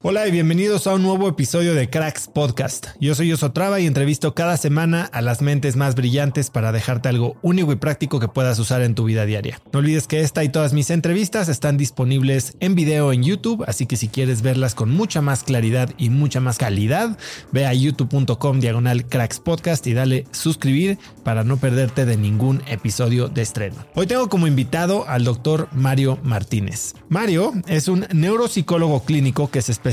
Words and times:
Hola 0.00 0.28
y 0.28 0.30
bienvenidos 0.30 0.86
a 0.86 0.94
un 0.94 1.02
nuevo 1.02 1.28
episodio 1.28 1.74
de 1.74 1.90
Cracks 1.90 2.28
Podcast. 2.28 2.86
Yo 3.00 3.16
soy 3.16 3.32
Osotrava 3.32 3.80
y 3.80 3.86
entrevisto 3.86 4.32
cada 4.32 4.56
semana 4.56 5.10
a 5.12 5.20
las 5.22 5.42
mentes 5.42 5.74
más 5.74 5.96
brillantes 5.96 6.50
para 6.50 6.70
dejarte 6.70 7.08
algo 7.08 7.36
único 7.42 7.72
y 7.72 7.76
práctico 7.76 8.20
que 8.20 8.28
puedas 8.28 8.60
usar 8.60 8.82
en 8.82 8.94
tu 8.94 9.02
vida 9.02 9.26
diaria. 9.26 9.60
No 9.72 9.80
olvides 9.80 10.06
que 10.06 10.20
esta 10.20 10.44
y 10.44 10.50
todas 10.50 10.72
mis 10.72 10.90
entrevistas 10.90 11.48
están 11.48 11.76
disponibles 11.76 12.56
en 12.60 12.76
video 12.76 13.12
en 13.12 13.24
YouTube, 13.24 13.64
así 13.66 13.86
que 13.86 13.96
si 13.96 14.06
quieres 14.06 14.40
verlas 14.40 14.76
con 14.76 14.92
mucha 14.92 15.20
más 15.20 15.42
claridad 15.42 15.90
y 15.98 16.10
mucha 16.10 16.38
más 16.38 16.58
calidad, 16.58 17.18
ve 17.50 17.66
a 17.66 17.74
youtube.com 17.74 18.60
diagonal 18.60 19.04
Cracks 19.04 19.40
Podcast 19.40 19.84
y 19.88 19.94
dale 19.94 20.26
suscribir 20.30 20.96
para 21.24 21.42
no 21.42 21.56
perderte 21.56 22.06
de 22.06 22.16
ningún 22.16 22.62
episodio 22.68 23.26
de 23.26 23.42
estreno. 23.42 23.84
Hoy 23.96 24.06
tengo 24.06 24.28
como 24.28 24.46
invitado 24.46 25.08
al 25.08 25.24
doctor 25.24 25.66
Mario 25.72 26.20
Martínez. 26.22 26.94
Mario 27.08 27.52
es 27.66 27.88
un 27.88 28.06
neuropsicólogo 28.12 29.02
clínico 29.02 29.50
que 29.50 29.60
se 29.60 29.72
especializa 29.72 29.87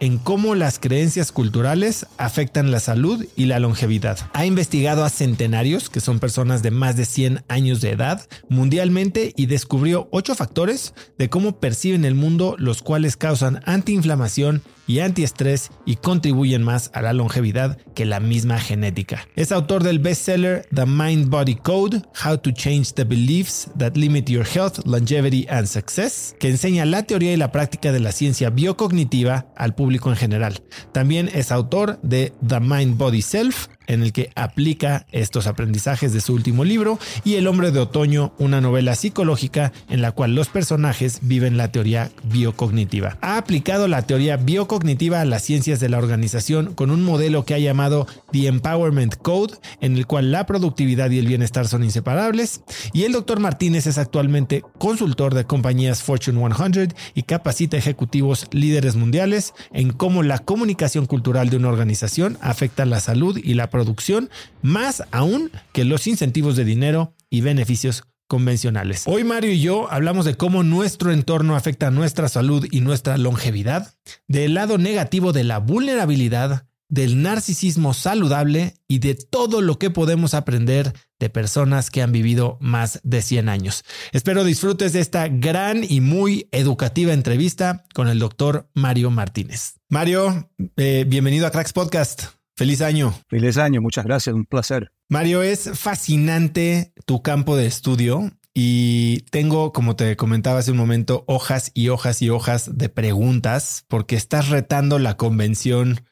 en 0.00 0.18
cómo 0.18 0.56
las 0.56 0.80
creencias 0.80 1.30
culturales 1.30 2.04
afectan 2.18 2.72
la 2.72 2.80
salud 2.80 3.24
y 3.36 3.44
la 3.44 3.60
longevidad. 3.60 4.18
Ha 4.32 4.44
investigado 4.44 5.04
a 5.04 5.08
centenarios, 5.08 5.88
que 5.88 6.00
son 6.00 6.18
personas 6.18 6.64
de 6.64 6.72
más 6.72 6.96
de 6.96 7.04
100 7.04 7.44
años 7.46 7.80
de 7.80 7.90
edad, 7.90 8.26
mundialmente 8.48 9.32
y 9.36 9.46
descubrió 9.46 10.08
ocho 10.10 10.34
factores 10.34 10.94
de 11.16 11.30
cómo 11.30 11.60
perciben 11.60 12.04
el 12.04 12.16
mundo, 12.16 12.56
los 12.58 12.82
cuales 12.82 13.16
causan 13.16 13.60
antiinflamación, 13.66 14.62
y 14.90 14.98
antiestrés 14.98 15.70
y 15.86 15.94
contribuyen 15.96 16.64
más 16.64 16.90
a 16.94 17.00
la 17.00 17.12
longevidad 17.12 17.78
que 17.94 18.04
la 18.04 18.18
misma 18.18 18.58
genética. 18.58 19.28
Es 19.36 19.52
autor 19.52 19.84
del 19.84 20.00
bestseller 20.00 20.66
The 20.74 20.84
Mind 20.84 21.30
Body 21.30 21.54
Code, 21.54 22.02
How 22.24 22.38
to 22.38 22.50
Change 22.50 22.94
the 22.94 23.04
Beliefs 23.04 23.70
That 23.78 23.92
Limit 23.94 24.28
Your 24.28 24.44
Health, 24.44 24.84
Longevity 24.84 25.46
and 25.48 25.66
Success, 25.66 26.34
que 26.40 26.48
enseña 26.48 26.84
la 26.86 27.04
teoría 27.04 27.32
y 27.32 27.36
la 27.36 27.52
práctica 27.52 27.92
de 27.92 28.00
la 28.00 28.10
ciencia 28.10 28.50
biocognitiva 28.50 29.46
al 29.56 29.76
público 29.76 30.10
en 30.10 30.16
general. 30.16 30.60
También 30.92 31.30
es 31.32 31.52
autor 31.52 32.00
de 32.02 32.32
The 32.44 32.58
Mind 32.58 32.98
Body 32.98 33.22
Self, 33.22 33.68
en 33.90 34.02
el 34.04 34.12
que 34.12 34.30
aplica 34.36 35.04
estos 35.10 35.48
aprendizajes 35.48 36.12
de 36.12 36.20
su 36.20 36.32
último 36.32 36.64
libro, 36.64 36.98
y 37.24 37.34
El 37.34 37.48
hombre 37.48 37.72
de 37.72 37.80
otoño, 37.80 38.32
una 38.38 38.60
novela 38.60 38.94
psicológica 38.94 39.72
en 39.88 40.00
la 40.00 40.12
cual 40.12 40.34
los 40.34 40.48
personajes 40.48 41.18
viven 41.22 41.56
la 41.56 41.72
teoría 41.72 42.10
biocognitiva. 42.22 43.18
Ha 43.20 43.36
aplicado 43.36 43.88
la 43.88 44.02
teoría 44.02 44.36
biocognitiva 44.36 45.20
a 45.20 45.24
las 45.24 45.42
ciencias 45.42 45.80
de 45.80 45.88
la 45.88 45.98
organización 45.98 46.74
con 46.74 46.90
un 46.90 47.02
modelo 47.02 47.44
que 47.44 47.54
ha 47.54 47.58
llamado 47.58 48.06
The 48.30 48.46
Empowerment 48.46 49.16
Code, 49.16 49.54
en 49.80 49.96
el 49.96 50.06
cual 50.06 50.30
la 50.30 50.46
productividad 50.46 51.10
y 51.10 51.18
el 51.18 51.26
bienestar 51.26 51.66
son 51.66 51.82
inseparables, 51.82 52.60
y 52.92 53.02
el 53.02 53.12
doctor 53.12 53.40
Martínez 53.40 53.88
es 53.88 53.98
actualmente 53.98 54.62
consultor 54.78 55.34
de 55.34 55.46
compañías 55.46 56.02
Fortune 56.02 56.40
100 56.54 56.94
y 57.14 57.24
capacita 57.24 57.76
ejecutivos 57.76 58.46
líderes 58.52 58.94
mundiales 58.94 59.52
en 59.72 59.92
cómo 59.92 60.22
la 60.22 60.38
comunicación 60.38 61.06
cultural 61.06 61.50
de 61.50 61.56
una 61.56 61.68
organización 61.68 62.38
afecta 62.40 62.84
la 62.84 63.00
salud 63.00 63.36
y 63.42 63.54
la 63.54 63.68
producción, 63.80 64.28
más 64.60 65.04
aún 65.10 65.50
que 65.72 65.84
los 65.84 66.06
incentivos 66.06 66.54
de 66.54 66.66
dinero 66.66 67.14
y 67.30 67.40
beneficios 67.40 68.04
convencionales. 68.28 69.04
Hoy 69.06 69.24
Mario 69.24 69.52
y 69.52 69.60
yo 69.60 69.90
hablamos 69.90 70.26
de 70.26 70.36
cómo 70.36 70.62
nuestro 70.62 71.12
entorno 71.12 71.56
afecta 71.56 71.90
nuestra 71.90 72.28
salud 72.28 72.66
y 72.70 72.82
nuestra 72.82 73.16
longevidad, 73.16 73.94
del 74.28 74.52
lado 74.52 74.76
negativo 74.76 75.32
de 75.32 75.44
la 75.44 75.58
vulnerabilidad, 75.58 76.66
del 76.90 77.22
narcisismo 77.22 77.94
saludable 77.94 78.74
y 78.86 78.98
de 78.98 79.14
todo 79.14 79.62
lo 79.62 79.78
que 79.78 79.88
podemos 79.88 80.34
aprender 80.34 80.92
de 81.18 81.30
personas 81.30 81.90
que 81.90 82.02
han 82.02 82.12
vivido 82.12 82.58
más 82.60 83.00
de 83.02 83.22
100 83.22 83.48
años. 83.48 83.84
Espero 84.12 84.44
disfrutes 84.44 84.92
de 84.92 85.00
esta 85.00 85.28
gran 85.28 85.84
y 85.88 86.02
muy 86.02 86.48
educativa 86.52 87.14
entrevista 87.14 87.84
con 87.94 88.08
el 88.08 88.18
doctor 88.18 88.68
Mario 88.74 89.10
Martínez. 89.10 89.76
Mario, 89.88 90.50
eh, 90.76 91.06
bienvenido 91.08 91.46
a 91.46 91.50
Cracks 91.50 91.72
Podcast. 91.72 92.39
Feliz 92.60 92.82
año. 92.82 93.14
Feliz 93.30 93.56
año, 93.56 93.80
muchas 93.80 94.04
gracias, 94.04 94.34
un 94.34 94.44
placer. 94.44 94.92
Mario, 95.08 95.40
es 95.40 95.70
fascinante 95.78 96.92
tu 97.06 97.22
campo 97.22 97.56
de 97.56 97.64
estudio 97.64 98.32
y 98.52 99.20
tengo, 99.30 99.72
como 99.72 99.96
te 99.96 100.14
comentaba 100.16 100.58
hace 100.58 100.70
un 100.70 100.76
momento, 100.76 101.24
hojas 101.26 101.70
y 101.72 101.88
hojas 101.88 102.20
y 102.20 102.28
hojas 102.28 102.76
de 102.76 102.90
preguntas 102.90 103.86
porque 103.88 104.14
estás 104.14 104.50
retando 104.50 104.98
la 104.98 105.16
convención 105.16 106.04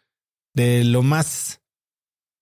de 0.55 0.85
lo 0.85 1.03
más, 1.03 1.61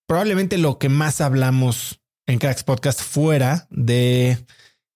probablemente 0.07 0.57
lo 0.57 0.79
que 0.79 0.87
más 0.87 1.19
hablamos 1.19 1.99
en 2.27 2.39
Cracks 2.39 2.63
Podcast 2.63 3.01
fuera 3.01 3.67
de 3.71 4.37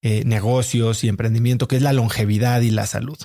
eh, 0.04 0.24
negocios 0.26 1.04
y 1.04 1.10
emprendimiento, 1.10 1.68
que 1.68 1.76
es 1.76 1.82
la 1.84 1.94
longevidad 1.94 2.62
y 2.62 2.72
la 2.72 2.88
salud. 2.88 3.18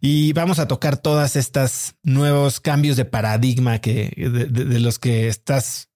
Y 0.00 0.32
vamos 0.32 0.58
a 0.58 0.66
tocar 0.68 0.96
todas 0.96 1.36
estas 1.36 1.96
nuevos 2.02 2.60
cambios 2.60 2.96
de 2.96 3.04
paradigma 3.04 3.80
que 3.80 4.10
de, 4.16 4.80
los 4.80 4.98
que 4.98 5.28
estás 5.28 5.90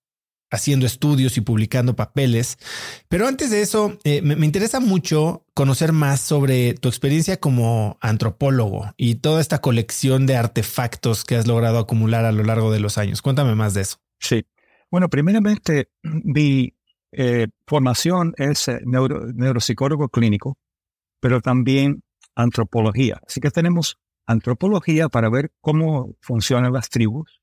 haciendo 0.51 0.87
estudios 0.87 1.37
y 1.37 1.41
publicando 1.41 1.97
papeles. 1.97 2.59
Pero 3.09 3.27
antes 3.27 3.51
de 3.51 3.63
eso, 3.63 3.99
eh, 4.05 4.21
me, 4.23 4.45
interesa 4.45 4.81
mucho 4.81 5.47
conocer 5.55 5.93
más 5.93 6.21
sobre 6.21 6.75
tu 6.75 6.89
experiencia 6.89 7.39
como 7.39 7.97
antropólogo 8.03 8.93
y 8.97 9.17
toda 9.17 9.41
esta 9.41 9.63
colección 9.63 10.27
de 10.27 10.37
artefactos 10.37 11.25
que 11.25 11.37
has 11.37 11.47
logrado 11.47 11.79
acumular 11.79 12.25
a 12.25 12.33
lo 12.33 12.45
largo 12.45 12.71
de 12.71 12.81
los 12.81 12.99
años. 12.99 13.23
Cuéntame 13.23 13.55
más 13.55 13.75
de 13.75 13.81
eso. 13.81 13.97
Sí. 14.21 14.45
Bueno, 14.91 15.09
primeramente 15.09 15.91
vi 16.03 16.78
eh, 17.13 17.49
formación 17.67 18.35
es 18.37 18.69
eh, 18.69 18.81
neuropsicólogo 18.85 20.09
clínico, 20.09 20.59
pero 21.21 21.41
también 21.41 22.03
antropología. 22.35 23.21
Así 23.27 23.41
que 23.41 23.51
tenemos 23.51 23.99
antropología 24.27 25.09
para 25.09 25.31
ver 25.31 25.53
cómo 25.61 26.17
funcionan 26.21 26.73
las 26.73 26.91
tribus, 26.91 27.41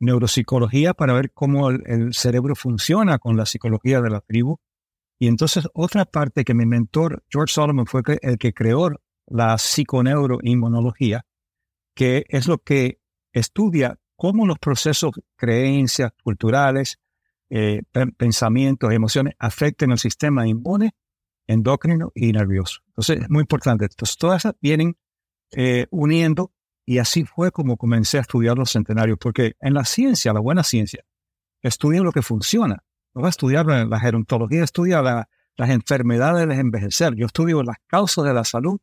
neuropsicología 0.00 0.94
para 0.94 1.12
ver 1.12 1.32
cómo 1.32 1.70
el, 1.70 2.12
cerebro 2.14 2.54
funciona 2.54 3.18
con 3.18 3.36
la 3.36 3.46
psicología 3.46 4.00
de 4.00 4.10
la 4.10 4.20
tribu. 4.20 4.58
Y 5.18 5.28
entonces 5.28 5.68
otra 5.72 6.04
parte 6.04 6.44
que 6.44 6.54
mi 6.54 6.66
mentor 6.66 7.24
George 7.30 7.52
Solomon 7.52 7.86
fue 7.86 8.02
el 8.22 8.38
que 8.38 8.52
creó 8.52 8.90
la 9.26 9.56
psiconeuroinmunología, 9.58 11.24
que 11.94 12.24
es 12.28 12.46
lo 12.46 12.58
que 12.58 13.00
estudia 13.32 13.98
cómo 14.16 14.46
los 14.46 14.58
procesos, 14.58 15.12
creencias 15.36 16.12
culturales, 16.22 16.98
eh, 17.50 17.82
pensamientos, 18.16 18.92
emociones 18.92 19.34
afectan 19.38 19.92
el 19.92 19.98
sistema 19.98 20.46
inmune, 20.46 20.94
endocrino 21.46 22.12
y 22.14 22.32
nervioso. 22.32 22.80
Entonces 22.88 23.22
es 23.22 23.30
muy 23.30 23.42
importante. 23.42 23.84
Entonces 23.84 24.16
todas 24.16 24.42
esas 24.42 24.54
vienen 24.60 24.96
eh, 25.52 25.86
uniendo 25.90 26.52
y 26.84 26.98
así 26.98 27.24
fue 27.24 27.50
como 27.50 27.76
comencé 27.76 28.18
a 28.18 28.22
estudiar 28.22 28.56
los 28.56 28.70
centenarios, 28.70 29.18
porque 29.20 29.54
en 29.60 29.74
la 29.74 29.84
ciencia, 29.84 30.32
la 30.32 30.40
buena 30.40 30.62
ciencia, 30.62 31.04
estudia 31.62 32.00
lo 32.00 32.12
que 32.12 32.22
funciona. 32.22 32.84
No 33.14 33.22
va 33.22 33.28
a 33.28 33.30
estudiar 33.30 33.66
la 33.66 33.98
gerontología, 33.98 34.62
estudia 34.62 35.02
las 35.02 35.70
enfermedades 35.70 36.46
de 36.46 36.54
envejecer. 36.54 37.14
Yo 37.14 37.26
estudio 37.26 37.62
las 37.62 37.78
causas 37.86 38.24
de 38.24 38.34
la 38.34 38.44
salud 38.44 38.78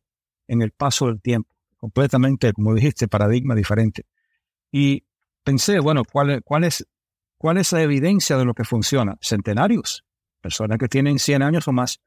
en 0.48 0.60
el 0.60 0.72
paso 0.72 1.06
del 1.06 1.20
tiempo. 1.20 1.54
Completamente, 1.76 2.52
como 2.52 2.74
dijiste, 2.74 3.08
paradigma 3.08 3.54
diferente. 3.54 4.06
Y 4.72 5.06
pensé, 5.44 5.78
bueno, 5.78 6.02
¿cuál, 6.04 6.42
cuál, 6.42 6.64
es, 6.64 6.86
¿cuál 7.44 7.58
es 7.58 7.72
la 7.72 7.82
evidencia 7.82 8.38
de 8.38 8.46
lo 8.46 8.54
que 8.54 8.64
funciona? 8.64 9.18
Centenarios, 9.20 10.02
personas 10.40 10.78
que 10.78 10.88
tienen 10.88 11.18
100 11.18 11.42
años 11.42 11.68
o 11.68 11.72
más. 11.72 12.00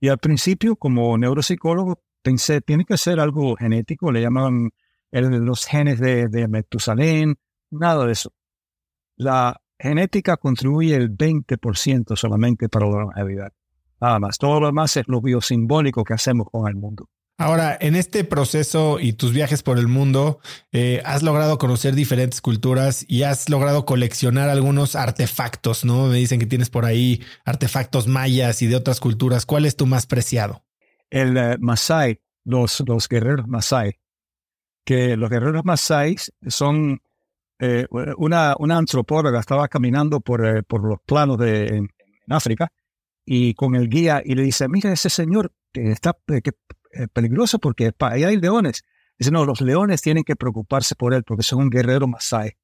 Y 0.00 0.08
al 0.08 0.18
principio, 0.18 0.74
como 0.74 1.16
neuropsicólogo, 1.16 2.02
pensé, 2.20 2.62
tiene 2.62 2.84
que 2.84 2.96
ser 2.96 3.20
algo 3.20 3.54
genético, 3.54 4.10
le 4.10 4.22
llamaban 4.22 4.70
los 5.12 5.66
genes 5.66 6.00
de, 6.00 6.26
de 6.26 6.48
Metusalén, 6.48 7.36
nada 7.70 8.06
de 8.06 8.10
eso. 8.10 8.32
La 9.14 9.62
genética 9.78 10.36
contribuye 10.36 10.96
el 10.96 11.16
20% 11.16 12.16
solamente 12.16 12.68
para 12.68 12.88
la 12.88 13.02
longevidad. 13.02 13.52
Nada 14.00 14.18
más. 14.18 14.36
Todo 14.36 14.58
lo 14.58 14.66
demás 14.66 14.96
es 14.96 15.04
lo 15.06 15.20
biosimbólico 15.20 16.02
que 16.02 16.14
hacemos 16.14 16.48
con 16.50 16.66
el 16.66 16.74
mundo. 16.74 17.08
Ahora, 17.38 17.76
en 17.80 17.96
este 17.96 18.24
proceso 18.24 19.00
y 19.00 19.14
tus 19.14 19.32
viajes 19.32 19.62
por 19.62 19.78
el 19.78 19.88
mundo, 19.88 20.40
eh, 20.70 21.02
has 21.04 21.22
logrado 21.22 21.58
conocer 21.58 21.94
diferentes 21.94 22.40
culturas 22.40 23.04
y 23.08 23.24
has 23.24 23.48
logrado 23.48 23.84
coleccionar 23.84 24.48
algunos 24.48 24.94
artefactos, 24.94 25.84
¿no? 25.84 26.06
Me 26.06 26.18
dicen 26.18 26.38
que 26.38 26.46
tienes 26.46 26.70
por 26.70 26.84
ahí 26.84 27.22
artefactos 27.44 28.06
mayas 28.06 28.62
y 28.62 28.66
de 28.68 28.76
otras 28.76 29.00
culturas. 29.00 29.46
¿Cuál 29.46 29.66
es 29.66 29.76
tu 29.76 29.86
más 29.86 30.06
preciado? 30.06 30.62
El 31.10 31.36
uh, 31.36 31.56
Masai, 31.58 32.20
los, 32.44 32.82
los 32.86 33.08
guerreros 33.08 33.48
Masai 33.48 33.98
que 34.84 35.16
los 35.16 35.30
guerreros 35.30 35.64
Masáis 35.64 36.32
son 36.46 37.00
eh, 37.58 37.86
una, 38.16 38.54
una 38.58 38.78
antropóloga 38.78 39.40
estaba 39.40 39.68
caminando 39.68 40.20
por, 40.20 40.44
eh, 40.44 40.62
por 40.62 40.84
los 40.84 41.00
planos 41.02 41.38
de 41.38 41.66
en, 41.68 41.88
África 42.28 42.72
y 43.26 43.54
con 43.54 43.74
el 43.74 43.88
guía 43.88 44.22
y 44.24 44.34
le 44.34 44.42
dice, 44.42 44.68
mira 44.68 44.92
ese 44.92 45.10
señor 45.10 45.52
que 45.72 45.90
está 45.90 46.16
que, 46.26 46.52
peligroso 47.12 47.58
porque 47.58 47.92
ahí 48.00 48.24
hay 48.24 48.36
leones. 48.36 48.84
Dice, 49.18 49.30
no, 49.30 49.44
los 49.44 49.60
leones 49.60 50.02
tienen 50.02 50.24
que 50.24 50.36
preocuparse 50.36 50.94
por 50.94 51.14
él 51.14 51.22
porque 51.24 51.42
son 51.42 51.60
un 51.60 51.70
guerrero 51.70 52.06
Masai. 52.06 52.56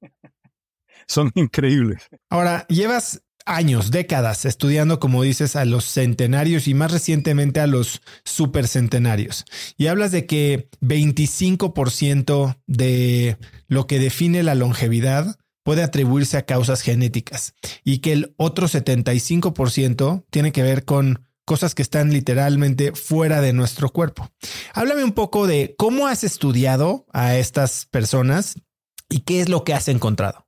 son 1.06 1.30
increíbles. 1.34 2.08
Ahora, 2.28 2.66
llevas 2.68 3.22
años, 3.48 3.90
décadas 3.90 4.44
estudiando, 4.44 5.00
como 5.00 5.22
dices, 5.22 5.56
a 5.56 5.64
los 5.64 5.84
centenarios 5.86 6.68
y 6.68 6.74
más 6.74 6.92
recientemente 6.92 7.60
a 7.60 7.66
los 7.66 8.02
supercentenarios. 8.24 9.46
Y 9.76 9.86
hablas 9.86 10.12
de 10.12 10.26
que 10.26 10.68
25% 10.82 12.60
de 12.66 13.38
lo 13.66 13.86
que 13.86 13.98
define 13.98 14.42
la 14.42 14.54
longevidad 14.54 15.38
puede 15.64 15.82
atribuirse 15.82 16.36
a 16.36 16.46
causas 16.46 16.82
genéticas 16.82 17.54
y 17.84 17.98
que 17.98 18.12
el 18.12 18.34
otro 18.36 18.68
75% 18.68 20.24
tiene 20.30 20.52
que 20.52 20.62
ver 20.62 20.84
con 20.84 21.27
cosas 21.48 21.74
que 21.74 21.80
están 21.80 22.12
literalmente 22.12 22.92
fuera 22.92 23.40
de 23.40 23.54
nuestro 23.54 23.88
cuerpo. 23.88 24.28
Háblame 24.74 25.02
un 25.02 25.12
poco 25.12 25.46
de 25.46 25.74
cómo 25.78 26.06
has 26.06 26.22
estudiado 26.22 27.06
a 27.10 27.36
estas 27.36 27.86
personas 27.86 28.60
y 29.08 29.20
qué 29.20 29.40
es 29.40 29.48
lo 29.48 29.64
que 29.64 29.72
has 29.72 29.88
encontrado. 29.88 30.46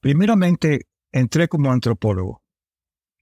Primeramente, 0.00 0.88
entré 1.12 1.46
como 1.46 1.70
antropólogo. 1.70 2.42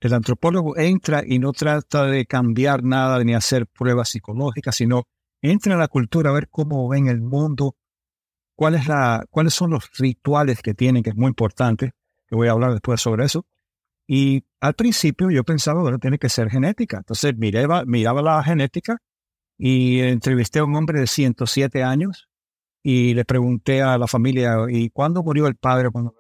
El 0.01 0.15
antropólogo 0.15 0.79
entra 0.79 1.23
y 1.23 1.39
no 1.39 1.53
trata 1.53 2.07
de 2.07 2.25
cambiar 2.25 2.83
nada 2.83 3.23
ni 3.23 3.35
hacer 3.35 3.67
pruebas 3.67 4.09
psicológicas, 4.09 4.77
sino 4.77 5.05
entra 5.43 5.75
en 5.75 5.81
la 5.81 5.89
cultura 5.89 6.31
a 6.31 6.33
ver 6.33 6.49
cómo 6.49 6.89
ven 6.89 7.09
el 7.09 7.21
mundo, 7.21 7.77
la, 8.57 9.27
cuáles 9.29 9.53
son 9.53 9.73
los 9.73 9.91
rituales 9.99 10.63
que 10.63 10.73
tienen, 10.73 11.03
que 11.03 11.11
es 11.11 11.17
muy 11.17 11.29
importante, 11.29 11.93
que 12.27 12.37
voy 12.37 12.49
a 12.49 12.53
hablar 12.53 12.73
después 12.73 13.03
sobre 13.03 13.27
eso. 13.27 13.45
Y 14.09 14.43
al 14.61 14.75
principio 14.75 15.31
yo 15.31 15.45
pensaba, 15.45 15.83
bueno, 15.83 15.99
tiene 15.99 16.19
que 16.19 16.29
ser 16.29 16.51
genética. 16.51 16.97
Entonces 16.97 17.37
miraba, 17.37 17.85
miraba 17.85 18.23
la 18.23 18.43
genética 18.43 18.99
y 19.57 20.01
entrevisté 20.01 20.59
a 20.59 20.65
un 20.65 20.75
hombre 20.75 20.99
de 20.99 21.07
107 21.07 21.85
años 21.85 22.29
y 22.83 23.15
le 23.15 23.25
pregunté 23.25 23.83
a 23.83 23.99
la 23.99 24.07
familia, 24.09 24.57
¿y 24.69 24.89
cuándo 24.91 25.23
murió 25.23 25.47
el 25.47 25.57
padre? 25.57 25.91
¿Cuándo 25.91 26.15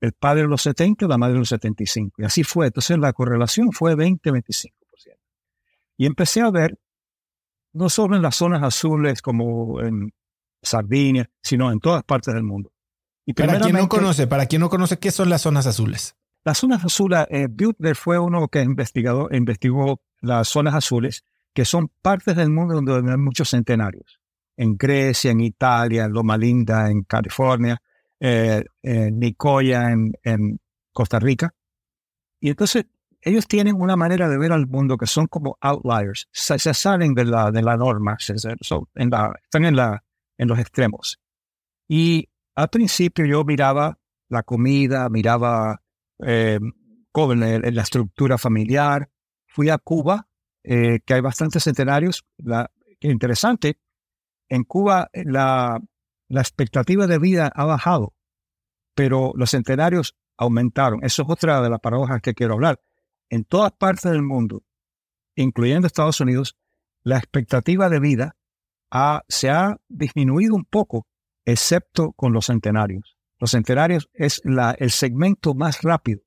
el 0.00 0.12
padre 0.12 0.42
de 0.42 0.48
los 0.48 0.62
70 0.62 1.04
y 1.04 1.08
la 1.08 1.18
madre 1.18 1.34
de 1.34 1.40
los 1.40 1.48
75. 1.48 2.22
Y 2.22 2.24
así 2.24 2.44
fue. 2.44 2.66
Entonces 2.66 2.98
la 2.98 3.12
correlación 3.12 3.72
fue 3.72 3.94
20-25%. 3.94 4.72
Y 5.96 6.06
empecé 6.06 6.40
a 6.42 6.50
ver, 6.50 6.78
no 7.72 7.88
solo 7.88 8.14
en 8.14 8.22
las 8.22 8.36
zonas 8.36 8.62
azules 8.62 9.20
como 9.20 9.80
en 9.80 10.12
Sardinia, 10.62 11.28
sino 11.42 11.72
en 11.72 11.80
todas 11.80 12.04
partes 12.04 12.32
del 12.34 12.44
mundo. 12.44 12.72
Y 13.26 13.32
para 13.34 13.58
quien 13.58 13.74
no 13.74 13.88
conoce, 13.88 14.26
para 14.26 14.46
quien 14.46 14.60
no 14.60 14.70
conoce, 14.70 14.98
¿qué 14.98 15.10
son 15.10 15.28
las 15.28 15.42
zonas 15.42 15.66
azules? 15.66 16.16
Las 16.48 16.56
zonas 16.56 16.82
azules, 16.82 17.26
eh, 17.28 17.46
Butler 17.46 17.94
fue 17.94 18.18
uno 18.18 18.48
que 18.48 18.62
investigó, 18.62 19.28
investigó 19.30 20.00
las 20.22 20.48
zonas 20.48 20.74
azules, 20.74 21.22
que 21.52 21.66
son 21.66 21.90
partes 22.00 22.36
del 22.36 22.48
mundo 22.48 22.76
donde 22.76 23.12
hay 23.12 23.18
muchos 23.18 23.50
centenarios. 23.50 24.18
En 24.56 24.78
Grecia, 24.78 25.30
en 25.30 25.40
Italia, 25.42 26.06
en 26.06 26.12
Loma 26.14 26.38
Linda, 26.38 26.90
en 26.90 27.02
California, 27.02 27.82
eh, 28.18 28.64
en 28.82 29.18
Nicoya, 29.18 29.90
en, 29.90 30.58
Costa 30.90 31.18
Rica. 31.18 31.54
Y 32.40 32.48
entonces 32.48 32.86
ellos 33.20 33.46
tienen 33.46 33.78
una 33.78 33.96
manera 33.96 34.26
de 34.26 34.38
ver 34.38 34.52
al 34.52 34.66
mundo 34.66 34.96
que 34.96 35.06
son 35.06 35.26
como 35.26 35.58
outliers, 35.60 36.28
se, 36.32 36.58
salen 36.58 37.12
de 37.12 37.26
la, 37.26 37.50
de 37.50 37.60
la 37.60 37.76
norma, 37.76 38.16
en 38.94 39.10
la, 39.10 39.38
están 39.44 39.66
en, 39.66 39.76
la, 39.76 40.02
en 40.38 40.48
los 40.48 40.58
extremos. 40.58 41.20
Y 41.86 42.30
al 42.54 42.70
principio 42.70 43.26
yo 43.26 43.44
miraba 43.44 43.98
la 44.30 44.42
comida, 44.42 45.10
miraba 45.10 45.82
eh, 46.24 46.58
la, 47.14 47.82
estructura 47.82 48.38
familiar. 48.38 49.10
Fui 49.46 49.70
a 49.70 49.78
Cuba, 49.78 50.28
eh, 50.62 51.00
que 51.04 51.14
hay 51.14 51.20
bastantes 51.20 51.64
centenarios. 51.64 52.24
Interesante, 53.00 53.78
en 54.48 54.64
Cuba 54.64 55.10
la, 55.12 55.80
la 56.28 56.40
expectativa 56.40 57.06
de 57.06 57.18
vida 57.18 57.50
ha 57.54 57.64
bajado, 57.64 58.14
pero 58.94 59.32
los 59.34 59.50
centenarios 59.50 60.16
aumentaron. 60.36 61.04
Eso 61.04 61.22
es 61.22 61.28
otra 61.28 61.60
de 61.60 61.70
las 61.70 61.80
paradojas 61.80 62.20
que 62.22 62.34
quiero 62.34 62.54
hablar. 62.54 62.80
En 63.30 63.44
todas 63.44 63.72
partes 63.72 64.10
del 64.10 64.22
mundo, 64.22 64.62
incluyendo 65.34 65.86
Estados 65.86 66.20
Unidos, 66.20 66.56
la 67.02 67.18
expectativa 67.18 67.88
de 67.88 68.00
vida 68.00 68.36
se 69.28 69.50
ha 69.50 69.76
disminuido 69.88 70.54
un 70.54 70.64
poco, 70.64 71.06
excepto 71.44 72.12
con 72.12 72.32
los 72.32 72.46
centenarios. 72.46 73.17
Los 73.38 73.52
centenarios 73.52 74.08
es 74.12 74.40
la, 74.44 74.72
el 74.78 74.90
segmento 74.90 75.54
más 75.54 75.82
rápido 75.82 76.20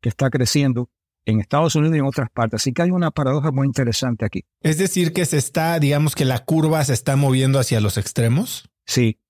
que 0.00 0.08
está 0.08 0.30
creciendo 0.30 0.90
en 1.24 1.40
Estados 1.40 1.74
Unidos 1.76 1.96
y 1.96 1.98
en 1.98 2.04
otras 2.04 2.30
partes. 2.30 2.62
Así 2.62 2.72
que 2.72 2.82
hay 2.82 2.90
una 2.90 3.10
paradoja 3.10 3.52
muy 3.52 3.66
interesante 3.66 4.24
aquí. 4.24 4.44
Es 4.60 4.78
decir, 4.78 5.12
que 5.12 5.24
se 5.24 5.38
está, 5.38 5.78
digamos 5.78 6.14
que 6.14 6.24
la 6.24 6.44
curva 6.44 6.84
se 6.84 6.92
está 6.92 7.16
moviendo 7.16 7.58
hacia 7.58 7.80
los 7.80 7.96
extremos. 7.96 8.68
Sí, 8.84 9.20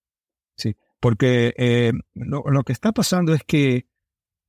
Sí, 0.57 0.77
porque 1.01 1.55
eh, 1.57 1.93
lo, 2.15 2.63
que 2.63 2.73
está 2.73 2.93
pasando 2.93 3.35
es 3.35 3.43
que 3.45 3.87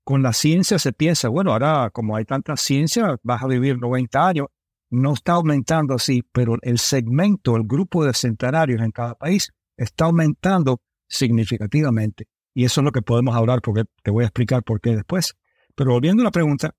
con 0.04 0.22
la 0.22 0.34
ciencia 0.34 0.80
se 0.80 0.94
piensa, 0.94 1.30
bueno, 1.30 1.52
ahora 1.54 1.90
como 1.92 2.16
hay 2.16 2.26
tanta 2.26 2.58
ciencia, 2.58 3.18
vas 3.24 3.44
a 3.44 3.48
vivir 3.48 3.80
90 3.80 4.28
años. 4.28 4.48
No 4.90 5.14
está 5.14 5.34
aumentando 5.34 5.96
así, 5.96 6.22
pero 6.32 6.58
el 6.62 6.78
segmento, 6.78 7.56
el 7.56 7.64
grupo 7.64 8.06
de 8.06 8.14
centenarios 8.14 8.82
en 8.82 8.92
cada 8.92 9.16
país 9.16 9.52
está 9.76 10.06
aumentando 10.06 10.82
significativamente. 11.08 12.28
Y 12.54 12.66
eso 12.66 12.82
es 12.82 12.86
lo 12.86 12.92
que 12.92 13.02
podemos 13.02 13.36
hablar, 13.36 13.62
porque 13.62 13.86
te 14.04 14.12
voy 14.12 14.24
a 14.24 14.28
explicar 14.28 14.64
por 14.64 14.80
qué 14.80 14.96
después. 14.96 15.36
Pero 15.76 15.92
volviendo 15.92 16.22
a 16.22 16.26
la 16.26 16.32
pregunta, 16.32 16.76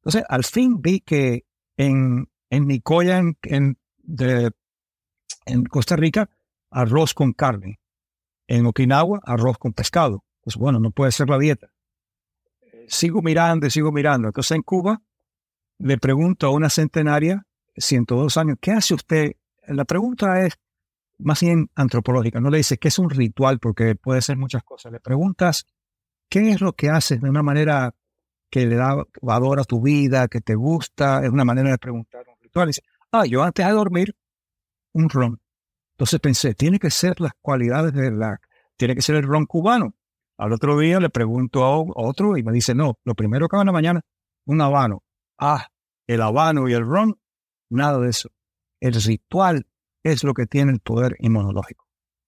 entonces 0.00 0.24
al 0.28 0.44
fin 0.44 0.80
vi 0.80 1.00
que 1.00 1.44
en, 1.76 2.30
en 2.50 2.66
Nicoya, 2.66 3.18
en, 3.18 3.78
de, 3.98 4.50
en 5.44 5.64
Costa 5.64 5.96
Rica, 5.96 6.30
arroz 6.70 7.14
con 7.14 7.32
carne. 7.32 7.80
En 8.46 8.66
Okinawa, 8.66 9.20
arroz 9.24 9.58
con 9.58 9.72
pescado. 9.72 10.24
Pues 10.40 10.56
bueno, 10.56 10.80
no 10.80 10.90
puede 10.90 11.12
ser 11.12 11.28
la 11.28 11.38
dieta. 11.38 11.70
Sigo 12.86 13.20
mirando 13.20 13.66
y 13.66 13.70
sigo 13.70 13.92
mirando. 13.92 14.28
Entonces 14.28 14.52
en 14.52 14.62
Cuba 14.62 15.02
le 15.78 15.98
pregunto 15.98 16.46
a 16.46 16.50
una 16.50 16.70
centenaria, 16.70 17.46
102 17.76 18.36
años, 18.36 18.56
¿qué 18.60 18.72
hace 18.72 18.94
usted? 18.94 19.32
La 19.66 19.84
pregunta 19.84 20.44
es, 20.44 20.58
más 21.18 21.40
bien 21.40 21.70
antropológica. 21.74 22.40
No 22.40 22.50
le 22.50 22.58
dices 22.58 22.78
qué 22.78 22.88
es 22.88 22.98
un 22.98 23.10
ritual, 23.10 23.58
porque 23.58 23.94
puede 23.94 24.22
ser 24.22 24.36
muchas 24.36 24.62
cosas. 24.62 24.92
Le 24.92 25.00
preguntas 25.00 25.66
qué 26.28 26.50
es 26.50 26.60
lo 26.60 26.72
que 26.74 26.90
haces 26.90 27.20
de 27.20 27.28
una 27.28 27.42
manera 27.42 27.94
que 28.50 28.66
le 28.66 28.76
da 28.76 29.04
valor 29.20 29.60
a 29.60 29.64
tu 29.64 29.82
vida, 29.82 30.28
que 30.28 30.40
te 30.40 30.54
gusta. 30.54 31.24
Es 31.24 31.30
una 31.30 31.44
manera 31.44 31.70
de 31.70 31.78
preguntar 31.78 32.24
un 32.28 32.40
ritual. 32.40 32.68
dice, 32.68 32.82
ah, 33.12 33.26
yo 33.26 33.42
antes 33.42 33.66
de 33.66 33.72
dormir, 33.72 34.16
un 34.92 35.08
ron. 35.08 35.40
Entonces 35.92 36.20
pensé, 36.20 36.54
tiene 36.54 36.78
que 36.78 36.90
ser 36.90 37.20
las 37.20 37.32
cualidades 37.40 37.92
de 37.92 38.10
la, 38.12 38.40
tiene 38.76 38.94
que 38.94 39.02
ser 39.02 39.16
el 39.16 39.24
ron 39.24 39.46
cubano. 39.46 39.94
Al 40.38 40.52
otro 40.52 40.78
día 40.78 41.00
le 41.00 41.10
pregunto 41.10 41.64
a 41.64 41.76
otro 41.80 42.36
y 42.36 42.44
me 42.44 42.52
dice, 42.52 42.74
no, 42.74 42.96
lo 43.04 43.14
primero 43.14 43.48
que 43.48 43.56
hago 43.56 43.62
en 43.62 43.66
la 43.66 43.72
mañana, 43.72 44.00
un 44.46 44.60
habano. 44.60 45.02
Ah, 45.36 45.66
el 46.06 46.22
habano 46.22 46.68
y 46.68 46.74
el 46.74 46.86
ron, 46.86 47.18
nada 47.68 47.98
de 47.98 48.10
eso. 48.10 48.30
El 48.80 48.94
ritual 48.94 49.66
es 50.02 50.24
lo 50.24 50.34
que 50.34 50.46
tiene 50.46 50.72
el 50.72 50.80
poder 50.80 51.16
inmunológico. 51.20 51.86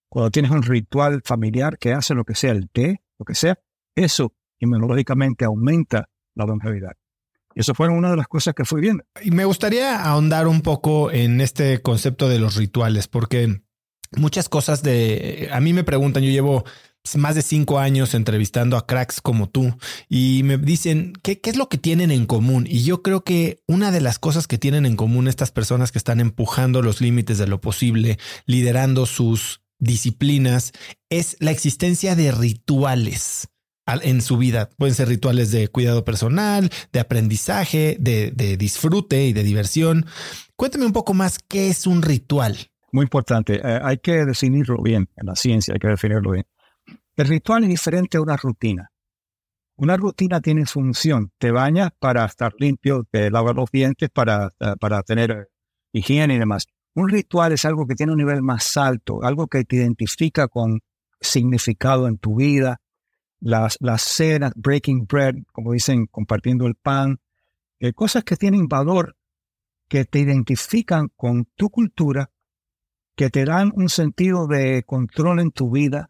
Cuando 0.08 0.30
tienes 0.30 0.50
un 0.50 0.62
ritual 0.62 1.22
familiar 1.24 1.78
que 1.78 1.92
hace 1.92 2.14
lo 2.14 2.24
que 2.24 2.34
sea, 2.34 2.52
el 2.52 2.68
té, 2.68 3.02
lo 3.18 3.24
que 3.24 3.34
sea, 3.34 3.58
eso 3.94 4.34
inmunológicamente 4.58 5.44
aumenta 5.44 6.08
la 6.34 6.46
longevidad. 6.46 6.96
Y 7.54 7.60
eso 7.60 7.74
fue 7.74 7.88
una 7.88 8.10
de 8.10 8.16
las 8.16 8.28
cosas 8.28 8.54
que 8.54 8.64
fui 8.64 8.80
viendo. 8.80 9.04
Y 9.22 9.30
me 9.30 9.44
gustaría 9.44 10.02
ahondar 10.02 10.46
un 10.46 10.62
poco 10.62 11.10
en 11.10 11.40
este 11.40 11.82
concepto 11.82 12.28
de 12.28 12.38
los 12.38 12.56
rituales, 12.56 13.08
porque 13.08 13.62
muchas 14.12 14.48
cosas 14.48 14.82
de... 14.82 15.48
A 15.52 15.60
mí 15.60 15.72
me 15.72 15.84
preguntan, 15.84 16.22
yo 16.22 16.30
llevo 16.30 16.64
más 17.16 17.34
de 17.34 17.42
cinco 17.42 17.78
años 17.78 18.14
entrevistando 18.14 18.76
a 18.76 18.86
cracks 18.86 19.20
como 19.20 19.48
tú 19.48 19.74
y 20.08 20.42
me 20.44 20.58
dicen 20.58 21.14
¿qué, 21.22 21.40
qué 21.40 21.50
es 21.50 21.56
lo 21.56 21.68
que 21.68 21.78
tienen 21.78 22.10
en 22.10 22.26
común. 22.26 22.66
Y 22.68 22.84
yo 22.84 23.02
creo 23.02 23.24
que 23.24 23.62
una 23.66 23.90
de 23.90 24.00
las 24.00 24.18
cosas 24.18 24.46
que 24.46 24.58
tienen 24.58 24.86
en 24.86 24.96
común 24.96 25.28
estas 25.28 25.50
personas 25.50 25.92
que 25.92 25.98
están 25.98 26.20
empujando 26.20 26.82
los 26.82 27.00
límites 27.00 27.38
de 27.38 27.46
lo 27.46 27.60
posible, 27.60 28.18
liderando 28.46 29.06
sus 29.06 29.62
disciplinas, 29.78 30.72
es 31.08 31.36
la 31.40 31.50
existencia 31.50 32.14
de 32.14 32.32
rituales 32.32 33.48
en 34.02 34.22
su 34.22 34.36
vida. 34.36 34.68
Pueden 34.76 34.94
ser 34.94 35.08
rituales 35.08 35.50
de 35.50 35.68
cuidado 35.68 36.04
personal, 36.04 36.70
de 36.92 37.00
aprendizaje, 37.00 37.96
de, 37.98 38.30
de 38.30 38.56
disfrute 38.56 39.26
y 39.26 39.32
de 39.32 39.42
diversión. 39.42 40.06
Cuéntame 40.54 40.86
un 40.86 40.92
poco 40.92 41.14
más 41.14 41.38
qué 41.48 41.68
es 41.70 41.86
un 41.86 42.02
ritual. 42.02 42.56
Muy 42.92 43.04
importante. 43.04 43.56
Eh, 43.56 43.80
hay 43.82 43.98
que 43.98 44.24
definirlo 44.24 44.82
bien 44.82 45.08
en 45.16 45.26
la 45.26 45.36
ciencia, 45.36 45.74
hay 45.74 45.80
que 45.80 45.88
definirlo 45.88 46.32
bien. 46.32 46.44
El 47.16 47.26
ritual 47.26 47.64
es 47.64 47.70
diferente 47.70 48.16
a 48.16 48.22
una 48.22 48.36
rutina. 48.36 48.90
Una 49.76 49.96
rutina 49.96 50.40
tiene 50.40 50.66
función. 50.66 51.32
Te 51.38 51.50
bañas 51.50 51.90
para 51.98 52.24
estar 52.24 52.52
limpio, 52.58 53.06
te 53.10 53.30
lavas 53.30 53.56
los 53.56 53.70
dientes 53.70 54.10
para, 54.10 54.50
eh, 54.60 54.74
para 54.78 55.02
tener 55.02 55.30
eh, 55.30 55.44
higiene 55.92 56.34
y 56.34 56.38
demás. 56.38 56.66
Un 56.94 57.08
ritual 57.08 57.52
es 57.52 57.64
algo 57.64 57.86
que 57.86 57.94
tiene 57.94 58.12
un 58.12 58.18
nivel 58.18 58.42
más 58.42 58.76
alto, 58.76 59.22
algo 59.22 59.46
que 59.46 59.64
te 59.64 59.76
identifica 59.76 60.48
con 60.48 60.80
significado 61.20 62.08
en 62.08 62.18
tu 62.18 62.36
vida. 62.36 62.80
Las, 63.40 63.78
las 63.80 64.02
cenas, 64.02 64.52
breaking 64.54 65.06
bread, 65.06 65.36
como 65.52 65.72
dicen, 65.72 66.06
compartiendo 66.06 66.66
el 66.66 66.74
pan, 66.74 67.20
eh, 67.78 67.94
cosas 67.94 68.22
que 68.22 68.36
tienen 68.36 68.68
valor, 68.68 69.16
que 69.88 70.04
te 70.04 70.18
identifican 70.18 71.08
con 71.16 71.46
tu 71.56 71.70
cultura, 71.70 72.30
que 73.16 73.30
te 73.30 73.46
dan 73.46 73.72
un 73.74 73.88
sentido 73.88 74.46
de 74.46 74.82
control 74.84 75.40
en 75.40 75.50
tu 75.52 75.70
vida, 75.70 76.09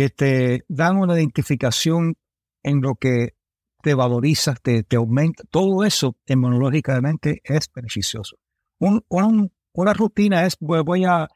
que 0.00 0.08
te 0.08 0.64
dan 0.66 0.96
una 0.96 1.14
identificación 1.14 2.16
en 2.62 2.80
lo 2.80 2.94
que 2.94 3.34
te 3.82 3.92
valoriza, 3.92 4.54
te, 4.54 4.82
te 4.82 4.96
aumenta. 4.96 5.44
Todo 5.50 5.84
eso 5.84 6.16
inmunológicamente 6.26 7.42
es 7.44 7.70
beneficioso. 7.70 8.38
una 8.78 9.92
rutina 9.92 10.46
es, 10.46 10.56
voy 10.58 11.04
a, 11.04 11.28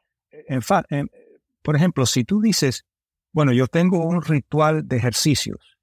por 1.60 1.76
ejemplo, 1.76 2.06
si 2.06 2.24
tú 2.24 2.40
dices, 2.40 2.86
bueno, 3.34 3.52
yo 3.52 3.66
tengo 3.66 4.02
un 4.02 4.22
ritual 4.22 4.88
de 4.88 4.96
ejercicios 4.96 5.76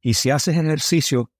y 0.00 0.14
si 0.14 0.30
haces 0.30 0.56
ejercicio 0.56 1.30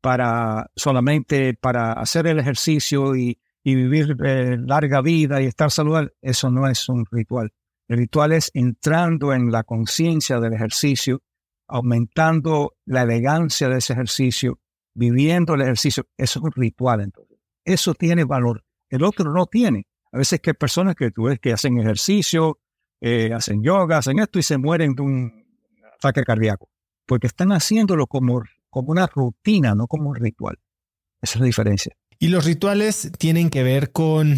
para 0.00 0.70
solamente 0.76 1.52
para 1.52 1.92
hacer 1.92 2.26
el 2.26 2.38
ejercicio 2.38 3.14
y, 3.14 3.38
vivir 3.64 4.16
eh, 4.24 4.56
larga 4.56 5.02
vida 5.02 5.42
y 5.42 5.44
estar 5.44 5.70
saludable, 5.70 6.12
eso 6.22 6.50
no 6.50 6.66
es 6.68 6.88
un 6.88 7.04
ritual. 7.10 7.52
El 7.88 7.98
ritual 7.98 8.32
es 8.32 8.50
entrando 8.54 9.32
en 9.32 9.52
la 9.52 9.62
conciencia 9.62 10.40
del 10.40 10.52
ejercicio, 10.52 11.22
aumentando 11.68 12.76
la 12.84 13.02
elegancia 13.02 13.68
de 13.68 13.78
ese 13.78 13.92
ejercicio, 13.92 14.60
viviendo 14.94 15.54
el 15.54 15.62
ejercicio. 15.62 16.06
Eso 16.16 16.38
es 16.40 16.44
un 16.44 16.52
ritual 16.52 17.00
entonces. 17.00 17.38
Eso 17.64 17.94
tiene 17.94 18.24
valor. 18.24 18.64
El 18.88 19.04
otro 19.04 19.32
no 19.32 19.46
tiene. 19.46 19.86
A 20.12 20.18
veces 20.18 20.40
que 20.40 20.50
hay 20.50 20.54
personas 20.54 20.94
que 20.94 21.10
tú 21.10 21.24
ves 21.24 21.38
que 21.38 21.52
hacen 21.52 21.78
ejercicio, 21.78 22.60
eh, 23.00 23.32
hacen 23.32 23.62
yoga, 23.62 23.98
hacen 23.98 24.18
esto 24.18 24.38
y 24.38 24.42
se 24.42 24.58
mueren 24.58 24.94
de 24.94 25.02
un 25.02 25.46
ataque 25.96 26.22
cardíaco. 26.24 26.68
Porque 27.06 27.26
están 27.26 27.52
haciéndolo 27.52 28.06
como, 28.06 28.42
como 28.70 28.90
una 28.90 29.06
rutina, 29.06 29.74
no 29.74 29.86
como 29.86 30.10
un 30.10 30.16
ritual. 30.16 30.58
Esa 31.20 31.34
es 31.34 31.40
la 31.40 31.46
diferencia. 31.46 31.92
Y 32.18 32.28
los 32.28 32.44
rituales 32.44 33.12
tienen 33.18 33.50
que 33.50 33.62
ver 33.62 33.92
con 33.92 34.36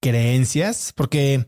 creencias, 0.00 0.92
porque 0.94 1.46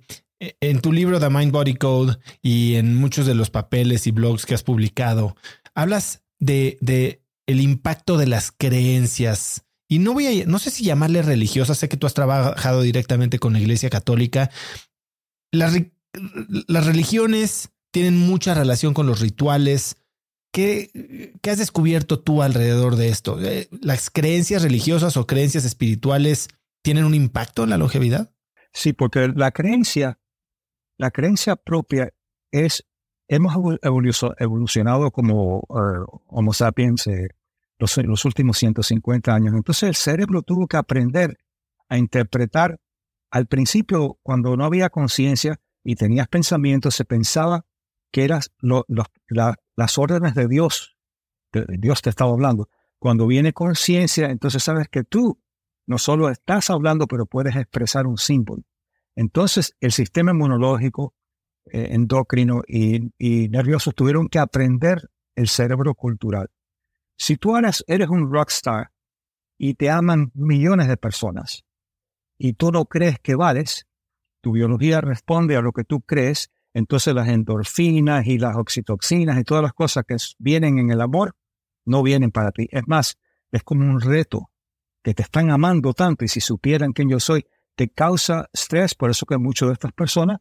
en 0.61 0.81
tu 0.81 0.93
libro 0.93 1.21
The 1.21 1.31
Mind 1.31 1.53
Body 1.53 1.75
Code 1.75 2.19
y 2.43 2.75
en 2.75 2.97
muchos 2.97 3.27
de 3.27 3.35
los 3.35 3.51
papeles 3.51 4.07
y 4.07 4.11
blogs 4.11 4.47
que 4.47 4.55
has 4.55 4.63
publicado, 4.63 5.37
hablas 5.75 6.23
de, 6.39 7.23
el 7.47 7.61
impacto 7.61 8.17
de 8.17 8.27
las 8.27 8.53
creencias. 8.53 9.65
Y 9.89 9.99
no 9.99 10.13
voy 10.13 10.43
a, 10.43 10.47
no 10.47 10.59
sé 10.59 10.71
si 10.71 10.85
llamarle 10.85 11.23
religiosa, 11.23 11.75
sé 11.75 11.89
que 11.89 11.97
tú 11.97 12.07
has 12.07 12.15
trabajado 12.15 12.83
directamente 12.83 13.39
con 13.39 13.53
la 13.53 13.61
Iglesia 13.61 13.91
Católica. 13.91 14.51
Las, 15.53 15.75
las 16.69 16.87
religiones 16.87 17.71
tienen 17.91 18.19
mucha 18.19 18.55
relación 18.55 18.95
con 18.95 19.07
los 19.07 19.21
rituales. 19.21 19.97
¿Qué, 20.53 21.33
¿Qué, 21.43 21.51
has 21.51 21.59
descubierto 21.59 22.21
tú 22.21 22.43
alrededor 22.43 22.97
de 22.97 23.09
esto? 23.09 23.41
Eh, 23.41 23.69
¿Las 23.81 24.11
creencias 24.11 24.63
religiosas 24.63 25.17
o 25.17 25.27
creencias 25.27 25.65
espirituales 25.65 26.49
tienen 26.83 27.05
un 27.05 27.15
impacto 27.15 27.65
en 27.65 27.71
la 27.71 27.79
longevidad? 27.79 28.33
Sí, 28.73 28.93
porque 28.93 29.33
la 29.35 29.53
creencia 29.53 30.19
la 30.97 31.11
creencia 31.11 31.57
propia 31.57 32.13
es, 32.51 32.87
hemos 33.29 33.55
evolucionado 34.39 35.11
como 35.11 35.59
uh, 35.69 36.05
Homo 36.27 36.53
sapiens 36.53 37.07
eh, 37.07 37.29
los, 37.79 37.97
los 37.99 38.25
últimos 38.25 38.59
150 38.59 39.35
años. 39.35 39.55
Entonces 39.55 39.89
el 39.89 39.95
cerebro 39.97 40.43
tuvo 40.43 40.67
que 40.67 40.77
aprender 40.77 41.39
a 41.89 41.99
interpretar. 41.99 42.81
Al 43.31 43.47
principio, 43.47 44.19
cuando 44.23 44.57
no 44.57 44.65
había 44.65 44.91
conciencia 44.91 45.61
y 45.83 45.97
tenías 45.97 46.29
pensamientos, 46.29 46.95
se 46.95 47.05
pensaba 47.05 47.67
que 48.13 48.25
eran 48.25 48.43
las 48.61 49.99
órdenes 49.99 50.35
de 50.35 50.47
Dios. 50.47 50.97
Dios 51.53 52.01
te 52.03 52.11
estaba 52.11 52.31
hablando. 52.31 52.69
Cuando 53.01 53.27
viene 53.27 53.53
conciencia, 53.53 54.31
entonces 54.31 54.63
sabes 54.63 54.89
que 54.89 55.03
tú 55.03 55.41
no 55.87 55.99
solo 55.99 56.31
estás 56.31 56.71
hablando, 56.71 57.07
pero 57.07 57.27
puedes 57.27 57.57
expresar 57.57 58.07
un 58.07 58.17
símbolo. 58.17 58.63
Entonces, 59.17 59.77
el 59.81 59.93
sistema 59.93 60.33
inmunológico, 60.33 61.15
eh, 61.67 61.89
endocrino 61.93 62.63
y, 62.67 63.11
nervioso 63.49 63.93
tuvieron 63.93 64.29
que 64.29 64.39
aprender 64.39 65.11
el 65.35 65.49
cerebro 65.49 65.95
cultural. 65.95 66.51
Si 67.17 67.37
tú 67.37 67.57
eres, 67.57 67.85
eres 67.87 68.09
un 68.09 68.31
rockstar 68.31 68.91
y 69.57 69.75
te 69.75 69.89
aman 69.89 70.31
millones 70.35 70.89
de 70.89 70.97
personas 70.97 71.65
y 72.39 72.55
tú 72.55 72.73
no 72.73 72.85
crees 72.87 73.19
que 73.21 73.35
vales, 73.35 73.87
tu 74.41 74.53
biología 74.53 75.01
responde 75.01 75.57
a 75.57 75.63
lo 75.63 75.73
que 75.73 75.85
tú 75.85 76.03
crees, 76.03 76.51
entonces 76.75 77.15
las 77.15 77.29
endorfinas 77.29 78.27
y 78.27 78.39
las 78.39 78.57
oxitoxinas 78.57 79.39
y 79.39 79.45
todas 79.45 79.63
las 79.63 79.73
cosas 79.73 80.05
que 80.07 80.17
vienen 80.39 80.79
en 80.79 80.91
el 80.91 81.01
amor 81.01 81.35
no 81.87 82.03
vienen 82.03 82.31
para 82.31 82.51
ti. 82.51 82.69
Es 82.71 82.87
más, 82.87 83.17
es 83.53 83.63
como 83.63 83.89
un 83.89 84.01
reto 84.01 84.51
que 85.03 85.15
te 85.15 85.23
están 85.23 85.51
amando 85.51 85.95
tanto 85.95 86.25
y 86.25 86.29
si 86.29 86.41
supieran 86.41 86.93
quién 86.93 87.09
yo 87.09 87.21
soy, 87.21 87.47
te 87.77 87.89
causa 87.89 88.49
estrés, 88.53 88.95
por 88.95 89.11
eso 89.11 89.27
que 89.27 89.39
muchas 89.39 89.69
de 89.69 89.75
estas 89.75 89.93
personas 89.93 90.41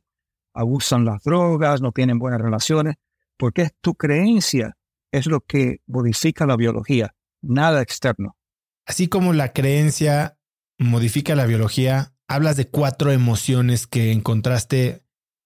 abusan 0.54 1.06
las 1.06 1.24
drogas, 1.24 1.82
no 1.82 1.92
tienen 1.92 2.20
buenas 2.20 2.42
relaciones, 2.42 2.96
porque 3.38 3.64
es 3.64 3.74
tu 3.82 3.96
creencia, 3.96 4.78
es 5.12 5.26
lo 5.26 5.42
que 5.42 5.82
modifica 5.88 6.46
la 6.46 6.56
biología, 6.56 7.16
nada 7.42 7.82
externo. 7.82 8.38
Así 8.86 9.08
como 9.08 9.34
la 9.34 9.54
creencia 9.54 10.38
modifica 10.78 11.36
la 11.36 11.46
biología, 11.46 12.14
hablas 12.28 12.58
de 12.58 12.70
cuatro 12.70 13.12
emociones 13.12 13.88
que 13.88 14.12
encontraste 14.12 15.04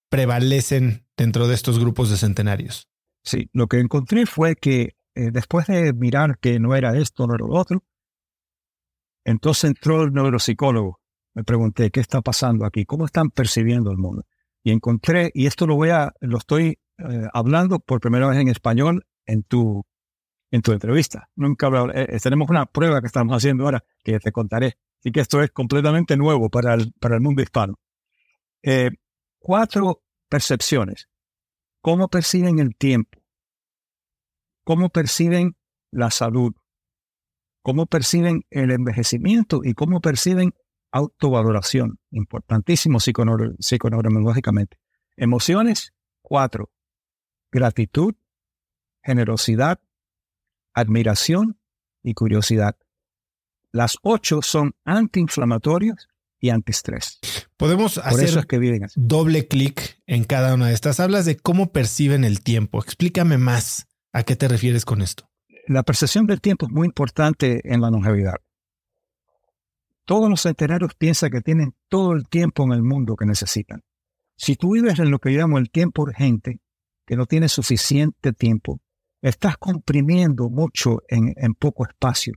prevalecen 0.10 1.06
dentro 1.16 1.48
de 1.48 1.56
estos 1.56 1.80
grupos 1.80 2.10
de 2.10 2.18
centenarios. 2.18 2.90
Sí, 3.24 3.50
lo 3.54 3.68
que 3.68 3.80
encontré 3.80 4.26
fue 4.26 4.56
que 4.56 4.96
eh, 5.16 5.32
después 5.32 5.68
de 5.68 5.94
mirar 5.94 6.38
que 6.40 6.60
no 6.60 6.76
era 6.76 6.98
esto, 6.98 7.28
no 7.28 7.36
era 7.36 7.46
lo 7.46 7.56
otro, 7.56 7.84
entonces 9.26 9.66
entró 9.66 10.04
el 10.04 10.14
neuropsicólogo 10.14 11.00
me 11.38 11.44
pregunté, 11.44 11.92
¿qué 11.92 12.00
está 12.00 12.22
pasando 12.22 12.66
aquí? 12.66 12.84
¿Cómo 12.86 13.06
están 13.06 13.30
percibiendo 13.30 13.92
el 13.92 13.98
mundo? 13.98 14.26
Y 14.64 14.72
encontré, 14.72 15.30
y 15.36 15.46
esto 15.46 15.68
lo 15.68 15.76
voy 15.76 15.92
a, 15.92 16.12
lo 16.20 16.40
estoy 16.40 16.80
eh, 16.98 17.28
hablando 17.32 17.78
por 17.78 18.00
primera 18.00 18.28
vez 18.28 18.40
en 18.40 18.48
español 18.48 19.06
en 19.28 19.44
tu, 19.44 19.86
en 20.50 20.64
tu 20.64 20.72
entrevista. 20.72 21.30
Nunca 21.36 21.68
eh, 21.94 22.08
eh, 22.10 22.20
tenemos 22.20 22.50
una 22.50 22.66
prueba 22.66 23.02
que 23.02 23.06
estamos 23.06 23.38
haciendo 23.38 23.66
ahora 23.66 23.86
que 24.04 24.18
te 24.18 24.32
contaré. 24.32 24.80
Así 25.00 25.12
que 25.12 25.20
esto 25.20 25.44
es 25.44 25.52
completamente 25.52 26.18
nuevo 26.18 26.50
para 26.50 26.74
el, 26.74 26.92
para 27.00 27.14
el 27.14 27.22
mundo 27.22 27.44
hispano. 27.44 27.76
cuatro 29.38 30.02
percepciones. 30.30 31.08
¿Cómo 31.82 32.08
perciben 32.08 32.58
el 32.58 32.76
tiempo? 32.76 33.20
¿Cómo 34.64 34.90
perciben 34.90 35.56
la 35.92 36.10
salud? 36.10 36.56
¿Cómo 37.62 37.86
perciben 37.86 38.42
el 38.50 38.72
envejecimiento? 38.72 39.62
¿Y 39.64 39.76
cómo 39.76 40.02
perciben 40.02 40.56
autovaloración? 40.92 42.00
Importantísimo 42.12 43.00
psiconeurológicamente. 43.00 44.78
Emociones, 45.16 45.94
cuatro. 46.22 46.72
Gratitud, 47.52 48.16
generosidad, 49.02 49.80
admiración 50.74 51.60
y 52.04 52.14
curiosidad. 52.14 52.78
Las 53.72 53.98
ocho 54.02 54.42
son 54.42 54.76
antiinflamatorios 54.86 56.08
y 56.40 56.50
antiestrés. 56.50 57.20
Podemos 57.58 57.98
hacer 57.98 58.46
doble 58.96 59.48
clic 59.48 60.02
en 60.06 60.24
cada 60.24 60.54
una 60.54 60.68
de 60.68 60.74
estas. 60.74 61.00
Hablas 61.00 61.26
de 61.26 61.38
cómo 61.38 61.72
perciben 61.72 62.24
el 62.24 62.42
tiempo. 62.42 62.82
Explícame 62.82 63.38
más. 63.38 63.88
¿A 64.14 64.24
qué 64.24 64.36
te 64.36 64.48
refieres 64.48 64.86
con 64.86 65.02
esto? 65.02 65.30
La 65.68 65.84
percepción 65.84 66.28
del 66.28 66.42
tiempo 66.42 66.68
es 66.68 66.72
muy 66.72 66.88
importante 66.88 67.62
en 67.64 67.82
la 67.82 67.90
longevidad. 67.90 68.36
Todos 70.08 70.30
los 70.30 70.42
centenarios 70.42 70.96
piensan 70.96 71.30
que 71.30 71.42
tienen 71.42 71.76
todo 71.88 72.14
el 72.14 72.28
tiempo 72.28 72.64
en 72.64 72.72
el 72.72 72.82
mundo 72.82 73.16
que 73.16 73.28
necesitan. 73.28 73.84
Si 74.36 74.56
tú 74.56 74.74
vives 74.74 74.98
en 74.98 75.12
lo 75.12 75.20
que 75.20 75.30
llamo 75.30 75.60
el 75.60 75.70
tiempo 75.70 76.02
urgente, 76.02 76.60
que 77.06 77.16
no 77.16 77.28
tienes 77.28 77.52
suficiente 77.52 78.34
tiempo, 78.34 78.80
estás 79.22 79.58
comprimiendo 79.58 80.50
mucho 80.50 81.04
en, 81.08 81.34
en 81.36 81.54
poco 81.54 81.86
espacio 81.86 82.34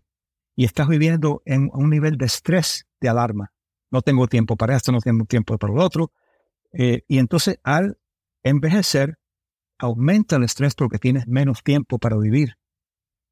y 0.54 0.66
estás 0.66 0.88
viviendo 0.88 1.42
en 1.46 1.70
un 1.72 1.88
nivel 1.88 2.18
de 2.18 2.26
estrés, 2.26 2.86
de 3.00 3.08
alarma 3.08 3.52
no 3.90 4.02
tengo 4.02 4.28
tiempo 4.28 4.56
para 4.56 4.76
esto, 4.76 4.92
no 4.92 5.00
tengo 5.00 5.24
tiempo 5.24 5.58
para 5.58 5.74
lo 5.74 5.84
otro. 5.84 6.12
Eh, 6.72 7.02
y 7.08 7.18
entonces 7.18 7.58
al 7.62 7.98
envejecer, 8.42 9.18
aumenta 9.78 10.36
el 10.36 10.44
estrés 10.44 10.74
porque 10.74 10.98
tienes 10.98 11.26
menos 11.26 11.62
tiempo 11.62 11.98
para 11.98 12.16
vivir. 12.16 12.56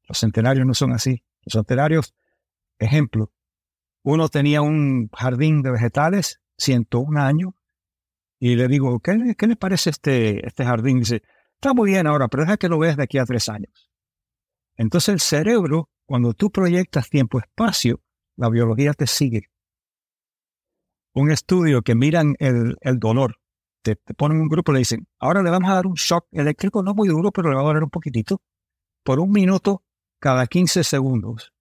Los 0.07 0.19
centenarios 0.19 0.65
no 0.65 0.73
son 0.73 0.91
así. 0.91 1.23
Los 1.43 1.53
centenarios, 1.53 2.13
ejemplo, 2.77 3.31
uno 4.03 4.29
tenía 4.29 4.61
un 4.61 5.09
jardín 5.13 5.61
de 5.61 5.71
vegetales, 5.71 6.41
101 6.57 7.19
años, 7.21 7.53
y 8.39 8.55
le 8.55 8.67
digo, 8.67 8.99
¿qué, 8.99 9.35
qué 9.37 9.47
le 9.47 9.55
parece 9.55 9.89
este, 9.89 10.45
este 10.45 10.63
jardín? 10.63 10.99
dice, 10.99 11.23
está 11.55 11.73
muy 11.73 11.91
bien 11.91 12.07
ahora, 12.07 12.27
pero 12.27 12.43
deja 12.43 12.57
que 12.57 12.69
lo 12.69 12.79
veas 12.79 12.97
de 12.97 13.03
aquí 13.03 13.17
a 13.17 13.25
tres 13.25 13.49
años. 13.49 13.89
Entonces 14.75 15.09
el 15.09 15.19
cerebro, 15.19 15.89
cuando 16.05 16.33
tú 16.33 16.49
proyectas 16.49 17.09
tiempo-espacio, 17.09 18.01
la 18.37 18.49
biología 18.49 18.93
te 18.93 19.07
sigue 19.07 19.49
un 21.13 21.31
estudio 21.31 21.81
que 21.81 21.95
miran 21.95 22.35
el, 22.39 22.99
dolor. 22.99 23.37
Te, 23.81 23.95
ponen 23.95 24.41
un 24.41 24.47
grupo 24.47 24.71
y 24.71 24.75
le 24.75 24.79
dicen, 24.79 25.07
ahora 25.19 25.41
le 25.41 25.49
vamos 25.49 25.69
a 25.69 25.75
dar 25.75 25.87
un 25.87 25.93
shock 25.93 26.27
eléctrico, 26.31 26.83
no 26.83 26.93
muy 26.93 27.07
duro, 27.07 27.31
pero 27.31 27.49
le 27.49 27.55
va 27.55 27.61
a 27.61 27.65
doler 27.65 27.83
un 27.83 27.89
poquitito, 27.89 28.41
por 29.03 29.19
un 29.19 29.31
minuto 29.31 29.83
cada 30.19 30.47
15 30.47 30.83
segundos. 30.83 31.53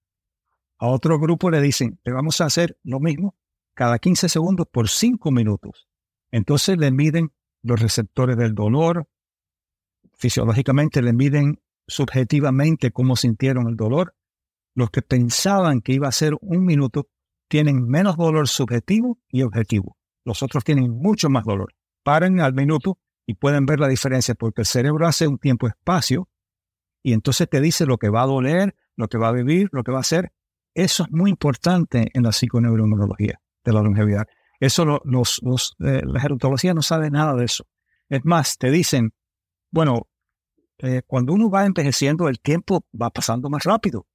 A 0.79 0.89
otro 0.89 1.19
grupo 1.19 1.51
le 1.51 1.61
dicen, 1.61 2.01
le 2.05 2.13
vamos 2.13 2.41
a 2.41 2.47
hacer 2.47 2.79
lo 2.85 3.01
mismo 3.01 3.37
cada 3.75 3.99
15 3.99 4.29
segundos 4.29 4.67
por 4.71 4.89
5 4.89 5.31
minutos. 5.31 5.89
Entonces 6.31 6.79
le 6.79 6.91
miden 6.91 7.33
los 7.63 7.81
receptores 7.81 8.37
del 8.37 8.55
dolor, 8.55 9.09
fisiológicamente 10.15 11.03
le 11.03 11.13
miden 11.13 11.61
subjetivamente 11.87 12.93
cómo 12.93 13.17
sintieron 13.17 13.69
el 13.69 13.77
dolor. 13.77 14.15
Los 14.75 14.91
que 14.91 15.03
pensaban 15.03 15.81
que 15.81 15.93
iba 15.93 16.09
a 16.09 16.13
ser 16.13 16.35
un 16.41 16.65
minuto 16.65 17.09
tienen 17.49 17.89
menos 17.89 18.17
dolor 18.17 18.47
subjetivo 18.47 19.19
y 19.29 19.43
objetivo. 19.43 19.97
Los 20.25 20.43
otros 20.43 20.65
tienen 20.65 20.91
mucho 20.91 21.31
más 21.31 21.45
dolor. 21.45 21.75
Paren 22.03 22.41
al 22.41 22.53
minuto 22.53 22.99
y 23.27 23.35
pueden 23.35 23.67
ver 23.67 23.81
la 23.81 23.89
diferencia 23.89 24.35
porque 24.35 24.63
el 24.63 24.67
cerebro 24.67 25.07
hace 25.07 25.27
un 25.27 25.39
tiempo-espacio 25.39 26.29
y 27.03 27.13
entonces 27.13 27.49
te 27.49 27.61
dice 27.61 27.87
lo 27.87 27.99
que 27.99 28.11
va 28.11 28.23
a 28.23 28.27
doler, 28.27 28.77
lo 28.97 29.09
que 29.09 29.19
va 29.19 29.29
a 29.29 29.33
vivir, 29.33 29.69
lo 29.73 29.83
que 29.83 29.93
va 29.93 29.99
a 29.99 30.03
hacer. 30.03 30.33
Eso 30.79 31.03
es 31.03 31.11
muy 31.11 31.31
importante 31.31 32.09
en 32.15 32.23
la 32.23 32.31
psiconeuroinmunología 32.31 33.41
de 33.65 33.73
la 33.73 33.83
longevidad. 33.83 34.29
Eso 34.61 34.85
los, 35.03 35.41
los, 35.43 35.75
eh, 35.81 36.03
la 36.05 36.21
gerontología 36.21 36.73
no 36.73 36.83
sabe 36.83 37.11
nada 37.11 37.35
de 37.35 37.47
eso. 37.47 37.65
Es 38.09 38.25
más, 38.25 38.59
te 38.59 38.71
dicen, 38.71 39.13
bueno, 39.73 40.07
eh, 40.79 41.03
cuando 41.05 41.33
uno 41.33 41.51
va 41.51 41.67
envejeciendo, 41.67 42.29
el 42.29 42.39
tiempo 42.39 42.87
va 42.95 43.11
pasando 43.11 43.51
más 43.51 43.65
rápido. 43.65 44.07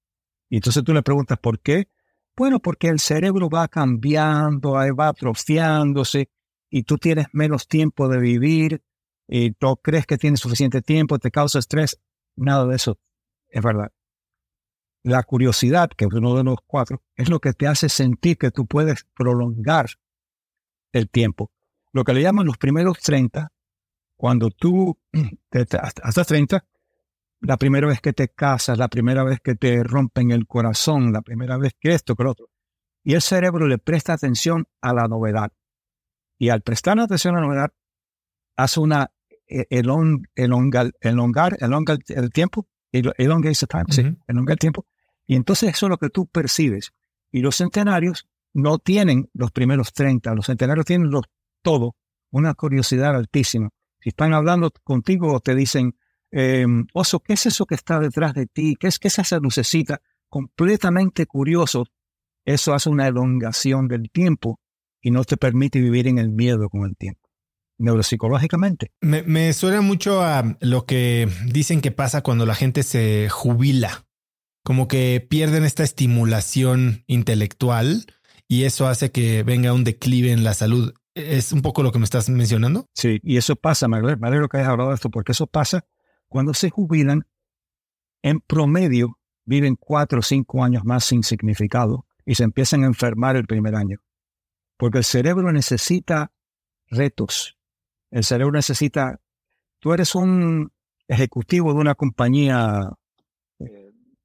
Y 0.50 0.56
entonces 0.56 0.86
tú 0.86 0.94
le 0.94 1.04
preguntas, 1.04 1.38
¿por 1.38 1.60
qué? 1.60 1.90
Bueno, 2.34 2.62
porque 2.62 2.88
el 2.88 3.02
cerebro 3.02 3.50
va 3.50 3.68
cambiando, 3.68 4.72
va 4.72 5.08
atrofiándose 5.10 6.30
y 6.70 6.84
tú 6.84 6.98
tienes 6.98 7.28
menos 7.34 7.68
tiempo 7.68 8.08
de 8.08 8.20
vivir 8.20 8.82
y 9.28 9.52
tú 9.52 9.76
crees 9.84 10.06
que 10.06 10.18
tienes 10.18 10.40
suficiente 10.40 10.82
tiempo, 10.82 11.20
te 11.20 11.30
causa 11.30 11.60
estrés. 11.60 12.00
Nada 12.38 12.66
de 12.68 12.78
eso 12.78 12.98
es 13.50 13.62
verdad. 13.62 13.92
La 15.04 15.22
curiosidad, 15.24 15.90
que 15.90 16.06
es 16.06 16.14
uno 16.14 16.36
de 16.36 16.44
los 16.44 16.58
cuatro, 16.66 17.04
es 17.16 17.30
lo 17.30 17.40
que 17.40 17.54
te 17.54 17.68
hace 17.68 17.90
sentir 17.90 18.38
que 18.38 18.52
tú 18.52 18.66
puedes 18.66 19.06
prolongar 19.14 19.88
el 20.94 21.10
tiempo. 21.10 21.52
Lo 21.92 22.04
que 22.04 22.14
le 22.14 22.22
llaman 22.22 22.46
los 22.46 22.58
primeros 22.58 23.00
30, 23.00 23.52
cuando 24.16 24.50
tú, 24.50 24.98
hasta 25.52 26.24
30, 26.24 26.66
la 27.42 27.58
primera 27.58 27.88
vez 27.88 28.00
que 28.00 28.14
te 28.14 28.30
casas, 28.30 28.78
la 28.78 28.88
primera 28.88 29.24
vez 29.24 29.42
que 29.42 29.56
te 29.56 29.84
rompen 29.84 30.32
el 30.32 30.48
corazón, 30.48 31.12
la 31.12 31.22
primera 31.22 31.58
vez 31.58 31.74
que 31.80 31.94
esto, 31.94 32.16
que 32.16 32.24
lo 32.24 32.32
otro. 32.32 32.50
Y 33.04 33.16
el 33.16 33.22
cerebro 33.22 33.68
le 33.68 33.78
presta 33.80 34.14
atención 34.14 34.66
a 34.82 34.94
la 34.94 35.10
novedad. 35.10 35.52
Y 36.40 36.50
al 36.50 36.62
prestar 36.62 36.98
atención 37.00 37.36
a 37.36 37.42
la 37.42 37.48
novedad, 37.48 37.74
hace 38.56 38.80
una 38.80 39.12
eh, 39.48 39.66
elong, 39.70 40.26
elongar, 40.36 40.94
elongar, 41.02 41.58
elongar 41.60 42.00
el 42.08 42.32
tiempo, 42.32 42.68
elongate 42.92 43.58
the 43.60 43.68
time, 43.68 43.86
sí, 43.90 44.18
elongar 44.28 44.54
el 44.54 44.60
tiempo. 44.60 44.86
Y 45.26 45.36
entonces 45.36 45.70
eso 45.70 45.86
es 45.86 45.90
lo 45.90 45.98
que 45.98 46.10
tú 46.10 46.28
percibes. 46.28 46.94
Y 47.32 47.40
los 47.42 47.58
centenarios 47.58 48.28
no 48.54 48.78
tienen 48.80 49.30
los 49.34 49.52
primeros 49.52 49.94
30, 49.94 50.34
los 50.36 50.46
centenarios 50.46 50.86
tienen 50.86 51.10
todo, 51.62 51.96
una 52.32 52.54
curiosidad 52.54 53.16
altísima. 53.16 53.70
Si 54.00 54.10
están 54.10 54.34
hablando 54.34 54.72
contigo, 54.84 55.40
te 55.40 55.56
dicen, 55.56 55.96
eh, 56.32 56.66
oso, 56.94 57.20
¿qué 57.22 57.34
es 57.34 57.46
eso 57.46 57.66
que 57.66 57.76
está 57.76 58.00
detrás 58.00 58.34
de 58.34 58.48
ti? 58.48 58.76
¿Qué 58.80 58.88
es, 58.88 59.00
qué 59.00 59.08
es 59.08 59.20
esa 59.20 59.40
lucecita? 59.40 60.02
Completamente 60.30 61.26
curioso. 61.26 61.86
Eso 62.46 62.74
hace 62.74 62.90
una 62.90 63.08
elongación 63.08 63.88
del 63.88 64.10
tiempo 64.12 64.60
y 65.02 65.12
no 65.12 65.24
te 65.24 65.38
permite 65.38 65.80
vivir 65.80 66.08
en 66.08 66.18
el 66.18 66.30
miedo 66.30 66.70
con 66.70 66.86
el 66.86 66.96
tiempo. 66.98 67.30
Neuropsicológicamente. 67.78 68.92
Me, 69.02 69.24
me 69.24 69.54
suena 69.54 69.82
mucho 69.82 70.22
a 70.22 70.58
lo 70.60 70.86
que 70.86 71.30
dicen 71.46 71.82
que 71.82 71.92
pasa 71.92 72.22
cuando 72.22 72.46
la 72.46 72.56
gente 72.56 72.84
se 72.84 73.30
jubila. 73.30 74.06
Como 74.64 74.88
que 74.88 75.26
pierden 75.30 75.64
esta 75.64 75.84
estimulación 75.84 77.04
intelectual 77.08 78.06
y 78.48 78.64
eso 78.64 78.88
hace 78.88 79.12
que 79.12 79.44
venga 79.44 79.74
un 79.74 79.84
declive 79.84 80.32
en 80.32 80.44
la 80.44 80.54
salud. 80.54 80.94
¿Es 81.16 81.52
un 81.52 81.62
poco 81.62 81.84
lo 81.84 81.92
que 81.92 82.00
me 82.00 82.06
estás 82.06 82.30
mencionando? 82.30 82.90
Sí, 82.94 83.20
y 83.22 83.38
eso 83.38 83.56
pasa, 83.56 83.88
me 83.88 83.98
alegro 83.98 84.50
que 84.50 84.58
hayas 84.58 84.70
hablado 84.70 84.90
de 84.90 84.96
esto, 84.96 85.10
porque 85.10 85.34
eso 85.34 85.48
pasa 85.48 85.86
cuando 86.34 86.56
se 86.56 86.72
jubilan, 86.72 87.28
en 88.24 88.40
promedio 88.40 89.20
viven 89.46 89.76
cuatro 89.76 90.18
o 90.18 90.24
cinco 90.24 90.64
años 90.64 90.84
más 90.84 91.04
sin 91.04 91.22
significado 91.22 92.08
y 92.26 92.34
se 92.34 92.44
empiezan 92.44 92.84
a 92.84 92.88
enfermar 92.88 93.36
el 93.36 93.46
primer 93.46 93.76
año. 93.76 94.00
Porque 94.76 94.98
el 94.98 95.04
cerebro 95.04 95.52
necesita 95.52 96.32
retos. 96.88 97.60
El 98.10 98.24
cerebro 98.24 98.54
necesita... 98.54 99.22
Tú 99.78 99.94
eres 99.94 100.16
un 100.16 100.72
ejecutivo 101.08 101.72
de 101.74 101.80
una 101.80 101.94
compañía 101.94 102.90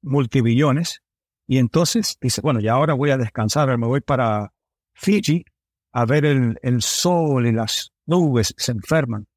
multibillones 0.01 1.01
y 1.47 1.57
entonces 1.57 2.17
dice, 2.21 2.41
bueno, 2.41 2.59
ya 2.59 2.73
ahora 2.73 2.93
voy 2.93 3.11
a 3.11 3.17
descansar, 3.17 3.75
me 3.77 3.87
voy 3.87 4.01
para 4.01 4.53
Fiji 4.93 5.45
a 5.91 6.05
ver 6.05 6.25
el, 6.25 6.59
el 6.61 6.81
sol 6.81 7.47
y 7.47 7.51
las 7.51 7.91
nubes, 8.05 8.53
se 8.57 8.71
enferman 8.71 9.27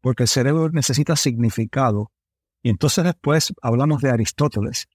porque 0.00 0.24
el 0.24 0.28
cerebro 0.28 0.70
necesita 0.70 1.16
significado. 1.16 2.10
Y 2.62 2.70
entonces 2.70 3.04
después 3.04 3.52
hablamos 3.62 4.02
de 4.02 4.10
Aristóteles, 4.10 4.88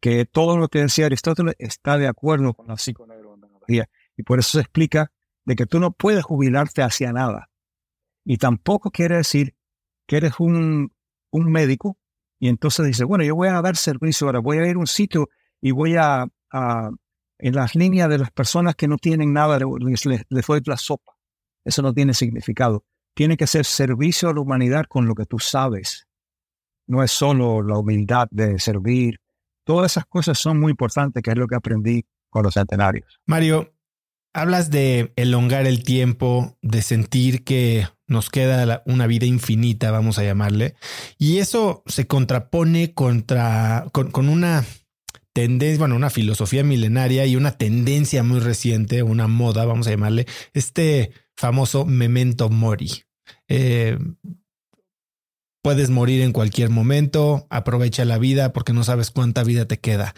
que 0.00 0.24
todo 0.24 0.56
lo 0.56 0.68
que 0.68 0.80
decía 0.80 1.06
Aristóteles 1.06 1.54
está 1.58 1.98
de 1.98 2.08
acuerdo 2.08 2.54
con 2.54 2.68
la 2.68 2.76
psiconeuroinmunología. 2.76 3.88
Y 4.16 4.22
por 4.22 4.38
eso 4.38 4.52
se 4.52 4.60
explica 4.60 5.12
de 5.44 5.56
que 5.56 5.66
tú 5.66 5.78
no 5.78 5.92
puedes 5.92 6.24
jubilarte 6.24 6.82
hacia 6.82 7.12
nada. 7.12 7.50
Y 8.24 8.38
tampoco 8.38 8.90
quiere 8.90 9.16
decir 9.16 9.54
que 10.06 10.16
eres 10.16 10.40
un, 10.40 10.92
un 11.30 11.52
médico 11.52 11.98
y 12.40 12.48
entonces 12.48 12.86
dice, 12.86 13.04
bueno, 13.04 13.22
yo 13.22 13.36
voy 13.36 13.48
a 13.48 13.62
dar 13.62 13.76
servicio 13.76 14.26
ahora, 14.26 14.40
voy 14.40 14.58
a 14.58 14.66
ir 14.66 14.74
a 14.74 14.78
un 14.80 14.88
sitio 14.88 15.28
y 15.60 15.70
voy 15.70 15.94
a, 15.94 16.26
a 16.50 16.90
en 17.38 17.54
las 17.54 17.76
líneas 17.76 18.08
de 18.08 18.18
las 18.18 18.32
personas 18.32 18.74
que 18.74 18.88
no 18.88 18.96
tienen 18.96 19.32
nada, 19.32 19.58
les, 19.58 20.06
les, 20.06 20.24
les 20.28 20.46
doy 20.46 20.60
la 20.64 20.76
sopa. 20.76 21.12
Eso 21.64 21.82
no 21.82 21.94
tiene 21.94 22.14
significado 22.14 22.84
tiene 23.14 23.36
que 23.36 23.46
ser 23.46 23.64
servicio 23.64 24.28
a 24.28 24.34
la 24.34 24.40
humanidad 24.40 24.86
con 24.88 25.06
lo 25.06 25.14
que 25.14 25.26
tú 25.26 25.38
sabes. 25.38 26.06
No 26.86 27.02
es 27.02 27.10
solo 27.10 27.62
la 27.62 27.78
humildad 27.78 28.28
de 28.30 28.58
servir. 28.58 29.20
Todas 29.64 29.92
esas 29.92 30.06
cosas 30.06 30.38
son 30.38 30.58
muy 30.58 30.70
importantes, 30.70 31.22
que 31.22 31.30
es 31.30 31.36
lo 31.36 31.46
que 31.46 31.54
aprendí 31.54 32.04
con 32.28 32.42
los 32.42 32.54
centenarios. 32.54 33.20
Mario, 33.26 33.72
hablas 34.32 34.70
de 34.70 35.12
elongar 35.16 35.66
el 35.66 35.82
tiempo, 35.82 36.56
de 36.62 36.82
sentir 36.82 37.44
que 37.44 37.86
nos 38.06 38.30
queda 38.30 38.82
una 38.86 39.06
vida 39.06 39.26
infinita, 39.26 39.90
vamos 39.90 40.18
a 40.18 40.24
llamarle, 40.24 40.74
y 41.18 41.38
eso 41.38 41.82
se 41.86 42.06
contrapone 42.06 42.92
contra 42.92 43.86
con, 43.92 44.28
una 44.28 44.64
tendencia, 45.32 45.78
bueno, 45.78 45.96
una 45.96 46.10
filosofía 46.10 46.64
milenaria 46.64 47.24
y 47.26 47.36
una 47.36 47.52
tendencia 47.52 48.22
muy 48.22 48.40
reciente, 48.40 49.02
una 49.02 49.28
moda, 49.28 49.64
vamos 49.64 49.86
a 49.86 49.90
llamarle, 49.90 50.26
este 50.54 51.12
famoso 51.36 51.86
memento 51.86 52.50
mori. 52.50 53.04
Eh, 53.48 53.96
puedes 55.62 55.90
morir 55.90 56.22
en 56.22 56.32
cualquier 56.32 56.70
momento, 56.70 57.46
aprovecha 57.50 58.04
la 58.04 58.18
vida 58.18 58.52
porque 58.52 58.72
no 58.72 58.82
sabes 58.82 59.10
cuánta 59.10 59.44
vida 59.44 59.66
te 59.66 59.78
queda. 59.78 60.14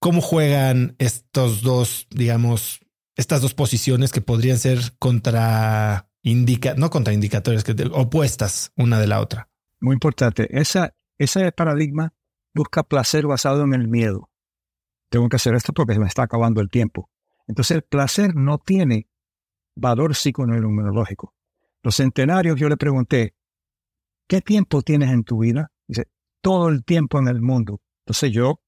¿Cómo 0.00 0.20
juegan 0.20 0.96
estos 0.98 1.62
dos, 1.62 2.08
digamos, 2.10 2.81
estas 3.16 3.42
dos 3.42 3.54
posiciones 3.54 4.12
que 4.12 4.20
podrían 4.20 4.58
ser 4.58 4.78
contra 4.98 6.08
indica, 6.22 6.74
no 6.74 6.90
contraindicatorias, 6.90 7.64
que 7.64 7.74
opuestas 7.92 8.72
una 8.76 9.00
de 9.00 9.06
la 9.06 9.20
otra? 9.20 9.48
Muy 9.80 9.94
importante. 9.94 10.48
Esa, 10.58 10.94
ese 11.18 11.52
paradigma 11.52 12.14
busca 12.54 12.82
placer 12.82 13.26
basado 13.26 13.64
en 13.64 13.74
el 13.74 13.88
miedo. 13.88 14.30
Tengo 15.10 15.28
que 15.28 15.36
hacer 15.36 15.54
esto 15.54 15.72
porque 15.72 15.98
me 15.98 16.06
está 16.06 16.22
acabando 16.22 16.60
el 16.60 16.70
tiempo. 16.70 17.10
Entonces 17.46 17.76
el 17.76 17.82
placer 17.82 18.34
no 18.34 18.58
tiene 18.58 19.08
valor 19.74 20.14
psiconeuroinmunológico. 20.14 21.34
Los 21.82 21.96
centenarios, 21.96 22.58
yo 22.58 22.68
le 22.68 22.76
pregunté, 22.76 23.34
¿qué 24.28 24.40
tiempo 24.40 24.82
tienes 24.82 25.10
en 25.10 25.24
tu 25.24 25.40
vida? 25.40 25.72
Dice, 25.86 26.08
todo 26.40 26.68
el 26.68 26.84
tiempo 26.84 27.18
en 27.18 27.28
el 27.28 27.42
mundo. 27.42 27.80
Entonces 28.06 28.32
yo 28.32 28.60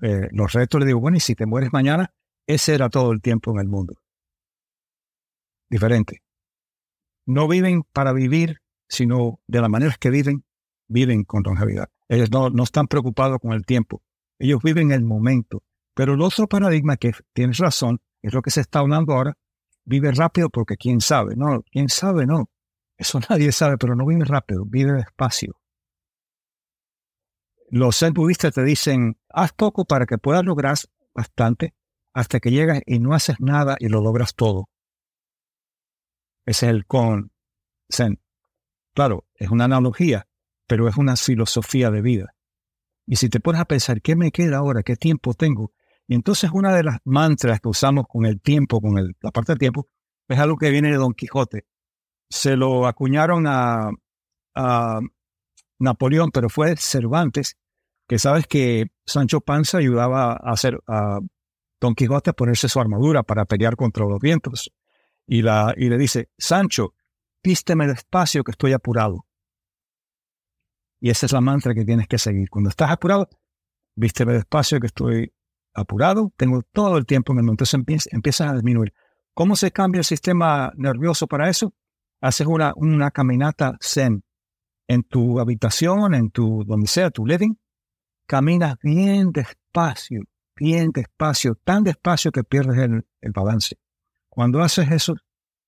eh, 0.00 0.28
los 0.32 0.52
retos 0.52 0.80
le 0.80 0.86
digo, 0.86 1.00
bueno, 1.00 1.16
y 1.16 1.20
si 1.20 1.34
te 1.34 1.46
mueres 1.46 1.72
mañana, 1.72 2.12
ese 2.46 2.74
era 2.74 2.88
todo 2.88 3.12
el 3.12 3.20
tiempo 3.20 3.52
en 3.52 3.60
el 3.60 3.68
mundo. 3.68 3.94
Diferente. 5.68 6.22
No 7.26 7.48
viven 7.48 7.82
para 7.92 8.12
vivir, 8.12 8.60
sino 8.88 9.40
de 9.46 9.60
la 9.60 9.68
manera 9.68 9.94
que 9.98 10.10
viven, 10.10 10.44
viven 10.88 11.24
con 11.24 11.42
longevidad. 11.42 11.88
Ellos 12.08 12.30
no, 12.30 12.50
no 12.50 12.64
están 12.64 12.86
preocupados 12.86 13.38
con 13.40 13.52
el 13.52 13.64
tiempo. 13.64 14.02
Ellos 14.38 14.60
viven 14.62 14.92
el 14.92 15.04
momento. 15.04 15.62
Pero 15.94 16.14
el 16.14 16.20
otro 16.20 16.48
paradigma 16.48 16.96
que 16.96 17.12
tienes 17.32 17.58
razón, 17.58 18.00
es 18.20 18.34
lo 18.34 18.42
que 18.42 18.50
se 18.50 18.60
está 18.60 18.80
hablando 18.80 19.12
ahora, 19.12 19.36
vive 19.84 20.10
rápido 20.12 20.50
porque 20.50 20.76
quién 20.76 21.00
sabe. 21.00 21.36
No, 21.36 21.62
quién 21.70 21.88
sabe, 21.88 22.26
no. 22.26 22.50
Eso 22.96 23.20
nadie 23.30 23.52
sabe, 23.52 23.78
pero 23.78 23.94
no 23.94 24.06
vive 24.06 24.24
rápido, 24.24 24.64
vive 24.66 24.92
despacio. 24.92 25.56
Los 27.70 27.98
zen 27.98 28.12
budistas 28.12 28.54
te 28.54 28.62
dicen, 28.62 29.18
haz 29.30 29.52
poco 29.52 29.84
para 29.84 30.06
que 30.06 30.18
puedas 30.18 30.44
lograr 30.44 30.76
bastante 31.14 31.74
hasta 32.14 32.40
que 32.40 32.50
llegas 32.50 32.80
y 32.86 33.00
no 33.00 33.12
haces 33.12 33.36
nada 33.40 33.76
y 33.78 33.88
lo 33.88 34.00
logras 34.00 34.34
todo. 34.34 34.70
Ese 36.46 36.66
es 36.66 36.70
el 36.70 36.86
con 36.86 37.32
zen. 37.92 38.20
Claro, 38.94 39.26
es 39.34 39.50
una 39.50 39.64
analogía, 39.64 40.26
pero 40.66 40.88
es 40.88 40.96
una 40.96 41.16
filosofía 41.16 41.90
de 41.90 42.00
vida. 42.00 42.34
Y 43.06 43.16
si 43.16 43.28
te 43.28 43.40
pones 43.40 43.60
a 43.60 43.66
pensar, 43.66 44.00
¿qué 44.00 44.14
me 44.14 44.30
queda 44.30 44.58
ahora? 44.58 44.82
¿Qué 44.82 44.96
tiempo 44.96 45.34
tengo? 45.34 45.72
Y 46.06 46.14
entonces 46.14 46.50
una 46.52 46.74
de 46.74 46.84
las 46.84 46.98
mantras 47.04 47.60
que 47.60 47.68
usamos 47.68 48.06
con 48.08 48.24
el 48.26 48.40
tiempo, 48.40 48.80
con 48.80 48.94
la 48.94 49.30
parte 49.30 49.52
del 49.52 49.58
tiempo, 49.58 49.88
es 50.28 50.38
algo 50.38 50.56
que 50.56 50.70
viene 50.70 50.90
de 50.90 50.96
Don 50.96 51.12
Quijote. 51.12 51.66
Se 52.30 52.56
lo 52.56 52.86
acuñaron 52.86 53.46
a, 53.46 53.90
a 54.54 55.00
Napoleón, 55.78 56.30
pero 56.30 56.48
fue 56.48 56.76
Cervantes, 56.76 57.56
que 58.08 58.18
sabes 58.18 58.46
que 58.46 58.86
Sancho 59.04 59.40
Panza 59.40 59.78
ayudaba 59.78 60.32
a 60.32 60.52
hacer 60.52 60.80
a 60.86 61.20
Don 61.84 61.94
Quijote 61.94 62.30
a 62.30 62.32
ponerse 62.32 62.66
su 62.66 62.80
armadura 62.80 63.22
para 63.22 63.44
pelear 63.44 63.76
contra 63.76 64.06
los 64.06 64.18
vientos. 64.18 64.72
Y, 65.26 65.42
le 65.42 65.98
dice, 65.98 66.30
Sancho, 66.38 66.94
vísteme 67.42 67.86
despacio 67.86 68.42
que 68.42 68.52
estoy 68.52 68.72
apurado. 68.72 69.26
Y 70.98 71.10
esa 71.10 71.26
es 71.26 71.32
la 71.32 71.42
mantra 71.42 71.74
que 71.74 71.84
tienes 71.84 72.08
que 72.08 72.16
seguir. 72.16 72.48
Cuando 72.48 72.70
estás 72.70 72.90
apurado, 72.90 73.28
vísteme 73.96 74.32
despacio 74.32 74.80
que 74.80 74.86
estoy 74.86 75.34
apurado, 75.74 76.32
tengo 76.38 76.62
todo 76.62 76.96
el 76.96 77.04
tiempo 77.04 77.32
en 77.34 77.40
el 77.40 77.44
mundo. 77.44 77.64
Entonces 77.64 78.06
empiezas 78.10 78.48
a 78.48 78.54
disminuir. 78.54 78.94
¿Cómo 79.34 79.54
se 79.54 79.70
cambia 79.70 79.98
el 79.98 80.06
sistema 80.06 80.72
nervioso 80.76 81.26
para 81.26 81.50
eso? 81.50 81.74
Haces 82.22 82.46
una, 82.46 82.72
una 82.76 83.10
caminata 83.10 83.76
zen 83.82 84.24
en 84.88 85.02
tu 85.02 85.38
habitación, 85.38 86.14
en 86.14 86.30
tu, 86.30 86.64
donde 86.64 86.86
sea, 86.86 87.10
tu 87.10 87.26
living, 87.26 87.56
caminas 88.26 88.76
bien 88.82 89.32
despacio, 89.32 90.22
bien 90.56 90.90
despacio, 90.92 91.56
tan 91.64 91.84
despacio 91.84 92.32
que 92.32 92.44
pierdes 92.44 92.78
el, 92.78 93.32
balance. 93.32 93.76
Cuando 94.28 94.62
haces 94.62 94.90
eso, 94.90 95.14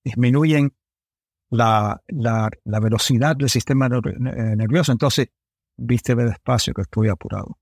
disminuyen 0.05 0.75
la, 1.51 2.03
la, 2.09 2.81
velocidad 2.81 3.37
del 3.37 3.49
sistema 3.49 3.87
eh, 3.87 4.57
nervioso. 4.57 4.92
Entonces, 4.92 5.29
viste 5.77 6.14
despacio 6.14 6.75
que 6.75 6.83
estoy 6.83 7.09
apurado. 7.09 7.59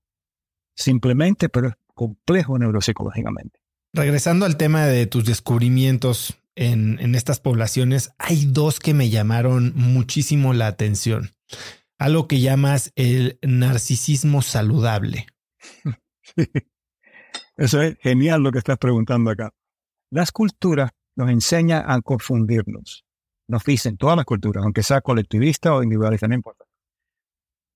Simplemente, 0.75 1.49
pero 1.49 1.69
es 1.69 1.75
complejo 1.93 2.57
neuropsicológicamente. 2.57 3.59
Regresando 3.93 4.45
al 4.45 4.57
tema 4.57 4.85
de 4.85 5.05
tus 5.07 5.25
descubrimientos 5.25 6.41
en, 6.55 6.99
en 6.99 7.15
estas 7.15 7.39
poblaciones, 7.39 8.11
hay 8.17 8.45
dos 8.45 8.79
que 8.79 8.93
me 8.93 9.09
llamaron 9.09 9.73
muchísimo 9.75 10.53
la 10.53 10.67
atención 10.67 11.31
algo 11.97 12.27
que 12.27 12.39
llamas 12.39 12.91
el 12.95 13.39
narcisismo 13.41 14.41
saludable. 14.41 15.27
Eso 17.57 17.81
es 17.81 17.97
genial 17.99 18.41
lo 18.41 18.51
que 18.51 18.57
estás 18.57 18.77
preguntando 18.77 19.31
acá. 19.31 19.53
Las 20.11 20.31
culturas 20.31 20.91
nos 21.15 21.29
enseñan 21.29 21.83
a 21.89 22.01
confundirnos. 22.01 23.05
Nos 23.47 23.63
dicen, 23.63 23.97
todas 23.97 24.17
las 24.17 24.25
culturas, 24.25 24.63
aunque 24.63 24.83
sea 24.83 25.01
colectivista 25.01 25.73
o 25.73 25.83
individualista, 25.83 26.27
no 26.27 26.35
importa. 26.35 26.65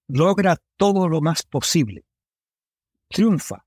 Logra 0.07 0.57
todo 0.77 1.07
lo 1.07 1.21
más 1.21 1.43
posible. 1.43 2.05
Triunfa. 3.09 3.65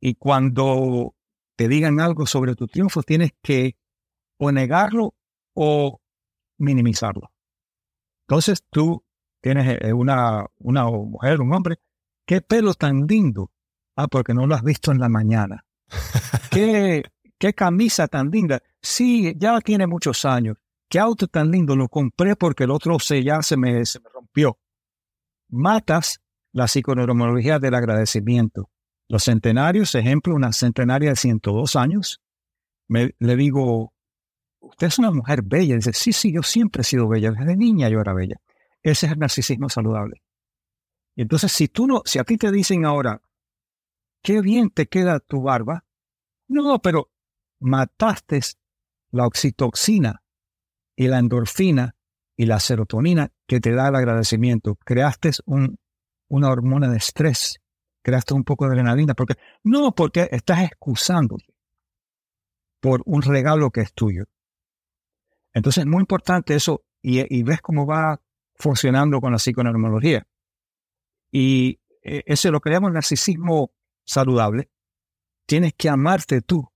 Y 0.00 0.14
cuando 0.14 1.14
te 1.56 1.68
digan 1.68 2.00
algo 2.00 2.26
sobre 2.26 2.54
tu 2.54 2.66
triunfo, 2.66 3.02
tienes 3.02 3.32
que 3.42 3.76
o 4.38 4.52
negarlo 4.52 5.14
o 5.54 6.00
minimizarlo. 6.58 7.32
Entonces 8.28 8.62
tú 8.70 9.04
tienes 9.40 9.78
eh, 9.80 9.92
una, 9.92 10.46
una 10.58 10.84
mujer, 10.84 11.40
un 11.40 11.54
hombre, 11.54 11.76
qué 12.26 12.40
pelo 12.40 12.74
tan 12.74 13.06
lindo. 13.06 13.50
Ah, 14.00 14.06
porque 14.06 14.32
no 14.32 14.46
lo 14.46 14.54
has 14.54 14.62
visto 14.62 14.92
en 14.92 15.00
la 15.00 15.08
mañana. 15.08 15.64
¿Qué, 16.52 17.02
qué 17.36 17.52
camisa 17.52 18.06
tan 18.06 18.30
linda. 18.30 18.62
Sí, 18.80 19.34
ya 19.36 19.60
tiene 19.60 19.88
muchos 19.88 20.24
años. 20.24 20.56
Qué 20.88 21.00
auto 21.00 21.26
tan 21.26 21.50
lindo. 21.50 21.74
Lo 21.74 21.88
compré 21.88 22.36
porque 22.36 22.62
el 22.62 22.70
otro 22.70 23.00
se, 23.00 23.24
ya 23.24 23.42
se 23.42 23.56
me, 23.56 23.84
se 23.84 23.98
me 23.98 24.08
rompió. 24.08 24.56
Matas 25.48 26.20
la 26.52 26.68
psiconeuromología 26.68 27.58
del 27.58 27.74
agradecimiento. 27.74 28.70
Los 29.08 29.24
centenarios, 29.24 29.92
ejemplo, 29.96 30.32
una 30.32 30.52
centenaria 30.52 31.10
de 31.10 31.16
102 31.16 31.74
años, 31.74 32.20
me, 32.86 33.16
le 33.18 33.34
digo, 33.34 33.94
usted 34.60 34.86
es 34.86 34.98
una 35.00 35.10
mujer 35.10 35.42
bella. 35.42 35.74
Dice, 35.74 35.92
sí, 35.92 36.12
sí, 36.12 36.32
yo 36.32 36.44
siempre 36.44 36.82
he 36.82 36.84
sido 36.84 37.08
bella. 37.08 37.32
Desde 37.32 37.56
niña 37.56 37.88
yo 37.88 38.00
era 38.00 38.14
bella. 38.14 38.36
Ese 38.80 39.06
es 39.06 39.12
el 39.12 39.18
narcisismo 39.18 39.68
saludable. 39.68 40.22
Y 41.16 41.22
entonces, 41.22 41.50
si 41.50 41.66
tú 41.66 41.88
no, 41.88 42.02
si 42.04 42.20
a 42.20 42.24
ti 42.24 42.36
te 42.36 42.52
dicen 42.52 42.84
ahora, 42.84 43.20
qué 44.28 44.42
bien 44.42 44.68
te 44.68 44.88
queda 44.88 45.20
tu 45.20 45.40
barba, 45.40 45.86
no, 46.48 46.82
pero 46.82 47.10
mataste 47.60 48.40
la 49.10 49.26
oxitoxina 49.26 50.22
y 50.94 51.08
la 51.08 51.18
endorfina 51.18 51.96
y 52.36 52.44
la 52.44 52.60
serotonina 52.60 53.32
que 53.46 53.58
te 53.58 53.72
da 53.72 53.88
el 53.88 53.96
agradecimiento. 53.96 54.76
Creaste 54.84 55.30
un, 55.46 55.78
una 56.28 56.50
hormona 56.50 56.90
de 56.90 56.98
estrés, 56.98 57.58
creaste 58.02 58.34
un 58.34 58.44
poco 58.44 58.66
de 58.66 58.72
adrenalina, 58.72 59.14
porque 59.14 59.36
no, 59.64 59.94
porque 59.94 60.28
estás 60.30 60.60
excusándote 60.62 61.54
por 62.80 63.00
un 63.06 63.22
regalo 63.22 63.70
que 63.70 63.80
es 63.80 63.94
tuyo. 63.94 64.24
Entonces 65.54 65.84
es 65.84 65.86
muy 65.86 66.00
importante 66.00 66.54
eso 66.54 66.84
y, 67.00 67.42
ves 67.44 67.62
cómo 67.62 67.86
va 67.86 68.20
funcionando 68.56 69.22
con 69.22 69.32
la 69.32 69.38
psiconeurología. 69.38 70.26
Y 71.32 71.80
eh, 72.02 72.24
ese 72.26 72.50
lo 72.50 72.60
que 72.60 72.78
narcisismo 72.78 73.72
saludable. 74.08 74.70
Tienes 75.46 75.74
que 75.74 75.88
amarte 75.88 76.40
tú 76.40 76.68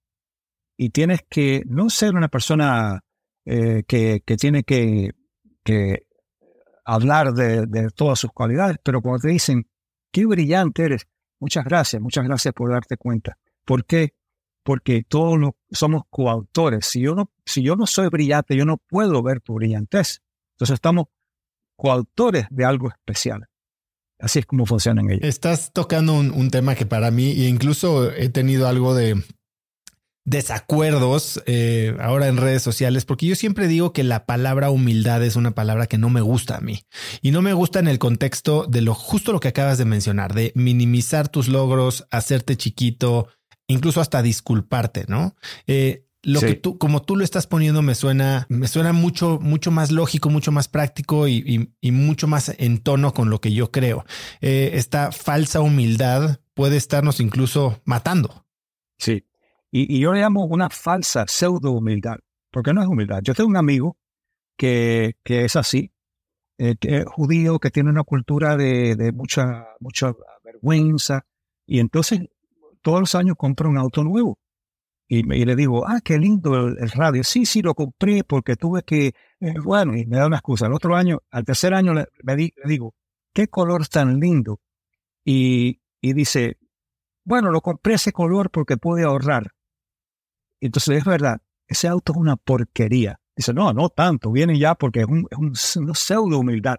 y 0.77 0.90
tienes 0.90 1.21
que 1.29 1.62
no 1.66 1.90
ser 1.90 2.14
una 2.14 2.29
persona 2.29 3.01
eh, 3.45 3.83
que, 3.87 4.23
tiene 4.38 4.62
que, 4.62 5.12
hablar 6.85 7.33
de, 7.33 7.90
todas 7.95 8.18
sus 8.18 8.33
cualidades, 8.33 8.79
pero 8.83 9.01
cuando 9.01 9.21
te 9.21 9.29
dicen, 9.29 9.66
qué 10.11 10.27
brillante 10.27 10.85
eres, 10.85 11.09
muchas 11.40 11.64
gracias, 11.64 12.01
muchas 12.01 12.25
gracias 12.25 12.55
por 12.55 12.71
darte 12.71 12.97
cuenta. 12.97 13.38
¿Por 13.64 13.85
qué? 13.85 14.14
Porque 14.62 15.05
todos 15.09 15.55
somos 15.71 16.03
coautores. 16.09 16.87
Si 16.87 17.01
yo, 17.01 17.14
no, 17.14 17.31
si 17.45 17.62
yo 17.62 17.77
no 17.77 17.87
soy 17.87 18.09
brillante, 18.09 18.57
yo 18.57 18.64
no 18.64 18.77
puedo 18.77 19.23
ver 19.23 19.40
tu 19.40 19.55
brillantez. 19.55 20.23
Entonces 20.55 20.75
estamos 20.75 21.07
coautores 21.77 22.47
de 22.51 22.64
algo 22.64 22.88
especial. 22.88 23.49
Así 24.23 24.39
es 24.39 24.47
como 24.47 24.67
funcionan 24.67 25.11
ellos. 25.11 25.25
Estás 25.25 25.73
tocando 25.73 26.15
un, 26.15 26.51
tema 26.51 26.77
que 26.77 26.87
para 26.87 27.11
mí, 27.11 27.33
e 27.33 27.49
incluso 27.49 28.13
he 28.13 28.29
tenido 28.29 28.69
algo 28.69 28.95
de 28.95 29.21
desacuerdos 30.25 31.43
eh, 31.47 31.97
ahora 31.99 32.29
en 32.29 32.37
redes 32.37 32.63
sociales, 32.63 33.05
porque 33.05 33.27
yo 33.27 33.35
siempre 33.35 33.67
digo 33.67 33.93
que 33.93 34.05
la 34.05 34.25
palabra 34.25 34.71
humildad 34.71 35.25
es 35.25 35.35
una 35.35 35.51
palabra 35.51 35.89
que 35.89 35.99
no 35.99 36.09
me 36.09 36.21
gusta 36.21 36.57
a 36.57 36.61
mí 36.61 36.85
y 37.21 37.33
no 37.33 37.43
me 37.43 37.53
gusta 37.53 37.81
en 37.81 37.89
el 37.89 37.99
contexto 37.99 38.67
de 38.69 38.83
lo 38.83 38.95
justo 38.95 39.33
lo 39.33 39.41
que 39.41 39.49
acabas 39.49 39.79
de 39.79 39.87
mencionar, 39.87 40.35
de 40.35 40.53
minimizar 40.55 41.29
tus 41.29 41.49
logros, 41.49 42.07
hacerte 42.13 42.57
chiquito, 42.57 43.27
incluso 43.67 44.01
hasta 44.01 44.23
disculparte, 44.23 45.07
¿no? 45.09 45.35
Eh, 45.67 46.05
lo 46.23 46.41
que 46.41 46.55
tú, 46.55 46.79
como 46.79 47.03
tú 47.03 47.17
lo 47.17 47.25
estás 47.25 47.47
poniendo, 47.47 47.83
me 47.83 47.95
suena, 47.95 48.47
me 48.49 48.69
suena 48.69 48.93
mucho, 48.93 49.39
mucho 49.41 49.71
más 49.71 49.91
lógico, 49.91 50.31
mucho 50.31 50.53
más 50.53 50.69
práctico 50.69 51.27
y, 51.27 51.73
mucho 51.83 52.29
más 52.29 52.55
en 52.59 52.79
tono 52.79 53.13
con 53.13 53.29
lo 53.29 53.41
que 53.41 53.53
yo 53.53 53.71
creo. 53.71 54.05
Eh, 54.41 54.71
esta 54.75 55.11
falsa 55.11 55.61
humildad 55.61 56.41
puede 56.55 56.77
estarnos 56.77 57.21
incluso 57.21 57.81
matando. 57.85 58.47
Sí, 58.99 59.27
y, 59.73 59.99
yo 60.01 60.13
le 60.13 60.21
llamo 60.21 60.45
una 60.45 60.71
falsa 60.71 61.25
pseudo 61.27 61.73
humildad, 61.73 62.19
porque 62.51 62.73
no 62.73 62.83
es 62.83 62.89
humildad. 62.89 63.21
Yo 63.23 63.35
tengo 63.35 63.51
un 63.51 63.57
amigo 63.57 63.97
que, 64.57 65.17
que 65.25 65.45
es 65.45 65.57
así, 65.57 65.93
eh, 66.59 66.77
es 66.83 67.05
judío, 67.07 67.59
que 67.59 67.71
tiene 67.71 67.91
una 67.91 68.05
cultura 68.05 68.57
de, 68.57 68.95
de 68.95 69.11
mucha, 69.11 69.67
mucha 69.81 70.15
vergüenza, 70.45 71.27
y 71.67 71.81
entonces 71.81 72.21
todos 72.83 73.01
los 73.01 73.15
años 73.15 73.37
compra 73.37 73.69
un 73.69 73.79
auto 73.79 74.05
nuevo. 74.05 74.39
Y, 75.14 75.44
le 75.44 75.55
digo, 75.57 75.87
ah, 75.87 76.01
qué 76.03 76.16
lindo 76.18 76.68
el, 76.68 76.90
radio. 76.90 77.22
Sí, 77.22 77.44
sí, 77.44 77.61
lo 77.61 77.75
compré 77.75 78.25
porque 78.25 78.57
tuve 78.57 78.83
que, 78.83 79.09
eh, 79.40 79.55
bueno, 79.62 79.94
y 79.94 80.07
me 80.07 80.16
da 80.16 80.27
una 80.27 80.37
excusa. 80.37 80.68
El 80.68 80.72
otro 80.72 80.96
año, 80.96 81.18
al 81.31 81.44
tercer 81.44 81.75
año, 81.75 81.92
le, 81.92 82.07
le 82.25 82.53
digo, 82.64 82.94
qué 83.35 83.48
color 83.48 83.87
tan 83.88 84.18
lindo. 84.18 84.62
Y, 85.22 85.83
y 86.01 86.14
dice, 86.14 86.57
bueno, 87.25 87.51
lo 87.51 87.61
compré 87.61 87.94
ese 87.94 88.11
color 88.12 88.51
porque 88.51 88.79
pude 88.79 89.05
ahorrar. 89.05 89.53
Entonces 90.61 90.96
es 90.96 91.05
verdad, 91.05 91.42
ese 91.66 91.88
auto 91.88 92.12
es 92.12 92.18
una 92.18 92.37
porquería. 92.37 93.20
Dice, 93.37 93.53
no, 93.53 93.75
no 93.75 93.90
tanto, 93.90 94.33
viene 94.33 94.59
ya 94.59 94.77
porque 94.77 95.01
es, 95.01 95.07
un, 95.07 95.29
es 95.53 95.77
una 95.77 95.92
pseudo 95.92 96.38
humildad. 96.38 96.77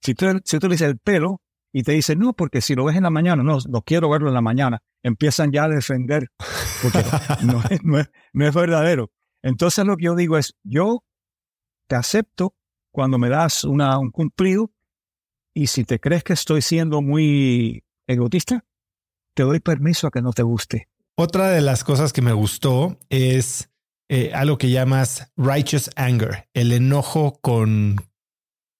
Si 0.00 0.14
tú, 0.14 0.26
si 0.44 0.58
tú 0.58 0.66
le 0.66 0.74
dices 0.74 0.88
el 0.88 0.98
pelo 0.98 1.40
y 1.72 1.82
te 1.82 1.92
dice, 1.92 2.16
no, 2.16 2.34
porque 2.34 2.60
si 2.60 2.74
lo 2.74 2.84
ves 2.84 2.96
en 2.96 3.04
la 3.04 3.10
mañana, 3.10 3.42
no, 3.42 3.58
no 3.68 3.82
quiero 3.82 4.10
verlo 4.10 4.28
en 4.28 4.34
la 4.34 4.40
mañana, 4.40 4.82
empiezan 5.02 5.52
ya 5.52 5.64
a 5.64 5.68
defender, 5.68 6.30
porque 6.82 6.98
no, 7.44 7.62
es, 7.70 7.82
no, 7.82 7.98
es, 7.98 8.10
no 8.32 8.46
es 8.46 8.54
verdadero. 8.54 9.10
Entonces 9.42 9.84
lo 9.84 9.96
que 9.96 10.04
yo 10.04 10.14
digo 10.14 10.36
es, 10.36 10.54
yo 10.62 11.04
te 11.88 11.96
acepto 11.96 12.54
cuando 12.90 13.18
me 13.18 13.28
das 13.28 13.64
una, 13.64 13.98
un 13.98 14.10
cumplido 14.10 14.70
y 15.54 15.66
si 15.66 15.84
te 15.84 15.98
crees 15.98 16.24
que 16.24 16.34
estoy 16.34 16.62
siendo 16.62 17.02
muy 17.02 17.84
egotista, 18.06 18.64
te 19.34 19.42
doy 19.42 19.60
permiso 19.60 20.06
a 20.06 20.10
que 20.10 20.22
no 20.22 20.32
te 20.32 20.42
guste. 20.42 20.88
Otra 21.14 21.48
de 21.48 21.60
las 21.60 21.84
cosas 21.84 22.12
que 22.12 22.22
me 22.22 22.32
gustó 22.32 22.98
es 23.08 23.70
eh, 24.08 24.32
algo 24.34 24.58
que 24.58 24.70
llamas 24.70 25.32
righteous 25.36 25.90
anger, 25.96 26.48
el 26.54 26.72
enojo 26.72 27.38
con 27.40 27.96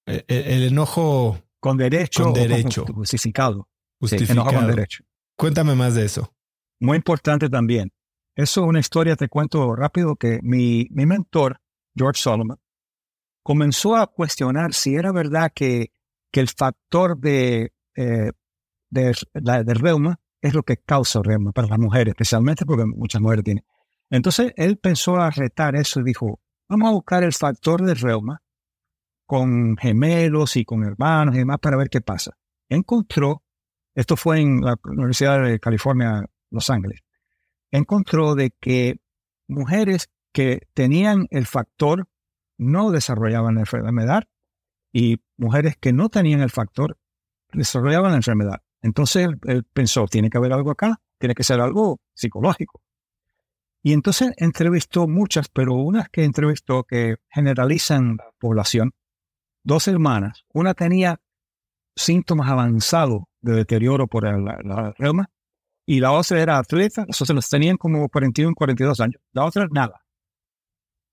eh, 0.06 0.24
el, 0.28 0.64
enojo 0.64 1.38
con 1.62 1.76
derecho, 1.76 2.24
con 2.24 2.32
derecho. 2.32 2.84
justificado. 2.86 3.68
Justificado. 4.00 4.52
con 4.52 4.66
derecho. 4.66 5.04
Cuéntame 5.36 5.76
más 5.76 5.94
de 5.94 6.04
eso. 6.04 6.34
Muy 6.80 6.96
importante 6.96 7.48
también. 7.48 7.92
Eso 8.34 8.62
es 8.62 8.66
una 8.66 8.80
historia, 8.80 9.14
te 9.14 9.28
cuento 9.28 9.76
rápido, 9.76 10.16
que 10.16 10.40
mi, 10.42 10.88
mi 10.90 11.06
mentor, 11.06 11.60
George 11.94 12.20
Solomon, 12.20 12.58
comenzó 13.44 13.94
a 13.94 14.08
cuestionar 14.08 14.74
si 14.74 14.96
era 14.96 15.12
verdad 15.12 15.52
que, 15.54 15.92
que 16.32 16.40
el 16.40 16.48
factor 16.48 17.16
de, 17.16 17.72
de, 17.94 19.14
de 19.32 19.74
reuma 19.74 20.18
es 20.40 20.54
lo 20.54 20.64
que 20.64 20.78
causa 20.78 21.20
reuma 21.22 21.52
para 21.52 21.68
las 21.68 21.78
mujeres, 21.78 22.10
especialmente 22.10 22.66
porque 22.66 22.86
muchas 22.86 23.20
mujeres 23.20 23.44
tienen. 23.44 23.64
Entonces 24.10 24.52
él 24.56 24.78
pensó 24.78 25.14
a 25.14 25.30
retar 25.30 25.76
eso 25.76 26.00
y 26.00 26.02
dijo, 26.02 26.40
vamos 26.68 26.88
a 26.88 26.92
buscar 26.92 27.22
el 27.22 27.32
factor 27.32 27.82
de 27.82 27.94
reuma 27.94 28.41
con 29.26 29.76
gemelos 29.76 30.56
y 30.56 30.64
con 30.64 30.84
hermanos 30.84 31.34
y 31.34 31.38
demás 31.38 31.58
para 31.58 31.76
ver 31.76 31.88
qué 31.88 32.00
pasa. 32.00 32.36
Encontró, 32.68 33.42
esto 33.94 34.16
fue 34.16 34.40
en 34.40 34.60
la 34.60 34.76
Universidad 34.84 35.42
de 35.42 35.58
California, 35.60 36.24
Los 36.50 36.70
Ángeles, 36.70 37.00
encontró 37.70 38.34
de 38.34 38.50
que 38.60 39.00
mujeres 39.48 40.10
que 40.32 40.68
tenían 40.74 41.26
el 41.30 41.46
factor 41.46 42.08
no 42.58 42.90
desarrollaban 42.90 43.56
la 43.56 43.60
enfermedad 43.62 44.24
y 44.92 45.20
mujeres 45.36 45.76
que 45.78 45.92
no 45.92 46.08
tenían 46.08 46.40
el 46.40 46.50
factor 46.50 46.98
desarrollaban 47.52 48.12
la 48.12 48.18
enfermedad. 48.18 48.62
Entonces 48.82 49.28
él, 49.44 49.64
pensó, 49.72 50.06
tiene 50.06 50.30
que 50.30 50.38
haber 50.38 50.52
algo 50.52 50.70
acá, 50.70 51.00
tiene 51.18 51.34
que 51.34 51.44
ser 51.44 51.60
algo 51.60 52.00
psicológico. 52.14 52.82
Y 53.82 53.92
entonces 53.92 54.32
entrevistó 54.36 55.08
muchas, 55.08 55.48
pero 55.48 55.74
unas 55.74 56.08
que 56.08 56.24
entrevistó 56.24 56.84
que 56.84 57.16
generalizan 57.28 58.16
la 58.16 58.30
población, 58.38 58.92
dos 59.62 59.88
hermanas, 59.88 60.44
una 60.52 60.74
tenía 60.74 61.20
síntomas 61.96 62.50
avanzados 62.50 63.22
de 63.40 63.52
deterioro 63.54 64.06
por 64.06 64.24
la, 64.24 64.94
reuma 64.98 65.30
y 65.86 66.00
la 66.00 66.12
otra 66.12 66.40
era 66.40 66.58
atleta, 66.58 67.04
las 67.06 67.20
otras 67.20 67.48
tenían 67.48 67.76
como 67.76 68.08
41, 68.08 68.54
42 68.54 69.00
años, 69.00 69.20
la 69.32 69.44
otra 69.44 69.66
nada. 69.70 70.04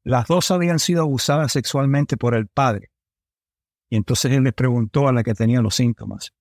Las 0.04 0.28
dos 0.28 0.50
habían 0.52 0.80
sido 0.80 1.02
abusadas 1.02 1.52
sexualmente 1.52 2.18
por 2.18 2.36
el 2.36 2.48
padre. 2.48 2.92
Y 3.90 3.98
entonces 3.98 4.32
él 4.32 4.44
le 4.44 4.54
preguntó 4.54 5.08
a 5.08 5.14
la 5.14 5.24
que 5.24 5.34
tenía 5.34 5.62
los 5.62 5.76
síntomas, 5.76 6.32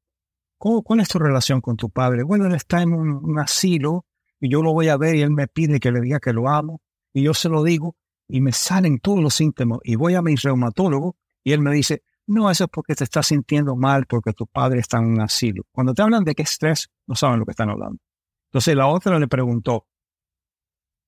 ¿Cuál 0.58 0.98
es 0.98 1.08
tu 1.08 1.20
relación 1.20 1.60
con 1.60 1.76
tu 1.76 1.88
padre? 1.88 2.24
Bueno, 2.24 2.46
él 2.46 2.54
está 2.54 2.82
en 2.82 2.92
un, 2.92 3.38
asilo 3.38 4.06
y 4.40 4.50
yo 4.50 4.60
lo 4.60 4.72
voy 4.72 4.88
a 4.88 4.96
ver 4.96 5.14
y 5.14 5.22
él 5.22 5.30
me 5.30 5.46
pide 5.46 5.78
que 5.78 5.92
le 5.92 6.00
diga 6.00 6.18
que 6.18 6.32
lo 6.32 6.48
amo 6.48 6.82
y 7.12 7.22
yo 7.22 7.32
se 7.32 7.48
lo 7.48 7.62
digo 7.62 7.94
y 8.26 8.40
me 8.40 8.50
salen 8.50 8.98
todos 8.98 9.20
los 9.20 9.34
síntomas 9.34 9.78
y 9.84 9.94
voy 9.94 10.16
a 10.16 10.22
mi 10.22 10.34
reumatólogo 10.34 11.16
y 11.48 11.52
él 11.52 11.62
me 11.62 11.72
dice, 11.72 12.02
no, 12.26 12.50
eso 12.50 12.64
es 12.64 12.70
porque 12.70 12.94
te 12.94 13.04
estás 13.04 13.28
sintiendo 13.28 13.74
mal 13.74 14.04
porque 14.04 14.34
tu 14.34 14.46
padre 14.46 14.80
está 14.80 14.98
en 14.98 15.06
un 15.06 15.20
asilo. 15.22 15.62
Cuando 15.72 15.94
te 15.94 16.02
hablan 16.02 16.24
de 16.24 16.34
qué 16.34 16.42
estrés, 16.42 16.90
no 17.06 17.14
saben 17.14 17.38
lo 17.38 17.46
que 17.46 17.52
están 17.52 17.70
hablando. 17.70 18.02
Entonces 18.50 18.76
la 18.76 18.86
otra 18.86 19.18
le 19.18 19.28
preguntó, 19.28 19.86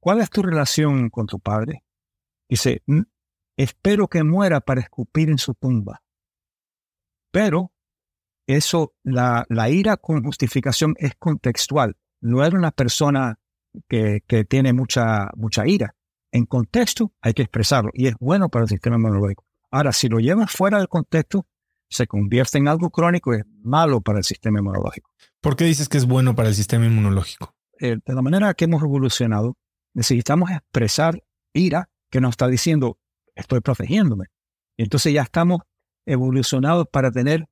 ¿cuál 0.00 0.22
es 0.22 0.30
tu 0.30 0.40
relación 0.40 1.10
con 1.10 1.26
tu 1.26 1.40
padre? 1.40 1.84
Dice, 2.48 2.82
espero 3.54 4.08
que 4.08 4.24
muera 4.24 4.62
para 4.62 4.80
escupir 4.80 5.28
en 5.28 5.36
su 5.36 5.52
tumba. 5.52 6.00
Pero 7.30 7.74
eso, 8.46 8.94
la, 9.02 9.44
ira 9.68 9.98
con 9.98 10.24
justificación 10.24 10.94
es 10.96 11.16
contextual. 11.16 11.98
No 12.22 12.42
era 12.42 12.56
una 12.56 12.70
persona 12.70 13.38
que, 13.86 14.22
que 14.26 14.46
tiene 14.46 14.72
mucha, 14.72 15.28
mucha 15.36 15.66
ira. 15.66 15.94
En 16.32 16.46
contexto 16.46 17.12
hay 17.20 17.34
que 17.34 17.42
expresarlo 17.42 17.90
y 17.92 18.06
es 18.06 18.14
bueno 18.18 18.48
para 18.48 18.62
el 18.62 18.70
sistema 18.70 18.96
inmunológico. 18.96 19.44
Ahora, 19.70 19.92
si 19.92 20.08
lo 20.08 20.18
llevas 20.18 20.50
fuera 20.50 20.78
del 20.78 20.88
contexto, 20.88 21.46
se 21.88 22.06
convierte 22.06 22.58
en 22.58 22.68
algo 22.68 22.90
crónico 22.90 23.34
y 23.34 23.38
es 23.38 23.44
malo 23.62 24.00
para 24.00 24.18
el 24.18 24.24
sistema 24.24 24.60
inmunológico. 24.60 25.10
¿Por 25.40 25.56
qué 25.56 25.64
dices 25.64 25.88
que 25.88 25.98
es 25.98 26.06
bueno 26.06 26.34
para 26.34 26.48
el 26.48 26.54
sistema 26.54 26.86
inmunológico? 26.86 27.54
Eh, 27.80 27.96
de 28.04 28.14
la 28.14 28.22
manera 28.22 28.54
que 28.54 28.66
hemos 28.66 28.82
evolucionado, 28.82 29.56
necesitamos 29.94 30.50
expresar 30.50 31.22
ira 31.52 31.90
que 32.10 32.20
nos 32.20 32.30
está 32.30 32.46
diciendo, 32.46 32.98
estoy 33.34 33.60
protegiéndome. 33.60 34.26
Y 34.76 34.84
entonces 34.84 35.12
ya 35.12 35.22
estamos 35.22 35.62
evolucionados 36.06 36.86
para 36.90 37.10
tener 37.10 37.46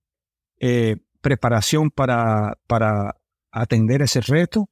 eh, 0.61 0.97
preparación 1.21 1.91
para, 1.91 2.59
para 2.67 3.17
atender 3.51 4.03
ese 4.03 4.21
reto, 4.21 4.69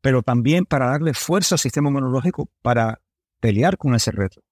pero 0.00 0.22
también 0.22 0.64
para 0.64 0.86
darle 0.86 1.14
fuerza 1.14 1.54
al 1.54 1.58
sistema 1.58 1.88
inmunológico 1.88 2.50
para 2.62 3.00
pelear 3.40 3.78
con 3.78 3.94
ese 3.94 4.10
reto. 4.10 4.42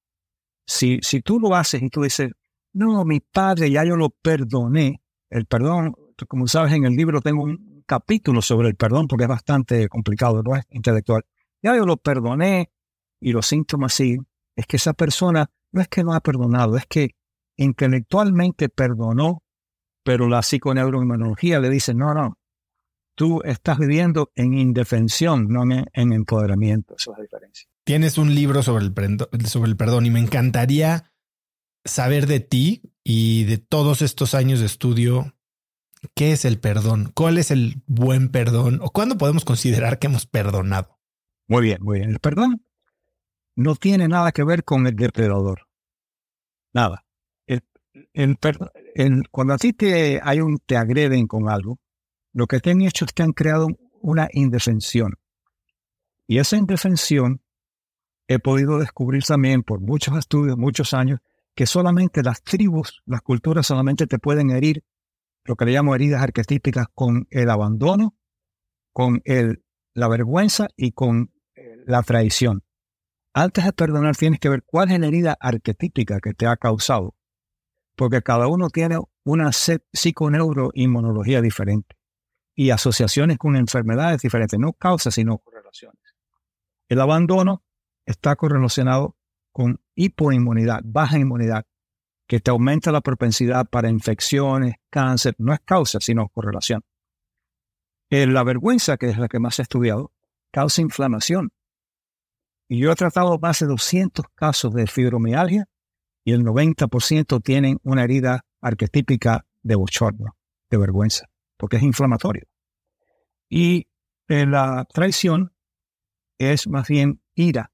Si, 0.67 1.01
tú 1.23 1.39
lo 1.39 1.55
haces 1.55 1.83
y 1.83 1.89
tú 1.91 2.03
dices, 2.03 2.33
no, 2.73 3.05
mi 3.05 3.21
padre 3.21 3.71
ya 3.71 3.85
yo 3.85 3.97
lo 3.97 4.11
perdoné, 4.11 5.01
el 5.31 5.47
perdón, 5.47 5.95
como 6.29 6.49
sabes 6.49 6.73
en 6.73 6.85
el 6.85 6.95
libro 6.95 7.21
tengo 7.21 7.45
un 7.45 7.85
capítulo 7.87 8.43
sobre 8.43 8.69
el 8.69 8.75
perdón 8.75 9.07
porque 9.07 9.25
es 9.25 9.29
bastante 9.29 9.89
complicado, 9.89 10.43
no 10.43 10.57
es 10.57 10.65
intelectual. 10.71 11.25
Ya 11.63 11.77
yo 11.77 11.87
lo 11.87 11.97
perdoné 11.97 12.71
y 13.21 13.33
los 13.33 13.47
síntomas 13.47 13.95
siguen. 13.95 14.27
Es 14.57 14.67
que 14.67 14.77
esa 14.77 14.93
persona 14.93 15.51
no 15.73 15.81
es 15.81 15.89
que 15.89 16.03
no 16.03 16.13
ha 16.13 16.21
perdonado, 16.21 16.77
es 16.77 16.87
que 16.87 17.15
intelectualmente 17.57 18.69
perdonó 18.69 19.43
pero 20.07 20.29
la 20.29 20.41
psiconeuroinmunología 20.41 21.59
le 21.59 21.69
dice, 21.69 21.93
no, 21.93 22.15
no, 22.15 22.39
tú 23.17 23.43
estás 23.43 23.77
viviendo 23.77 24.31
en 24.37 24.55
indefensión, 24.55 25.49
no 25.49 25.65
en, 25.65 26.13
empoderamiento. 26.13 26.95
Esa 26.97 27.11
es 27.11 27.17
la 27.17 27.23
diferencia. 27.25 27.69
Tienes 27.87 28.19
un 28.19 28.35
libro 28.35 28.65
sobre 28.65 28.85
el, 28.85 29.47
sobre 29.47 29.71
el 29.71 29.77
perdón 29.77 30.07
y 30.07 30.11
me 30.11 30.19
encantaría 30.19 31.13
saber 31.85 32.27
de 32.27 32.41
ti 32.41 32.83
y 33.05 33.45
de 33.45 33.59
todos 33.59 34.03
estos 34.03 34.35
años 34.35 34.59
de 34.59 34.67
estudio, 34.67 35.37
¿qué 36.17 36.33
es 36.33 36.45
el 36.45 36.59
perdón? 36.59 37.13
¿Cuál 37.15 37.39
es 37.39 37.53
el 37.53 37.85
buen 37.87 38.31
perdón? 38.31 38.81
¿O 38.83 38.91
cuándo 38.91 39.17
podemos 39.17 39.45
considerar 39.45 40.01
que 40.01 40.09
hemos 40.09 40.27
perdonado? 40.27 40.99
Muy 41.47 41.63
bien, 41.63 41.79
muy 41.81 42.01
bien. 42.01 42.11
El 42.11 42.19
perdón 42.19 42.67
no 43.55 43.77
tiene 43.77 44.09
nada 44.09 44.33
que 44.33 44.43
ver 44.43 44.65
con 44.65 44.85
el 44.89 44.97
depredador. 44.97 45.69
Nada. 46.75 47.05
El, 47.47 48.37
perdón, 48.37 48.71
cuando 49.31 49.55
a 49.55 49.59
ti 49.59 49.73
te, 49.73 50.21
hay 50.25 50.41
un, 50.41 50.59
te 50.59 50.77
agreden 50.77 51.29
con 51.29 51.49
algo, 51.49 51.79
lo 52.33 52.49
que 52.49 52.59
te 52.59 52.73
han 52.73 52.81
hecho 52.81 53.05
es 53.05 53.13
que 53.13 53.23
han 53.23 53.33
creado 53.33 53.69
una 54.01 54.29
indefensión. 54.33 55.15
Y 56.27 56.39
esa 56.39 56.57
indefensión 56.57 57.43
he 58.29 58.39
podido 58.39 58.79
descubrir 58.79 59.25
también 59.25 59.63
por 59.63 59.81
muchos 59.81 60.17
estudios, 60.17 60.57
muchos 60.57 60.95
años, 60.95 61.21
que 61.55 61.67
solamente 61.67 62.23
las 62.23 62.43
tribus, 62.43 63.03
las 63.07 63.23
culturas 63.23 63.67
solamente 63.67 64.07
te 64.07 64.19
pueden 64.19 64.51
herir, 64.51 64.85
lo 65.45 65.57
que 65.57 65.65
le 65.65 65.73
llamo 65.73 65.95
heridas 65.95 66.23
arquetípicas, 66.23 66.87
con 66.95 67.27
el 67.31 67.51
abandono, 67.51 68.17
con 68.93 69.23
el, 69.25 69.65
la 69.95 70.09
vergüenza 70.09 70.69
y 70.77 70.93
con 70.93 71.33
la 71.87 72.03
traición. 72.03 72.65
Antes 73.33 73.65
de 73.65 73.73
perdonar 73.73 74.17
tienes 74.17 74.41
que 74.41 74.49
ver 74.49 74.65
cuál 74.65 74.91
es 74.91 74.99
la 74.99 75.07
herida 75.07 75.37
arquetípica 75.39 76.21
que 76.21 76.35
te 76.35 76.47
ha 76.47 76.57
causado, 76.57 77.15
porque 77.95 78.23
cada 78.23 78.49
uno 78.49 78.71
tiene 78.71 78.99
una 79.25 79.51
psiconeuroinmunología 79.53 81.41
diferente 81.41 81.97
y 82.55 82.71
asociaciones 82.71 83.39
con 83.39 83.57
enfermedades 83.57 84.23
diferentes, 84.23 84.59
no 84.59 84.73
causas 84.73 85.15
sino 85.15 85.39
correlaciones. 85.39 86.01
El 86.89 87.01
abandono 87.01 87.63
está 88.07 88.37
correlacionado 88.37 89.17
con 89.53 89.81
hipoinmunidad, 89.95 90.81
baja 90.85 91.19
inmunidad, 91.19 91.67
que 92.27 92.41
te 92.41 92.51
aumenta 92.51 92.91
la 92.93 93.01
propensidad 93.01 93.67
para 93.67 93.89
infecciones, 93.89 94.77
cáncer, 94.91 95.35
no 95.39 95.53
es 95.53 95.61
causa, 95.61 96.01
sino 96.01 96.29
correlación. 96.29 96.83
Eh, 98.11 98.27
la 98.27 98.45
vergüenza, 98.45 98.97
que 98.97 99.11
es 99.11 99.19
la 99.19 99.29
que 99.29 99.39
más 99.39 99.59
he 99.59 99.63
estudiado, 99.63 100.13
causa 100.51 100.83
inflamación. 100.83 101.53
Y 102.69 102.79
yo 102.79 102.91
he 102.91 102.95
tratado 102.95 103.39
más 103.39 103.61
de 103.61 103.67
200 103.67 104.27
casos 104.35 104.75
de 104.75 104.87
fibromialgia 104.87 105.69
y 106.25 106.33
el 106.33 106.45
90% 106.45 107.43
tienen 107.43 107.79
una 107.85 108.05
herida 108.05 108.45
arquetípica 108.61 109.47
de 109.63 109.77
bochorno, 109.77 110.37
de 110.71 110.77
vergüenza, 110.77 111.27
porque 111.57 111.77
es 111.77 111.83
inflamatorio. 111.83 112.45
Y 113.49 113.87
eh, 114.29 114.47
la 114.47 114.87
traición 114.93 115.53
es 116.39 116.67
más 116.67 116.89
bien 116.89 117.21
ira, 117.35 117.71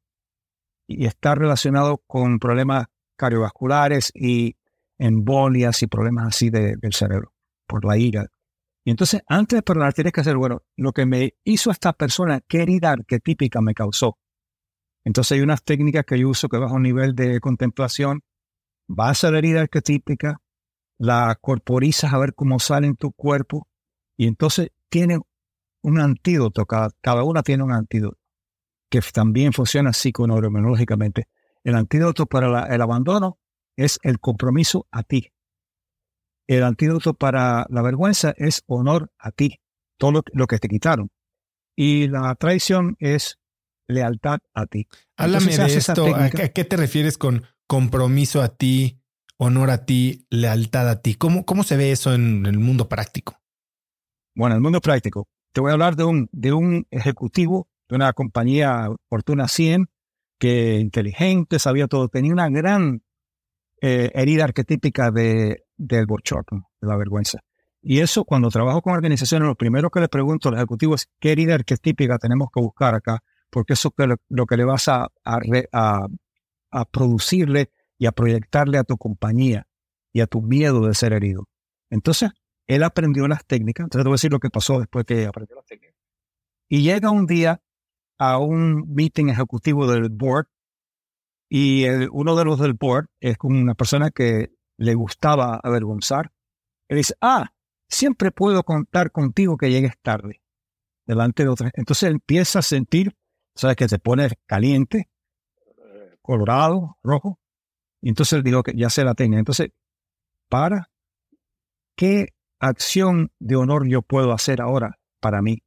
y 0.87 1.07
está 1.07 1.35
relacionado 1.35 2.03
con 2.07 2.39
problemas 2.39 2.87
cardiovasculares 3.17 4.11
y 4.15 4.57
embolias 4.99 5.83
y 5.83 5.87
problemas 5.87 6.29
así 6.29 6.51
del 6.51 6.93
cerebro 6.93 7.33
por 7.67 7.85
la 7.85 7.97
ira. 7.97 8.27
Y 8.85 8.91
entonces, 8.91 9.23
antes 9.29 9.59
de 9.59 9.63
perdonar, 9.63 9.95
tienes 9.95 10.13
que 10.13 10.21
hacer, 10.21 10.37
bueno, 10.37 10.63
lo 10.77 10.93
que 10.93 11.07
me 11.07 11.35
hizo 11.45 11.71
esta 11.71 11.93
persona, 11.93 12.41
qué 12.47 12.63
herida 12.63 12.97
típica 13.23 13.61
me 13.61 13.75
causó. 13.75 14.19
Entonces, 15.05 15.33
hay 15.33 15.41
unas 15.41 15.63
técnicas 15.63 16.05
que 16.05 16.19
yo 16.19 16.29
uso 16.29 16.49
que 16.49 16.59
bajo 16.59 16.75
un 16.75 16.83
nivel 16.83 17.15
de 17.15 17.41
contemplación, 17.41 18.23
vas 18.89 19.25
a 19.25 19.31
la 19.31 19.39
herida 19.39 19.63
arquetípica, 19.63 20.41
la 20.99 21.37
corporizas 21.41 22.13
a 22.13 22.19
ver 22.19 22.35
cómo 22.35 22.59
sale 22.59 22.89
en 22.89 22.97
tu 22.97 23.13
cuerpo, 23.13 23.69
y 24.17 24.27
entonces 24.27 24.71
tiene 24.89 25.19
un 25.83 26.01
antídoto, 26.01 26.67
cada, 26.67 26.91
cada 27.01 27.25
una 27.25 27.43
tiene 27.43 27.63
un 27.63 27.73
antídoto 27.73 28.22
que 28.93 29.01
también 29.01 29.55
funciona 29.55 29.95
psiconeuromenológicamente. 29.95 31.27
El 31.65 31.77
antídoto 31.77 32.27
para 32.27 32.67
el 32.67 32.83
abandono 32.83 33.39
es 33.75 33.99
el 34.03 34.21
compromiso 34.21 34.87
a 34.91 35.03
ti. 35.03 35.33
El 36.47 36.63
antídoto 36.63 37.15
para 37.15 37.65
la 37.71 37.81
vergüenza 37.81 38.35
es 38.37 38.63
honor 38.67 39.11
a 39.19 39.31
ti, 39.31 39.61
todo 39.97 40.23
lo, 40.35 40.47
que 40.47 40.59
te 40.59 40.69
quitaron. 40.69 41.09
Y 41.75 42.09
la 42.09 42.35
traición 42.35 42.97
es 42.99 43.39
lealtad 43.89 44.41
a 44.53 44.67
ti. 44.67 44.87
Háblame 45.17 45.57
de 45.57 45.75
esto. 45.75 46.15
¿A 46.15 46.29
qué 46.29 46.65
te 46.65 46.77
refieres 46.77 47.17
con 47.17 47.45
compromiso 47.67 48.43
a 48.43 48.55
ti, 48.55 49.01
honor 49.39 49.71
a 49.71 49.87
ti, 49.87 50.27
lealtad 50.29 50.87
a 50.91 51.01
ti? 51.01 51.15
¿Cómo, 51.15 51.47
cómo 51.47 51.63
se 51.63 51.79
ve 51.79 51.93
eso 51.93 52.13
en 52.13 52.45
el 52.45 52.59
mundo 52.59 52.91
práctico? 52.91 53.41
Bueno, 54.35 54.55
en 54.55 54.59
el 54.59 54.63
mundo 54.63 54.83
práctico, 54.83 55.29
te 55.55 55.63
voy 55.63 55.71
a 55.71 55.73
hablar 55.73 55.97
de 55.97 56.05
un, 56.05 56.29
de 56.33 56.53
un 56.53 56.87
ejecutivo 56.91 57.72
de 57.93 57.97
una 57.97 58.13
compañía 58.15 58.89
Fortuna 59.09 59.49
100 59.49 59.89
que 60.39 60.79
inteligente, 60.79 61.59
sabía 61.59 61.87
todo, 61.87 62.09
tenía 62.09 62.33
una 62.33 62.49
gran 62.49 63.03
eh, 63.83 64.11
herida 64.15 64.45
arquetípica 64.45 65.11
de, 65.11 65.65
del 65.77 66.07
bochorno, 66.07 66.71
de 66.81 66.89
la 66.89 66.97
vergüenza. 66.97 67.41
Y 67.83 68.01
eso, 68.01 68.25
cuando 68.25 68.49
trabajo 68.49 68.81
con 68.81 68.95
organizaciones, 68.95 69.47
lo 69.47 69.57
primero 69.57 69.91
que 69.91 70.01
le 70.01 70.09
pregunto 70.09 70.49
a 70.49 70.53
los 70.53 70.59
ejecutivos 70.59 71.03
es 71.03 71.11
qué 71.21 71.33
herida 71.33 71.55
arquetípica 71.55 72.19
tenemos 72.19 72.49
que 72.53 72.63
buscar 72.63 72.95
acá, 72.95 73.23
porque 73.51 73.75
eso 73.75 73.93
es 73.97 74.09
lo, 74.29 74.47
que 74.47 74.57
le 74.57 74.65
vas 74.65 74.89
a, 74.89 75.09
a, 75.25 76.07
a, 76.71 76.85
producirle 76.87 77.71
y 77.99 78.07
a 78.07 78.13
proyectarle 78.13 78.79
a 78.79 78.85
tu 78.85 78.97
compañía 78.97 79.67
y 80.15 80.21
a 80.21 80.27
tu 80.27 80.41
miedo 80.41 80.87
de 80.87 80.95
ser 80.95 81.13
herido. 81.13 81.47
Entonces, 81.91 82.31
él 82.67 82.85
aprendió 82.85 83.29
las 83.29 83.45
técnicas, 83.45 83.85
entonces 83.85 84.05
te 84.05 84.09
voy 84.09 84.15
a 84.15 84.19
decir 84.19 84.33
lo 84.33 84.41
que 84.41 84.49
pasó 84.49 84.79
después 84.79 85.05
que 85.05 85.27
aprendió 85.27 85.57
las 85.57 85.67
técnicas. 85.67 85.97
Y 86.69 86.83
llega 86.83 87.11
un 87.11 87.27
día 87.27 87.61
a 88.19 88.39
un 88.39 88.93
meeting 88.93 89.29
ejecutivo 89.29 89.91
del 89.91 90.09
board 90.11 90.47
y 91.49 91.87
uno 92.11 92.35
de 92.35 92.45
los 92.45 92.59
del 92.59 92.75
board 92.75 93.09
es 93.21 93.37
con 93.37 93.55
una 93.55 93.75
persona 93.75 94.11
que 94.11 94.55
le 94.79 94.95
gustaba 94.95 95.61
avergonzar. 95.63 96.33
Él 96.89 96.97
dice, 96.97 97.15
ah, 97.21 97.53
siempre 97.89 98.31
puedo 98.31 98.63
contar 98.63 99.13
contigo 99.13 99.57
que 99.57 99.71
llegues 99.71 99.93
tarde 100.01 100.41
delante 101.07 101.43
de 101.43 101.51
otras. 101.51 101.73
Entonces 101.75 102.11
empieza 102.11 102.61
a 102.61 102.63
sentir, 102.63 103.15
sabes 103.55 103.77
que 103.77 103.89
se 103.89 103.99
pone 103.99 104.31
caliente, 104.47 105.11
colorado, 106.23 106.97
rojo. 107.03 107.39
Y 108.01 108.09
entonces 108.09 108.39
él 108.39 108.43
dijo 108.43 108.63
que 108.63 108.73
ya 108.75 108.89
se 108.89 109.05
la 109.05 109.15
tenga. 109.15 109.39
Entonces, 109.39 109.71
para, 110.49 110.91
¿qué 111.97 112.29
acción 112.61 113.31
de 113.39 113.57
honor 113.57 113.87
yo 113.87 114.03
puedo 114.03 114.33
hacer 114.33 114.63
ahora 114.63 114.99
para 115.21 115.43
mí? 115.43 115.63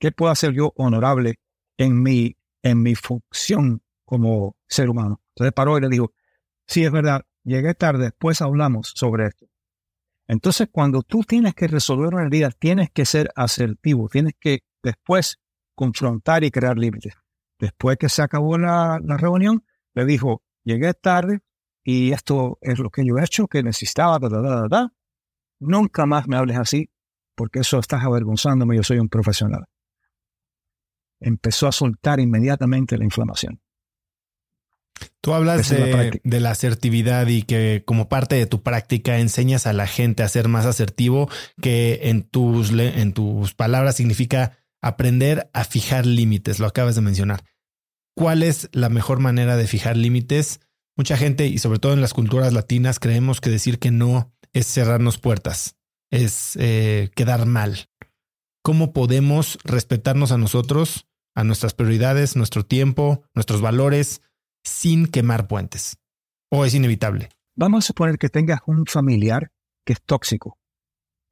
¿Qué 0.00 0.12
puedo 0.12 0.32
hacer 0.32 0.52
yo 0.52 0.72
honorable 0.76 1.34
en 1.78 2.02
mi, 2.02 2.36
en 2.62 2.82
mi 2.82 2.94
función 2.94 3.82
como 4.04 4.56
ser 4.66 4.90
humano. 4.90 5.22
Entonces 5.30 5.54
paró 5.54 5.78
y 5.78 5.80
le 5.80 5.88
dijo, 5.88 6.12
sí 6.66 6.84
es 6.84 6.92
verdad, 6.92 7.24
llegué 7.44 7.74
tarde, 7.74 8.04
después 8.04 8.42
hablamos 8.42 8.92
sobre 8.94 9.26
esto. 9.26 9.46
Entonces 10.26 10.68
cuando 10.70 11.02
tú 11.02 11.22
tienes 11.22 11.54
que 11.54 11.68
resolver 11.68 12.14
una 12.14 12.26
herida, 12.26 12.50
tienes 12.50 12.90
que 12.90 13.06
ser 13.06 13.30
asertivo, 13.34 14.08
tienes 14.08 14.34
que 14.38 14.64
después 14.82 15.38
confrontar 15.74 16.44
y 16.44 16.50
crear 16.50 16.76
límites. 16.76 17.14
Después 17.58 17.96
que 17.96 18.08
se 18.08 18.22
acabó 18.22 18.58
la, 18.58 19.00
la 19.02 19.16
reunión, 19.16 19.64
le 19.94 20.04
dijo, 20.04 20.42
llegué 20.64 20.92
tarde 20.94 21.40
y 21.82 22.12
esto 22.12 22.58
es 22.60 22.78
lo 22.78 22.90
que 22.90 23.06
yo 23.06 23.16
he 23.16 23.24
hecho, 23.24 23.46
que 23.46 23.62
necesitaba, 23.62 24.18
da, 24.18 24.28
da, 24.28 24.40
da, 24.40 24.68
da. 24.68 24.92
Nunca 25.60 26.06
más 26.06 26.28
me 26.28 26.36
hables 26.36 26.58
así, 26.58 26.90
porque 27.34 27.60
eso 27.60 27.78
estás 27.78 28.04
avergonzándome, 28.04 28.76
yo 28.76 28.82
soy 28.82 28.98
un 28.98 29.08
profesional 29.08 29.66
empezó 31.20 31.68
a 31.68 31.72
soltar 31.72 32.20
inmediatamente 32.20 32.98
la 32.98 33.04
inflamación. 33.04 33.60
Tú 35.20 35.34
hablas 35.34 35.68
de, 35.68 36.40
la 36.40 36.50
asertividad 36.50 37.26
y 37.26 37.42
que 37.42 37.82
como 37.86 38.08
parte 38.08 38.36
de 38.36 38.46
tu 38.46 38.62
práctica 38.62 39.18
enseñas 39.18 39.66
a 39.66 39.72
la 39.72 39.86
gente 39.86 40.22
a 40.22 40.28
ser 40.28 40.48
más 40.48 40.66
asertivo, 40.66 41.28
que 41.60 42.00
en 42.04 42.22
tus, 42.22 42.70
en 42.70 43.12
tus 43.12 43.54
palabras 43.54 43.96
significa 43.96 44.58
aprender 44.80 45.50
a 45.52 45.64
fijar 45.64 46.06
límites, 46.06 46.58
lo 46.58 46.66
acabas 46.66 46.94
de 46.94 47.02
mencionar. 47.02 47.44
¿Cuál 48.14 48.42
es 48.42 48.68
la 48.72 48.88
mejor 48.88 49.20
manera 49.20 49.56
de 49.56 49.66
fijar 49.66 49.96
límites? 49.96 50.60
Mucha 50.96 51.16
gente, 51.16 51.46
y 51.46 51.58
sobre 51.58 51.78
todo 51.78 51.92
en 51.92 52.00
las 52.00 52.14
culturas 52.14 52.52
latinas, 52.52 52.98
creemos 52.98 53.40
que 53.40 53.50
decir 53.50 53.78
que 53.78 53.90
no 53.90 54.32
es 54.52 54.66
cerrarnos 54.66 55.18
puertas, 55.18 55.76
es 56.10 56.56
eh, 56.56 57.10
quedar 57.14 57.46
mal. 57.46 57.88
¿Cómo 58.68 58.92
podemos 58.92 59.58
respetarnos 59.64 60.30
a 60.30 60.36
nosotros 60.36 61.06
a 61.34 61.42
nuestras 61.42 61.72
prioridades, 61.72 62.36
nuestro 62.36 62.66
tiempo, 62.66 63.24
nuestros 63.34 63.62
valores, 63.62 64.20
sin 64.62 65.06
quemar 65.06 65.48
puentes? 65.48 65.96
¿O 66.50 66.66
es 66.66 66.74
inevitable? 66.74 67.30
Vamos 67.56 67.82
a 67.82 67.86
suponer 67.86 68.18
que 68.18 68.28
tengas 68.28 68.60
un 68.66 68.84
familiar 68.84 69.52
que 69.86 69.94
es 69.94 70.02
tóxico 70.02 70.58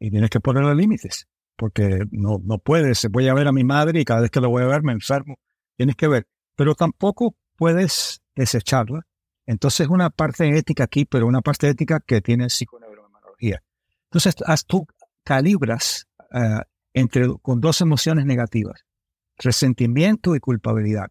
y 0.01 0.11
tienes 0.11 0.31
que 0.31 0.41
ponerle 0.41 0.75
límites, 0.75 1.29
porque 1.57 2.07
no, 2.11 2.41
no 2.43 2.57
puedes, 2.57 3.07
voy 3.11 3.29
a 3.29 3.35
ver 3.35 3.49
a 3.49 3.53
mi 3.53 3.65
madre 3.65 4.01
y 4.01 4.07
cada 4.07 4.23
vez 4.23 4.31
que 4.31 4.41
lo 4.41 4.49
voy 4.49 4.63
a 4.63 4.69
ver 4.69 4.83
me 4.83 4.93
enfermo. 4.93 5.37
Tienes 5.77 5.97
que 5.97 6.09
ver, 6.09 6.27
pero 6.55 6.75
tampoco 6.75 7.37
puedes 7.55 8.23
desecharla. 8.35 9.03
Entonces, 9.45 9.89
una 9.89 10.09
parte 10.09 10.49
ética 10.57 10.85
aquí, 10.85 11.05
pero 11.05 11.27
una 11.27 11.43
parte 11.43 11.69
ética 11.69 12.01
que 12.01 12.23
tiene 12.23 12.49
psiconeuroinmunología. 12.49 13.63
Entonces, 14.05 14.37
tú 14.67 14.87
calibras 15.23 16.09
eh, 16.33 16.61
entre, 16.97 17.29
con 17.43 17.61
dos 17.61 17.81
emociones 17.83 18.25
negativas 18.25 18.87
resentimiento 19.39 20.35
y 20.35 20.41
culpabilidad. 20.41 21.09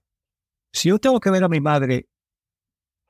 Si 0.74 0.90
yo 0.90 1.00
tengo 1.00 1.20
que 1.20 1.30
ver 1.30 1.44
a 1.44 1.48
mi 1.48 1.62
madre 1.62 2.08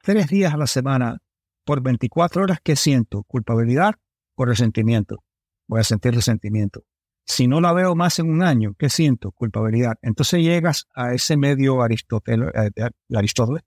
tres 0.01 0.27
días 0.27 0.53
a 0.53 0.57
la 0.57 0.67
semana 0.67 1.19
por 1.63 1.81
24 1.81 2.43
horas, 2.43 2.59
¿qué 2.63 2.75
siento? 2.75 3.23
¿Culpabilidad 3.23 3.95
o 4.35 4.45
resentimiento? 4.45 5.23
Voy 5.67 5.79
a 5.79 5.83
sentir 5.83 6.13
resentimiento. 6.13 6.83
Si 7.25 7.47
no 7.47 7.59
la 7.59 7.73
veo 7.73 7.95
más 7.95 8.19
en 8.19 8.29
un 8.29 8.43
año, 8.43 8.75
¿qué 8.77 8.89
siento? 8.89 9.31
Culpabilidad. 9.31 9.95
Entonces 10.01 10.41
llegas 10.41 10.85
a 10.93 11.13
ese 11.13 11.37
medio 11.37 11.81
Aristóteles, 11.81 12.49
eh, 12.53 12.89
Aristóteles. 13.15 13.63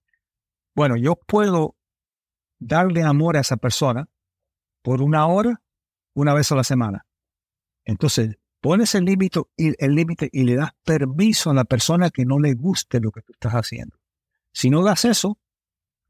Bueno, 0.76 0.96
yo 0.96 1.16
puedo 1.16 1.74
darle 2.60 3.02
amor 3.02 3.36
a 3.36 3.40
esa 3.40 3.56
persona 3.56 4.06
por 4.82 5.02
una 5.02 5.26
hora, 5.26 5.60
una 6.14 6.34
vez 6.34 6.52
a 6.52 6.54
la 6.54 6.62
semana. 6.62 7.04
Entonces, 7.84 8.36
pones 8.60 8.94
el 8.94 9.04
límite 9.04 9.40
y, 9.56 10.44
le 10.44 10.56
das 10.56 10.72
permiso 10.84 11.50
a 11.50 11.54
la 11.54 11.64
persona 11.64 12.10
que 12.10 12.24
no 12.24 12.38
le 12.38 12.54
guste 12.54 13.00
lo 13.00 13.10
que 13.10 13.22
tú 13.22 13.32
estás 13.32 13.52
haciendo. 13.52 13.96
Si 14.52 14.70
no 14.70 14.82
das 14.82 15.04
eso, 15.04 15.38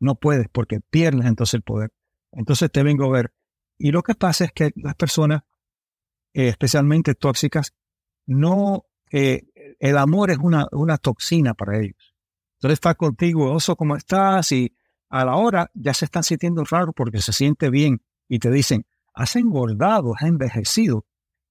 no 0.01 0.15
puedes 0.15 0.49
porque 0.49 0.81
pierdes 0.81 1.27
entonces 1.27 1.55
el 1.55 1.63
poder. 1.63 1.93
Entonces 2.33 2.71
te 2.71 2.83
vengo 2.83 3.05
a 3.05 3.11
ver. 3.11 3.33
Y 3.77 3.91
lo 3.93 4.03
que 4.03 4.15
pasa 4.15 4.45
es 4.45 4.53
que 4.53 4.73
las 4.77 4.95
personas, 4.95 5.43
eh, 6.33 6.49
especialmente 6.49 7.15
tóxicas, 7.15 7.75
no, 8.27 8.87
eh, 9.11 9.49
el 9.79 9.99
amor 9.99 10.31
es 10.31 10.39
una, 10.39 10.67
una 10.73 10.99
toxina 10.99 11.55
para 11.55 11.79
ellos. 11.79 12.15
Entonces 12.59 12.75
está 12.75 12.95
contigo, 12.95 13.53
oso, 13.53 13.77
¿cómo 13.77 13.97
estás? 13.97 14.51
Y 14.53 14.75
a 15.11 15.25
la 15.25 15.37
hora 15.37 15.71
ya 15.75 15.95
se 15.95 16.05
están 16.05 16.23
sintiendo 16.23 16.65
raro 16.65 16.93
porque 16.93 17.21
se 17.21 17.33
siente 17.33 17.71
bien 17.71 18.03
y 18.29 18.41
te 18.41 18.51
dicen, 18.51 18.87
has 19.15 19.37
engordado, 19.37 20.15
has 20.15 20.23
envejecido. 20.23 21.07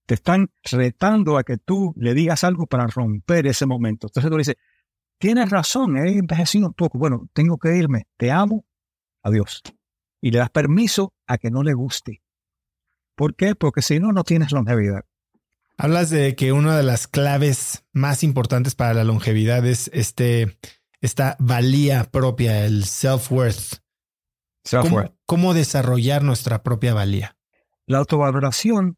Te 0.07 0.15
están 0.15 0.49
retando 0.63 1.37
a 1.37 1.43
que 1.43 1.57
tú 1.57 1.93
le 1.95 2.15
digas 2.15 2.43
algo 2.43 2.65
para 2.65 2.87
romper 2.87 3.45
ese 3.45 3.67
momento. 3.67 4.07
Entonces 4.07 4.29
tú 4.31 4.37
le 4.37 4.41
dices, 4.41 4.55
tienes 5.19 5.51
razón, 5.51 5.97
he 5.97 6.17
envejecido 6.17 6.67
un 6.67 6.73
poco. 6.73 6.97
Bueno, 6.97 7.29
tengo 7.33 7.59
que 7.59 7.77
irme. 7.77 8.07
Te 8.17 8.31
amo. 8.31 8.65
Adiós. 9.21 9.61
Y 10.19 10.31
le 10.31 10.39
das 10.39 10.49
permiso 10.49 11.13
a 11.27 11.37
que 11.37 11.51
no 11.51 11.61
le 11.61 11.73
guste. 11.73 12.23
¿Por 13.15 13.35
qué? 13.35 13.53
Porque 13.53 13.83
si 13.83 13.99
no, 13.99 14.11
no 14.11 14.23
tienes 14.23 14.51
longevidad. 14.51 15.03
Hablas 15.77 16.09
de 16.09 16.35
que 16.35 16.53
una 16.53 16.75
de 16.75 16.83
las 16.83 17.07
claves 17.07 17.83
más 17.91 18.23
importantes 18.23 18.73
para 18.73 18.95
la 18.95 19.03
longevidad 19.03 19.63
es 19.65 19.91
este, 19.93 20.57
esta 21.01 21.35
valía 21.39 22.05
propia, 22.05 22.65
el 22.65 22.85
self-worth. 22.85 23.81
¿Cómo, 25.25 25.53
desarrollar 25.53 26.23
nuestra 26.23 26.63
propia 26.63 26.93
valía? 26.93 27.37
La 27.85 27.99
autovaloración, 27.99 28.97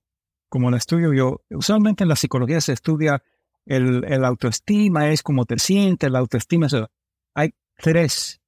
como 0.49 0.71
la 0.71 0.77
estudio 0.77 1.13
yo, 1.13 1.41
usualmente 1.49 2.03
en 2.03 2.09
la 2.09 2.15
psicología 2.15 2.59
se 2.59 2.73
estudia 2.73 3.23
el, 3.65 4.25
autoestima, 4.25 5.09
es 5.09 5.21
como 5.23 5.45
te 5.45 5.59
sientes, 5.59 6.11
la 6.11 6.19
autoestima. 6.19 6.67
hay 7.35 7.53
tres 7.77 8.41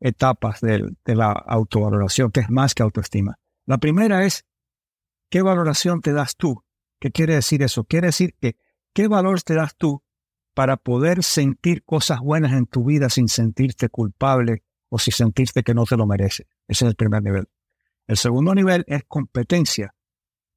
etapas 0.00 0.60
de, 0.60 0.94
de 1.04 1.14
la 1.14 1.32
autovaloración, 1.32 2.30
que 2.30 2.40
es 2.40 2.50
más 2.50 2.74
que 2.74 2.82
autoestima. 2.82 3.38
La 3.66 3.78
primera 3.78 4.24
es, 4.24 4.46
¿qué 5.30 5.42
valoración 5.42 6.00
te 6.00 6.12
das 6.12 6.36
tú? 6.36 6.62
¿Qué 7.00 7.10
quiere 7.10 7.34
decir 7.34 7.62
eso? 7.62 7.84
Quiere 7.84 8.08
decir 8.08 8.34
que, 8.40 8.56
¿qué 8.92 9.08
valor 9.08 9.42
te 9.42 9.54
das 9.54 9.76
tú 9.76 10.02
para 10.54 10.76
poder 10.76 11.22
sentir 11.22 11.84
cosas 11.84 12.20
buenas 12.20 12.52
en 12.52 12.66
tu 12.66 12.84
vida 12.84 13.08
sin 13.08 13.28
sentirte 13.28 13.88
culpable 13.88 14.62
o 14.88 14.98
sin 14.98 15.12
sentirte 15.12 15.62
que 15.62 15.74
no 15.74 15.84
te 15.84 15.96
lo 15.96 16.06
mereces? 16.06 16.46
Ese 16.68 16.84
es 16.84 16.90
el 16.90 16.96
primer 16.96 17.22
nivel. 17.22 17.48
El 18.06 18.16
segundo 18.16 18.54
nivel 18.54 18.84
es 18.86 19.04
competencia. 19.04 19.94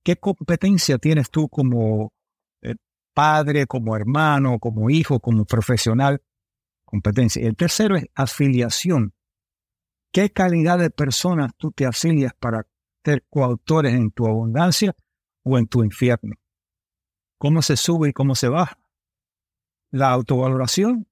¿Qué 0.08 0.16
competencia 0.16 0.98
tienes 1.00 1.30
tú 1.30 1.50
como 1.50 2.14
eh, 2.62 2.76
padre, 3.14 3.68
como 3.68 3.94
hermano, 3.94 4.58
como 4.58 4.90
hijo, 4.90 5.20
como 5.20 5.44
profesional? 5.44 6.22
Competencia. 6.86 7.46
El 7.46 7.58
tercero 7.58 7.98
es 7.98 8.06
afiliación. 8.16 9.14
¿Qué 10.14 10.30
calidad 10.30 10.80
de 10.80 10.92
personas 10.92 11.52
tú 11.58 11.74
te 11.74 11.86
afilias 11.86 12.32
para 12.40 12.66
ser 13.04 13.26
coautores 13.30 13.96
en 13.96 14.12
tu 14.12 14.26
abundancia 14.28 14.96
o 15.44 15.58
en 15.58 15.68
tu 15.68 15.84
infierno? 15.84 16.36
¿Cómo 17.38 17.62
se 17.62 17.76
sube 17.76 18.08
y 18.08 18.14
cómo 18.14 18.34
se 18.34 18.48
baja? 18.48 18.80
La 19.92 20.12
autovaloración 20.12 21.06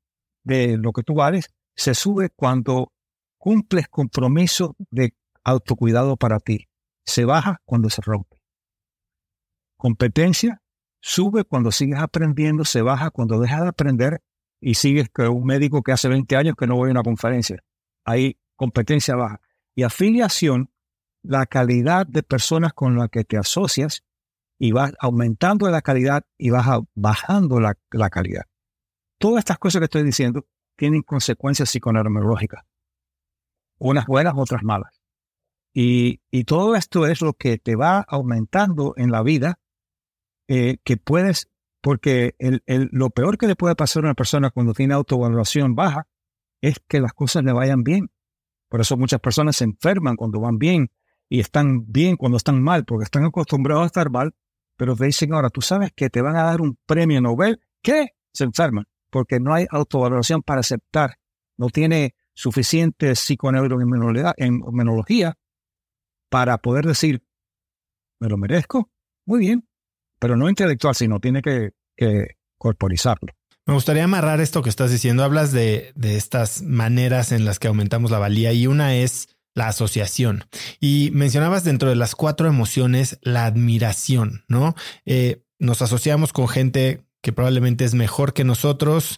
de 0.45 0.77
lo 0.77 0.93
que 0.93 1.03
tú 1.03 1.15
vales 1.15 1.53
se 1.75 1.95
sube 1.95 2.29
cuando 2.29 2.93
cumples 3.37 3.89
compromisos 3.89 4.71
de 4.89 5.17
autocuidado 5.43 6.15
para 6.15 6.39
ti. 6.39 6.69
Se 7.03 7.25
baja 7.25 7.61
cuando 7.65 7.89
se 7.89 8.01
rompe. 8.01 8.34
Competencia 9.85 10.63
sube 10.99 11.43
cuando 11.43 11.71
sigues 11.71 11.99
aprendiendo, 11.99 12.65
se 12.65 12.81
baja 12.81 13.11
cuando 13.11 13.39
dejas 13.39 13.61
de 13.61 13.67
aprender 13.67 14.23
y 14.59 14.73
sigues 14.73 15.09
con 15.11 15.27
un 15.27 15.45
médico 15.45 15.83
que 15.83 15.91
hace 15.91 16.07
20 16.07 16.35
años 16.35 16.55
que 16.57 16.65
no 16.65 16.75
voy 16.75 16.89
a 16.89 16.91
una 16.93 17.03
conferencia. 17.03 17.63
Ahí 18.03 18.39
competencia 18.55 19.15
baja. 19.15 19.41
Y 19.75 19.83
afiliación, 19.83 20.71
la 21.21 21.45
calidad 21.45 22.07
de 22.07 22.23
personas 22.23 22.73
con 22.73 22.97
las 22.97 23.09
que 23.09 23.25
te 23.25 23.37
asocias 23.37 24.03
y 24.57 24.71
vas 24.71 24.93
aumentando 24.99 25.69
la 25.69 25.83
calidad 25.83 26.25
y 26.35 26.49
vas 26.49 26.65
bajando 26.95 27.59
la, 27.59 27.77
la 27.91 28.09
calidad. 28.09 28.45
Todas 29.19 29.41
estas 29.41 29.59
cosas 29.59 29.81
que 29.81 29.85
estoy 29.85 30.01
diciendo 30.01 30.47
tienen 30.75 31.03
consecuencias 31.03 31.69
psiconeurológicas 31.69 32.63
unas 33.77 34.07
buenas, 34.07 34.33
otras 34.35 34.63
malas. 34.63 34.99
Y, 35.77 36.21
todo 36.45 36.75
esto 36.75 37.05
es 37.05 37.21
lo 37.21 37.33
que 37.33 37.57
te 37.57 37.75
va 37.75 37.99
aumentando 37.99 38.93
en 38.95 39.11
la 39.11 39.21
vida, 39.21 39.59
eh, 40.47 40.77
que 40.83 40.97
puedes, 40.97 41.49
porque 41.81 42.35
el, 42.39 42.61
lo 42.91 43.09
peor 43.09 43.37
que 43.37 43.47
le 43.47 43.55
puede 43.55 43.75
pasar 43.75 44.03
a 44.03 44.07
una 44.07 44.13
persona 44.13 44.49
cuando 44.49 44.73
tiene 44.73 44.93
autovaloración 44.93 45.75
baja 45.75 46.07
es 46.61 46.79
que 46.87 46.99
las 46.99 47.13
cosas 47.13 47.43
le 47.43 47.53
vayan 47.53 47.83
bien. 47.83 48.11
Por 48.69 48.81
eso 48.81 48.97
muchas 48.97 49.19
personas 49.19 49.55
se 49.55 49.63
enferman 49.63 50.15
cuando 50.15 50.39
van 50.39 50.57
bien 50.57 50.91
y 51.29 51.39
están 51.39 51.91
bien 51.91 52.17
cuando 52.17 52.37
están 52.37 52.61
mal, 52.61 52.85
porque 52.85 53.05
están 53.05 53.25
acostumbrados 53.25 53.83
a 53.83 53.87
estar 53.87 54.09
mal, 54.09 54.35
pero 54.77 54.95
te 54.95 55.05
dicen 55.05 55.33
ahora, 55.33 55.49
tú 55.49 55.61
sabes 55.61 55.91
que 55.95 56.09
te 56.09 56.21
van 56.21 56.35
a 56.35 56.43
dar 56.43 56.61
un 56.61 56.77
premio 56.85 57.21
Nobel, 57.21 57.61
¿qué? 57.81 58.09
Se 58.33 58.43
enferman, 58.43 58.85
porque 59.09 59.39
no 59.39 59.53
hay 59.53 59.65
autovaloración 59.69 60.43
para 60.43 60.59
aceptar, 60.59 61.17
no 61.57 61.69
tiene 61.69 62.15
suficiente 62.33 63.15
psiconeuroinmunología 63.15 65.37
para 66.29 66.57
poder 66.57 66.85
decir, 66.85 67.23
me 68.19 68.27
lo 68.27 68.37
merezco, 68.37 68.91
muy 69.25 69.39
bien, 69.39 69.67
pero 70.19 70.35
no 70.35 70.49
intelectual, 70.49 70.95
sino 70.95 71.19
tiene 71.19 71.41
que, 71.41 71.71
corporizarlo. 72.57 73.33
Me 73.65 73.73
gustaría 73.73 74.03
amarrar 74.03 74.41
esto 74.41 74.61
que 74.61 74.69
estás 74.69 74.91
diciendo. 74.91 75.23
Hablas 75.23 75.51
de, 75.51 75.91
de, 75.95 76.17
estas 76.17 76.61
maneras 76.61 77.31
en 77.31 77.45
las 77.45 77.59
que 77.59 77.67
aumentamos 77.67 78.11
la 78.11 78.19
valía 78.19 78.53
y 78.53 78.67
una 78.67 78.95
es 78.95 79.29
la 79.55 79.69
asociación. 79.69 80.45
Y 80.79 81.09
mencionabas 81.13 81.63
dentro 81.63 81.89
de 81.89 81.95
las 81.95 82.15
cuatro 82.15 82.47
emociones 82.47 83.17
la 83.21 83.45
admiración, 83.45 84.43
¿no? 84.47 84.75
Eh, 85.05 85.43
nos 85.57 85.81
asociamos 85.81 86.33
con 86.33 86.47
gente 86.47 87.05
que 87.23 87.31
probablemente 87.31 87.85
es 87.85 87.95
mejor 87.95 88.33
que 88.33 88.43
nosotros, 88.43 89.17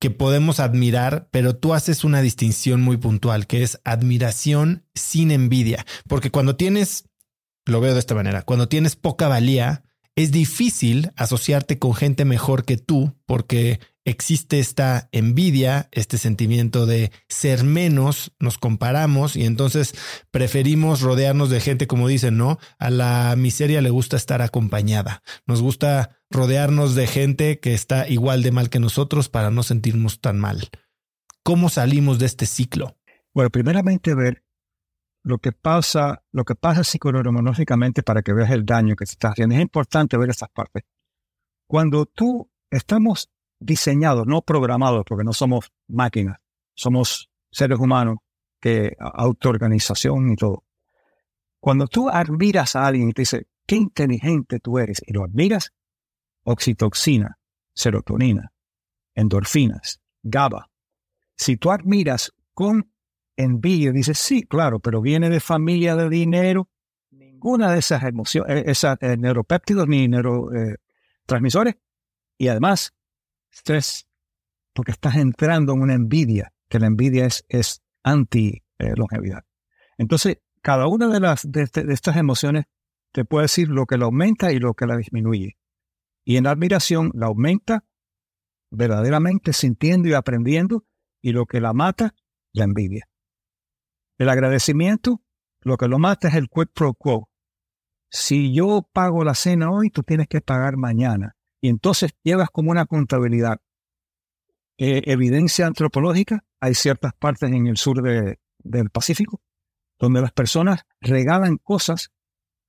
que 0.00 0.10
podemos 0.10 0.60
admirar, 0.60 1.28
pero 1.30 1.56
tú 1.56 1.74
haces 1.74 2.04
una 2.04 2.22
distinción 2.22 2.80
muy 2.80 2.96
puntual, 2.96 3.46
que 3.46 3.62
es 3.62 3.80
admiración 3.84 4.86
sin 4.94 5.30
envidia. 5.30 5.84
Porque 6.08 6.30
cuando 6.30 6.56
tienes, 6.56 7.04
lo 7.66 7.80
veo 7.80 7.92
de 7.92 8.00
esta 8.00 8.14
manera, 8.14 8.42
cuando 8.42 8.68
tienes 8.68 8.96
poca 8.96 9.28
valía, 9.28 9.84
es 10.18 10.32
difícil 10.32 11.12
asociarte 11.14 11.78
con 11.78 11.94
gente 11.94 12.24
mejor 12.24 12.64
que 12.64 12.76
tú 12.76 13.14
porque 13.24 13.78
existe 14.04 14.58
esta 14.58 15.08
envidia, 15.12 15.88
este 15.92 16.18
sentimiento 16.18 16.86
de 16.86 17.12
ser 17.28 17.62
menos, 17.62 18.32
nos 18.40 18.58
comparamos 18.58 19.36
y 19.36 19.44
entonces 19.44 19.94
preferimos 20.32 21.02
rodearnos 21.02 21.50
de 21.50 21.60
gente, 21.60 21.86
como 21.86 22.08
dicen, 22.08 22.36
¿no? 22.36 22.58
A 22.80 22.90
la 22.90 23.36
miseria 23.36 23.80
le 23.80 23.90
gusta 23.90 24.16
estar 24.16 24.42
acompañada. 24.42 25.22
Nos 25.46 25.62
gusta 25.62 26.18
rodearnos 26.30 26.96
de 26.96 27.06
gente 27.06 27.60
que 27.60 27.72
está 27.72 28.08
igual 28.08 28.42
de 28.42 28.50
mal 28.50 28.70
que 28.70 28.80
nosotros 28.80 29.28
para 29.28 29.52
no 29.52 29.62
sentirnos 29.62 30.20
tan 30.20 30.40
mal. 30.40 30.68
¿Cómo 31.44 31.68
salimos 31.68 32.18
de 32.18 32.26
este 32.26 32.46
ciclo? 32.46 32.98
Bueno, 33.32 33.50
primeramente 33.50 34.14
ver 34.14 34.42
lo 35.22 35.38
que 35.38 35.52
pasa, 35.52 36.22
lo 36.32 36.44
que 36.44 36.54
pasa 36.54 36.82
para 38.02 38.22
que 38.22 38.32
veas 38.32 38.50
el 38.50 38.64
daño 38.64 38.96
que 38.96 39.06
se 39.06 39.12
está 39.12 39.28
haciendo. 39.28 39.54
Es 39.54 39.60
importante 39.60 40.16
ver 40.16 40.30
estas 40.30 40.50
partes. 40.50 40.84
Cuando 41.66 42.06
tú 42.06 42.50
estamos 42.70 43.30
diseñados, 43.60 44.26
no 44.26 44.42
programados, 44.42 45.04
porque 45.06 45.24
no 45.24 45.32
somos 45.32 45.72
máquinas, 45.88 46.38
somos 46.74 47.30
seres 47.50 47.78
humanos 47.78 48.18
que 48.60 48.96
autoorganización 48.98 50.30
y 50.32 50.36
todo. 50.36 50.64
Cuando 51.60 51.86
tú 51.86 52.08
admiras 52.08 52.76
a 52.76 52.86
alguien 52.86 53.10
y 53.10 53.12
te 53.12 53.22
dice, 53.22 53.48
qué 53.66 53.76
inteligente 53.76 54.60
tú 54.60 54.78
eres, 54.78 55.02
y 55.06 55.12
lo 55.12 55.24
admiras, 55.24 55.72
oxitoxina, 56.44 57.38
serotonina, 57.74 58.52
endorfinas, 59.14 60.00
GABA. 60.22 60.70
Si 61.36 61.56
tú 61.56 61.70
admiras 61.70 62.32
con 62.54 62.92
envidia, 63.38 63.92
dices, 63.92 64.18
sí, 64.18 64.42
claro, 64.42 64.80
pero 64.80 65.00
viene 65.00 65.30
de 65.30 65.40
familia 65.40 65.94
de 65.94 66.10
dinero, 66.10 66.68
ninguna 67.10 67.72
de 67.72 67.78
esas 67.78 68.02
emociones, 68.02 68.56
eh, 68.56 68.64
esas 68.66 68.98
eh, 69.00 69.16
neuropéptidos 69.16 69.86
ni 69.86 70.08
neurotransmisores, 70.08 71.74
eh, 71.74 71.80
y 72.36 72.48
además 72.48 72.94
estrés, 73.50 74.08
porque 74.74 74.90
estás 74.90 75.16
entrando 75.16 75.72
en 75.72 75.82
una 75.82 75.94
envidia, 75.94 76.52
que 76.68 76.80
la 76.80 76.88
envidia 76.88 77.26
es, 77.26 77.44
es 77.48 77.80
anti-longevidad. 78.02 79.44
Entonces, 79.96 80.38
cada 80.60 80.88
una 80.88 81.08
de, 81.08 81.20
las, 81.20 81.44
este, 81.44 81.84
de, 81.84 81.94
estas 81.94 82.16
emociones 82.16 82.64
te 83.12 83.24
puede 83.24 83.44
decir 83.44 83.68
lo 83.68 83.86
que 83.86 83.98
la 83.98 84.06
aumenta 84.06 84.52
y 84.52 84.58
lo 84.58 84.74
que 84.74 84.86
la 84.86 84.96
disminuye. 84.96 85.56
Y 86.24 86.36
en 86.36 86.44
la 86.44 86.50
admiración 86.50 87.12
la 87.14 87.26
aumenta 87.26 87.84
verdaderamente 88.70 89.52
sintiendo 89.52 90.08
y 90.08 90.12
aprendiendo, 90.12 90.84
y 91.22 91.32
lo 91.32 91.46
que 91.46 91.60
la 91.60 91.72
mata, 91.72 92.14
la 92.52 92.64
envidia. 92.64 93.08
El 94.18 94.28
agradecimiento, 94.28 95.22
lo 95.60 95.76
que 95.76 95.88
lo 95.88 95.98
mata 95.98 96.28
es 96.28 96.34
el 96.34 96.48
quid 96.48 96.68
pro 96.74 96.94
quo. 96.94 97.30
Si 98.10 98.52
yo 98.52 98.88
pago 98.92 99.24
la 99.24 99.34
cena 99.34 99.70
hoy, 99.70 99.90
tú 99.90 100.02
tienes 100.02 100.28
que 100.28 100.40
pagar 100.40 100.76
mañana. 100.76 101.36
Y 101.60 101.68
entonces 101.68 102.12
llevas 102.22 102.50
como 102.50 102.70
una 102.70 102.86
contabilidad. 102.86 103.60
eh, 104.76 105.02
evidencia 105.06 105.66
antropológica. 105.66 106.44
Hay 106.60 106.74
ciertas 106.74 107.12
partes 107.14 107.50
en 107.50 107.66
el 107.66 107.76
sur 107.76 108.02
del 108.02 108.90
Pacífico 108.90 109.40
donde 109.98 110.20
las 110.20 110.32
personas 110.32 110.86
regalan 111.00 111.58
cosas 111.58 112.12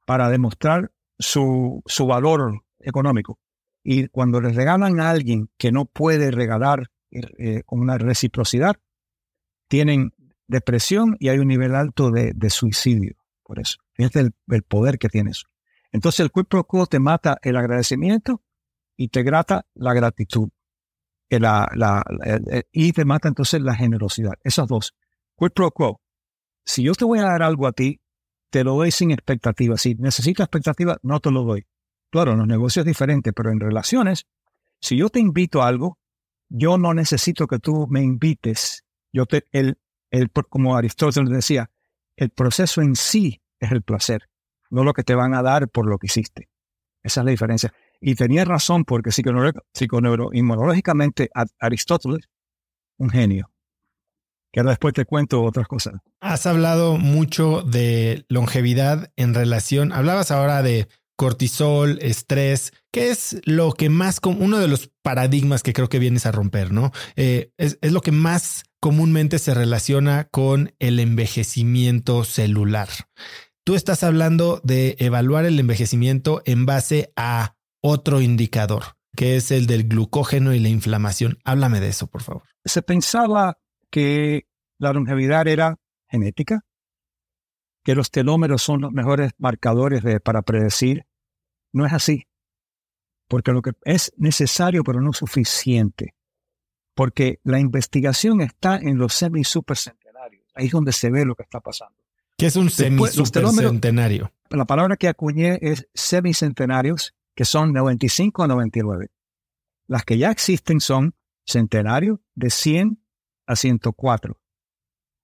para 0.06 0.30
demostrar 0.30 0.92
su, 1.18 1.82
su 1.86 2.08
valor 2.08 2.64
económico. 2.80 3.40
Y 3.84 4.08
cuando 4.08 4.42
les 4.42 4.56
regalan 4.56 5.00
a 5.00 5.10
alguien 5.10 5.50
que 5.58 5.72
no 5.72 5.86
puede 5.86 6.32
regalar 6.32 6.90
eh, 7.12 7.64
con 7.66 7.80
una 7.80 7.98
reciprocidad, 7.98 8.76
tienen 9.68 10.14
depresión 10.50 11.16
y 11.20 11.30
hay 11.30 11.40
un 11.40 11.48
nivel 11.48 11.76
alto 11.76 12.12
de, 12.12 12.50
suicidio. 12.50 13.16
Por 13.44 13.60
eso. 13.60 13.78
Fíjate 13.94 14.20
el, 14.20 14.64
poder 14.64 15.00
que 15.00 15.08
tiene 15.08 15.32
eso. 15.32 15.48
Entonces 15.92 16.20
el 16.20 16.30
pro 16.30 16.66
quo 16.66 16.86
te 16.86 17.00
mata 17.00 17.38
el 17.42 17.56
agradecimiento 17.56 18.44
y 18.98 19.08
te 19.08 19.24
grata 19.24 19.66
la 19.74 19.94
gratitud. 19.94 20.50
La, 21.30 21.70
la, 21.76 22.04
y 22.72 22.92
te 22.92 23.06
mata 23.06 23.28
entonces 23.28 23.62
la 23.62 23.76
generosidad. 23.76 24.34
Esas 24.44 24.68
dos. 24.68 24.96
Quid 25.38 25.52
pro 25.52 25.72
quo. 25.72 26.02
Si 26.66 26.84
yo 26.84 26.94
te 26.94 27.06
voy 27.06 27.20
a 27.20 27.24
dar 27.24 27.44
algo 27.44 27.68
a 27.68 27.72
ti, 27.72 28.02
te 28.50 28.64
lo 28.64 28.76
doy 28.76 28.92
sin 28.92 29.12
expectativa. 29.12 29.78
Si 29.78 29.96
necesitas 29.96 30.46
expectativa, 30.46 30.98
no 31.04 31.20
te 31.20 31.32
lo 31.32 31.44
doy. 31.44 31.66
Claro, 32.12 32.32
en 32.34 32.40
los 32.40 32.48
negocios 32.48 32.84
es 32.84 32.88
diferente, 32.88 33.34
pero 33.34 33.52
en 33.52 33.60
relaciones, 33.60 34.26
si 34.82 34.98
yo 34.98 35.10
te 35.10 35.20
invito 35.20 35.62
a 35.62 35.68
algo, 35.68 36.00
yo 36.50 36.80
no 36.80 36.96
necesito 36.96 37.46
que 37.46 37.60
tú 37.60 37.88
me 37.88 38.02
invites. 38.02 38.84
Yo 39.14 39.28
te, 39.28 39.46
el, 39.52 39.78
el, 40.12 40.30
como 40.32 40.76
Aristóteles 40.76 41.30
decía, 41.30 41.72
el 42.16 42.30
proceso 42.30 42.82
en 42.82 42.96
sí 42.96 43.42
es 43.60 43.72
el 43.72 43.82
placer, 43.82 44.30
no 44.70 44.84
lo 44.84 44.94
que 44.94 45.04
te 45.04 45.16
van 45.16 45.34
a 45.34 45.42
dar 45.42 45.70
por 45.70 45.88
lo 45.88 45.98
que 45.98 46.08
hiciste. 46.08 46.50
Esa 47.02 47.22
es 47.22 47.26
la 47.26 47.32
diferencia. 47.32 47.74
Y 48.02 48.16
tenía 48.16 48.44
razón 48.46 48.86
porque 48.86 49.12
psiconeuroinmunológicamente 49.12 51.30
Aristóteles, 51.60 52.30
un 52.98 53.10
genio. 53.10 53.52
Que 54.52 54.62
ahora 54.62 54.72
después 54.72 54.94
te 54.94 55.06
cuento 55.06 55.44
otras 55.44 55.68
cosas. 55.68 55.96
Has 56.22 56.48
hablado 56.48 56.98
mucho 56.98 57.62
de 57.62 58.26
longevidad 58.30 59.12
en 59.16 59.34
relación, 59.34 59.94
hablabas 59.94 60.32
ahora 60.32 60.62
de 60.64 60.88
cortisol, 61.16 62.00
estrés, 62.02 62.74
que 62.92 63.10
es 63.10 63.42
lo 63.44 63.72
que 63.74 63.90
más, 63.90 64.20
uno 64.24 64.58
de 64.58 64.70
los 64.70 64.90
paradigmas 65.04 65.64
que 65.64 65.74
creo 65.74 65.90
que 65.90 66.00
vienes 66.00 66.26
a 66.26 66.32
romper, 66.32 66.72
¿no? 66.72 66.92
Eh, 67.18 67.52
es, 67.58 67.78
es 67.82 67.92
lo 67.92 68.00
que 68.02 68.14
más 68.14 68.64
comúnmente 68.80 69.40
se 69.40 69.54
relaciona 69.54 70.26
con 70.26 70.74
el 70.80 71.00
envejecimiento 71.00 72.24
celular. 72.24 72.90
Tú 73.64 73.76
estás 73.76 74.04
hablando 74.04 74.62
de 74.64 74.96
evaluar 75.00 75.46
el 75.46 75.60
envejecimiento 75.60 76.42
en 76.46 76.66
base 76.66 77.12
a 77.16 77.56
otro 77.82 78.22
indicador, 78.22 78.96
que 79.16 79.36
es 79.36 79.52
el 79.52 79.68
del 79.68 79.88
glucógeno 79.88 80.54
y 80.54 80.60
la 80.60 80.70
inflamación. 80.70 81.38
Háblame 81.44 81.80
de 81.80 81.90
eso, 81.90 82.08
por 82.08 82.24
favor. 82.24 82.44
Se 82.66 82.82
pensaba 82.82 83.58
que 83.92 84.48
la 84.80 84.94
longevidad 84.94 85.48
era 85.48 85.78
genética, 86.10 86.62
que 87.84 87.96
los 87.96 88.12
telómeros 88.12 88.62
son 88.62 88.82
los 88.82 88.92
mejores 88.92 89.32
marcadores 89.38 90.04
para 90.24 90.42
predecir 90.42 91.06
no 91.72 91.86
es 91.86 91.94
así. 91.94 92.24
Porque 93.28 93.52
lo 93.52 93.62
que 93.62 93.72
es 93.84 94.12
necesario, 94.18 94.84
pero 94.84 95.02
no 95.02 95.14
suficiente. 95.14 96.16
Porque 97.00 97.40
la 97.46 97.62
investigación 97.62 98.42
está 98.42 98.76
en 98.76 98.98
los 98.98 99.14
semi-supercentenarios. 99.14 100.44
Ahí 100.54 100.66
es 100.66 100.74
donde 100.74 100.92
se 100.92 101.10
ve 101.10 101.24
lo 101.24 101.34
que 101.34 101.44
está 101.44 101.62
pasando. 101.62 101.96
¿Qué 102.38 102.48
es 102.48 102.58
un 102.58 102.70
semi-supercentenario? 102.70 104.34
La 104.50 104.66
palabra 104.66 104.98
que 104.98 105.08
acuñé 105.08 105.60
es 105.62 105.88
semicentenarios, 105.94 107.16
que 107.36 107.46
son 107.46 107.72
95 107.72 108.44
a 108.44 108.48
99. 108.50 109.12
Las 109.88 110.04
que 110.04 110.18
ya 110.18 110.30
existen 110.30 110.82
son 110.82 111.16
centenarios 111.46 112.20
de 112.36 112.50
100 112.50 113.02
a 113.48 113.56
104. 113.56 114.38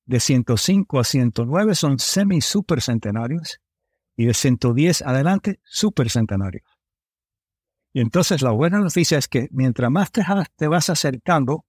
De 0.05 0.21
105 0.21 0.97
a 0.97 1.03
109 1.03 1.75
son 1.75 1.99
semi-supercentenarios 1.99 3.59
y 4.15 4.27
de 4.27 4.33
110 4.33 5.01
adelante, 5.01 5.59
supercentenarios. 5.65 6.63
Y 7.95 8.01
entonces 8.01 8.41
la 8.41 8.51
buena 8.51 8.79
noticia 8.79 9.17
es 9.17 9.29
que 9.29 9.47
mientras 9.51 9.89
más 9.89 10.11
te, 10.11 10.67
vas 10.67 10.89
acercando, 10.89 11.63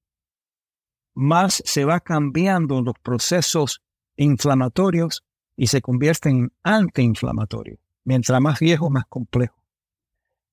más 1.14 1.62
se 1.64 1.84
va 1.84 2.00
cambiando 2.00 2.82
los 2.82 2.96
procesos 3.00 3.80
inflamatorios 4.16 5.24
y 5.54 5.68
se 5.68 5.80
convierten 5.80 6.36
en 6.36 6.52
antiinflamatorios. 6.64 7.78
Mientras 8.02 8.40
más 8.40 8.58
viejo, 8.58 8.90
más 8.90 9.04
complejo. 9.08 9.62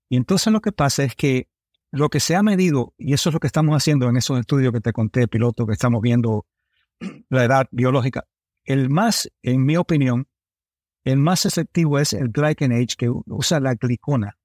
Y 0.09 0.17
entonces 0.17 0.53
lo 0.53 0.61
que 0.61 0.73
pasa 0.73 1.05
es 1.05 1.15
que 1.15 1.49
lo 1.89 2.09
que 2.09 2.19
se 2.19 2.35
ha 2.35 2.43
medido, 2.43 2.93
y 2.95 3.13
eso 3.13 3.29
es 3.29 3.33
lo 3.33 3.39
que 3.39 3.47
estamos 3.47 3.75
haciendo 3.75 4.07
en 4.07 4.17
esos 4.17 4.39
estudios 4.39 4.73
que 4.73 4.79
te 4.79 4.93
conté, 4.93 5.27
piloto, 5.27 5.65
que 5.65 5.73
estamos 5.73 6.03
viendo 6.03 6.45
la 7.29 7.45
edad 7.45 7.67
biológica, 7.71 8.27
el 8.63 8.91
más, 8.91 9.27
en 9.41 9.65
mi 9.65 9.75
opinión, 9.77 10.27
el 11.03 11.17
más 11.17 11.47
efectivo 11.47 11.97
es 11.97 12.13
el 12.13 12.29
glycanage 12.29 12.95
que 12.95 13.09
usa 13.09 13.59
la 13.59 13.73
glicona. 13.73 14.37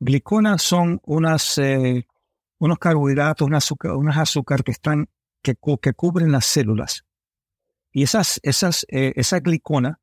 Glicona 0.00 0.58
son 0.58 1.00
unas, 1.04 1.58
eh, 1.58 2.06
unos 2.58 2.78
carbohidratos, 2.78 3.46
unas 3.46 3.64
azúcar, 3.64 3.92
unas 3.92 4.16
azúcar 4.16 4.64
que 4.64 4.72
están 4.72 5.08
que, 5.42 5.54
que, 5.80 5.92
cubren 5.92 6.32
las 6.32 6.46
células. 6.46 7.04
Y 7.92 8.02
esas, 8.02 8.40
esas, 8.42 8.86
eh, 8.88 9.12
esa 9.16 9.40
glicona 9.40 10.00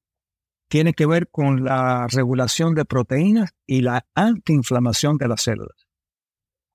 tiene 0.67 0.93
que 0.93 1.05
ver 1.05 1.29
con 1.29 1.63
la 1.63 2.07
regulación 2.07 2.75
de 2.75 2.85
proteínas 2.85 3.55
y 3.65 3.81
la 3.81 4.05
antiinflamación 4.13 5.17
de 5.17 5.27
las 5.27 5.41
células. 5.41 5.87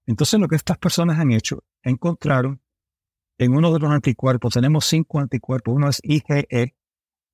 Entonces 0.07 0.41
lo 0.41 0.49
que 0.49 0.57
estas 0.57 0.79
personas 0.79 1.18
han 1.18 1.31
hecho, 1.33 1.64
encontraron 1.83 2.61
en 3.39 3.55
uno 3.55 3.73
de 3.73 3.79
los 3.79 3.91
anticuerpos, 3.91 4.55
tenemos 4.55 4.87
cinco 4.87 5.20
anticuerpos, 5.20 5.75
uno 5.75 5.89
es 5.89 6.01
IgE, 6.03 6.47
eh, 6.51 6.75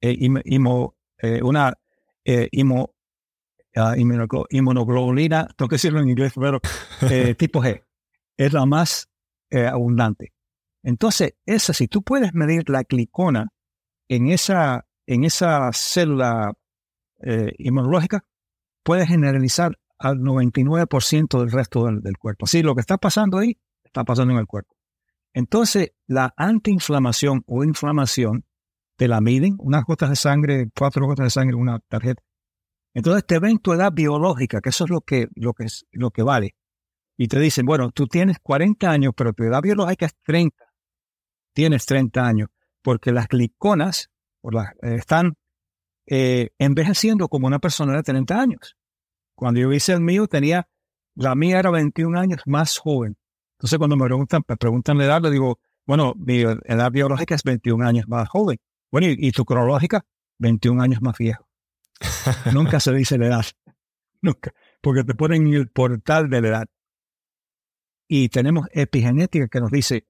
eh, 0.00 1.42
una 1.42 1.74
eh, 2.24 2.48
ah, 3.78 3.94
inmunoglobulina, 3.96 5.48
tengo 5.56 5.68
que 5.68 5.76
decirlo 5.76 6.00
en 6.00 6.08
inglés, 6.08 6.32
pero 6.34 6.60
eh, 7.02 7.34
tipo 7.38 7.62
G, 7.62 7.82
es 8.36 8.52
la 8.52 8.66
más 8.66 9.08
abundante. 9.50 10.34
Entonces, 10.82 11.34
esa, 11.46 11.72
si 11.72 11.88
tú 11.88 12.02
puedes 12.02 12.34
medir 12.34 12.68
la 12.68 12.82
glicona 12.82 13.48
en 14.08 14.28
esa, 14.28 14.86
en 15.06 15.24
esa 15.24 15.70
célula 15.72 16.52
inmunológica, 17.56 18.26
puedes 18.82 19.08
generalizar 19.08 19.78
al 19.98 20.18
99% 20.18 21.40
del 21.40 21.50
resto 21.50 21.86
del, 21.86 22.00
del 22.00 22.18
cuerpo. 22.18 22.44
Así, 22.44 22.62
lo 22.62 22.74
que 22.74 22.82
está 22.82 22.98
pasando 22.98 23.38
ahí, 23.38 23.58
está 23.84 24.04
pasando 24.04 24.34
en 24.34 24.40
el 24.40 24.46
cuerpo. 24.46 24.76
Entonces, 25.32 25.92
la 26.06 26.34
antiinflamación 26.36 27.44
o 27.46 27.64
inflamación 27.64 28.44
te 28.96 29.08
la 29.08 29.20
miden, 29.20 29.56
unas 29.58 29.84
gotas 29.84 30.10
de 30.10 30.16
sangre, 30.16 30.70
cuatro 30.76 31.06
gotas 31.06 31.26
de 31.26 31.30
sangre, 31.30 31.54
una 31.54 31.78
tarjeta. 31.78 32.22
Entonces 32.98 33.24
te 33.24 33.38
ven 33.38 33.60
tu 33.60 33.72
edad 33.72 33.92
biológica, 33.92 34.60
que 34.60 34.70
eso 34.70 34.82
es 34.82 34.90
lo 34.90 35.02
que, 35.02 35.28
lo 35.36 35.54
que, 35.54 35.66
lo 35.92 36.10
que 36.10 36.24
vale. 36.24 36.56
Y 37.16 37.28
te 37.28 37.38
dicen, 37.38 37.64
bueno, 37.64 37.92
tú 37.92 38.08
tienes 38.08 38.40
40 38.40 38.90
años, 38.90 39.12
pero 39.16 39.32
tu 39.32 39.44
edad 39.44 39.62
biológica 39.62 40.06
es 40.06 40.16
30. 40.24 40.56
Tienes 41.52 41.86
30 41.86 42.26
años, 42.26 42.48
porque 42.82 43.12
las 43.12 43.28
gliconas 43.28 44.10
eh, 44.82 44.96
están 44.96 45.36
eh, 46.06 46.50
envejeciendo 46.58 47.28
como 47.28 47.46
una 47.46 47.60
persona 47.60 47.94
de 47.94 48.02
30 48.02 48.40
años. 48.40 48.76
Cuando 49.36 49.60
yo 49.60 49.72
hice 49.72 49.92
el 49.92 50.00
mío, 50.00 50.26
tenía, 50.26 50.68
la 51.14 51.36
mía 51.36 51.60
era 51.60 51.70
21 51.70 52.18
años 52.18 52.42
más 52.46 52.78
joven. 52.78 53.16
Entonces 53.58 53.78
cuando 53.78 53.96
me 53.96 54.06
preguntan, 54.06 54.42
me 54.48 54.56
preguntan 54.56 54.98
la 54.98 55.04
edad, 55.04 55.22
le 55.22 55.30
digo, 55.30 55.60
bueno, 55.86 56.14
mi 56.16 56.40
edad 56.40 56.90
biológica 56.90 57.36
es 57.36 57.44
21 57.44 57.86
años 57.86 58.08
más 58.08 58.28
joven. 58.28 58.58
Bueno, 58.90 59.06
y, 59.08 59.30
tu 59.30 59.44
cronológica, 59.44 60.04
21 60.38 60.82
años 60.82 61.00
más 61.00 61.16
viejo. 61.16 61.47
Nunca 62.52 62.80
se 62.80 62.92
dice 62.92 63.18
la 63.18 63.26
edad. 63.26 63.46
Nunca. 64.20 64.52
Porque 64.80 65.04
te 65.04 65.14
ponen 65.14 65.46
en 65.46 65.54
el 65.54 65.68
portal 65.68 66.28
de 66.30 66.40
la 66.40 66.48
edad. 66.48 66.66
Y 68.08 68.28
tenemos 68.28 68.68
epigenética 68.72 69.48
que 69.48 69.60
nos 69.60 69.70
dice, 69.70 70.06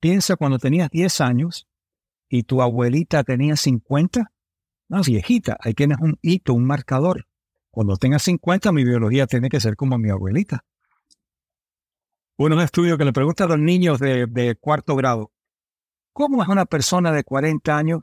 piensa 0.00 0.36
cuando 0.36 0.58
tenías 0.58 0.90
10 0.90 1.20
años 1.20 1.68
y 2.28 2.44
tu 2.44 2.62
abuelita 2.62 3.22
tenía 3.22 3.56
50. 3.56 4.32
No, 4.88 5.02
viejita, 5.02 5.56
ahí 5.60 5.74
tienes 5.74 5.98
un 6.00 6.18
hito, 6.22 6.54
un 6.54 6.64
marcador. 6.64 7.26
Cuando 7.70 7.96
tengas 7.96 8.22
50, 8.22 8.72
mi 8.72 8.84
biología 8.84 9.26
tiene 9.26 9.48
que 9.48 9.60
ser 9.60 9.76
como 9.76 9.98
mi 9.98 10.10
abuelita. 10.10 10.64
Bueno, 12.38 12.56
un 12.56 12.62
estudio 12.62 12.96
que 12.96 13.04
le 13.04 13.12
pregunta 13.12 13.44
a 13.44 13.48
los 13.48 13.58
niños 13.58 14.00
de, 14.00 14.26
de 14.26 14.56
cuarto 14.56 14.96
grado, 14.96 15.32
¿Cómo 16.12 16.42
es 16.42 16.48
una 16.48 16.66
persona 16.66 17.10
de 17.10 17.24
40 17.24 17.76
años? 17.76 18.00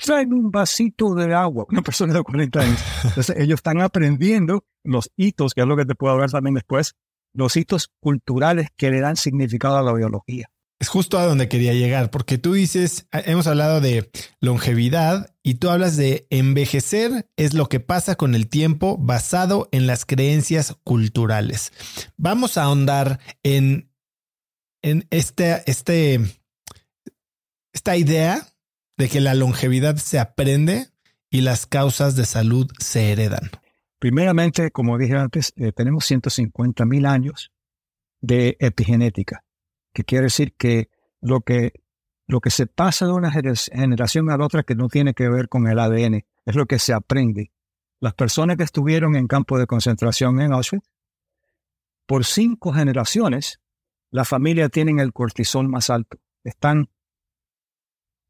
Dice, 0.00 0.26
un 0.26 0.50
vasito 0.50 1.14
de 1.14 1.34
agua. 1.34 1.66
Una 1.68 1.82
persona 1.82 2.12
de 2.12 2.22
40 2.22 2.60
años. 2.60 2.80
Entonces, 3.04 3.36
ellos 3.36 3.58
están 3.58 3.80
aprendiendo 3.80 4.64
los 4.84 5.10
hitos, 5.16 5.54
que 5.54 5.60
es 5.60 5.66
lo 5.66 5.76
que 5.76 5.84
te 5.84 5.94
puedo 5.94 6.12
hablar 6.12 6.30
también 6.30 6.54
después, 6.54 6.94
los 7.34 7.56
hitos 7.56 7.90
culturales 8.00 8.68
que 8.76 8.90
le 8.90 9.00
dan 9.00 9.16
significado 9.16 9.76
a 9.76 9.82
la 9.82 9.92
biología. 9.92 10.50
Es 10.78 10.88
justo 10.88 11.18
a 11.18 11.26
donde 11.26 11.48
quería 11.48 11.74
llegar, 11.74 12.10
porque 12.10 12.38
tú 12.38 12.54
dices, 12.54 13.06
hemos 13.12 13.46
hablado 13.46 13.82
de 13.82 14.10
longevidad 14.40 15.34
y 15.42 15.54
tú 15.54 15.68
hablas 15.68 15.98
de 15.98 16.26
envejecer 16.30 17.28
es 17.36 17.52
lo 17.52 17.68
que 17.68 17.80
pasa 17.80 18.14
con 18.14 18.34
el 18.34 18.48
tiempo 18.48 18.96
basado 18.96 19.68
en 19.72 19.86
las 19.86 20.06
creencias 20.06 20.74
culturales. 20.82 21.72
Vamos 22.16 22.56
a 22.56 22.62
ahondar 22.62 23.20
en 23.42 23.90
en 24.82 25.06
este, 25.10 25.62
este, 25.66 26.20
esta 27.72 27.96
idea 27.96 28.46
de 29.00 29.08
que 29.08 29.20
la 29.20 29.34
longevidad 29.34 29.96
se 29.96 30.18
aprende 30.18 30.88
y 31.30 31.40
las 31.40 31.66
causas 31.66 32.16
de 32.16 32.26
salud 32.26 32.70
se 32.78 33.12
heredan? 33.12 33.50
Primeramente, 33.98 34.70
como 34.70 34.98
dije 34.98 35.16
antes, 35.16 35.54
eh, 35.56 35.72
tenemos 35.72 36.04
150 36.04 36.84
mil 36.84 37.06
años 37.06 37.50
de 38.20 38.58
epigenética, 38.60 39.42
que 39.94 40.04
quiere 40.04 40.24
decir 40.24 40.54
que 40.54 40.90
lo 41.22 41.40
que 41.40 41.72
lo 42.26 42.40
que 42.40 42.50
se 42.50 42.66
pasa 42.66 43.06
de 43.06 43.12
una 43.12 43.32
generación 43.32 44.30
a 44.30 44.36
la 44.36 44.44
otra 44.44 44.62
que 44.62 44.76
no 44.76 44.88
tiene 44.88 45.14
que 45.14 45.28
ver 45.28 45.48
con 45.48 45.66
el 45.66 45.80
ADN, 45.80 46.24
es 46.44 46.54
lo 46.54 46.66
que 46.66 46.78
se 46.78 46.92
aprende. 46.92 47.50
Las 47.98 48.14
personas 48.14 48.56
que 48.56 48.62
estuvieron 48.62 49.16
en 49.16 49.26
campo 49.26 49.58
de 49.58 49.66
concentración 49.66 50.40
en 50.40 50.52
Auschwitz, 50.52 50.88
por 52.06 52.24
cinco 52.24 52.72
generaciones, 52.72 53.60
la 54.12 54.24
familia 54.24 54.68
tienen 54.68 55.00
el 55.00 55.12
cortisol 55.12 55.68
más 55.68 55.90
alto. 55.90 56.18
Están 56.44 56.88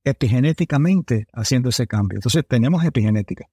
epigenéticamente 0.05 1.27
haciendo 1.33 1.69
ese 1.69 1.87
cambio. 1.87 2.17
Entonces 2.19 2.45
tenemos 2.49 2.85
epigenética. 2.85 3.51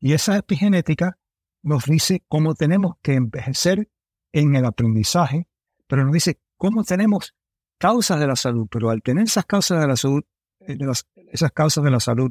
Y 0.00 0.12
esa 0.12 0.36
epigenética 0.36 1.18
nos 1.62 1.84
dice 1.84 2.22
cómo 2.28 2.54
tenemos 2.54 2.94
que 3.02 3.14
envejecer 3.14 3.90
en 4.32 4.54
el 4.54 4.64
aprendizaje, 4.64 5.48
pero 5.86 6.04
nos 6.04 6.12
dice 6.12 6.40
cómo 6.56 6.84
tenemos 6.84 7.34
causas 7.78 8.20
de 8.20 8.26
la 8.26 8.36
salud, 8.36 8.68
pero 8.70 8.90
al 8.90 9.02
tener 9.02 9.24
esas 9.24 9.46
causas 9.46 9.80
de 9.80 9.86
la 9.86 9.96
salud, 9.96 10.22
eh, 10.60 10.78
esas 11.32 11.52
causas 11.52 11.84
de 11.84 11.90
la 11.90 12.00
salud 12.00 12.30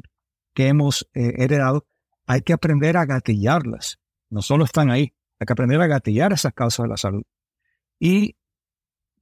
que 0.54 0.68
hemos 0.68 1.08
eh, 1.14 1.34
heredado, 1.38 1.86
hay 2.26 2.42
que 2.42 2.52
aprender 2.52 2.96
a 2.96 3.04
gatillarlas. 3.04 3.98
No 4.30 4.42
solo 4.42 4.64
están 4.64 4.90
ahí, 4.90 5.14
hay 5.38 5.46
que 5.46 5.52
aprender 5.52 5.80
a 5.80 5.86
gatillar 5.86 6.32
esas 6.32 6.54
causas 6.54 6.84
de 6.84 6.90
la 6.90 6.96
salud. 6.96 7.22
¿Y 7.98 8.36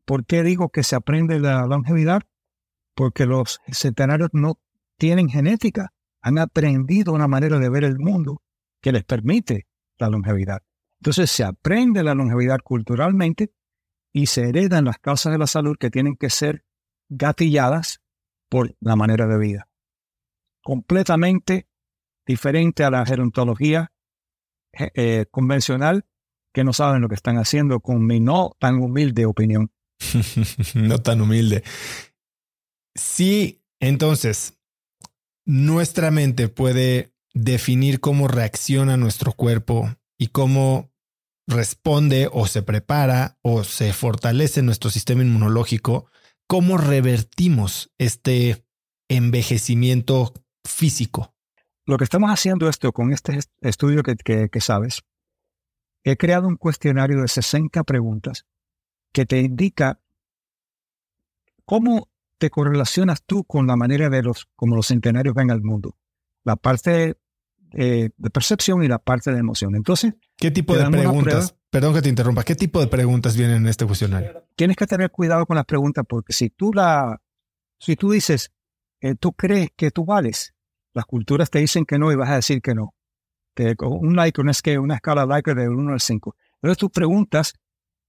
por 0.04 0.24
qué 0.24 0.42
digo 0.42 0.68
que 0.70 0.82
se 0.82 0.96
aprende 0.96 1.40
la 1.40 1.66
longevidad? 1.66 2.22
Porque 2.98 3.26
los 3.26 3.60
centenarios 3.70 4.30
no 4.32 4.58
tienen 4.96 5.28
genética, 5.28 5.92
han 6.20 6.36
aprendido 6.36 7.12
una 7.12 7.28
manera 7.28 7.60
de 7.60 7.70
ver 7.70 7.84
el 7.84 7.96
mundo 7.96 8.42
que 8.82 8.90
les 8.90 9.04
permite 9.04 9.68
la 9.98 10.08
longevidad. 10.08 10.64
Entonces 11.00 11.30
se 11.30 11.44
aprende 11.44 12.02
la 12.02 12.16
longevidad 12.16 12.58
culturalmente 12.58 13.52
y 14.12 14.26
se 14.26 14.48
heredan 14.48 14.84
las 14.84 14.98
causas 14.98 15.30
de 15.32 15.38
la 15.38 15.46
salud 15.46 15.76
que 15.78 15.90
tienen 15.90 16.16
que 16.16 16.28
ser 16.28 16.64
gatilladas 17.08 18.00
por 18.48 18.74
la 18.80 18.96
manera 18.96 19.28
de 19.28 19.38
vida. 19.38 19.68
Completamente 20.64 21.68
diferente 22.26 22.82
a 22.82 22.90
la 22.90 23.06
gerontología 23.06 23.92
eh, 24.72 25.26
convencional 25.30 26.04
que 26.52 26.64
no 26.64 26.72
saben 26.72 27.02
lo 27.02 27.08
que 27.08 27.14
están 27.14 27.36
haciendo 27.36 27.78
con 27.78 28.04
mi 28.04 28.18
no 28.18 28.56
tan 28.58 28.82
humilde 28.82 29.24
opinión. 29.24 29.70
no 30.74 30.98
tan 30.98 31.20
humilde. 31.20 31.62
Sí, 32.94 33.62
entonces, 33.80 34.58
nuestra 35.44 36.10
mente 36.10 36.48
puede 36.48 37.12
definir 37.32 38.00
cómo 38.00 38.28
reacciona 38.28 38.96
nuestro 38.96 39.32
cuerpo 39.32 39.94
y 40.18 40.28
cómo 40.28 40.90
responde 41.46 42.28
o 42.30 42.46
se 42.46 42.62
prepara 42.62 43.38
o 43.42 43.64
se 43.64 43.92
fortalece 43.92 44.62
nuestro 44.62 44.90
sistema 44.90 45.22
inmunológico, 45.22 46.06
¿cómo 46.46 46.76
revertimos 46.76 47.90
este 47.98 48.64
envejecimiento 49.08 50.34
físico? 50.64 51.34
Lo 51.86 51.96
que 51.96 52.04
estamos 52.04 52.30
haciendo 52.30 52.68
esto 52.68 52.92
con 52.92 53.12
este 53.12 53.38
estudio 53.62 54.02
que, 54.02 54.48
que, 54.50 54.60
sabes, 54.60 55.02
he 56.04 56.18
creado 56.18 56.46
un 56.46 56.56
cuestionario 56.56 57.22
de 57.22 57.28
60 57.28 57.82
preguntas 57.84 58.44
que 59.12 59.24
te 59.24 59.40
indica 59.40 59.98
cómo 61.64 62.10
te 62.38 62.50
correlacionas 62.50 63.22
tú 63.24 63.44
con 63.44 63.66
la 63.66 63.76
manera 63.76 64.08
de 64.08 64.22
los, 64.22 64.46
como 64.56 64.76
los 64.76 64.86
centenarios 64.86 65.34
ven 65.34 65.50
al 65.50 65.62
mundo. 65.62 65.96
La 66.44 66.56
parte 66.56 67.16
eh, 67.72 68.10
de 68.16 68.30
percepción 68.30 68.82
y 68.82 68.88
la 68.88 68.98
parte 68.98 69.32
de 69.32 69.38
emoción. 69.38 69.74
Entonces, 69.74 70.14
¿qué 70.36 70.50
tipo 70.50 70.76
de 70.76 70.88
preguntas? 70.88 71.54
Perdón 71.70 71.94
que 71.94 72.02
te 72.02 72.08
interrumpa. 72.08 72.44
¿Qué 72.44 72.54
tipo 72.54 72.80
de 72.80 72.86
preguntas 72.86 73.36
vienen 73.36 73.58
en 73.58 73.66
este 73.68 73.84
cuestionario? 73.84 74.46
Tienes 74.56 74.76
que 74.76 74.86
tener 74.86 75.10
cuidado 75.10 75.44
con 75.44 75.56
las 75.56 75.66
preguntas 75.66 76.04
porque 76.08 76.32
si 76.32 76.48
tú 76.48 76.72
la, 76.72 77.20
si 77.78 77.96
tú 77.96 78.10
dices, 78.10 78.52
eh, 79.00 79.14
tú 79.16 79.32
crees 79.32 79.70
que 79.76 79.90
tú 79.90 80.06
vales, 80.06 80.54
las 80.94 81.04
culturas 81.04 81.50
te 81.50 81.58
dicen 81.58 81.84
que 81.84 81.98
no 81.98 82.10
y 82.10 82.14
vas 82.14 82.30
a 82.30 82.36
decir 82.36 82.62
que 82.62 82.74
no. 82.74 82.94
Te, 83.52 83.74
un 83.80 84.16
like, 84.16 84.40
una 84.40 84.52
escala, 84.52 84.80
una 84.80 84.94
escala 84.94 85.26
like 85.26 85.54
de 85.54 85.68
1 85.68 85.92
al 85.92 86.00
5. 86.00 86.36
Entonces 86.54 86.78
tú 86.78 86.90
preguntas, 86.90 87.52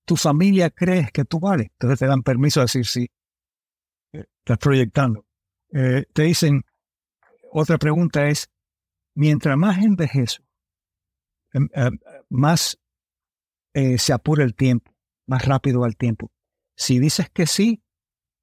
¿tu 0.06 0.16
familia 0.16 0.70
cree 0.70 1.10
que 1.12 1.26
tú 1.26 1.40
vales? 1.40 1.68
Entonces 1.74 2.00
te 2.00 2.06
dan 2.06 2.24
permiso 2.24 2.62
de 2.62 2.66
decir 2.66 2.86
sí. 2.86 3.12
Eh, 4.50 4.54
estás 4.54 4.58
proyectando. 4.58 5.26
te 5.72 6.24
dicen, 6.24 6.64
otra 7.52 7.78
pregunta 7.78 8.28
es, 8.28 8.50
mientras 9.16 9.58
más 9.58 9.78
envejezo, 9.78 10.44
em, 11.54 11.68
em, 11.74 12.00
más 12.30 12.80
eh, 13.74 13.98
se 14.00 14.14
apura 14.14 14.44
el 14.44 14.56
tiempo, 14.56 14.92
más 15.28 15.46
rápido 15.46 15.82
va 15.82 15.88
el 15.88 15.98
tiempo. 15.98 16.32
Si 16.76 17.00
dices 17.00 17.30
que 17.30 17.46
sí, 17.46 17.84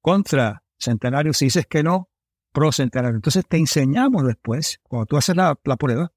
contra 0.01 0.63
centenario, 0.79 1.33
si 1.33 1.45
dices 1.45 1.67
que 1.67 1.83
no, 1.83 2.09
pro 2.53 2.71
centenario. 2.71 3.17
Entonces 3.17 3.45
te 3.47 3.57
enseñamos 3.57 4.25
después, 4.25 4.79
cuando 4.83 5.05
tú 5.05 5.17
haces 5.17 5.35
la, 5.35 5.55
prueba, 5.55 6.13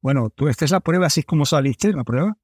bueno, 0.00 0.30
tú 0.30 0.48
esta 0.48 0.64
es 0.64 0.70
la 0.70 0.80
prueba, 0.80 1.06
así 1.06 1.20
es 1.20 1.26
como 1.26 1.44
saliste 1.44 1.92
la 1.92 2.04
prueba, 2.04 2.38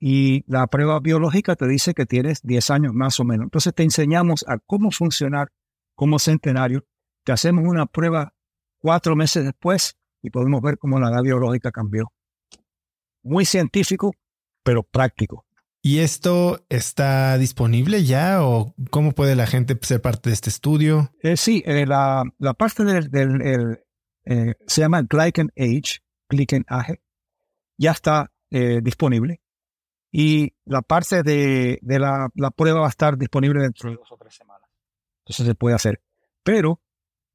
y 0.00 0.44
la 0.48 0.66
prueba 0.66 0.98
biológica 1.00 1.54
te 1.54 1.68
dice 1.68 1.94
que 1.94 2.06
tienes 2.06 2.42
10 2.42 2.70
años 2.70 2.94
más 2.94 3.20
o 3.20 3.24
menos. 3.24 3.44
Entonces 3.44 3.74
te 3.74 3.84
enseñamos 3.84 4.44
a 4.48 4.58
cómo 4.58 4.90
funcionar 4.90 5.52
como 5.94 6.18
centenario, 6.18 6.84
te 7.24 7.32
hacemos 7.32 7.64
una 7.64 7.86
prueba 7.86 8.34
cuatro 8.78 9.16
meses 9.16 9.44
después 9.44 9.96
y 10.22 10.30
podemos 10.30 10.60
ver 10.62 10.78
cómo 10.78 10.98
la 10.98 11.10
edad 11.10 11.22
biológica 11.22 11.70
cambió. 11.70 12.12
Muy 13.22 13.44
científico, 13.44 14.12
pero 14.62 14.82
práctico. 14.82 15.44
¿Y 15.86 15.98
esto 15.98 16.64
está 16.70 17.36
disponible 17.36 18.04
ya 18.04 18.42
o 18.42 18.74
cómo 18.90 19.12
puede 19.12 19.36
la 19.36 19.46
gente 19.46 19.78
ser 19.82 20.00
parte 20.00 20.30
de 20.30 20.34
este 20.34 20.48
estudio? 20.48 21.12
Eh, 21.22 21.36
sí, 21.36 21.62
eh, 21.66 21.84
la, 21.84 22.24
parte 22.56 22.84
del, 22.84 23.78
eh, 24.24 24.54
se 24.66 24.80
llama 24.80 25.02
Glycan 25.02 25.50
Age, 25.58 26.00
Glycan 26.30 26.64
Age, 26.68 27.02
ya 27.76 27.90
está 27.90 28.30
disponible. 28.82 29.42
Y 30.10 30.54
la 30.64 30.80
parte 30.80 31.22
de, 31.22 31.80
la, 31.82 32.28
la, 32.34 32.50
prueba 32.50 32.80
va 32.80 32.86
a 32.86 32.90
estar 32.90 33.18
disponible 33.18 33.60
dentro 33.60 33.90
de 33.90 33.96
dos 33.96 34.12
o 34.12 34.16
tres 34.16 34.36
semanas. 34.36 34.53
Entonces 35.24 35.46
se 35.46 35.54
puede 35.54 35.74
hacer. 35.74 36.02
Pero 36.42 36.80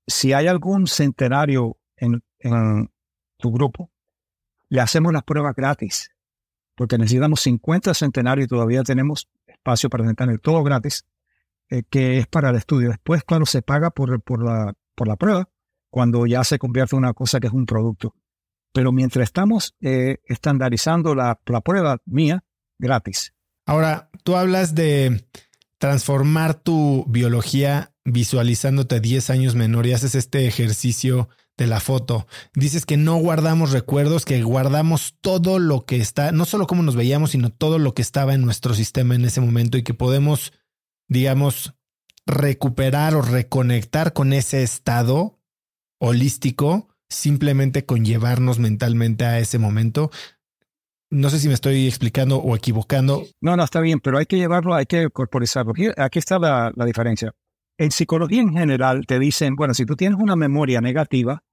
si 0.05 0.33
hay 0.33 0.47
algún 0.47 0.87
centenario 0.87 1.77
en, 1.97 2.21
tu 3.37 3.51
grupo, 3.51 3.91
le 4.69 4.81
hacemos 4.81 5.13
las 5.13 5.23
pruebas 5.23 5.55
gratis, 5.55 6.11
porque 6.75 6.97
necesitamos 6.97 7.41
50 7.41 7.93
centenarios 7.93 8.45
y 8.45 8.47
todavía 8.49 8.83
tenemos 8.83 9.29
espacio 9.47 9.89
para 9.89 10.13
tener 10.13 10.39
todo 10.39 10.63
gratis, 10.63 11.05
eh, 11.69 11.83
que 11.89 12.17
es 12.17 12.27
para 12.27 12.49
el 12.49 12.57
estudio. 12.57 12.89
Después, 12.89 13.23
claro, 13.23 13.45
se 13.45 13.61
paga 13.61 13.91
por, 13.91 14.21
por, 14.21 14.43
la, 14.43 14.73
por 14.95 15.07
la 15.07 15.15
prueba, 15.15 15.49
cuando 15.89 16.25
ya 16.25 16.43
se 16.43 16.59
convierte 16.59 16.95
en 16.95 16.99
una 16.99 17.13
cosa 17.13 17.39
que 17.39 17.47
es 17.47 17.53
un 17.53 17.65
producto. 17.65 18.13
Pero 18.73 18.91
mientras 18.91 19.23
estamos 19.23 19.75
eh, 19.81 20.17
estandarizando 20.25 21.15
la, 21.15 21.39
la 21.45 21.61
prueba 21.61 21.97
mía, 22.05 22.43
gratis. 22.77 23.33
Ahora, 23.65 24.09
tú 24.23 24.35
hablas 24.35 24.75
de 24.75 25.25
transformar 25.79 26.53
tu 26.53 27.05
biología 27.07 27.93
visualizándote 28.05 28.99
10 28.99 29.29
años 29.29 29.55
menor 29.55 29.87
y 29.87 29.93
haces 29.93 30.13
este 30.13 30.45
ejercicio 30.47 31.29
de 31.57 31.67
la 31.67 31.79
foto. 31.79 32.27
Dices 32.53 32.85
que 32.85 32.97
no 32.97 33.17
guardamos 33.17 33.71
recuerdos, 33.71 34.25
que 34.25 34.41
guardamos 34.43 35.15
todo 35.21 35.59
lo 35.59 35.85
que 35.85 35.97
está, 35.97 36.31
no 36.31 36.45
solo 36.45 36.67
cómo 36.67 36.83
nos 36.83 36.95
veíamos, 36.95 37.31
sino 37.31 37.49
todo 37.49 37.79
lo 37.79 37.93
que 37.93 38.01
estaba 38.01 38.33
en 38.33 38.41
nuestro 38.41 38.73
sistema 38.73 39.15
en 39.15 39.25
ese 39.25 39.41
momento 39.41 39.77
y 39.77 39.83
que 39.83 39.93
podemos, 39.93 40.53
digamos, 41.07 41.73
recuperar 42.25 43.15
o 43.15 43.21
reconectar 43.21 44.13
con 44.13 44.33
ese 44.33 44.63
estado 44.63 45.39
holístico 45.99 46.87
simplemente 47.09 47.85
con 47.85 48.05
llevarnos 48.05 48.59
mentalmente 48.59 49.25
a 49.25 49.39
ese 49.39 49.57
momento. 49.57 50.11
No 51.11 51.29
sé 51.29 51.39
si 51.39 51.47
me 51.47 51.55
estoy 51.55 51.87
explicando 51.87 52.37
o 52.37 52.55
equivocando. 52.55 53.23
No, 53.41 53.55
no, 53.55 53.63
está 53.63 53.81
bien, 53.81 53.99
pero 53.99 54.19
hay 54.19 54.27
que 54.27 54.37
llevarlo, 54.37 54.75
hay 54.75 54.85
que 54.85 55.09
corporizarlo. 55.09 55.73
Aquí 55.97 56.19
está 56.19 56.37
la, 56.37 56.71
la 56.75 56.85
diferencia. 56.85 57.33
En 57.77 57.91
psicología 57.91 58.41
en 58.41 58.53
general 58.53 59.05
te 59.07 59.17
dicen, 59.17 59.55
bueno, 59.55 59.73
si 59.73 59.85
tú 59.85 59.95
tienes 59.95 60.19
una 60.19 60.35
memoria 60.35 60.81
negativa, 60.81 61.43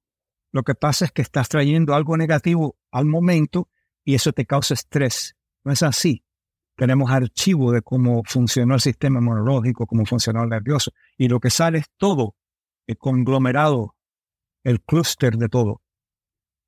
lo 0.52 0.62
que 0.62 0.74
pasa 0.74 1.07
es 1.07 1.12
que 1.12 1.22
estás 1.22 1.48
trayendo 1.48 1.94
algo 1.94 2.16
negativo 2.16 2.76
al 2.90 3.07
momento 3.07 3.68
y 4.04 4.14
eso 4.14 4.32
te 4.32 4.46
causa 4.46 4.74
estrés. 4.74 5.36
No 5.64 5.72
es 5.72 5.82
así. 5.82 6.24
Tenemos 6.76 7.11
archivo 7.11 7.72
de 7.72 7.80
cómo 7.80 8.22
funcionó 8.24 8.74
el 8.74 8.80
sistema 8.80 9.20
inmunológico, 9.20 9.86
cómo 9.86 10.04
funcionó 10.04 10.42
el 10.42 10.50
nervioso. 10.50 10.92
Y 11.16 11.28
lo 11.28 11.40
que 11.40 11.50
sale 11.50 11.78
es 11.78 11.86
todo, 11.96 12.36
el 12.86 12.98
conglomerado, 12.98 13.96
el 14.64 14.82
clúster 14.82 15.36
de 15.38 15.48
todo. 15.48 15.80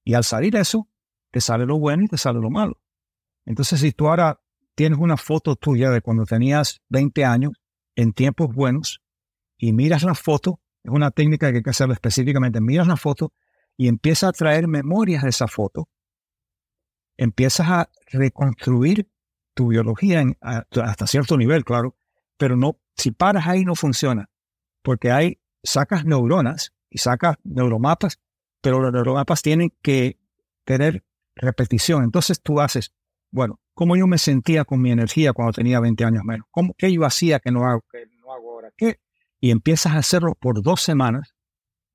Y 0.05 0.15
al 0.15 0.25
salir 0.25 0.57
eso, 0.57 0.89
te 1.31 1.41
sale 1.41 1.67
lo 1.67 1.79
bueno 1.79 2.05
y 2.05 2.09
te 2.09 2.19
sale 2.19 2.41
lo 2.41 2.51
malo. 2.51 2.81
Entonces, 3.45 3.81
si 3.81 3.93
tú 3.93 4.09
ahora 4.09 4.41
tienes 4.75 4.99
una 4.99 5.17
foto 5.17 5.57
tuya 5.57 5.91
de 5.91 6.01
cuando 6.01 6.25
tenías 6.25 6.83
20 6.89 7.25
años 7.25 7.53
en 7.97 8.13
tiempos 8.13 8.55
buenos 8.55 9.03
y 9.57 9.73
miras 9.73 10.03
la 10.03 10.15
foto, 10.15 10.61
es 10.85 10.93
una 10.93 11.11
técnica 11.11 11.51
que 11.51 11.59
hay 11.59 11.63
que 11.63 11.71
hacerlo 11.71 11.95
específicamente, 11.95 12.61
miras 12.61 12.87
la 12.87 12.97
foto 12.97 13.33
y 13.77 13.89
empiezas 13.89 14.29
a 14.31 14.33
traer 14.33 14.69
memorias 14.69 15.23
de 15.23 15.31
esa 15.31 15.49
foto, 15.49 15.89
empiezas 17.17 17.69
a 17.69 17.91
reconstruir 18.07 19.11
tu 19.55 19.69
biología 19.69 20.23
hasta 20.41 21.07
cierto 21.07 21.37
nivel, 21.37 21.65
claro, 21.65 21.97
pero 22.37 22.57
no, 22.57 22.79
si 22.95 23.11
paras 23.11 23.47
ahí 23.49 23.65
no 23.65 23.75
funciona, 23.75 24.31
porque 24.83 25.11
hay, 25.11 25.41
sacas 25.65 26.05
neuronas 26.05 26.73
y 26.89 26.99
sacas 26.99 27.37
neuromapas, 27.43 28.21
pero 28.61 28.81
los 28.81 28.93
neuromapas 28.93 29.43
tienen 29.43 29.73
que 29.83 30.19
tener 30.65 31.05
repetición. 31.39 32.05
Entonces 32.05 32.41
tú 32.43 32.61
haces, 32.61 32.93
bueno, 33.31 33.61
¿cómo 33.75 33.97
yo 33.97 34.07
me 34.07 34.19
sentía 34.19 34.65
con 34.65 34.81
mi 34.81 34.91
energía 34.91 35.33
cuando 35.33 35.53
tenía 35.53 35.81
20 35.81 36.05
años 36.05 36.25
menos? 36.25 36.47
¿Cómo, 36.51 36.75
¿Qué 36.77 36.93
yo 36.93 37.05
hacía 37.05 37.41
que 37.41 37.51
no 37.51 37.67
hago, 37.67 37.85
que 37.91 38.05
no 38.21 38.33
hago 38.33 38.53
ahora? 38.53 38.71
¿Qué? 38.77 39.01
Y 39.41 39.51
empiezas 39.51 39.95
a 39.95 39.99
hacerlo 39.99 40.35
por 40.35 40.63
dos 40.63 40.83
semanas, 40.83 41.35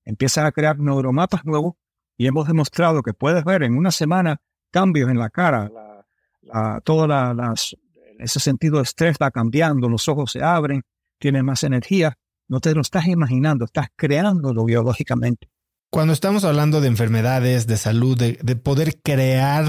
empiezas 0.06 0.46
a 0.46 0.52
crear 0.52 0.80
neuromapas 0.80 1.46
nuevos 1.46 1.76
y 2.18 2.28
hemos 2.28 2.48
demostrado 2.48 3.04
que 3.04 3.14
puedes 3.14 3.44
ver 3.44 3.64
en 3.64 3.78
una 3.78 3.92
semana 3.92 4.42
cambios 4.72 5.10
en 5.10 5.20
la 5.20 5.30
cara, 5.30 5.70
todo 6.84 7.08
las, 7.08 7.76
ese 8.20 8.40
sentido 8.40 8.78
de 8.78 8.84
estrés 8.84 9.18
va 9.22 9.32
cambiando, 9.32 9.90
los 9.90 10.08
ojos 10.08 10.32
se 10.32 10.44
abren, 10.44 10.84
tienes 11.20 11.44
más 11.44 11.64
energía. 11.64 12.18
No 12.48 12.60
te 12.60 12.74
lo 12.74 12.82
estás 12.82 13.08
imaginando, 13.08 13.66
estás 13.66 13.88
creándolo 13.96 14.66
biológicamente. 14.66 15.50
Cuando 15.94 16.12
estamos 16.12 16.44
hablando 16.44 16.82
de 16.82 16.88
enfermedades, 16.88 17.68
de 17.68 17.78
salud, 17.78 18.18
de, 18.18 18.56
poder 18.56 19.00
crear, 19.04 19.68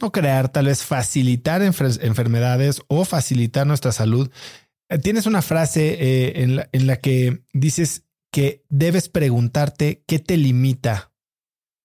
no 0.00 0.10
crear, 0.10 0.48
tal 0.48 0.64
vez 0.64 0.82
facilitar 0.82 1.60
enfermedades 1.60 2.80
o 2.88 3.04
facilitar 3.04 3.66
nuestra 3.66 3.92
salud, 3.92 4.30
eh, 4.88 4.96
tienes 4.96 5.26
una 5.26 5.42
frase 5.42 5.98
eh, 6.00 6.64
en, 6.72 6.86
la, 6.86 6.96
que 6.96 7.42
dices 7.52 8.06
que 8.32 8.64
debes 8.70 9.10
preguntarte 9.10 10.02
qué 10.06 10.18
te 10.18 10.38
limita 10.38 11.12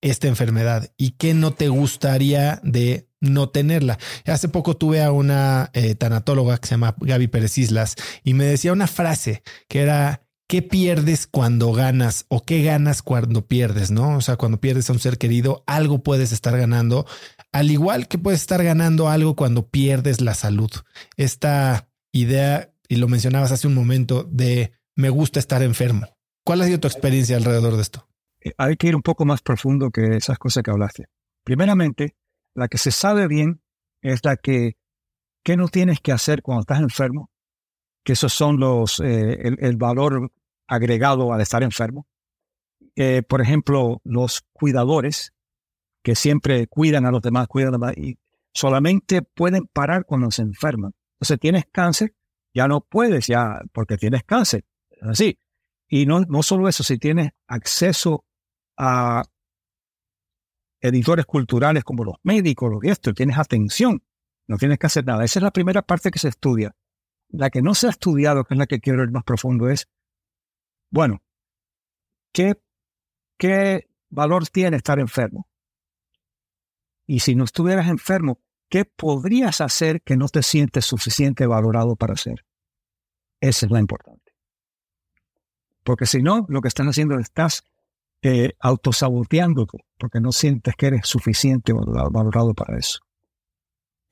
esta 0.01 0.29
enfermedad 0.29 0.93
y 0.95 1.11
qué 1.11 1.33
no 1.33 1.51
te 1.51 1.67
gustaría 1.67 2.61
de 2.63 3.09
no 3.19 3.49
tenerla. 3.49 3.99
Hace 4.25 4.47
poco 4.47 4.77
tuve 4.77 5.03
a 5.03 5.11
una 5.11 5.69
eh, 5.73 5.95
tanatóloga 5.95 6.59
que 6.59 6.67
se 6.67 6.75
llama 6.75 6.95
Gaby 6.97 7.27
Pérez 7.27 7.57
Islas 7.57 7.95
y 8.23 8.35
me 8.35 8.45
decía 8.45 8.71
una 8.71 8.87
frase 8.87 9.43
que 9.67 9.81
era 9.81 10.24
¿qué 10.47 10.61
pierdes 10.61 11.27
cuando 11.27 11.71
ganas 11.73 12.25
o 12.29 12.43
qué 12.43 12.63
ganas 12.63 13.01
cuando 13.01 13.47
pierdes? 13.47 13.91
¿No? 13.91 14.17
O 14.17 14.21
sea, 14.21 14.37
cuando 14.37 14.59
pierdes 14.59 14.89
a 14.89 14.93
un 14.93 14.99
ser 14.99 15.17
querido, 15.17 15.63
algo 15.67 16.03
puedes 16.03 16.31
estar 16.31 16.57
ganando, 16.57 17.05
al 17.51 17.71
igual 17.71 18.07
que 18.07 18.17
puedes 18.17 18.41
estar 18.41 18.63
ganando 18.63 19.09
algo 19.09 19.35
cuando 19.35 19.67
pierdes 19.69 20.21
la 20.21 20.33
salud. 20.33 20.71
Esta 21.17 21.89
idea, 22.11 22.73
y 22.87 22.97
lo 22.97 23.07
mencionabas 23.07 23.51
hace 23.51 23.67
un 23.67 23.73
momento, 23.73 24.23
de 24.23 24.73
me 24.95 25.09
gusta 25.09 25.39
estar 25.39 25.61
enfermo. 25.61 26.07
¿Cuál 26.45 26.61
ha 26.61 26.65
sido 26.65 26.79
tu 26.79 26.87
experiencia 26.87 27.37
alrededor 27.37 27.75
de 27.75 27.81
esto? 27.81 28.07
Eh, 28.41 28.53
hay 28.57 28.77
que 28.77 28.87
ir 28.87 28.95
un 28.95 29.01
poco 29.01 29.25
más 29.25 29.41
profundo 29.41 29.89
que 29.89 30.17
esas 30.17 30.37
cosas 30.37 30.63
que 30.63 30.71
hablaste. 30.71 31.05
Primeramente, 31.43 32.15
la 32.53 32.67
que 32.67 32.77
se 32.77 32.91
sabe 32.91 33.27
bien 33.27 33.61
es 34.01 34.23
la 34.23 34.37
que, 34.37 34.77
¿qué 35.43 35.57
no 35.57 35.67
tienes 35.67 35.99
que 35.99 36.11
hacer 36.11 36.41
cuando 36.41 36.61
estás 36.61 36.79
enfermo? 36.79 37.29
Que 38.05 38.13
esos 38.13 38.31
son 38.31 38.57
los, 38.59 39.01
eh, 39.01 39.55
el, 39.59 39.75
valor 39.75 40.31
agregado 40.67 41.33
al 41.33 41.41
estar 41.41 41.63
enfermo. 41.63 42.07
Eh, 42.95 43.23
por 43.23 43.41
ejemplo, 43.41 43.99
los 44.05 44.45
cuidadores 44.53 45.33
que 46.01 46.15
siempre 46.15 46.67
cuidan 46.67 47.05
a 47.05 47.11
los 47.11 47.21
demás, 47.21 47.47
cuidan 47.47 47.69
a 47.69 47.71
los 47.71 47.81
demás, 47.81 47.97
y 47.97 48.17
solamente 48.53 49.21
pueden 49.21 49.65
parar 49.65 50.05
cuando 50.05 50.31
se 50.31 50.43
enferman. 50.43 50.93
Entonces 51.15 51.39
tienes 51.39 51.65
cáncer, 51.71 52.13
ya 52.53 52.67
no 52.67 52.81
puedes, 52.81 53.27
ya, 53.27 53.59
porque 53.73 53.97
tienes 53.97 54.23
cáncer. 54.23 54.63
Así. 55.01 55.37
Y 55.89 56.05
no, 56.05 56.21
no 56.21 56.43
solo 56.43 56.69
eso, 56.69 56.83
si 56.83 56.97
tienes 56.97 57.31
acceso 57.47 58.23
a 58.77 59.23
editores 60.79 61.25
culturales 61.25 61.83
como 61.83 62.03
los 62.03 62.15
médicos, 62.23 62.71
los 62.71 62.83
esto, 62.83 63.13
tienes 63.13 63.37
atención, 63.37 64.03
no 64.47 64.57
tienes 64.57 64.77
que 64.77 64.87
hacer 64.87 65.05
nada. 65.05 65.23
Esa 65.23 65.39
es 65.39 65.43
la 65.43 65.51
primera 65.51 65.81
parte 65.81 66.11
que 66.11 66.19
se 66.19 66.29
estudia. 66.29 66.75
La 67.29 67.49
que 67.49 67.61
no 67.61 67.73
se 67.73 67.87
ha 67.87 67.89
estudiado, 67.89 68.43
que 68.43 68.53
es 68.53 68.57
la 68.57 68.67
que 68.67 68.79
quiero 68.79 69.03
ir 69.03 69.11
más 69.11 69.23
profundo, 69.23 69.69
es, 69.69 69.87
bueno, 70.89 71.21
¿qué, 72.31 72.55
qué 73.37 73.87
valor 74.09 74.47
tiene 74.47 74.77
estar 74.77 74.99
enfermo? 74.99 75.47
Y 77.07 77.19
si 77.19 77.35
no 77.35 77.43
estuvieras 77.43 77.87
enfermo, 77.87 78.39
¿qué 78.69 78.85
podrías 78.85 79.61
hacer 79.61 80.01
que 80.01 80.17
no 80.17 80.27
te 80.27 80.43
sientes 80.43 80.85
suficiente 80.85 81.45
valorado 81.45 81.95
para 81.95 82.13
hacer? 82.13 82.45
Esa 83.39 83.65
es 83.65 83.71
la 83.71 83.79
importante. 83.79 84.33
Porque 85.83 86.05
si 86.07 86.21
no, 86.21 86.45
lo 86.49 86.61
que 86.61 86.67
están 86.67 86.87
haciendo 86.87 87.15
es 87.15 87.21
estás 87.21 87.63
eh, 88.21 88.53
autosaboteándote 88.59 89.85
porque 89.99 90.19
no 90.19 90.31
sientes 90.31 90.73
que 90.75 90.87
eres 90.87 91.07
suficiente 91.07 91.73
valorado 91.73 92.55
para 92.55 92.77
eso. 92.79 92.99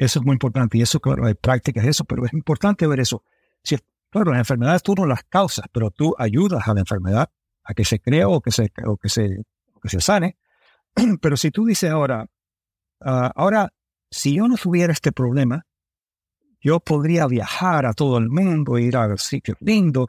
Eso 0.04 0.20
es 0.20 0.26
muy 0.26 0.34
importante 0.34 0.78
y 0.78 0.82
eso, 0.82 1.00
claro, 1.00 1.26
hay 1.26 1.34
prácticas, 1.34 1.86
eso, 1.86 2.04
pero 2.04 2.26
es 2.26 2.34
importante 2.34 2.86
ver 2.88 3.00
eso. 3.00 3.24
Si, 3.64 3.78
claro, 4.10 4.32
las 4.32 4.40
enfermedades 4.40 4.84
tú 4.84 4.96
no 4.96 5.06
las 5.06 5.24
causas, 5.24 5.66
pero 5.72 5.92
tú 5.92 6.14
ayudas 6.18 6.68
a 6.68 6.74
la 6.74 6.82
enfermedad 6.82 7.30
a 7.64 7.74
que 7.74 7.86
se 7.86 8.00
crea 8.00 8.28
o 8.28 8.42
que 8.42 8.52
se, 8.52 8.72
o 8.86 8.98
que 8.98 9.08
se, 9.08 9.46
que 9.82 9.90
se 9.90 10.02
sane. 10.02 10.38
Pero 11.22 11.38
si 11.38 11.52
tú 11.52 11.66
dices 11.66 11.90
ahora, 11.90 12.28
ah, 13.00 13.32
ahora, 13.36 13.74
si 14.12 14.36
yo 14.36 14.48
no 14.50 14.58
tuviera 14.58 14.92
este 14.92 15.14
problema, 15.14 15.66
yo 16.60 16.82
podría 16.82 17.26
viajar 17.28 17.86
a 17.86 17.94
todo 17.94 18.18
el 18.18 18.30
mundo, 18.30 18.78
ir 18.78 18.98
a 18.98 19.16
sitios 19.18 19.58
lindos. 19.62 20.08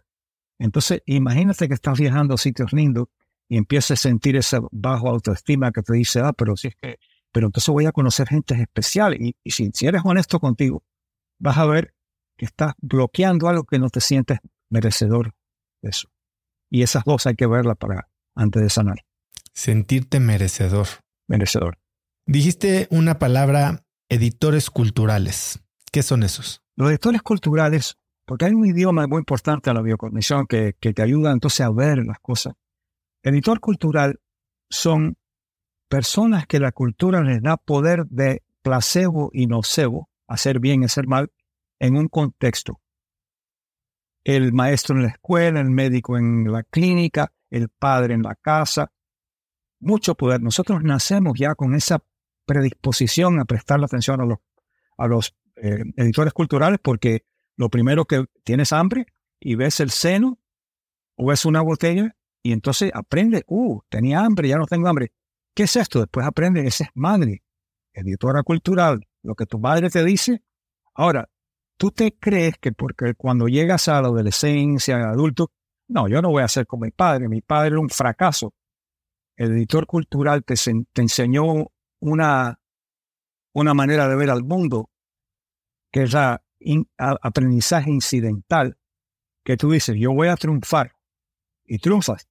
Entonces, 0.59 1.03
imagínate 1.07 1.69
que 1.69 1.75
estás 1.75 1.99
viajando 1.99 2.35
a 2.35 2.39
sitios 2.39 2.73
lindos 2.73 3.07
y 3.49 3.57
empiezas 3.57 4.01
a 4.01 4.03
sentir 4.03 4.37
esa 4.37 4.61
bajo 4.73 5.09
autoestima 5.09 5.71
que 5.71 5.83
te 5.83 5.95
dice, 5.95 6.21
ah, 6.21 6.33
pero 6.33 6.57
si 6.57 6.69
es 6.69 6.77
que, 6.77 6.99
pero 7.35 7.49
entonces 7.49 7.69
voy 7.69 7.85
a 7.85 7.91
conocer 7.93 8.29
gente 8.29 8.55
especial. 8.55 9.21
Y, 9.21 9.35
si, 9.51 9.69
si 9.75 9.87
eres 9.87 10.03
honesto 10.05 10.39
contigo, 10.39 10.85
vas 11.41 11.59
a 11.59 11.67
ver 11.67 11.93
que 12.39 12.45
estás 12.45 12.75
bloqueando 12.81 13.49
algo 13.49 13.65
que 13.65 13.81
no 13.81 13.91
te 13.91 14.01
sientes 14.01 14.39
merecedor 14.71 15.35
de 15.83 15.91
eso. 15.91 16.09
Y 16.71 16.83
esas 16.83 17.03
dos 17.05 17.27
hay 17.27 17.35
que 17.35 17.49
verlas 17.49 17.77
para 17.77 18.09
antes 18.37 18.63
de 18.63 18.71
sanar. 18.71 19.05
Sentirte 19.53 20.21
merecedor. 20.21 20.87
Merecedor. 21.27 21.77
Dijiste 22.25 22.87
una 22.91 23.19
palabra, 23.19 23.85
editores 24.09 24.71
culturales. 24.71 25.61
¿Qué 25.91 26.05
son 26.05 26.23
esos? 26.23 26.63
Los 26.77 26.91
editores 26.91 27.23
culturales, 27.23 27.97
porque 28.27 28.45
hay 28.45 28.53
un 28.53 28.65
idioma 28.65 29.09
muy 29.09 29.19
importante 29.19 29.71
en 29.71 29.77
la 29.77 29.83
biocognición 29.83 30.47
que, 30.47 30.77
que 30.79 30.93
te 30.93 31.03
ayuda 31.03 31.33
entonces 31.33 31.63
a 31.63 31.71
ver 31.71 31.99
las 32.07 32.21
cosas. 32.21 32.55
Editor 33.25 33.59
cultural 33.59 34.21
son 34.71 35.17
personas 35.95 36.49
que 36.49 36.59
la 36.59 36.73
cultura 36.73 37.23
les 37.23 37.41
da 37.41 37.57
poder 37.57 38.05
de 38.07 38.43
placebo 38.63 39.31
y 39.33 39.47
nocebo, 39.47 40.11
hacer 40.27 40.59
bien 40.59 40.83
y 40.83 40.87
hacer 40.87 41.07
mal, 41.07 41.31
en 41.79 41.97
un 41.97 42.09
contexto. 42.09 42.81
El 44.25 44.53
maestro 44.53 44.97
en 44.97 45.05
la 45.05 45.11
escuela, 45.11 45.61
el 45.61 45.71
médico 45.71 46.19
en 46.19 46.51
la 46.51 46.65
clínica, 46.65 47.33
el 47.49 47.69
padre 47.69 48.15
en 48.15 48.23
la 48.23 48.35
casa. 48.35 48.91
Mucho 49.79 50.17
poder. 50.17 50.43
Nosotros 50.43 50.83
nacemos 50.83 51.39
ya 51.39 51.55
con 51.55 51.77
esa 51.77 52.03
predisposición 52.45 53.39
a 53.39 53.45
prestar 53.45 53.79
la 53.79 53.87
atención 53.87 54.21
a 54.21 54.25
los, 54.25 54.39
a 54.99 55.07
los 55.07 55.37
eh, 55.55 55.85
editores 55.97 56.33
culturales 56.33 56.81
porque 56.83 57.25
lo 57.57 57.69
primero 57.69 58.05
que 58.05 58.25
tienes 58.43 58.73
hambre 58.73 59.07
y 59.39 59.55
ves 59.55 59.79
el 59.79 59.91
seno 59.91 60.41
o 61.15 61.27
ves 61.29 61.45
una 61.45 61.61
botella 61.61 62.17
y 62.43 62.51
entonces 62.51 62.91
aprende, 62.93 63.45
uh, 63.47 63.81
tenía 63.89 64.25
hambre, 64.25 64.49
ya 64.49 64.57
no 64.57 64.67
tengo 64.67 64.89
hambre. 64.89 65.13
¿Qué 65.55 65.65
es 65.65 65.77
esto? 65.77 66.01
Después 66.01 66.27
aprende, 66.27 66.67
esa 66.67 66.85
es 66.85 66.91
madre, 66.95 67.45
editora 67.93 68.43
cultural, 68.43 69.07
lo 69.23 69.35
que 69.37 69.47
tu 69.47 69.59
madre 69.61 69.89
te 69.89 70.05
dice. 70.05 70.43
Ahora, 70.95 71.29
tú 71.77 71.93
te 71.93 72.17
crees 72.17 72.59
que 72.59 72.73
porque 72.73 73.15
cuando 73.15 73.47
llegas 73.47 73.87
a 73.89 74.03
la 74.03 74.09
adolescencia, 74.09 74.97
adulto, 75.09 75.53
no, 75.89 76.09
yo 76.09 76.21
no 76.21 76.31
voy 76.31 76.43
a 76.43 76.49
ser 76.49 76.67
como 76.67 76.85
mi 76.87 76.91
padre, 76.91 77.29
mi 77.29 77.41
padre 77.41 77.69
era 77.69 77.81
un 77.81 77.89
fracaso. 77.89 78.53
El 79.37 79.53
editor 79.53 79.87
cultural 79.87 80.45
te, 80.45 80.55
te 80.55 81.03
enseñó 81.03 81.71
una, 82.01 82.61
una 83.53 83.75
manera 83.75 84.09
de 84.09 84.17
ver 84.17 84.31
al 84.31 84.43
mundo 84.43 84.91
que 85.93 86.03
es 86.03 86.15
aprendizaje 86.97 87.91
incidental, 87.91 88.77
que 89.45 89.57
tú 89.57 89.71
dices, 89.71 89.95
yo 89.97 90.13
voy 90.13 90.29
a 90.29 90.37
triunfar 90.37 90.97
y 91.65 91.79
triunfas. 91.79 92.27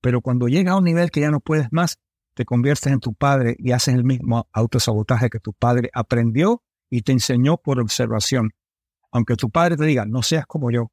Pero 0.00 0.20
cuando 0.20 0.46
llegas 0.46 0.74
a 0.74 0.78
un 0.78 0.84
nivel 0.84 1.10
que 1.10 1.20
ya 1.20 1.30
no 1.30 1.40
puedes 1.40 1.72
más, 1.72 1.98
te 2.38 2.44
conviertes 2.44 2.92
en 2.92 3.00
tu 3.00 3.14
padre 3.14 3.56
y 3.58 3.72
haces 3.72 3.96
el 3.96 4.04
mismo 4.04 4.48
autosabotaje 4.52 5.28
que 5.28 5.40
tu 5.40 5.52
padre 5.52 5.90
aprendió 5.92 6.62
y 6.88 7.02
te 7.02 7.10
enseñó 7.10 7.56
por 7.56 7.80
observación. 7.80 8.52
Aunque 9.10 9.34
tu 9.34 9.50
padre 9.50 9.76
te 9.76 9.84
diga, 9.84 10.06
no 10.06 10.22
seas 10.22 10.46
como 10.46 10.70
yo, 10.70 10.92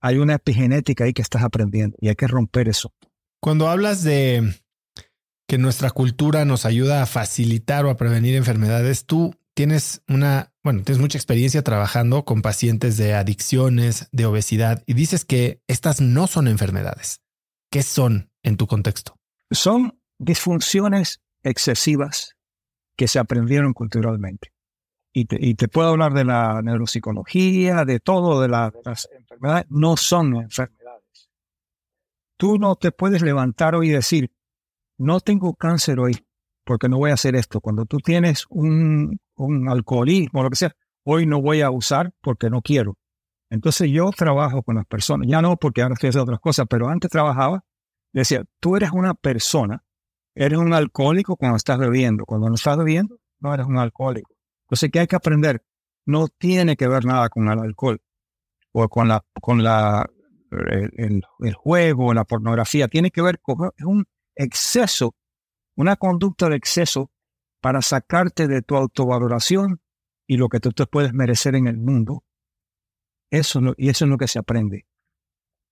hay 0.00 0.18
una 0.18 0.34
epigenética 0.34 1.04
ahí 1.04 1.12
que 1.12 1.22
estás 1.22 1.44
aprendiendo 1.44 1.96
y 2.00 2.08
hay 2.08 2.16
que 2.16 2.26
romper 2.26 2.68
eso. 2.68 2.92
Cuando 3.40 3.68
hablas 3.68 4.02
de 4.02 4.60
que 5.46 5.56
nuestra 5.56 5.92
cultura 5.92 6.44
nos 6.44 6.66
ayuda 6.66 7.00
a 7.00 7.06
facilitar 7.06 7.86
o 7.86 7.90
a 7.90 7.96
prevenir 7.96 8.34
enfermedades, 8.34 9.06
¿tú 9.06 9.32
tienes 9.54 10.02
una, 10.08 10.52
bueno, 10.64 10.82
tienes 10.82 11.00
mucha 11.00 11.16
experiencia 11.16 11.62
trabajando 11.62 12.24
con 12.24 12.42
pacientes 12.42 12.96
de 12.96 13.14
adicciones, 13.14 14.08
de 14.10 14.26
obesidad, 14.26 14.82
y 14.84 14.94
dices 14.94 15.24
que 15.24 15.62
estas 15.68 16.00
no 16.00 16.26
son 16.26 16.48
enfermedades. 16.48 17.20
¿Qué 17.70 17.84
son 17.84 18.32
en 18.42 18.56
tu 18.56 18.66
contexto? 18.66 19.14
Son 19.52 19.99
disfunciones 20.20 21.20
excesivas 21.42 22.36
que 22.96 23.08
se 23.08 23.18
aprendieron 23.18 23.72
culturalmente. 23.72 24.52
Y 25.12 25.24
te, 25.24 25.66
puedo 25.66 25.88
hablar 25.88 26.12
de 26.14 26.24
la 26.24 26.62
neuropsicología, 26.62 27.84
de 27.84 27.98
todo, 27.98 28.40
de, 28.40 28.46
de 28.46 28.80
las 28.84 29.08
enfermedades. 29.12 29.66
No 29.68 29.96
son 29.96 30.36
enfermedades. 30.36 31.30
Tú 32.36 32.58
no 32.58 32.76
te 32.76 32.92
puedes 32.92 33.20
levantar 33.20 33.74
hoy 33.74 33.88
y 33.88 33.92
decir, 33.92 34.30
no 34.98 35.18
tengo 35.18 35.54
cáncer 35.54 35.98
hoy, 35.98 36.24
porque 36.64 36.88
no 36.88 36.98
voy 36.98 37.10
a 37.10 37.14
hacer 37.14 37.34
esto. 37.34 37.60
Cuando 37.60 37.86
tú 37.86 37.98
tienes 37.98 38.44
un, 38.50 39.18
un 39.34 39.68
alcoholismo, 39.68 40.44
lo 40.44 40.50
que 40.50 40.56
sea, 40.56 40.76
hoy 41.04 41.26
no 41.26 41.42
voy 41.42 41.62
a 41.62 41.70
usar 41.70 42.12
porque 42.20 42.50
no 42.50 42.62
quiero. 42.62 42.96
Entonces 43.50 43.90
yo 43.90 44.10
trabajo 44.10 44.62
con 44.62 44.76
las 44.76 44.86
personas, 44.86 45.26
ya 45.28 45.42
no 45.42 45.56
porque 45.56 45.82
ahora 45.82 45.94
estoy 45.94 46.10
haciendo 46.10 46.24
otras 46.24 46.40
cosas, 46.40 46.66
pero 46.70 46.88
antes 46.88 47.10
trabajaba, 47.10 47.64
decía, 48.12 48.44
tú 48.60 48.76
eres 48.76 48.92
una 48.92 49.14
persona, 49.14 49.82
eres 50.44 50.58
un 50.58 50.72
alcohólico 50.72 51.36
cuando 51.36 51.56
estás 51.56 51.78
bebiendo, 51.78 52.24
cuando 52.24 52.48
no 52.48 52.54
estás 52.54 52.76
bebiendo, 52.76 53.18
no 53.40 53.54
eres 53.54 53.66
un 53.66 53.78
alcohólico. 53.78 54.32
Entonces, 54.66 54.90
¿qué 54.90 55.00
hay 55.00 55.06
que 55.06 55.16
aprender? 55.16 55.62
No 56.06 56.28
tiene 56.28 56.76
que 56.76 56.88
ver 56.88 57.04
nada 57.04 57.28
con 57.28 57.48
el 57.48 57.58
alcohol 57.58 58.00
o 58.72 58.88
con 58.88 59.08
la, 59.08 59.24
con 59.40 59.62
la, 59.62 60.08
el, 60.50 61.22
el 61.40 61.54
juego, 61.54 62.14
la 62.14 62.24
pornografía, 62.24 62.88
tiene 62.88 63.10
que 63.10 63.22
ver 63.22 63.40
con 63.40 63.70
un 63.84 64.04
exceso 64.34 65.14
una 65.80 65.96
conducta 65.96 66.50
de 66.50 66.56
exceso 66.56 67.10
para 67.62 67.80
sacarte 67.80 68.46
de 68.48 68.60
tu 68.60 68.76
autovaloración 68.76 69.80
y 70.26 70.36
lo 70.36 70.50
que 70.50 70.60
tú 70.60 70.72
te 70.72 70.84
puedes 70.86 71.14
merecer 71.14 71.54
en 71.54 71.66
el 71.66 71.78
mundo. 71.78 72.22
Eso 73.30 73.60
y 73.78 73.88
eso 73.88 74.04
es 74.04 74.10
lo 74.10 74.18
que 74.18 74.28
se 74.28 74.38
aprende. 74.38 74.86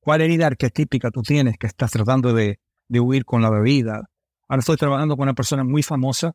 ¿Cuál 0.01 0.23
herida 0.23 0.47
arquetípica 0.47 1.11
tú 1.11 1.21
tienes 1.21 1.59
que 1.59 1.67
estás 1.67 1.91
tratando 1.91 2.33
de, 2.33 2.59
huir 2.89 3.27
con 3.27 3.43
la 3.43 3.51
bebida? 3.51 4.09
Ahora 4.49 4.61
estoy 4.61 4.77
trabajando 4.77 5.17
con 5.17 5.25
una 5.25 5.35
persona 5.35 5.63
muy 5.63 5.83
famosa 5.83 6.35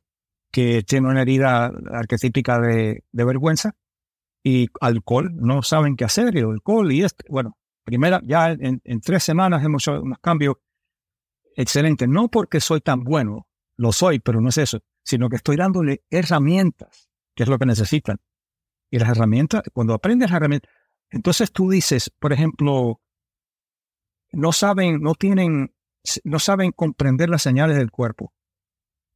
que 0.52 0.84
tiene 0.84 1.10
una 1.10 1.24
herida 1.24 1.72
arquetípica 1.92 2.60
de, 2.60 3.04
vergüenza 3.12 3.76
y 4.44 4.68
alcohol, 4.82 5.32
no 5.36 5.64
saben 5.64 5.96
qué 5.96 6.06
hacer, 6.06 6.36
y 6.36 6.42
alcohol 6.42 6.92
y 6.92 7.04
esto. 7.04 7.26
Bueno, 7.28 7.58
primera, 7.84 8.22
ya 8.24 8.52
en, 8.52 9.02
tres 9.02 9.24
semanas 9.24 9.64
hemos 9.64 9.84
hecho 9.84 10.00
unos 10.02 10.20
cambios 10.20 10.58
excelentes, 11.56 12.08
no 12.08 12.30
porque 12.30 12.60
soy 12.60 12.82
tan 12.82 13.04
bueno, 13.04 13.48
lo 13.78 13.92
soy, 13.92 14.20
pero 14.20 14.42
no 14.42 14.50
es 14.50 14.58
eso, 14.60 14.80
sino 15.04 15.28
que 15.28 15.38
estoy 15.38 15.56
dándole 15.56 16.04
herramientas, 16.10 17.10
que 17.36 17.44
es 17.44 17.50
lo 17.50 17.58
que 17.58 17.66
necesitan. 17.66 18.18
Y 18.92 19.00
las 19.00 19.10
herramientas, 19.10 19.64
cuando 19.74 19.96
aprendes 19.96 20.30
las 20.30 20.38
herramientas, 20.38 20.72
entonces 21.10 21.52
tú 21.52 21.70
dices, 21.70 22.12
por 22.20 22.32
ejemplo, 22.32 23.02
no 24.32 24.52
saben, 24.52 25.02
no 25.02 25.16
tienen, 25.16 25.74
no 26.24 26.40
saben 26.40 26.72
comprender 26.72 27.30
las 27.30 27.42
señales 27.42 27.78
del 27.78 27.92
cuerpo. 27.92 28.34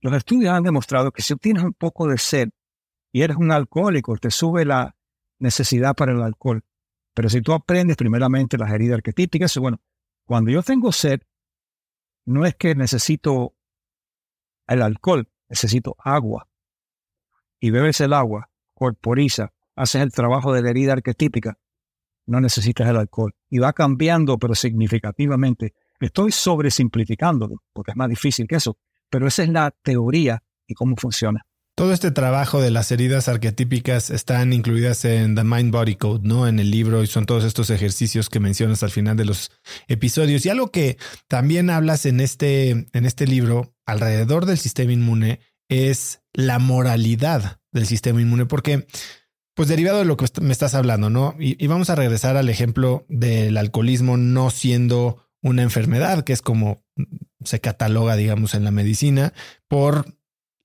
Los 0.02 0.14
estudios 0.14 0.54
han 0.54 0.64
demostrado 0.64 1.12
que 1.12 1.22
si 1.22 1.36
tienes 1.36 1.64
un 1.64 1.74
poco 1.74 2.08
de 2.08 2.18
sed 2.18 2.50
y 3.12 3.22
eres 3.22 3.38
un 3.38 3.52
alcohólico, 3.52 4.18
te 4.18 4.32
sube 4.32 4.64
la 4.66 4.96
necesidad 5.40 5.96
para 5.96 6.12
el 6.12 6.22
alcohol. 6.22 6.64
Pero 7.14 7.30
si 7.30 7.42
tú 7.42 7.54
aprendes 7.54 7.98
primeramente 7.98 8.58
las 8.58 8.72
heridas 8.72 8.98
arquetípicas, 8.98 9.58
bueno, 9.58 9.82
cuando 10.26 10.52
yo 10.52 10.62
tengo 10.62 10.92
sed, 10.92 11.22
no 12.26 12.46
es 12.46 12.56
que 12.56 12.76
necesito 12.76 13.56
el 14.68 14.82
alcohol, 14.82 15.30
necesito 15.50 15.96
agua. 16.00 16.48
Y 17.60 17.72
bebes 17.72 18.02
el 18.02 18.14
agua, 18.14 18.52
corporiza, 18.74 19.54
haces 19.76 20.02
el 20.02 20.12
trabajo 20.12 20.54
de 20.54 20.62
la 20.62 20.70
herida 20.70 20.94
arquetípica, 20.94 21.58
no 22.28 22.42
necesitas 22.42 22.88
el 22.88 22.98
alcohol. 22.98 23.34
Y 23.50 23.60
va 23.60 23.74
cambiando, 23.74 24.38
pero 24.38 24.54
significativamente. 24.54 25.74
Estoy 26.00 26.32
sobresimplificándolo, 26.32 27.64
porque 27.74 27.92
es 27.92 27.98
más 27.98 28.10
difícil 28.10 28.48
que 28.48 28.56
eso, 28.56 28.78
pero 29.10 29.28
esa 29.28 29.44
es 29.44 29.50
la 29.50 29.72
teoría 29.82 30.44
y 30.68 30.74
cómo 30.74 30.96
funciona. 30.96 31.42
Todo 31.76 31.94
este 31.94 32.10
trabajo 32.10 32.60
de 32.60 32.72
las 32.72 32.92
heridas 32.92 33.28
arquetípicas 33.28 34.10
están 34.10 34.52
incluidas 34.52 35.06
en 35.06 35.36
The 35.36 35.44
Mind 35.44 35.72
Body 35.72 35.96
Code, 35.96 36.28
¿no? 36.28 36.48
En 36.48 36.58
el 36.58 36.72
libro 36.72 37.04
y 37.04 37.08
son 37.08 37.28
todos 37.28 37.44
estos 37.44 37.70
ejercicios 37.70 38.30
que 38.30 38.40
mencionas 38.40 38.82
al 38.82 38.90
final 38.90 39.16
de 39.16 39.26
los 39.26 39.52
episodios. 39.88 40.44
Y 40.44 40.50
algo 40.50 40.72
que 40.72 40.98
también 41.28 41.70
hablas 41.70 42.08
en 42.08 42.20
este, 42.20 42.72
en 42.72 43.06
este 43.06 43.28
libro 43.28 43.76
alrededor 43.86 44.48
del 44.48 44.58
sistema 44.58 44.92
inmune 44.92 45.40
es 45.70 46.24
la 46.34 46.58
moralidad 46.58 47.60
del 47.72 47.86
sistema 47.86 48.22
inmune, 48.22 48.48
porque 48.48 48.88
pues 49.54 49.70
derivado 49.70 50.00
de 50.00 50.06
lo 50.06 50.18
que 50.18 50.26
me 50.42 50.54
estás 50.54 50.74
hablando, 50.74 51.12
¿no? 51.12 51.36
Y, 51.40 51.64
y 51.64 51.68
vamos 51.68 51.92
a 51.92 51.96
regresar 51.96 52.38
al 52.38 52.50
ejemplo 52.50 53.06
del 53.08 53.56
alcoholismo 53.56 54.18
no 54.18 54.50
siendo 54.50 55.27
una 55.42 55.64
enfermedad, 55.64 56.24
que 56.24 56.34
es 56.34 56.42
como 56.42 56.84
se 57.44 57.60
cataloga, 57.60 58.16
digamos, 58.16 58.54
en 58.54 58.64
la 58.64 58.72
medicina, 58.72 59.34
por 59.68 60.18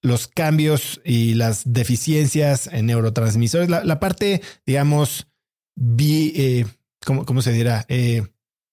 los 0.03 0.29
cambios 0.29 1.01
y 1.05 1.35
las 1.35 1.63
deficiencias 1.65 2.67
en 2.67 2.87
neurotransmisores, 2.87 3.69
la, 3.69 4.01
parte, 4.01 4.41
digamos, 4.67 5.29
bi, 5.77 6.33
eh, 6.35 6.65
¿cómo, 7.05 7.43
se 7.43 7.53
dirá? 7.53 7.85
Eh, 7.89 8.25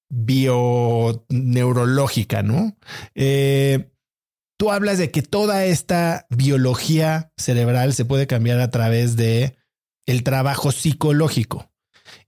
bioneurológica, 0.09 2.41
¿no? 2.41 2.75
Eh, 3.13 3.91
tú 4.57 4.71
hablas 4.71 4.97
de 4.97 5.11
que 5.11 5.21
toda 5.21 5.65
esta 5.65 6.25
biología 6.31 7.31
cerebral 7.37 7.93
se 7.93 8.05
puede 8.05 8.25
cambiar 8.25 8.59
a 8.59 8.71
través 8.71 9.15
de 9.15 9.55
el 10.07 10.23
trabajo 10.23 10.71
psicológico 10.71 11.68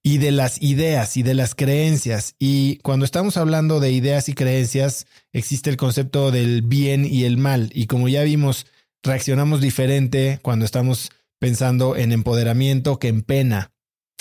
y 0.04 0.18
de 0.18 0.32
las 0.32 0.62
ideas 0.62 1.18
y 1.18 1.24
de 1.24 1.34
las 1.34 1.56
creencias. 1.56 2.36
Y 2.40 2.78
cuando 2.78 3.06
estamos 3.06 3.38
hablando 3.38 3.80
de 3.80 3.92
ideas 3.92 4.30
y 4.30 4.34
creencias, 4.34 5.08
existe 5.32 5.70
el 5.70 5.78
concepto 5.78 6.32
del 6.32 6.62
bien 6.62 7.06
y 7.06 7.26
el 7.26 7.38
mal. 7.38 7.70
Y 7.74 7.88
como 7.88 8.08
ya 8.10 8.24
vimos, 8.24 8.66
reaccionamos 9.04 9.62
diferente 9.62 10.40
cuando 10.42 10.66
estamos 10.66 11.12
pensando 11.40 11.96
en 11.96 12.12
empoderamiento 12.12 13.00
que 13.00 13.08
en 13.08 13.24
pena, 13.24 13.72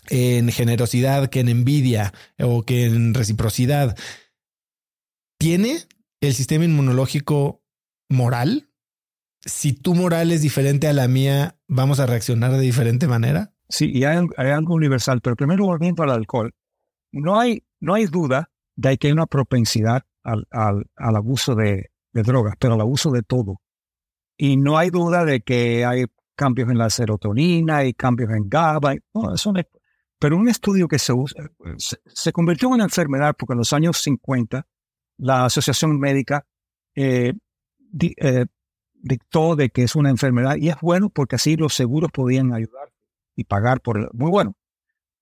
en 0.09 0.51
generosidad 0.51 1.29
que 1.29 1.41
en 1.41 1.49
envidia 1.49 2.15
o 2.39 2.63
que 2.63 2.87
en 2.87 3.15
reciprocidad. 3.15 3.97
¿Tiene 5.39 5.87
el 6.21 6.35
sistema 6.35 6.65
inmunológico 6.65 7.63
moral? 8.09 8.71
Si 9.45 9.73
tu 9.73 9.95
moral 9.95 10.33
es 10.33 10.43
diferente 10.43 10.87
a 10.87 10.93
la 10.93 11.09
mía, 11.09 11.59
¿vamos 11.67 12.01
a 12.01 12.07
reaccionar 12.07 12.53
de 12.53 12.61
diferente 12.61 13.07
manera? 13.07 13.55
Sí, 13.71 13.91
y 13.93 14.05
hay, 14.05 14.27
algo 14.37 14.75
universal, 14.75 15.21
pero 15.23 15.37
primero 15.37 15.64
volviendo 15.64 16.03
al 16.03 16.11
alcohol, 16.11 16.53
no 17.12 17.39
hay, 17.39 17.64
no 17.79 17.95
hay 17.95 18.07
duda 18.07 18.51
de 18.75 18.99
que 18.99 19.07
hay 19.07 19.12
una 19.12 19.27
propensidad 19.27 20.03
al, 20.25 20.47
al, 20.51 20.87
abuso 20.97 21.55
de, 21.55 21.91
de 22.12 22.23
drogas, 22.23 22.57
pero 22.59 22.75
al 22.75 22.81
abuso 22.81 23.12
de 23.12 23.23
todo. 23.23 23.61
Y 24.37 24.57
no 24.57 24.77
hay 24.77 24.91
duda 24.91 25.25
de 25.25 25.43
que 25.43 25.85
hay 25.85 26.07
cambios 26.35 26.68
en 26.68 26.79
la 26.79 26.91
serotonina, 26.91 27.85
y 27.85 27.95
cambios 27.95 28.31
en 28.31 28.49
GABA. 28.49 28.97
pero 30.18 30.37
un 30.37 30.49
estudio 30.49 30.89
que 30.89 30.99
se, 30.99 31.12
usa, 31.12 31.51
se, 31.77 32.33
convirtió 32.33 32.68
en 32.68 32.75
una 32.75 32.85
enfermedad 32.85 33.37
porque 33.39 33.53
en 33.53 33.59
los 33.59 33.73
años 33.73 33.99
50 33.99 34.66
la 35.18 35.45
Asociación 35.45 36.01
Médica 36.01 36.47
eh, 36.95 37.35
eh, 38.01 38.47
dictó 38.95 39.55
de 39.55 39.71
que 39.71 39.83
es 39.83 39.95
una 39.95 40.11
enfermedad 40.11 40.57
y 40.57 40.71
es 40.71 40.77
bueno 40.81 41.11
porque 41.11 41.37
así 41.37 41.57
los 41.57 41.75
seguros 41.75 42.11
podían 42.11 42.53
ayudar 42.53 42.89
y 43.41 43.45
pagar 43.45 43.80
por 43.80 44.14
muy 44.14 44.30
bueno. 44.30 44.55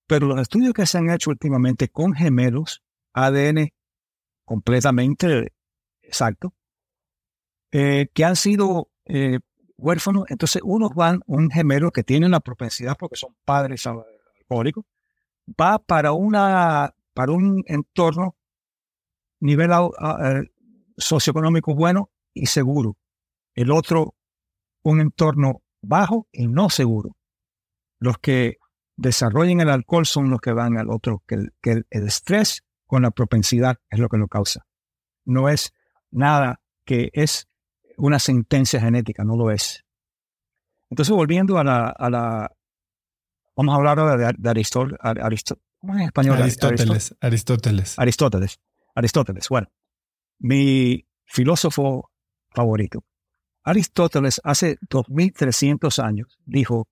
Pero 0.08 0.26
los 0.26 0.40
estudios 0.40 0.74
que 0.74 0.86
se 0.86 0.98
han 0.98 1.08
hecho 1.08 1.30
últimamente 1.30 1.88
con 1.88 2.14
gemelos, 2.14 2.82
ADN 3.12 3.68
completamente 4.44 5.52
exacto, 6.02 6.52
eh, 7.70 8.08
que 8.12 8.24
han 8.24 8.34
sido 8.34 8.90
eh, 9.04 9.38
huérfanos, 9.76 10.24
entonces 10.30 10.62
unos 10.64 10.94
van, 10.96 11.20
un 11.26 11.48
gemelo 11.48 11.92
que 11.92 12.02
tiene 12.02 12.26
una 12.26 12.40
propensidad 12.40 12.96
porque 12.98 13.14
son 13.14 13.36
padres 13.44 13.86
alcohólicos, 13.86 14.84
va 15.48 15.78
para, 15.78 16.10
una, 16.10 16.92
para 17.14 17.30
un 17.30 17.62
entorno 17.66 18.36
nivel 19.38 19.70
eh, 19.70 20.42
socioeconómico 20.96 21.72
bueno 21.76 22.10
y 22.34 22.46
seguro. 22.46 22.96
El 23.54 23.70
otro, 23.70 24.16
un 24.82 25.00
entorno 25.00 25.62
bajo 25.82 26.26
y 26.32 26.48
no 26.48 26.68
seguro. 26.68 27.17
Los 27.98 28.18
que 28.18 28.56
desarrollen 28.96 29.60
el 29.60 29.70
alcohol 29.70 30.06
son 30.06 30.30
los 30.30 30.40
que 30.40 30.52
van 30.52 30.76
al 30.76 30.90
otro, 30.90 31.22
que 31.26 31.36
el, 31.36 31.52
que 31.60 31.82
el 31.90 32.06
estrés 32.06 32.64
con 32.86 33.02
la 33.02 33.10
propensidad 33.10 33.76
es 33.90 33.98
lo 33.98 34.08
que 34.08 34.18
lo 34.18 34.28
causa. 34.28 34.66
No 35.24 35.48
es 35.48 35.72
nada 36.10 36.60
que 36.84 37.10
es 37.12 37.48
una 37.96 38.18
sentencia 38.18 38.80
genética, 38.80 39.24
no 39.24 39.36
lo 39.36 39.50
es. 39.50 39.84
Entonces, 40.90 41.14
volviendo 41.14 41.58
a 41.58 41.64
la... 41.64 41.88
A 41.88 42.10
la 42.10 42.52
vamos 43.56 43.72
a 43.72 43.76
hablar 43.76 43.98
ahora 43.98 44.16
de, 44.16 44.48
Aristóteles. 44.48 45.58
¿Cómo 45.80 45.94
es 45.94 46.00
en 46.00 46.06
español? 46.06 46.40
Aristóteles. 46.40 47.14
Aristóteles. 47.20 47.98
Aristóteles. 47.98 48.60
Aristóteles. 48.94 49.48
Bueno, 49.48 49.68
mi 50.38 51.06
filósofo 51.24 52.10
favorito. 52.50 53.04
Aristóteles 53.64 54.40
hace 54.44 54.78
2300 54.88 55.98
años 55.98 56.38
dijo 56.46 56.88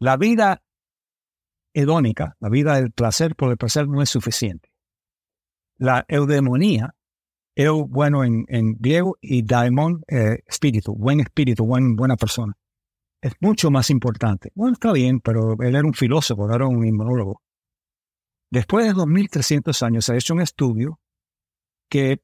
La 0.00 0.16
vida 0.16 0.62
hedónica, 1.74 2.36
la 2.40 2.48
vida 2.48 2.76
del 2.76 2.92
placer 2.92 3.34
por 3.34 3.50
el 3.50 3.56
placer 3.56 3.88
no 3.88 4.02
es 4.02 4.10
suficiente. 4.10 4.70
La 5.76 6.04
eudemonía, 6.08 6.94
eu 7.54 7.86
bueno 7.86 8.24
en, 8.24 8.44
griego 8.78 9.16
y 9.20 9.42
daimon, 9.42 10.02
eh, 10.08 10.40
espíritu, 10.46 10.94
buen 10.94 11.20
espíritu, 11.20 11.66
buena 11.66 12.16
persona, 12.16 12.56
es 13.20 13.32
mucho 13.40 13.70
más 13.70 13.90
importante. 13.90 14.52
Bueno, 14.54 14.74
está 14.74 14.92
bien, 14.92 15.20
pero 15.20 15.54
él 15.60 15.74
era 15.74 15.86
un 15.86 15.94
filósofo, 15.94 16.52
era 16.52 16.66
un 16.66 16.84
inmunólogo. 16.84 17.42
Después 18.50 18.86
de 18.86 18.92
2300 18.92 19.82
años 19.82 20.04
se 20.04 20.12
ha 20.12 20.16
hecho 20.16 20.34
un 20.34 20.40
estudio 20.40 21.00
que 21.88 22.22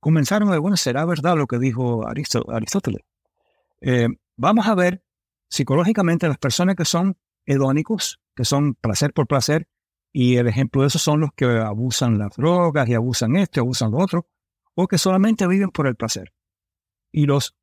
comenzaron 0.00 0.48
bueno, 0.60 0.76
¿será 0.76 1.04
verdad 1.04 1.36
lo 1.36 1.46
que 1.46 1.58
dijo 1.58 2.06
Aristóteles? 2.06 3.02
Eh, 3.82 4.08
vamos 4.36 4.66
a 4.66 4.74
ver 4.74 5.02
psicológicamente 5.50 6.28
las 6.28 6.38
personas 6.38 6.76
que 6.76 6.84
son 6.84 7.18
hedónicos, 7.44 8.20
que 8.34 8.44
son 8.44 8.74
placer 8.74 9.12
por 9.12 9.26
placer, 9.26 9.68
y 10.12 10.36
el 10.36 10.48
ejemplo 10.48 10.82
de 10.82 10.88
eso 10.88 10.98
son 10.98 11.20
los 11.20 11.30
que 11.34 11.44
abusan 11.44 12.18
las 12.18 12.36
drogas 12.36 12.88
y 12.88 12.94
abusan 12.94 13.36
esto 13.36 13.60
y 13.60 13.62
abusan 13.62 13.90
lo 13.90 13.98
otro, 13.98 14.26
o 14.74 14.88
que 14.88 14.98
solamente 14.98 15.46
viven 15.46 15.70
por 15.70 15.86
el 15.86 15.96
placer. 15.96 16.32
Y 17.12 17.26
los 17.26 17.56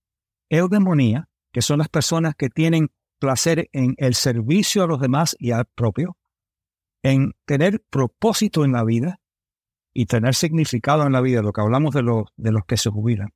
eudemonía, 0.50 1.30
que 1.52 1.62
son 1.62 1.80
las 1.80 1.90
personas 1.90 2.36
que 2.36 2.50
tienen 2.50 2.92
placer 3.20 3.70
en 3.72 3.96
el 3.98 4.14
servicio 4.14 4.84
a 4.84 4.88
los 4.88 5.00
demás 5.00 5.36
y 5.40 5.52
al 5.52 5.66
propio, 5.66 6.18
en 7.04 7.34
tener 7.46 7.82
propósito 7.90 8.66
en 8.66 8.74
la 8.74 8.84
vida 8.84 9.20
y 9.94 10.06
tener 10.06 10.36
significado 10.36 11.06
en 11.06 11.14
la 11.14 11.22
vida, 11.22 11.42
lo 11.42 11.54
que 11.54 11.62
hablamos 11.62 11.94
de 11.96 12.04
los, 12.04 12.26
de 12.36 12.52
los 12.52 12.66
que 12.66 12.78
se 12.78 12.90
jubilan. 12.90 13.34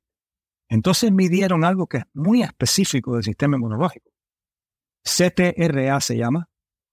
Entonces 0.68 1.10
midieron 1.10 1.64
algo 1.64 1.86
que 1.86 1.98
es 1.98 2.04
muy 2.14 2.42
específico 2.42 3.14
del 3.14 3.24
sistema 3.24 3.56
inmunológico. 3.56 4.11
CTRA 5.04 6.00
se 6.00 6.16
llama, 6.16 6.48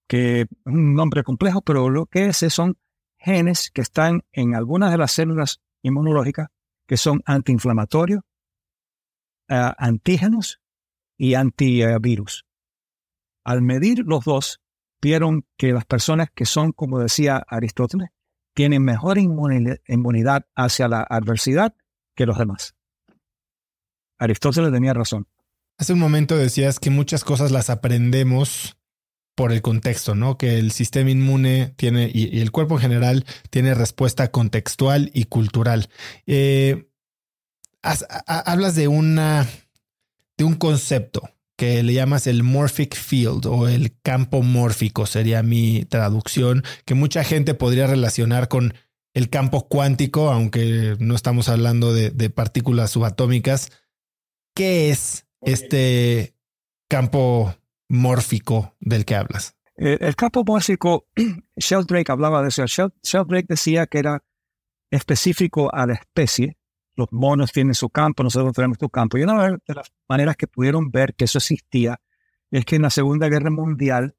que 0.08 0.42
es 0.42 0.46
un 0.64 0.94
nombre 0.94 1.22
complejo, 1.22 1.62
pero 1.62 1.88
lo 1.90 2.06
que 2.06 2.26
es 2.26 2.38
son 2.48 2.78
genes 3.18 3.70
que 3.70 3.82
están 3.82 4.22
en 4.32 4.54
algunas 4.54 4.90
de 4.90 4.98
las 4.98 5.12
células 5.12 5.60
inmunológicas 5.82 6.48
que 6.86 6.96
son 6.96 7.22
antiinflamatorios, 7.24 8.22
eh, 9.48 9.72
antígenos 9.78 10.60
y 11.16 11.34
antivirus. 11.34 12.46
Al 13.44 13.62
medir 13.62 14.04
los 14.06 14.24
dos, 14.24 14.60
vieron 15.00 15.46
que 15.56 15.72
las 15.72 15.84
personas 15.84 16.30
que 16.34 16.46
son, 16.46 16.72
como 16.72 16.98
decía 16.98 17.44
Aristóteles, 17.46 18.10
tienen 18.54 18.82
mejor 18.82 19.18
inmunidad 19.18 20.46
hacia 20.56 20.88
la 20.88 21.02
adversidad 21.02 21.74
que 22.16 22.26
los 22.26 22.38
demás. 22.38 22.74
Aristóteles 24.18 24.72
tenía 24.72 24.92
razón. 24.92 25.26
Hace 25.80 25.94
un 25.94 25.98
momento 25.98 26.36
decías 26.36 26.78
que 26.78 26.90
muchas 26.90 27.24
cosas 27.24 27.52
las 27.52 27.70
aprendemos 27.70 28.76
por 29.34 29.50
el 29.50 29.62
contexto, 29.62 30.14
¿no? 30.14 30.36
Que 30.36 30.58
el 30.58 30.72
sistema 30.72 31.10
inmune 31.10 31.72
tiene 31.78 32.10
y, 32.12 32.38
el 32.40 32.50
cuerpo 32.50 32.74
en 32.74 32.82
general 32.82 33.24
tiene 33.48 33.72
respuesta 33.72 34.30
contextual 34.30 35.10
y 35.14 35.24
cultural. 35.24 35.88
Eh, 36.26 36.90
hablas 38.26 38.74
de 38.74 38.88
una 38.88 39.48
de 40.36 40.44
un 40.44 40.56
concepto 40.56 41.30
que 41.56 41.82
le 41.82 41.94
llamas 41.94 42.26
el 42.26 42.42
morphic 42.42 42.94
field 42.94 43.46
o 43.46 43.66
el 43.66 43.98
campo 44.02 44.42
mórfico, 44.42 45.06
sería 45.06 45.42
mi 45.42 45.86
traducción, 45.86 46.62
que 46.84 46.92
mucha 46.92 47.24
gente 47.24 47.54
podría 47.54 47.86
relacionar 47.86 48.48
con 48.48 48.74
el 49.14 49.30
campo 49.30 49.66
cuántico, 49.66 50.30
aunque 50.30 50.96
no 50.98 51.14
estamos 51.14 51.48
hablando 51.48 51.94
de, 51.94 52.10
de 52.10 52.28
partículas 52.28 52.90
subatómicas. 52.90 53.72
¿Qué 54.54 54.90
es 54.90 55.24
este 55.40 56.34
campo 56.88 57.54
mórfico 57.88 58.74
del 58.80 59.04
que 59.04 59.16
hablas? 59.16 59.56
Eh, 59.76 59.98
el, 60.00 60.16
campo 60.16 60.44
mórfico, 60.44 61.06
Sheldrake 61.56 62.10
hablaba 62.10 62.42
de 62.42 62.48
eso. 62.48 62.64
Sheldrake 62.66 63.46
decía 63.48 63.86
que 63.86 63.98
era 63.98 64.22
específico 64.90 65.74
a 65.74 65.86
la 65.86 65.94
especie. 65.94 66.56
Los 66.96 67.08
monos 67.12 67.52
tienen 67.52 67.74
su 67.74 67.88
campo, 67.88 68.22
nosotros 68.22 68.52
tenemos 68.52 68.76
su 68.78 68.90
campo. 68.90 69.16
Y 69.16 69.22
una 69.22 69.50
de 69.50 69.74
las 69.74 69.92
maneras 70.08 70.36
que 70.36 70.46
pudieron 70.46 70.90
ver 70.90 71.14
que 71.14 71.24
eso 71.24 71.38
existía 71.38 72.00
es 72.50 72.64
que 72.64 72.76
en 72.76 72.82
la 72.82 72.90
Segunda 72.90 73.28
Guerra 73.28 73.50
Mundial 73.50 74.16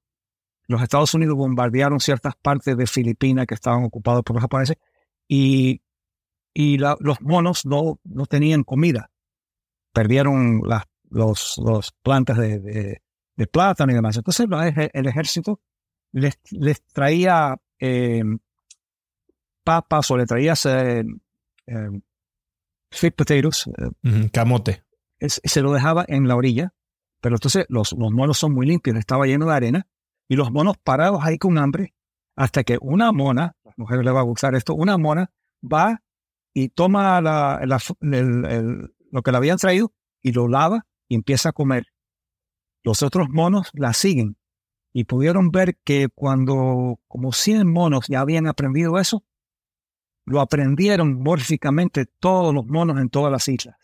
los 0.68 0.82
Estados 0.82 1.14
Unidos 1.14 1.36
bombardearon 1.36 2.00
ciertas 2.00 2.34
partes 2.42 2.78
de 2.78 2.88
Filipinas 2.88 3.46
que 3.46 3.54
estaban 3.54 3.84
ocupadas 3.84 4.24
por 4.24 4.36
los 4.36 4.42
japoneses 4.42 4.78
y, 5.28 5.82
y 6.54 6.78
los 6.78 7.22
monos 7.22 7.66
no, 7.66 8.00
no 8.04 8.26
tenían 8.26 8.64
comida. 8.64 9.12
Perdieron 9.94 10.62
las 10.66 10.86
los, 11.12 11.60
los 11.64 11.92
plantas 12.02 12.38
de, 12.38 12.60
de, 12.60 13.48
plátano 13.48 13.92
y 13.92 13.96
demás. 13.96 14.18
Entonces 14.18 14.48
el 14.94 15.08
ejército 15.08 15.60
les, 16.12 16.40
les 16.52 16.84
traía 16.88 17.58
eh, 17.80 18.24
papas 19.64 20.12
o 20.12 20.18
le 20.18 20.26
traía 20.26 20.54
eh, 20.66 21.04
eh, 21.68 21.90
sweet 22.92 23.16
potatoes. 23.16 23.70
camote. 24.32 24.84
se 25.20 25.62
lo 25.62 25.74
dejaba 25.74 26.06
en 26.08 26.28
la 26.28 26.36
orilla, 26.36 26.74
pero 27.20 27.36
entonces 27.36 27.66
los, 27.70 27.94
los 27.94 28.12
monos 28.12 28.38
son 28.38 28.54
muy 28.54 28.66
limpios, 28.66 28.98
estaba 28.98 29.26
lleno 29.26 29.48
de 29.48 29.54
arena 29.56 29.88
y 30.28 30.36
los 30.36 30.52
monos 30.52 30.78
parados 30.78 31.22
ahí 31.24 31.38
con 31.38 31.58
hambre 31.58 31.94
hasta 32.36 32.64
que 32.64 32.78
una 32.82 33.12
mona, 33.12 33.56
a 33.64 33.68
las 33.70 33.78
mujeres 33.78 34.06
les 34.06 34.14
va 34.14 34.20
a 34.20 34.24
gustar 34.24 34.56
esto, 34.56 34.74
una 34.74 34.98
mona 34.98 35.32
va 35.62 36.02
y 36.54 36.70
toma 36.70 37.22
la, 37.22 37.60
lo 38.00 39.22
que 39.22 39.32
le 39.32 39.38
habían 39.38 39.58
traído 39.58 39.94
y 40.22 40.32
lo 40.32 40.48
lava 40.48 40.86
y 41.12 41.16
empieza 41.16 41.50
a 41.50 41.52
comer. 41.52 41.88
Los 42.84 43.04
otros 43.04 43.28
monos 43.30 43.70
la 43.74 43.92
siguen 43.92 44.38
y 44.94 45.04
pudieron 45.04 45.52
ver 45.52 45.78
que 45.84 46.08
cuando 46.08 47.02
como 47.10 47.34
100 47.34 47.70
monos 47.70 48.06
ya 48.08 48.22
habían 48.22 48.48
aprendido 48.48 48.98
eso, 48.98 49.26
lo 50.26 50.40
aprendieron 50.40 51.22
mórficamente 51.22 52.06
todos 52.06 52.54
los 52.54 52.66
monos 52.66 52.98
en 52.98 53.10
todas 53.10 53.30
las 53.30 53.50
islas. 53.50 53.76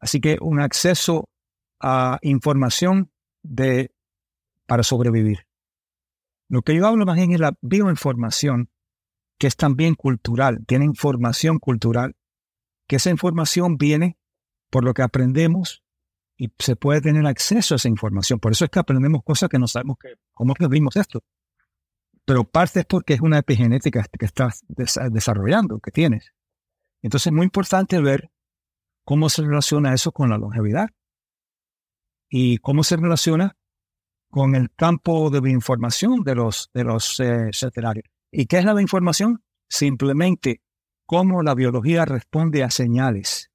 Así 0.00 0.20
que 0.20 0.36
un 0.40 0.58
acceso 0.58 1.28
a 1.78 2.18
información 2.22 3.12
de, 3.44 3.94
para 4.66 4.82
sobrevivir. 4.82 5.46
Lo 6.48 6.62
que 6.62 6.74
yo 6.74 6.88
hablo 6.88 7.06
más 7.06 7.14
bien 7.14 7.30
es 7.30 7.38
la 7.38 7.56
bioinformación, 7.60 8.68
que 9.38 9.46
es 9.46 9.54
también 9.54 9.94
cultural, 9.94 10.64
tiene 10.66 10.86
información 10.86 11.60
cultural, 11.60 12.16
que 12.88 12.96
esa 12.96 13.10
información 13.10 13.76
viene 13.76 14.18
por 14.70 14.82
lo 14.82 14.92
que 14.92 15.02
aprendemos 15.02 15.83
y 16.36 16.52
se 16.58 16.76
puede 16.76 17.00
tener 17.00 17.26
acceso 17.26 17.74
a 17.74 17.76
esa 17.76 17.88
información. 17.88 18.40
Por 18.40 18.52
eso 18.52 18.64
es 18.64 18.70
que 18.70 18.78
aprendemos 18.78 19.22
cosas 19.22 19.48
que 19.48 19.58
no 19.58 19.68
sabemos 19.68 19.98
que, 20.00 20.14
cómo 20.32 20.52
aprendimos 20.52 20.96
esto. 20.96 21.22
Pero 22.24 22.44
parte 22.44 22.80
es 22.80 22.86
porque 22.86 23.14
es 23.14 23.20
una 23.20 23.38
epigenética 23.38 24.04
que 24.18 24.24
estás 24.24 24.64
desarrollando, 24.68 25.78
que 25.78 25.90
tienes. 25.90 26.32
Entonces 27.02 27.28
es 27.28 27.32
muy 27.32 27.44
importante 27.44 28.00
ver 28.00 28.30
cómo 29.04 29.28
se 29.28 29.42
relaciona 29.42 29.92
eso 29.92 30.10
con 30.10 30.30
la 30.30 30.38
longevidad 30.38 30.88
y 32.28 32.58
cómo 32.58 32.82
se 32.82 32.96
relaciona 32.96 33.56
con 34.30 34.54
el 34.54 34.70
campo 34.72 35.30
de 35.30 35.50
información 35.50 36.24
de 36.24 36.34
los, 36.34 36.70
de 36.72 36.84
los 36.84 37.20
eh, 37.20 37.50
¿Y 38.32 38.46
qué 38.46 38.58
es 38.58 38.64
la 38.64 38.80
información? 38.80 39.44
Simplemente 39.68 40.62
cómo 41.06 41.42
la 41.42 41.54
biología 41.54 42.04
responde 42.04 42.64
a 42.64 42.70
señales, 42.70 43.52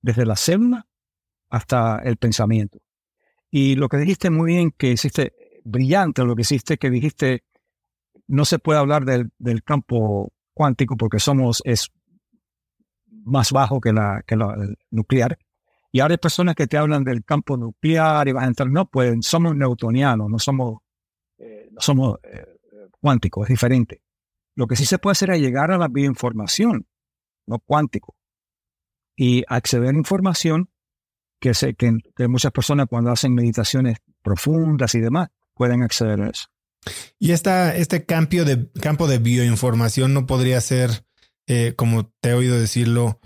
desde 0.00 0.24
la 0.26 0.36
célula 0.36 0.89
hasta 1.50 1.98
el 2.04 2.16
pensamiento. 2.16 2.78
Y 3.50 3.74
lo 3.74 3.88
que 3.88 3.98
dijiste 3.98 4.30
muy 4.30 4.52
bien, 4.52 4.70
que 4.70 4.92
hiciste 4.92 5.34
brillante, 5.64 6.24
lo 6.24 6.36
que 6.36 6.42
hiciste, 6.42 6.78
que 6.78 6.88
dijiste, 6.88 7.44
no 8.28 8.44
se 8.44 8.60
puede 8.60 8.78
hablar 8.78 9.04
del, 9.04 9.62
campo 9.64 10.32
cuántico 10.54 10.96
porque 10.96 11.18
somos, 11.18 11.60
es 11.64 11.90
más 13.06 13.50
bajo 13.50 13.80
que, 13.80 13.92
la, 13.92 14.22
que 14.26 14.36
la, 14.36 14.54
el 14.54 14.78
nuclear. 14.90 15.38
Y 15.92 15.98
ahora 15.98 16.14
hay 16.14 16.18
personas 16.18 16.54
que 16.54 16.68
te 16.68 16.78
hablan 16.78 17.02
del 17.02 17.24
campo 17.24 17.56
nuclear 17.56 18.28
y 18.28 18.32
vas 18.32 18.44
a 18.44 18.46
entrar, 18.46 18.70
no, 18.70 18.88
pues 18.88 19.26
somos 19.26 19.56
newtonianos, 19.56 20.30
no 20.30 20.38
somos, 20.38 20.78
eh, 21.38 21.68
no 21.72 21.80
somos 21.80 22.20
eh, 22.22 22.46
cuánticos, 23.00 23.44
es 23.44 23.48
diferente. 23.48 24.02
Lo 24.54 24.68
que 24.68 24.76
sí 24.76 24.84
se 24.86 24.98
puede 24.98 25.12
hacer 25.12 25.30
es 25.30 25.40
llegar 25.40 25.72
a 25.72 25.78
la 25.78 25.88
bioinformación, 25.88 26.86
no 27.46 27.58
cuántico, 27.58 28.14
y 29.16 29.42
acceder 29.48 29.94
a 29.94 29.98
información 29.98 30.70
que, 31.40 31.54
sé, 31.54 31.74
que, 31.74 31.98
muchas 32.28 32.52
personas 32.52 32.86
cuando 32.88 33.10
hacen 33.10 33.34
meditaciones 33.34 33.98
profundas 34.22 34.94
y 34.94 35.00
demás 35.00 35.30
pueden 35.54 35.82
acceder 35.82 36.20
a 36.20 36.30
eso. 36.30 36.46
Y 37.18 37.32
esta, 37.32 37.76
este 37.76 38.04
cambio 38.04 38.44
de, 38.44 38.70
campo 38.80 39.06
de 39.06 39.18
bioinformación 39.18 40.14
no 40.14 40.26
podría 40.26 40.60
ser, 40.60 41.04
eh, 41.46 41.74
como 41.76 42.12
te 42.20 42.30
he 42.30 42.34
oído 42.34 42.58
decirlo, 42.58 43.20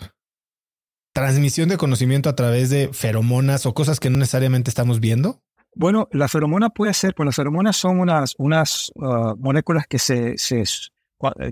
transmisión 1.13 1.69
de 1.69 1.77
conocimiento 1.77 2.29
a 2.29 2.35
través 2.35 2.71
de 2.71 2.91
feromonas 2.93 3.67
o 3.67 3.75
cosas 3.75 4.01
que 4.01 4.11
no 4.11 4.19
necesariamente 4.19 4.71
estamos 4.71 5.01
viendo? 5.01 5.41
Bueno, 5.77 6.09
la 6.13 6.29
feromona 6.29 6.71
puede 6.71 6.93
ser, 6.95 7.15
pues 7.15 7.27
las 7.27 7.37
feromonas 7.37 7.77
son 7.77 8.01
unas, 8.01 8.35
unas 8.39 8.93
uh, 8.97 9.37
moléculas 9.39 9.87
que 9.89 9.99
se, 9.99 10.37
se 10.39 10.65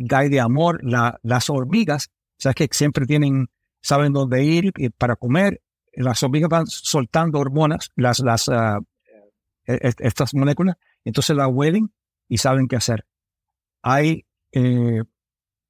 da 0.01 0.21
de 0.21 0.41
amor. 0.41 0.81
La, 0.83 1.19
las 1.23 1.49
hormigas, 1.51 2.09
o 2.09 2.43
sea, 2.43 2.55
que 2.55 2.69
siempre 2.73 3.07
tienen, 3.07 3.49
saben 3.81 4.13
dónde 4.13 4.45
ir 4.45 4.73
para 4.99 5.17
comer 5.17 5.61
las 5.93 6.23
hormigas 6.23 6.49
van 6.49 6.67
soltando 6.67 7.39
hormonas, 7.39 7.91
las, 7.97 8.23
e, 9.67 9.93
estas 9.99 10.35
moléculas, 10.35 10.77
entonces 11.05 11.37
las 11.37 11.49
huelen 11.51 11.93
y 12.29 12.39
saben 12.39 12.69
qué 12.69 12.77
hacer. 12.77 13.07
Hay, 13.83 14.27
eh, 14.53 15.03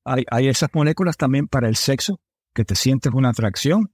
hay, 0.04 0.24
hay 0.30 0.48
esas 0.48 0.70
moléculas 0.74 1.16
también 1.16 1.48
para 1.48 1.68
el 1.68 1.76
sexo, 1.76 2.20
que 2.54 2.64
te 2.64 2.74
sientes 2.74 3.12
una 3.12 3.30
atracción. 3.30 3.92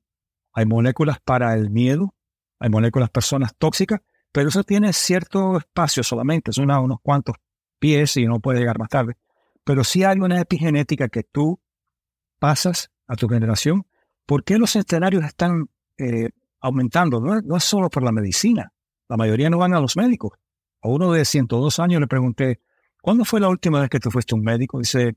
Hay 0.53 0.67
moléculas 0.67 1.19
para 1.25 1.55
el 1.55 1.71
miedo, 1.71 2.15
hay 2.59 2.71
moléculas 2.71 3.11
personas 3.11 3.55
tóxicas, 3.57 4.01
pero 4.33 4.49
eso 4.49 4.65
tiene 4.65 4.93
cierto 4.93 5.59
espacio 5.59 6.03
solamente, 6.03 6.53
son 6.53 6.71
unos 6.71 6.99
cuantos 7.03 7.37
pies 7.79 8.17
y 8.17 8.27
no 8.27 8.41
puede 8.41 8.59
llegar 8.59 8.79
más 8.79 8.89
tarde. 8.89 9.17
Pero 9.65 9.85
sí 9.85 10.05
hay 10.05 10.19
una 10.19 10.41
epigenética 10.41 11.09
que 11.09 11.23
tú 11.23 11.61
pasas 12.39 12.91
a 13.07 13.17
tu 13.17 13.29
generación. 13.29 13.87
¿Por 14.27 14.45
qué 14.45 14.59
los 14.59 14.77
escenarios 14.77 15.25
están 15.25 15.69
eh, 15.99 16.31
aumentando? 16.61 17.21
No, 17.21 17.57
es 17.57 17.65
solo 17.65 17.91
por 17.91 18.03
la 18.03 18.13
medicina. 18.13 18.73
La 19.09 19.17
mayoría 19.17 19.51
no 19.51 19.59
van 19.59 19.75
a 19.75 19.81
los 19.81 19.97
médicos. 19.97 20.33
A 20.83 20.89
uno 20.89 21.13
de 21.13 21.25
102 21.25 21.79
años 21.81 22.01
le 22.01 22.07
pregunté, 22.07 22.61
¿cuándo 23.03 23.25
fue 23.25 23.41
la 23.41 23.49
última 23.49 23.81
vez 23.81 23.91
que 23.91 24.01
tú 24.01 24.11
fuiste 24.11 24.35
a 24.35 24.39
un 24.39 24.45
médico? 24.45 24.79
Dice, 24.79 25.17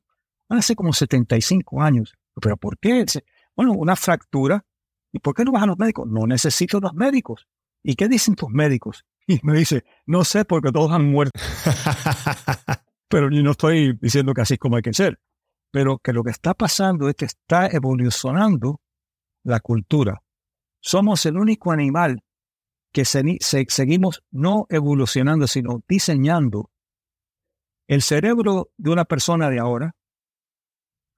hace 0.49 0.75
como 0.75 0.93
75 0.93 1.81
años. 1.81 2.13
¿Pero 2.41 2.57
por 2.57 2.77
qué? 2.77 3.03
Dice, 3.03 3.23
bueno, 3.55 3.73
una 3.73 3.95
fractura. 3.95 4.65
¿Y 5.11 5.19
por 5.19 5.35
qué 5.35 5.43
no 5.43 5.51
vas 5.51 5.63
a 5.63 5.67
los 5.67 5.77
médicos? 5.77 6.07
No 6.09 6.25
necesito 6.25 6.79
los 6.79 6.93
médicos. 6.93 7.47
¿Y 7.83 7.95
qué 7.95 8.07
dicen 8.07 8.35
tus 8.35 8.49
médicos? 8.49 9.05
Y 9.27 9.39
me 9.43 9.53
dice, 9.53 9.85
no 10.07 10.25
sé 10.25 10.45
porque 10.45 10.71
todos 10.71 10.91
han 10.91 11.09
muerto. 11.09 11.39
Pero 13.07 13.29
yo 13.29 13.43
no 13.43 13.51
estoy 13.51 13.97
diciendo 14.01 14.33
que 14.33 14.41
así 14.41 14.55
es 14.55 14.59
como 14.59 14.77
hay 14.77 14.81
que 14.81 14.93
ser. 14.93 15.19
Pero 15.71 15.99
que 15.99 16.11
lo 16.11 16.23
que 16.23 16.31
está 16.31 16.53
pasando 16.53 17.07
es 17.07 17.15
que 17.15 17.25
está 17.25 17.67
evolucionando 17.67 18.81
la 19.43 19.59
cultura. 19.59 20.21
Somos 20.81 21.25
el 21.25 21.37
único 21.37 21.71
animal 21.71 22.23
que 22.91 23.05
seguimos 23.05 24.23
no 24.31 24.65
evolucionando, 24.69 25.47
sino 25.47 25.83
diseñando. 25.87 26.71
El 27.87 28.01
cerebro 28.01 28.71
de 28.77 28.89
una 28.89 29.05
persona 29.05 29.49
de 29.49 29.59
ahora 29.59 29.95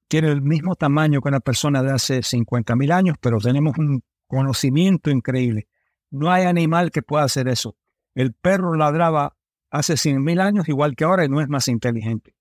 tiene 0.07 0.29
el 0.29 0.41
mismo 0.41 0.75
tamaño 0.75 1.21
que 1.21 1.29
una 1.29 1.39
persona 1.39 1.81
de 1.81 1.91
hace 1.91 2.19
50.000 2.19 2.93
años, 2.93 3.15
pero 3.19 3.39
tenemos 3.39 3.77
un 3.77 4.03
conocimiento 4.27 5.09
increíble. 5.09 5.67
No 6.11 6.31
hay 6.31 6.43
animal 6.45 6.91
que 6.91 7.01
pueda 7.01 7.23
hacer 7.23 7.47
eso. 7.47 7.75
El 8.13 8.33
perro 8.33 8.75
ladraba 8.75 9.35
hace 9.71 9.93
100.000 9.93 10.39
años 10.41 10.69
igual 10.69 10.95
que 10.95 11.05
ahora 11.05 11.25
y 11.25 11.29
no 11.29 11.41
es 11.41 11.49
más 11.49 11.67
inteligente. 11.67 12.35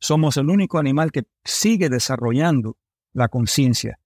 Somos 0.00 0.36
el 0.38 0.48
único 0.50 0.78
animal 0.78 1.12
que 1.12 1.24
sigue 1.44 1.88
desarrollando 1.88 2.76
la 3.12 3.28
conciencia. 3.28 4.00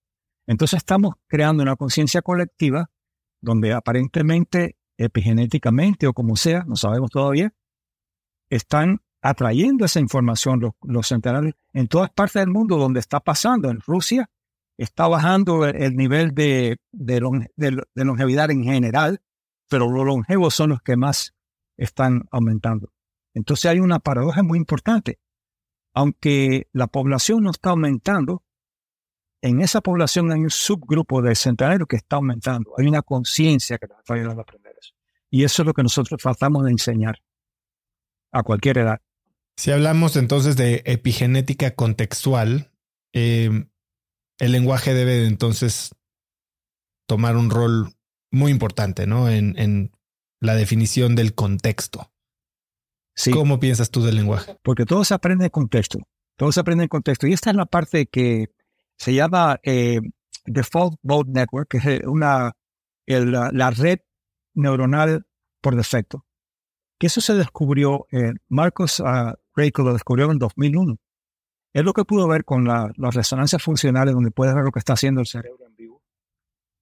Entonces 0.48 0.78
estamos 0.78 1.14
creando 1.26 1.62
una 1.62 1.76
conciencia 1.76 2.22
colectiva 2.22 2.90
donde 3.40 3.74
aparentemente, 3.74 4.76
epigenéticamente 4.96 6.06
o 6.06 6.14
como 6.14 6.36
sea, 6.36 6.64
no 6.66 6.74
sabemos 6.74 7.10
todavía, 7.10 7.52
están 8.48 9.02
atrayendo 9.20 9.84
esa 9.84 10.00
información 10.00 10.60
los, 10.60 10.72
los 10.82 11.06
centenarios 11.06 11.54
en 11.74 11.86
todas 11.86 12.10
partes 12.10 12.40
del 12.40 12.48
mundo 12.48 12.78
donde 12.78 12.98
está 12.98 13.20
pasando. 13.20 13.70
En 13.70 13.80
Rusia 13.80 14.30
está 14.78 15.06
bajando 15.06 15.66
el, 15.66 15.96
nivel 15.96 16.34
de, 16.34 16.78
de, 16.92 17.20
longevidad 17.94 18.50
en 18.50 18.64
general, 18.64 19.20
pero 19.68 19.90
los 19.90 20.06
longevos 20.06 20.54
son 20.54 20.70
los 20.70 20.80
que 20.80 20.96
más 20.96 21.34
están 21.76 22.24
aumentando. 22.30 22.90
Entonces 23.34 23.66
hay 23.66 23.80
una 23.80 23.98
paradoja 23.98 24.42
muy 24.42 24.56
importante. 24.56 25.18
Aunque 25.92 26.68
la 26.72 26.86
población 26.86 27.42
no 27.42 27.50
está 27.50 27.70
aumentando, 27.70 28.44
en 29.42 29.60
esa 29.60 29.80
población 29.80 30.32
hay 30.32 30.40
un 30.40 30.50
subgrupo 30.50 31.22
de 31.22 31.34
centenarios 31.34 31.86
que 31.88 31.96
está 31.96 32.16
aumentando. 32.16 32.72
Hay 32.76 32.86
una 32.86 33.02
conciencia 33.02 33.78
que 33.78 33.86
está 33.86 34.14
ayudando 34.14 34.40
a 34.40 34.42
aprender 34.42 34.74
eso. 34.80 34.94
Y 35.30 35.44
eso 35.44 35.62
es 35.62 35.66
lo 35.66 35.74
que 35.74 35.82
nosotros 35.82 36.20
tratamos 36.20 36.64
de 36.64 36.72
enseñar 36.72 37.22
a 38.32 38.42
cualquier 38.42 38.78
edad. 38.78 39.00
Si 39.56 39.70
hablamos 39.70 40.16
entonces 40.16 40.56
de 40.56 40.82
epigenética 40.86 41.74
contextual, 41.74 42.70
eh, 43.12 43.66
el 44.38 44.52
lenguaje 44.52 44.94
debe 44.94 45.26
entonces 45.26 45.94
tomar 47.06 47.36
un 47.36 47.50
rol 47.50 47.94
muy 48.30 48.52
importante, 48.52 49.06
¿no? 49.06 49.28
En, 49.28 49.92
la 50.40 50.54
definición 50.54 51.16
del 51.16 51.34
contexto. 51.34 52.12
Sí. 53.16 53.32
¿Cómo 53.32 53.58
piensas 53.58 53.90
tú 53.90 54.04
del 54.04 54.14
lenguaje? 54.14 54.56
Porque 54.62 54.84
todo 54.84 55.04
se 55.04 55.12
aprende 55.12 55.46
en 55.46 55.50
contexto. 55.50 55.98
Todo 56.36 56.52
se 56.52 56.60
aprende 56.60 56.84
en 56.84 56.88
contexto. 56.88 57.26
Y 57.26 57.32
esta 57.32 57.50
es 57.50 57.56
la 57.56 57.66
parte 57.66 58.06
que 58.06 58.52
se 58.98 59.14
llama 59.14 59.58
eh, 59.62 60.00
Default 60.44 60.98
Mode 61.02 61.30
Network, 61.32 61.68
que 61.68 61.78
es 61.78 62.06
una, 62.06 62.52
la, 63.06 63.70
red 63.70 64.00
neuronal 64.54 65.26
por 65.60 65.76
defecto. 65.76 66.26
Que 66.98 67.06
eso 67.06 67.20
se 67.20 67.34
descubrió, 67.34 68.06
Marcos 68.48 69.00
uh, 69.00 69.34
lo 69.54 69.92
descubrió 69.92 70.30
en 70.30 70.38
2001 70.38 70.98
es 71.72 71.84
lo 71.84 71.92
que 71.92 72.04
pudo 72.04 72.26
ver 72.26 72.44
con 72.44 72.64
las 72.64 73.14
resonancias 73.14 73.62
funcionales, 73.62 74.14
donde 74.14 74.30
puedes 74.30 74.54
ver 74.54 74.64
lo 74.64 74.72
que 74.72 74.78
está 74.78 74.94
haciendo 74.94 75.20
el 75.20 75.26
cerebro 75.26 75.66
en 75.66 75.76
vivo. 75.76 76.02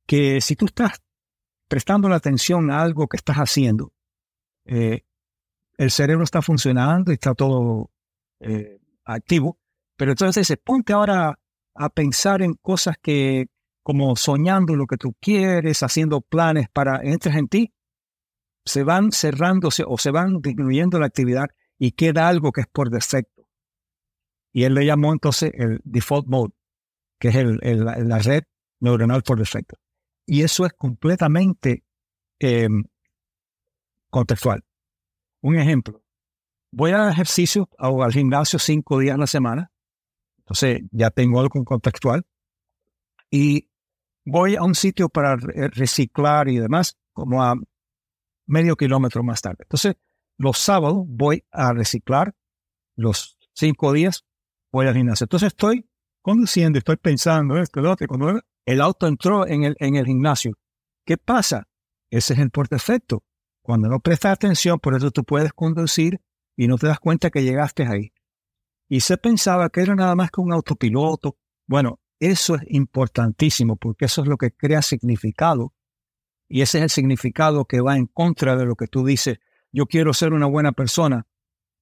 Que 0.06 0.40
si 0.40 0.56
tú 0.56 0.66
estás 0.66 1.02
prestando 1.68 2.08
la 2.08 2.16
atención 2.16 2.70
a 2.70 2.82
algo 2.82 3.08
que 3.08 3.16
estás 3.16 3.36
haciendo, 3.36 3.92
eh, 4.64 5.02
el 5.76 5.90
cerebro 5.90 6.24
está 6.24 6.40
funcionando 6.40 7.10
y 7.10 7.14
está 7.14 7.34
todo 7.34 7.90
eh, 8.40 8.78
activo, 9.04 9.58
pero 9.96 10.12
entonces 10.12 10.48
dice, 10.48 10.56
ponte 10.56 10.92
ahora 10.92 11.38
a 11.78 11.88
pensar 11.88 12.42
en 12.42 12.54
cosas 12.54 12.96
que, 13.00 13.46
como 13.82 14.16
soñando 14.16 14.76
lo 14.76 14.86
que 14.86 14.96
tú 14.96 15.14
quieres, 15.20 15.82
haciendo 15.82 16.20
planes 16.20 16.68
para 16.72 17.00
entres 17.02 17.36
en 17.36 17.48
ti, 17.48 17.72
se 18.64 18.82
van 18.82 19.12
cerrándose 19.12 19.84
o 19.86 19.96
se 19.98 20.10
van 20.10 20.40
disminuyendo 20.40 20.98
la 20.98 21.06
actividad 21.06 21.46
y 21.78 21.92
queda 21.92 22.28
algo 22.28 22.52
que 22.52 22.62
es 22.62 22.66
por 22.66 22.90
defecto 22.90 23.36
y 24.56 24.64
él 24.64 24.72
le 24.72 24.86
llamó 24.86 25.12
entonces 25.12 25.52
el 25.52 25.82
default 25.84 26.28
mode, 26.28 26.54
que 27.18 27.28
es 27.28 27.34
el, 27.34 27.58
la 27.84 28.18
red 28.20 28.44
neuronal 28.80 29.22
por 29.22 29.38
defecto. 29.38 29.76
Y 30.24 30.44
eso 30.44 30.64
es 30.64 30.72
completamente 30.72 31.84
em, 32.38 32.84
contextual. 34.08 34.64
Un 35.42 35.56
ejemplo, 35.56 36.02
voy 36.72 36.92
al 36.92 37.10
ejercicio 37.10 37.68
o 37.78 38.02
al 38.02 38.14
gimnasio 38.14 38.58
cinco 38.58 38.98
días 38.98 39.16
a 39.16 39.18
la 39.18 39.26
semana, 39.26 39.72
entonces 40.46 40.82
ya 40.92 41.10
tengo 41.10 41.40
algo 41.40 41.64
contextual, 41.64 42.24
y 43.30 43.68
voy 44.24 44.56
a 44.56 44.62
un 44.62 44.74
sitio 44.74 45.08
para 45.08 45.36
reciclar 45.36 46.48
y 46.48 46.58
demás, 46.58 46.96
como 47.12 47.42
a 47.42 47.54
medio 48.46 48.76
kilómetro 48.76 49.24
más 49.24 49.42
tarde. 49.42 49.58
Entonces, 49.62 49.96
los 50.38 50.58
sábados 50.58 51.04
voy 51.06 51.44
a 51.50 51.72
reciclar 51.72 52.34
los 52.94 53.38
cinco 53.52 53.92
días 53.92 54.24
voy 54.72 54.86
al 54.86 54.94
gimnasio. 54.94 55.24
Entonces 55.24 55.48
estoy 55.48 55.88
conduciendo, 56.22 56.78
estoy 56.78 56.96
pensando 56.96 57.56
esto, 57.56 57.80
lo 57.80 57.92
otro. 57.92 58.06
Cuando 58.06 58.40
el 58.64 58.80
auto 58.80 59.06
entró 59.06 59.46
en 59.46 59.64
el, 59.64 59.76
en 59.78 59.96
el 59.96 60.06
gimnasio, 60.06 60.52
¿qué 61.04 61.16
pasa? 61.16 61.68
Ese 62.10 62.34
es 62.34 62.38
el 62.38 62.50
por 62.50 62.68
defecto. 62.68 63.24
Cuando 63.62 63.88
no 63.88 64.00
prestas 64.00 64.32
atención, 64.32 64.78
por 64.78 64.94
eso 64.94 65.10
tú 65.10 65.24
puedes 65.24 65.52
conducir 65.52 66.20
y 66.56 66.68
no 66.68 66.78
te 66.78 66.86
das 66.86 67.00
cuenta 67.00 67.30
que 67.30 67.42
llegaste 67.42 67.86
ahí. 67.86 68.12
Y 68.88 69.00
se 69.00 69.16
pensaba 69.16 69.68
que 69.70 69.80
era 69.80 69.94
nada 69.94 70.14
más 70.14 70.30
que 70.30 70.40
un 70.40 70.52
autopiloto. 70.52 71.36
Bueno, 71.66 72.00
eso 72.20 72.54
es 72.54 72.62
importantísimo 72.68 73.76
porque 73.76 74.06
eso 74.06 74.22
es 74.22 74.28
lo 74.28 74.36
que 74.36 74.52
crea 74.52 74.82
significado. 74.82 75.74
Y 76.48 76.62
ese 76.62 76.78
es 76.78 76.84
el 76.84 76.90
significado 76.90 77.64
que 77.64 77.80
va 77.80 77.96
en 77.96 78.06
contra 78.06 78.56
de 78.56 78.64
lo 78.64 78.76
que 78.76 78.86
tú 78.86 79.04
dices. 79.04 79.38
Yo 79.72 79.86
quiero 79.86 80.14
ser 80.14 80.32
una 80.32 80.46
buena 80.46 80.72
persona 80.72 81.26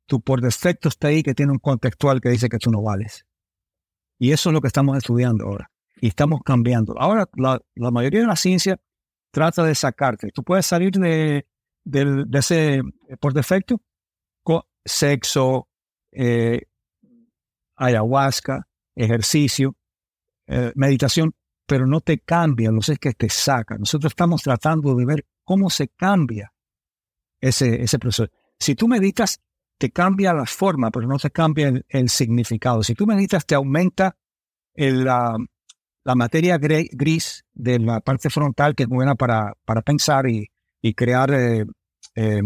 tú 0.07 0.21
por 0.21 0.41
defecto 0.41 0.89
está 0.89 1.09
ahí 1.09 1.23
que 1.23 1.35
tiene 1.35 1.53
un 1.53 1.59
contextual 1.59 2.21
que 2.21 2.31
dice 2.31 2.49
que 2.49 2.59
tú 2.59 2.71
no 2.71 2.83
vales. 2.83 3.27
Y 4.19 4.33
eso 4.33 4.51
es 4.51 4.55
lo 4.55 4.61
que 4.61 4.69
estamos 4.69 4.97
estudiando 4.97 5.47
ahora. 5.47 5.71
Y 6.01 6.09
estamos 6.09 6.41
cambiando. 6.45 6.95
Ahora, 6.99 7.29
la, 7.37 7.61
mayoría 7.91 8.21
de 8.21 8.27
la 8.27 8.37
ciencia 8.37 8.79
trata 9.31 9.65
de 9.65 9.75
sacarte. 9.75 10.31
Tú 10.31 10.43
puedes 10.43 10.67
salir 10.67 10.93
de, 10.93 11.47
ese, 12.33 12.83
por 13.21 13.33
defecto, 13.33 13.81
con 14.43 14.63
sexo, 14.85 15.69
eh, 16.13 16.63
ayahuasca, 17.77 18.67
ejercicio, 18.95 19.77
eh, 20.47 20.73
meditación, 20.75 21.35
pero 21.67 21.87
no 21.87 22.01
te 22.01 22.19
cambia, 22.19 22.71
no 22.71 22.83
sé 22.83 22.97
que 22.97 23.13
te 23.13 23.29
saca. 23.29 23.79
Nosotros 23.79 24.13
estamos 24.13 24.43
tratando 24.43 24.95
de 24.95 25.05
ver 25.05 25.27
cómo 25.45 25.71
se 25.71 25.89
cambia 25.89 26.53
ese, 27.41 27.83
ese 27.83 27.99
proceso. 27.99 28.31
Si 28.59 28.75
tú 28.75 28.89
meditas 28.89 29.41
te 29.79 29.91
cambia 29.91 30.33
la 30.33 30.47
forma, 30.47 30.91
pero 30.91 31.07
no 31.07 31.19
te 31.19 31.31
cambia 31.31 31.73
el, 31.89 32.09
significado. 32.09 32.83
Si 32.83 32.95
tú 32.95 33.07
meditas, 33.07 33.45
te 33.47 33.55
aumenta 33.55 34.17
la, 34.75 35.37
materia 36.15 36.59
gris 36.59 37.45
de 37.53 37.79
la 37.79 38.01
parte 38.01 38.31
frontal, 38.31 38.75
que 38.75 38.85
es 38.85 38.89
buena 38.89 39.15
para, 39.15 39.55
para 39.65 39.83
pensar 39.83 40.27
y, 40.29 40.49
crear, 40.95 41.33
eh, 41.33 41.67
eh, 42.15 42.43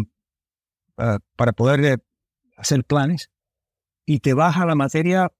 eh, 0.99 1.19
para 1.37 1.53
poder 1.53 2.03
hacer 2.57 2.85
planes, 2.85 3.31
y 4.09 4.20
te 4.20 4.32
baja 4.32 4.64
la 4.64 4.74
materia 4.74 5.30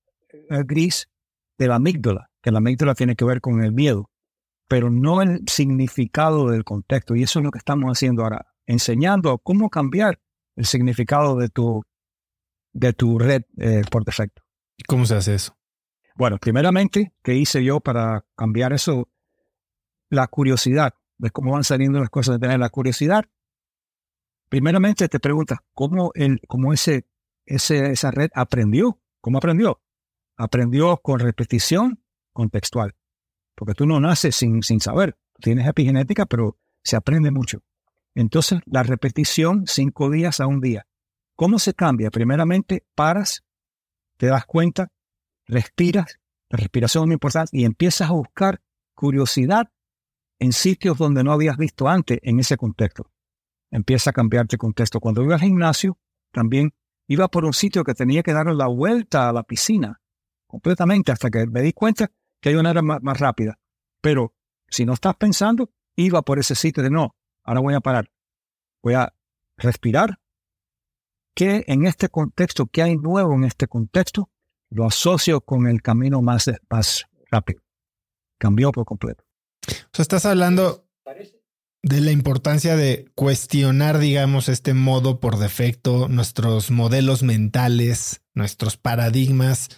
gris 0.67 1.09
de 1.57 1.69
la 1.69 1.77
amígdala, 1.77 2.31
que 2.43 2.51
la 2.51 2.59
amígdala 2.59 2.95
tiene 2.95 3.17
que 3.17 3.25
ver 3.25 3.41
con 3.41 3.65
el 3.65 3.73
miedo, 3.73 4.11
pero 4.69 4.91
no 4.91 5.23
el 5.23 5.41
significado 5.49 6.51
del 6.51 6.65
contexto. 6.65 7.17
Y 7.17 7.23
eso 7.23 7.39
es 7.39 7.47
lo 7.47 7.51
que 7.51 7.57
estamos 7.57 7.91
haciendo 7.91 8.25
ahora. 8.25 8.47
enseñando 8.67 9.39
cómo 9.39 9.71
cambiar 9.71 10.21
el 10.55 10.67
significado 10.67 11.37
de 11.37 11.49
tu, 11.49 11.83
de 12.75 12.93
tu 12.93 13.19
red 13.19 13.45
eh, 13.57 13.85
por 13.91 14.05
defecto. 14.05 14.43
¿Cómo 14.87 15.07
se 15.07 15.15
hace 15.15 15.37
eso? 15.37 15.57
Bueno, 16.15 16.37
primeramente, 16.37 17.15
¿qué 17.23 17.37
hice 17.37 17.65
yo 17.65 17.81
para 17.81 18.27
cambiar 18.37 18.75
eso? 18.75 19.09
La 20.11 20.27
curiosidad, 20.27 20.93
de 21.17 21.31
cómo 21.31 21.53
van 21.53 21.65
saliendo 21.65 22.01
las 22.01 22.11
cosas, 22.11 22.35
de 22.35 22.41
tener 22.41 22.61
la 22.61 22.69
curiosidad. 22.69 23.25
Primeramente 24.51 25.09
te 25.09 25.21
preguntas, 25.21 25.61
¿cómo, 25.73 26.11
el, 26.15 26.43
cómo 26.47 26.75
ese, 26.75 27.07
esa 27.49 28.11
red 28.11 28.31
aprendió? 28.35 29.01
¿Cómo 29.21 29.39
aprendió? 29.39 29.81
Aprendió 30.37 30.99
con 30.99 31.19
repetición 31.19 32.03
contextual. 32.33 32.95
Porque 33.55 33.75
tú 33.75 33.87
no 33.87 33.99
naces 34.01 34.37
sin, 34.37 34.63
sin 34.63 34.81
saber. 34.81 35.17
Tienes 35.41 35.67
epigenética, 35.67 36.27
pero 36.27 36.57
se 36.83 36.97
aprende 36.97 37.31
mucho. 37.31 37.63
Entonces, 38.15 38.61
la 38.67 38.83
repetición, 38.83 39.65
cinco 39.67 40.11
días 40.11 40.41
a 40.41 40.47
un 40.47 40.61
día. 40.61 40.87
¿Cómo 41.35 41.59
se 41.59 41.75
cambia? 41.75 42.11
Primeramente, 42.11 42.85
paras, 42.95 43.45
te 44.17 44.27
das 44.27 44.45
cuenta, 44.45 44.91
respiras, 45.47 46.19
la 46.51 46.57
respiración 46.57 47.05
es 47.05 47.07
muy 47.07 47.15
importante, 47.15 47.57
y 47.57 47.65
empiezas 47.65 48.11
a 48.11 48.13
buscar 48.13 48.61
curiosidad 48.95 49.71
en 50.41 50.53
sitios 50.53 50.99
donde 50.99 51.23
no 51.23 51.33
habías 51.33 51.57
visto 51.57 51.89
antes 51.89 52.19
en 52.23 52.41
ese 52.41 52.57
contexto. 52.57 53.11
Empieza 53.71 54.11
a 54.11 54.13
cambiarte 54.13 54.57
el 54.57 54.61
contexto. 54.61 55.01
Cuando 55.01 55.23
iba 55.23 55.35
al 55.35 55.41
gimnasio, 55.41 55.99
también 56.33 56.73
iba 57.09 57.29
por 57.29 57.45
un 57.45 57.53
sitio 57.53 57.83
que 57.83 57.95
tenía 57.95 58.23
que 58.23 58.33
darle 58.33 58.55
la 58.55 58.69
vuelta 58.69 59.29
a 59.29 59.33
la 59.33 59.43
piscina 59.43 60.01
completamente 60.47 61.11
hasta 61.11 61.31
que 61.31 61.47
me 61.47 61.63
di 61.63 61.73
cuenta 61.73 62.11
que 62.41 62.51
hay 62.51 62.55
una 62.55 62.71
era 62.71 62.83
más, 62.83 63.19
rápida. 63.19 63.59
Pero 64.01 64.35
si 64.69 64.85
no 64.85 64.93
estás 64.93 65.17
pensando, 65.17 65.71
iba 65.97 66.23
por 66.23 66.39
ese 66.39 66.55
sitio 66.55 66.83
de 66.83 66.91
no, 66.91 67.17
ahora 67.43 67.61
voy 67.61 67.75
a 67.75 67.81
parar. 67.81 68.11
Voy 68.83 68.95
a 68.95 69.13
respirar. 69.57 70.21
¿Qué 71.35 71.65
en 71.67 71.87
este 71.87 72.09
contexto, 72.09 72.67
qué 72.67 72.83
hay 72.83 72.97
nuevo 72.97 73.35
en 73.35 73.45
este 73.45 73.67
contexto? 73.67 74.31
Lo 74.71 74.85
asocio 74.85 75.41
con 75.41 75.67
el 75.67 75.83
camino 75.83 76.21
más, 76.21 76.51
más 76.69 77.07
rápido. 77.31 77.63
Cambió 78.39 78.71
por 78.71 78.85
completo. 78.85 79.25
O 79.99 80.03
estás 80.03 80.27
hablando 80.27 80.89
de 81.83 82.01
la 82.01 82.11
importancia 82.11 82.77
de 82.77 83.11
cuestionar, 83.15 83.99
digamos, 83.99 84.49
este 84.49 84.75
modo 84.75 85.21
por 85.21 85.39
defecto, 85.39 86.09
nuestros 86.09 86.71
modelos 86.71 87.23
mentales, 87.23 88.23
nuestros 88.35 88.77
paradigmas 88.77 89.69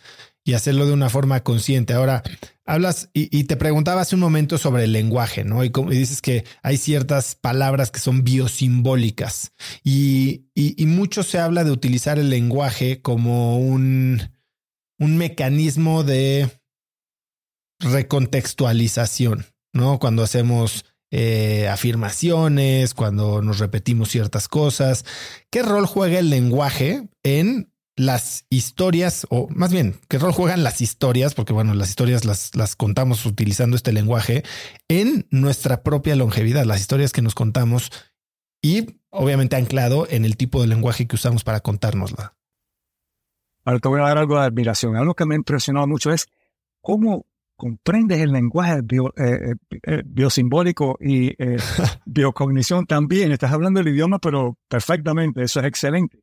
y 0.44 0.54
hacerlo 0.54 0.86
de 0.86 0.92
una 0.92 1.10
forma 1.10 1.42
consciente. 1.42 1.92
Ahora, 1.92 2.22
hablas 2.64 3.10
y, 3.12 3.44
te 3.44 3.56
preguntaba 3.56 4.00
hace 4.00 4.14
un 4.14 4.22
momento 4.22 4.56
sobre 4.56 4.84
el 4.84 4.92
lenguaje, 4.92 5.44
¿no? 5.44 5.62
Y, 5.64 5.70
dices 5.90 6.22
que 6.22 6.44
hay 6.62 6.78
ciertas 6.78 7.34
palabras 7.34 7.90
que 7.90 8.00
son 8.00 8.24
biosimbólicas 8.24 9.52
y, 9.84 10.46
y, 10.54 10.86
mucho 10.86 11.22
se 11.22 11.38
habla 11.38 11.64
de 11.64 11.70
utilizar 11.70 12.18
el 12.18 12.30
lenguaje 12.30 13.02
como 13.02 13.58
un, 13.58 14.30
un 14.98 15.16
mecanismo 15.18 16.04
de 16.04 16.48
recontextualización, 17.80 19.46
¿no? 19.72 19.98
Cuando 19.98 20.22
hacemos 20.22 20.84
eh, 21.10 21.68
afirmaciones, 21.68 22.94
cuando 22.94 23.42
nos 23.42 23.58
repetimos 23.58 24.10
ciertas 24.10 24.48
cosas. 24.48 25.04
¿Qué 25.50 25.62
rol 25.62 25.86
juega 25.86 26.18
el 26.18 26.30
lenguaje 26.30 27.08
en 27.22 27.70
las 27.96 28.46
historias, 28.48 29.26
o 29.28 29.46
más 29.50 29.72
bien, 29.72 30.00
qué 30.08 30.18
rol 30.18 30.32
juegan 30.32 30.62
las 30.62 30.80
historias, 30.80 31.34
porque 31.34 31.52
bueno, 31.52 31.74
las 31.74 31.90
historias 31.90 32.24
las, 32.24 32.54
las 32.54 32.74
contamos 32.74 33.26
utilizando 33.26 33.76
este 33.76 33.92
lenguaje 33.92 34.42
en 34.88 35.26
nuestra 35.30 35.82
propia 35.82 36.16
longevidad, 36.16 36.64
las 36.64 36.80
historias 36.80 37.12
que 37.12 37.20
nos 37.20 37.34
contamos 37.34 37.92
y 38.62 39.00
obviamente 39.10 39.56
anclado 39.56 40.06
en 40.08 40.24
el 40.24 40.38
tipo 40.38 40.62
de 40.62 40.68
lenguaje 40.68 41.06
que 41.06 41.16
usamos 41.16 41.44
para 41.44 41.60
contárnosla. 41.60 42.36
Ahora 43.64 43.80
te 43.80 43.88
voy 43.88 44.00
a 44.00 44.04
dar 44.04 44.18
algo 44.18 44.36
de 44.38 44.46
admiración. 44.46 44.96
Algo 44.96 45.14
que 45.14 45.26
me 45.26 45.34
ha 45.34 45.36
impresionado 45.36 45.86
mucho 45.86 46.12
es 46.12 46.26
cómo 46.80 47.26
comprendes 47.60 48.20
el 48.20 48.32
lenguaje 48.32 48.80
bio, 48.82 49.12
eh, 49.18 49.54
eh, 49.82 50.02
biosimbólico 50.06 50.96
y 50.98 51.28
eh, 51.38 51.58
biocognición 52.06 52.86
también. 52.86 53.32
Estás 53.32 53.52
hablando 53.52 53.80
el 53.80 53.88
idioma, 53.88 54.18
pero 54.18 54.56
perfectamente. 54.66 55.42
Eso 55.42 55.60
es 55.60 55.66
excelente. 55.66 56.22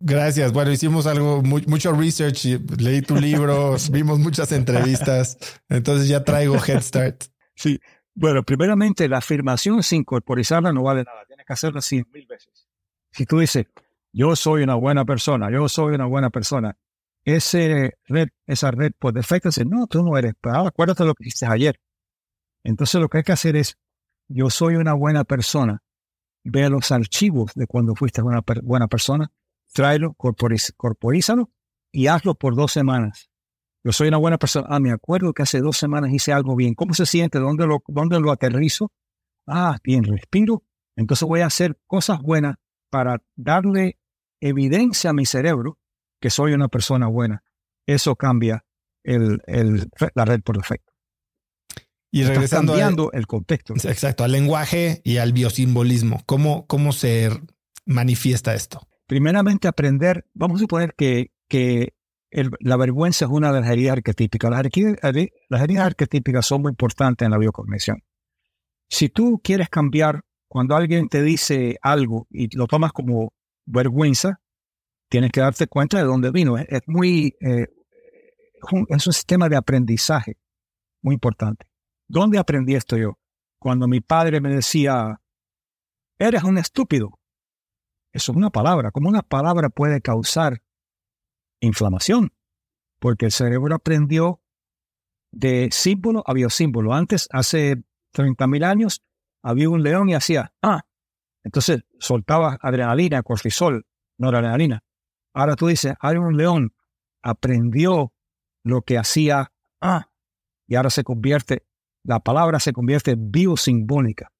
Gracias. 0.00 0.50
Bueno, 0.50 0.72
hicimos 0.72 1.06
algo, 1.06 1.42
mucho 1.42 1.92
research, 1.92 2.46
leí 2.78 3.02
tu 3.02 3.16
libro, 3.16 3.76
vimos 3.92 4.18
muchas 4.18 4.50
entrevistas, 4.50 5.36
entonces 5.68 6.08
ya 6.08 6.24
traigo 6.24 6.56
Head 6.56 6.80
Start. 6.80 7.24
Sí, 7.54 7.78
bueno, 8.14 8.42
primeramente 8.42 9.08
la 9.08 9.18
afirmación 9.18 9.82
sin 9.82 10.04
corporizarla 10.04 10.72
no 10.72 10.82
vale 10.82 11.04
nada, 11.04 11.24
tienes 11.26 11.46
que 11.46 11.52
hacerla 11.52 11.82
cien 11.82 12.06
mil 12.12 12.26
veces. 12.26 12.66
Si 13.12 13.26
tú 13.26 13.38
dices, 13.38 13.66
yo 14.12 14.34
soy 14.34 14.62
una 14.62 14.74
buena 14.74 15.04
persona, 15.04 15.50
yo 15.52 15.68
soy 15.68 15.94
una 15.94 16.06
buena 16.06 16.30
persona, 16.30 16.76
ese 17.36 17.94
red, 18.06 18.28
esa 18.46 18.70
red 18.70 18.92
por 18.98 19.12
defecto 19.12 19.48
dice, 19.48 19.64
no, 19.64 19.86
tú 19.86 20.02
no 20.02 20.16
eres, 20.16 20.34
pero 20.40 20.66
acuérdate 20.66 21.04
lo 21.04 21.14
que 21.14 21.24
hiciste 21.24 21.46
ayer. 21.46 21.80
Entonces 22.64 23.00
lo 23.00 23.08
que 23.08 23.18
hay 23.18 23.24
que 23.24 23.32
hacer 23.32 23.56
es, 23.56 23.76
yo 24.28 24.50
soy 24.50 24.76
una 24.76 24.94
buena 24.94 25.24
persona, 25.24 25.82
ve 26.44 26.68
los 26.70 26.90
archivos 26.90 27.52
de 27.54 27.66
cuando 27.66 27.94
fuiste 27.94 28.22
una 28.22 28.42
buena 28.62 28.88
persona 28.88 29.30
tráelo, 29.72 30.14
corporízalo 30.14 31.50
y 31.92 32.06
hazlo 32.06 32.34
por 32.34 32.56
dos 32.56 32.72
semanas. 32.72 33.30
Yo 33.84 33.92
soy 33.92 34.08
una 34.08 34.16
buena 34.16 34.38
persona. 34.38 34.66
Ah, 34.70 34.80
me 34.80 34.90
acuerdo 34.90 35.32
que 35.32 35.42
hace 35.42 35.60
dos 35.60 35.76
semanas 35.76 36.12
hice 36.12 36.32
algo 36.32 36.56
bien. 36.56 36.74
¿Cómo 36.74 36.94
se 36.94 37.06
siente? 37.06 37.38
¿Dónde 37.38 37.66
lo, 37.66 37.82
dónde 37.86 38.18
lo 38.20 38.32
aterrizo? 38.32 38.90
Ah, 39.46 39.78
bien, 39.82 40.04
respiro. 40.04 40.64
Entonces 40.96 41.26
voy 41.28 41.40
a 41.40 41.46
hacer 41.46 41.78
cosas 41.86 42.20
buenas 42.20 42.56
para 42.90 43.22
darle 43.36 43.98
evidencia 44.40 45.10
a 45.10 45.12
mi 45.12 45.26
cerebro 45.26 45.78
que 46.20 46.30
soy 46.30 46.52
una 46.52 46.68
persona 46.68 47.06
buena. 47.06 47.42
Eso 47.86 48.16
cambia 48.16 48.64
el, 49.04 49.40
el, 49.46 49.90
la 50.14 50.24
red 50.24 50.42
por 50.42 50.56
defecto. 50.56 50.92
Y 52.10 52.24
regresando 52.24 52.72
cambiando 52.72 53.12
el 53.12 53.26
contexto. 53.26 53.74
Exacto, 53.74 54.24
al 54.24 54.32
lenguaje 54.32 55.02
y 55.04 55.18
al 55.18 55.32
biosimbolismo. 55.32 56.22
¿Cómo, 56.26 56.66
cómo 56.66 56.92
se 56.92 57.30
manifiesta 57.84 58.54
esto? 58.54 58.88
Primeramente, 59.06 59.68
aprender, 59.68 60.26
vamos 60.34 60.56
a 60.56 60.60
suponer 60.60 60.94
que, 60.94 61.32
que 61.48 61.94
la 62.60 62.76
vergüenza 62.76 63.26
es 63.26 63.30
una 63.30 63.52
de 63.52 63.60
las 63.60 63.70
heridas 63.70 63.92
arquetípicas. 63.92 64.50
Las, 64.50 64.62
las 65.48 65.62
heridas 65.62 65.86
arquetípicas 65.86 66.46
son 66.46 66.62
muy 66.62 66.70
importantes 66.70 67.24
en 67.24 67.32
la 67.32 67.38
biocognición. 67.38 68.02
Si 68.90 69.10
tú 69.10 69.40
quieres 69.42 69.68
cambiar, 69.68 70.22
cuando 70.48 70.76
alguien 70.76 71.08
te 71.08 71.22
dice 71.22 71.78
algo 71.82 72.26
y 72.30 72.54
lo 72.56 72.66
tomas 72.66 72.92
como 72.92 73.34
vergüenza, 73.66 74.40
tienes 75.08 75.30
que 75.30 75.40
darte 75.40 75.66
cuenta 75.66 75.98
de 75.98 76.04
dónde 76.04 76.30
vino. 76.30 76.56
Es, 76.58 76.82
muy, 76.86 77.36
eh, 77.40 77.66
es 78.88 79.06
un 79.06 79.12
sistema 79.12 79.48
de 79.48 79.56
aprendizaje 79.56 80.38
muy 81.02 81.14
importante. 81.14 81.66
¿Dónde 82.06 82.38
aprendí 82.38 82.74
esto 82.74 82.96
yo? 82.96 83.18
Cuando 83.58 83.88
mi 83.88 84.00
padre 84.00 84.40
me 84.40 84.54
decía, 84.54 85.20
eres 86.18 86.44
un 86.44 86.58
estúpido. 86.58 87.18
Eso 88.12 88.32
es 88.32 88.36
una 88.36 88.50
palabra. 88.50 88.90
¿Cómo 88.90 89.08
una 89.08 89.22
palabra 89.22 89.68
puede 89.68 90.00
causar 90.00 90.62
inflamación? 91.60 92.32
Porque 92.98 93.26
el 93.26 93.32
cerebro 93.32 93.74
aprendió 93.74 94.40
de 95.30 95.68
símbolo 95.70 96.22
a 96.26 96.32
biosímbolo. 96.32 96.94
Antes, 96.94 97.28
hace 97.30 97.76
30.000 98.14 98.64
años, 98.64 99.02
había 99.42 99.68
un 99.68 99.82
león 99.82 100.08
y 100.08 100.14
hacía, 100.14 100.52
ah, 100.62 100.82
entonces 101.44 101.84
soltaba 101.98 102.58
adrenalina, 102.60 103.22
cortisol, 103.22 103.86
no 104.18 104.28
adrenalina. 104.28 104.82
Ahora 105.38 105.54
tú 105.54 105.68
dices, 105.68 105.94
hay 106.00 106.16
un 106.16 106.36
león, 106.36 106.74
aprendió 107.22 108.12
lo 108.64 108.82
que 108.82 108.98
hacía, 108.98 109.52
ah, 109.80 110.10
y 110.66 110.74
ahora 110.74 110.90
se 110.90 111.04
convierte, 111.04 111.64
la 112.02 112.18
palabra 112.18 112.58
se 112.58 112.72
convierte 112.72 113.14
biosimbólica. 113.16 114.32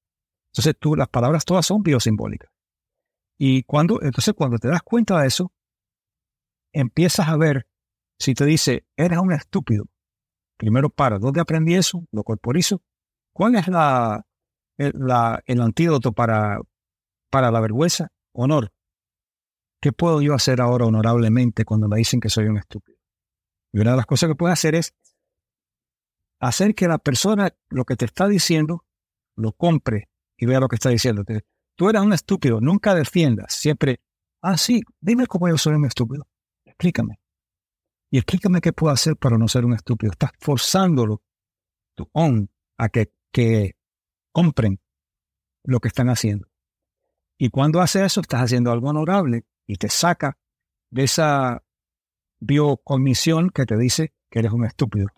Entonces 0.51 0.75
tú, 0.77 0.97
las 0.97 1.07
palabras 1.07 1.45
todas 1.45 1.65
son 1.65 1.85
biosimbólicas. 1.85 2.51
Y 3.39 3.63
cuando, 3.63 4.03
entonces 4.03 4.35
cuando 4.35 4.59
te 4.59 4.67
das 4.67 4.83
cuenta 4.83 5.21
de 5.21 5.29
eso, 5.29 5.53
empiezas 6.73 7.29
a 7.29 7.37
ver 7.37 7.69
si 8.19 8.35
te 8.35 8.45
dice, 8.45 8.85
eres 8.97 9.21
un 9.21 9.33
estúpido. 9.33 9.85
Primero 10.57 10.91
para, 10.91 11.21
¿dónde 11.21 11.41
aprendí 11.41 11.77
eso? 11.77 12.05
Lo 12.11 12.25
corporizo. 12.25 12.83
¿Cuál 13.33 13.55
es 13.55 13.69
la, 13.69 14.27
el, 14.77 14.95
la, 14.97 15.41
el 15.47 15.61
antídoto 15.61 16.11
para, 16.11 16.59
para 17.31 17.53
la 17.53 17.61
vergüenza? 17.61 18.09
Honor. 18.33 18.73
¿Qué 19.81 19.93
puedo 19.93 20.21
yo 20.21 20.35
hacer 20.35 20.61
ahora 20.61 20.87
honorablemente 20.87 21.65
cuando 21.65 21.89
me 21.89 21.99
dicen 21.99 22.21
que 22.21 22.29
soy 22.29 22.47
un 22.47 22.59
estúpido? 22.59 22.99
Y 23.73 23.81
una 23.81 23.93
de 23.93 23.97
las 23.99 24.07
cosas 24.07 24.29
que 24.29 24.35
puedo 24.35 24.53
hacer 24.53 24.75
es 24.75 24.95
hacer 26.41 26.75
que 26.75 26.89
la 26.89 26.99
persona 26.99 27.55
lo 27.69 27.85
que 27.85 27.97
te 27.97 28.05
está 28.05 28.27
diciendo 28.27 28.85
lo 29.37 29.53
compre 29.53 30.09
y 30.37 30.47
vea 30.47 30.61
lo 30.61 30.69
que 30.69 30.77
está 30.77 30.91
diciendo. 30.91 31.25
Tú 31.77 31.89
eres 31.89 32.03
un 32.03 32.13
estúpido, 32.13 32.61
nunca 32.61 32.95
defiendas, 32.95 33.53
siempre, 33.53 34.01
ah, 34.43 34.57
sí, 34.57 34.83
dime 35.01 35.27
cómo 35.27 35.49
yo 35.49 35.57
soy 35.57 35.75
un 35.75 35.85
estúpido, 35.85 36.27
explícame. 36.65 37.21
Y 38.11 38.19
explícame 38.19 38.61
qué 38.61 38.73
puedo 38.73 38.93
hacer 38.93 39.17
para 39.17 39.37
no 39.37 39.47
ser 39.49 39.65
un 39.65 39.75
estúpido. 39.75 40.13
Estás 40.13 40.33
forzándolo, 40.41 41.23
a 42.79 42.89
que, 42.89 43.13
que 43.31 43.77
compren 44.33 44.81
lo 45.65 45.81
que 45.81 45.89
están 45.89 46.09
haciendo. 46.09 46.49
Y 47.37 47.51
cuando 47.51 47.81
hace 47.81 48.05
eso, 48.05 48.21
estás 48.21 48.43
haciendo 48.43 48.73
algo 48.73 48.89
honorable 48.89 49.45
y 49.69 49.77
te 49.77 49.89
saca 49.89 50.39
de 50.91 51.05
esa 51.05 51.63
biocognición 52.41 53.51
que 53.51 53.67
te 53.67 53.77
dice 53.77 54.15
que 54.31 54.41
eres 54.41 54.53
un 54.53 54.65
estúpido. 54.65 55.09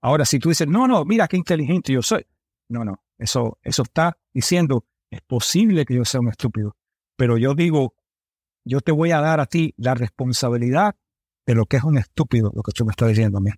Ahora, 0.00 0.24
si 0.24 0.38
tú 0.38 0.50
dices, 0.50 0.68
no, 0.68 0.86
no, 0.86 1.04
mira 1.04 1.28
qué 1.28 1.36
inteligente 1.36 1.92
yo 1.92 2.00
soy. 2.00 2.24
No, 2.68 2.84
no, 2.84 3.02
eso, 3.18 3.58
eso 3.62 3.82
está 3.82 4.16
diciendo, 4.32 4.86
es 5.10 5.20
posible 5.22 5.84
que 5.84 5.94
yo 5.94 6.04
sea 6.04 6.20
un 6.20 6.28
estúpido. 6.28 6.76
Pero 7.16 7.38
yo 7.38 7.54
digo, 7.54 7.94
yo 8.64 8.80
te 8.80 8.92
voy 8.92 9.10
a 9.10 9.20
dar 9.20 9.40
a 9.40 9.46
ti 9.46 9.74
la 9.76 9.94
responsabilidad 9.94 10.96
de 11.44 11.54
lo 11.54 11.66
que 11.66 11.78
es 11.78 11.84
un 11.84 11.98
estúpido, 11.98 12.52
lo 12.54 12.62
que 12.62 12.72
tú 12.72 12.84
me 12.84 12.92
estás 12.92 13.08
diciendo 13.08 13.38
a 13.38 13.40
mí. 13.40 13.50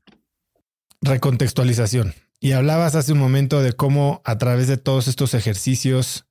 Recontextualización. 1.02 2.14
Y 2.40 2.52
hablabas 2.52 2.94
hace 2.94 3.12
un 3.12 3.18
momento 3.18 3.62
de 3.62 3.72
cómo 3.72 4.22
a 4.24 4.38
través 4.38 4.68
de 4.68 4.76
todos 4.76 5.08
estos 5.08 5.34
ejercicios 5.34 6.26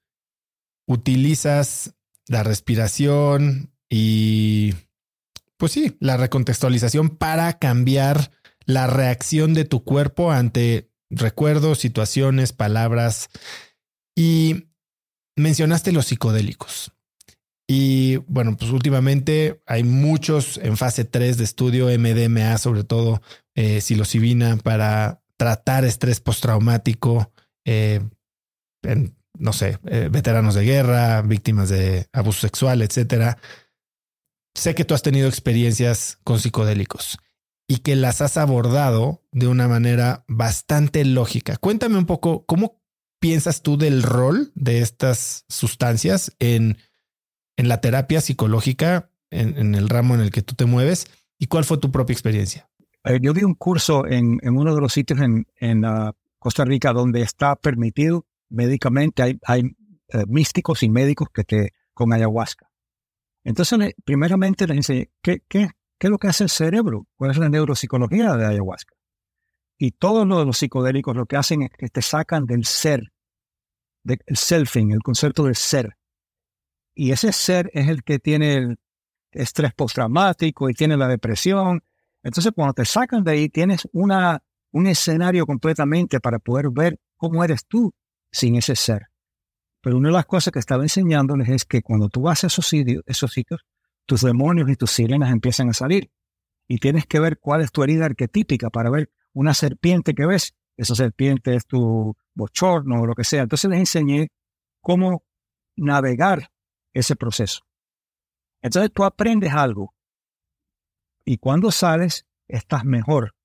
utilizas 0.87 1.96
la 2.27 2.43
respiración 2.43 3.71
y, 3.89 4.73
pues 5.57 5.71
sí, 5.71 5.95
la 5.99 6.17
recontextualización 6.17 7.09
para 7.09 7.57
cambiar 7.57 8.31
la 8.65 8.87
reacción 8.87 9.53
de 9.53 9.65
tu 9.65 9.83
cuerpo 9.83 10.31
ante 10.31 10.91
recuerdos, 11.09 11.79
situaciones, 11.79 12.53
palabras. 12.53 13.29
Y 14.15 14.67
mencionaste 15.35 15.91
los 15.91 16.07
psicodélicos. 16.07 16.91
Y 17.69 18.17
bueno, 18.27 18.55
pues 18.57 18.71
últimamente 18.71 19.61
hay 19.65 19.83
muchos 19.83 20.57
en 20.57 20.77
fase 20.77 21.03
3 21.03 21.37
de 21.37 21.43
estudio 21.43 21.87
MDMA, 21.87 22.57
sobre 22.57 22.83
todo 22.83 23.21
eh, 23.55 23.81
psilocibina, 23.81 24.57
para 24.57 25.21
tratar 25.35 25.83
estrés 25.83 26.21
postraumático 26.21 27.31
eh, 27.65 28.01
no 29.39 29.53
sé, 29.53 29.79
eh, 29.85 30.09
veteranos 30.11 30.55
de 30.55 30.65
guerra, 30.65 31.21
víctimas 31.21 31.69
de 31.69 32.07
abuso 32.13 32.41
sexual, 32.41 32.81
etcétera. 32.81 33.37
Sé 34.55 34.75
que 34.75 34.85
tú 34.85 34.93
has 34.93 35.03
tenido 35.03 35.27
experiencias 35.27 36.19
con 36.23 36.39
psicodélicos 36.39 37.17
y 37.67 37.79
que 37.79 37.95
las 37.95 38.21
has 38.21 38.37
abordado 38.37 39.23
de 39.31 39.47
una 39.47 39.67
manera 39.67 40.23
bastante 40.27 41.03
lógica. 41.05 41.57
Cuéntame 41.57 41.97
un 41.97 42.05
poco 42.05 42.45
cómo 42.45 42.81
piensas 43.19 43.61
tú 43.61 43.77
del 43.77 44.03
rol 44.03 44.51
de 44.55 44.81
estas 44.81 45.45
sustancias 45.49 46.35
en, 46.39 46.77
en 47.57 47.67
la 47.67 47.81
terapia 47.81 48.21
psicológica, 48.21 49.11
en, 49.29 49.75
el 49.75 49.89
ramo 49.89 50.15
en 50.15 50.21
el 50.21 50.31
que 50.31 50.41
tú 50.41 50.55
te 50.55 50.65
mueves 50.65 51.07
y 51.37 51.47
cuál 51.47 51.65
fue 51.65 51.77
tu 51.77 51.91
propia 51.91 52.13
experiencia. 52.13 52.69
Eh, 53.03 53.19
yo 53.21 53.33
di 53.33 53.43
un 53.43 53.55
curso 53.55 54.07
en, 54.07 54.39
uno 54.43 54.73
de 54.73 54.81
los 54.81 54.93
sitios 54.93 55.19
en, 55.19 55.85
ah, 55.85 56.13
Costa 56.39 56.63
Rica 56.65 56.93
donde 56.93 57.21
está 57.21 57.55
permitido 57.55 58.25
médicamente, 58.49 59.23
hay, 59.23 59.39
hay 59.45 59.75
eh, 60.09 60.23
místicos 60.27 60.83
y 60.83 60.89
médicos 60.89 61.29
que 61.33 61.43
te 61.43 61.73
con 61.93 62.13
ayahuasca. 62.13 62.69
Entonces, 63.43 63.93
primeramente 64.05 64.67
les 64.67 64.77
enseñé, 64.77 65.09
¿qué, 65.21 65.41
qué, 65.47 65.69
¿qué 65.97 66.07
es 66.07 66.11
lo 66.11 66.19
que 66.19 66.27
hace 66.27 66.43
el 66.43 66.49
cerebro? 66.49 67.07
¿Cuál 67.15 67.31
es 67.31 67.37
la 67.37 67.49
neuropsicología 67.49 68.35
de 68.35 68.45
ayahuasca? 68.45 68.95
Y 69.77 69.91
todos 69.91 70.27
los 70.27 70.57
psicodélicos 70.57 71.15
lo 71.15 71.25
que 71.25 71.37
hacen 71.37 71.63
es 71.63 71.71
que 71.71 71.87
te 71.87 72.01
sacan 72.01 72.45
del 72.45 72.65
ser, 72.65 73.11
del 74.03 74.19
selfing, 74.27 74.91
el 74.91 75.01
concepto 75.01 75.45
del 75.45 75.55
ser. 75.55 75.97
Y 76.93 77.11
ese 77.11 77.31
ser 77.31 77.69
es 77.73 77.87
el 77.87 78.03
que 78.03 78.19
tiene 78.19 78.55
el 78.55 78.79
estrés 79.31 79.73
postraumático 79.73 80.69
y 80.69 80.73
tiene 80.73 80.97
la 80.97 81.07
depresión. 81.07 81.83
Entonces, 82.23 82.51
cuando 82.55 82.73
te 82.73 82.85
sacan 82.85 83.23
de 83.23 83.31
ahí, 83.31 83.49
tienes 83.49 83.87
una, 83.91 84.43
un 84.71 84.87
escenario 84.87 85.45
completamente 85.45 86.19
para 86.19 86.39
poder 86.39 86.69
ver 86.71 86.99
cómo 87.17 87.43
eres 87.43 87.65
tú 87.67 87.93
sin 88.31 88.55
ese 88.55 88.75
ser. 88.75 89.07
Pero 89.81 89.97
una 89.97 90.09
de 90.09 90.13
las 90.13 90.25
cosas 90.25 90.51
que 90.51 90.59
estaba 90.59 90.83
enseñándoles 90.83 91.49
es 91.49 91.65
que 91.65 91.81
cuando 91.81 92.09
tú 92.09 92.21
vas 92.21 92.43
a 92.43 92.47
esos 92.47 92.67
sitios, 92.67 93.03
esos 93.05 93.31
sitios, 93.31 93.65
tus 94.05 94.21
demonios 94.21 94.69
y 94.69 94.75
tus 94.75 94.91
sirenas 94.91 95.31
empiezan 95.31 95.69
a 95.69 95.73
salir. 95.73 96.11
Y 96.67 96.79
tienes 96.79 97.05
que 97.05 97.19
ver 97.19 97.39
cuál 97.39 97.61
es 97.61 97.71
tu 97.71 97.83
herida 97.83 98.05
arquetípica 98.05 98.69
para 98.69 98.89
ver 98.89 99.11
una 99.33 99.53
serpiente 99.53 100.13
que 100.13 100.25
ves. 100.25 100.55
Esa 100.75 100.95
serpiente 100.95 101.55
es 101.55 101.65
tu 101.65 102.15
bochorno 102.33 103.01
o 103.01 103.05
lo 103.05 103.15
que 103.15 103.23
sea. 103.23 103.43
Entonces 103.43 103.69
les 103.69 103.79
enseñé 103.79 104.29
cómo 104.81 105.23
navegar 105.75 106.51
ese 106.93 107.15
proceso. 107.15 107.61
Entonces 108.61 108.91
tú 108.93 109.03
aprendes 109.03 109.53
algo 109.53 109.93
y 111.23 111.37
cuando 111.37 111.71
sales 111.71 112.25
estás 112.47 112.85
mejor. 112.85 113.35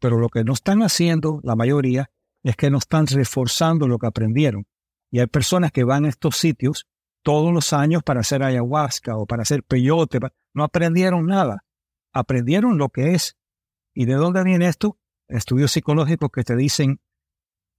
Pero 0.00 0.18
lo 0.18 0.28
que 0.28 0.44
no 0.44 0.52
están 0.52 0.82
haciendo 0.82 1.40
la 1.42 1.56
mayoría 1.56 2.10
es 2.42 2.56
que 2.56 2.70
no 2.70 2.78
están 2.78 3.06
reforzando 3.06 3.88
lo 3.88 3.98
que 3.98 4.06
aprendieron. 4.06 4.66
Y 5.10 5.20
hay 5.20 5.26
personas 5.26 5.72
que 5.72 5.84
van 5.84 6.04
a 6.04 6.08
estos 6.08 6.36
sitios 6.36 6.86
todos 7.22 7.52
los 7.52 7.72
años 7.72 8.02
para 8.02 8.20
hacer 8.20 8.42
ayahuasca 8.42 9.16
o 9.16 9.26
para 9.26 9.42
hacer 9.42 9.62
peyote. 9.62 10.18
No 10.54 10.64
aprendieron 10.64 11.26
nada. 11.26 11.64
Aprendieron 12.12 12.78
lo 12.78 12.88
que 12.88 13.14
es. 13.14 13.36
¿Y 13.94 14.04
de 14.06 14.14
dónde 14.14 14.44
viene 14.44 14.68
esto? 14.68 14.98
Estudios 15.28 15.72
psicológicos 15.72 16.30
que 16.30 16.44
te 16.44 16.56
dicen, 16.56 17.00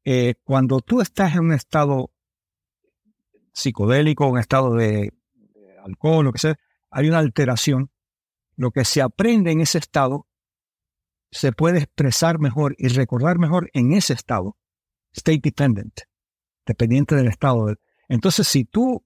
eh, 0.05 0.35
cuando 0.43 0.81
tú 0.81 1.01
estás 1.01 1.33
en 1.33 1.41
un 1.41 1.53
estado 1.53 2.11
psicodélico, 3.53 4.27
un 4.27 4.39
estado 4.39 4.75
de, 4.75 5.13
alcohol, 5.83 6.25
lo 6.25 6.31
que 6.31 6.39
sea, 6.39 6.59
hay 6.89 7.07
una 7.09 7.19
alteración. 7.19 7.91
Lo 8.55 8.71
que 8.71 8.85
se 8.85 9.01
aprende 9.01 9.51
en 9.51 9.61
ese 9.61 9.77
estado 9.77 10.27
se 11.31 11.51
puede 11.51 11.79
expresar 11.79 12.39
mejor 12.39 12.75
y 12.77 12.87
recordar 12.87 13.37
mejor 13.37 13.69
en 13.73 13.93
ese 13.93 14.13
estado, 14.13 14.57
state 15.13 15.41
dependent, 15.43 16.01
dependiente 16.65 17.15
del 17.15 17.27
estado. 17.27 17.75
Entonces, 18.07 18.47
si 18.47 18.65
tú 18.65 19.05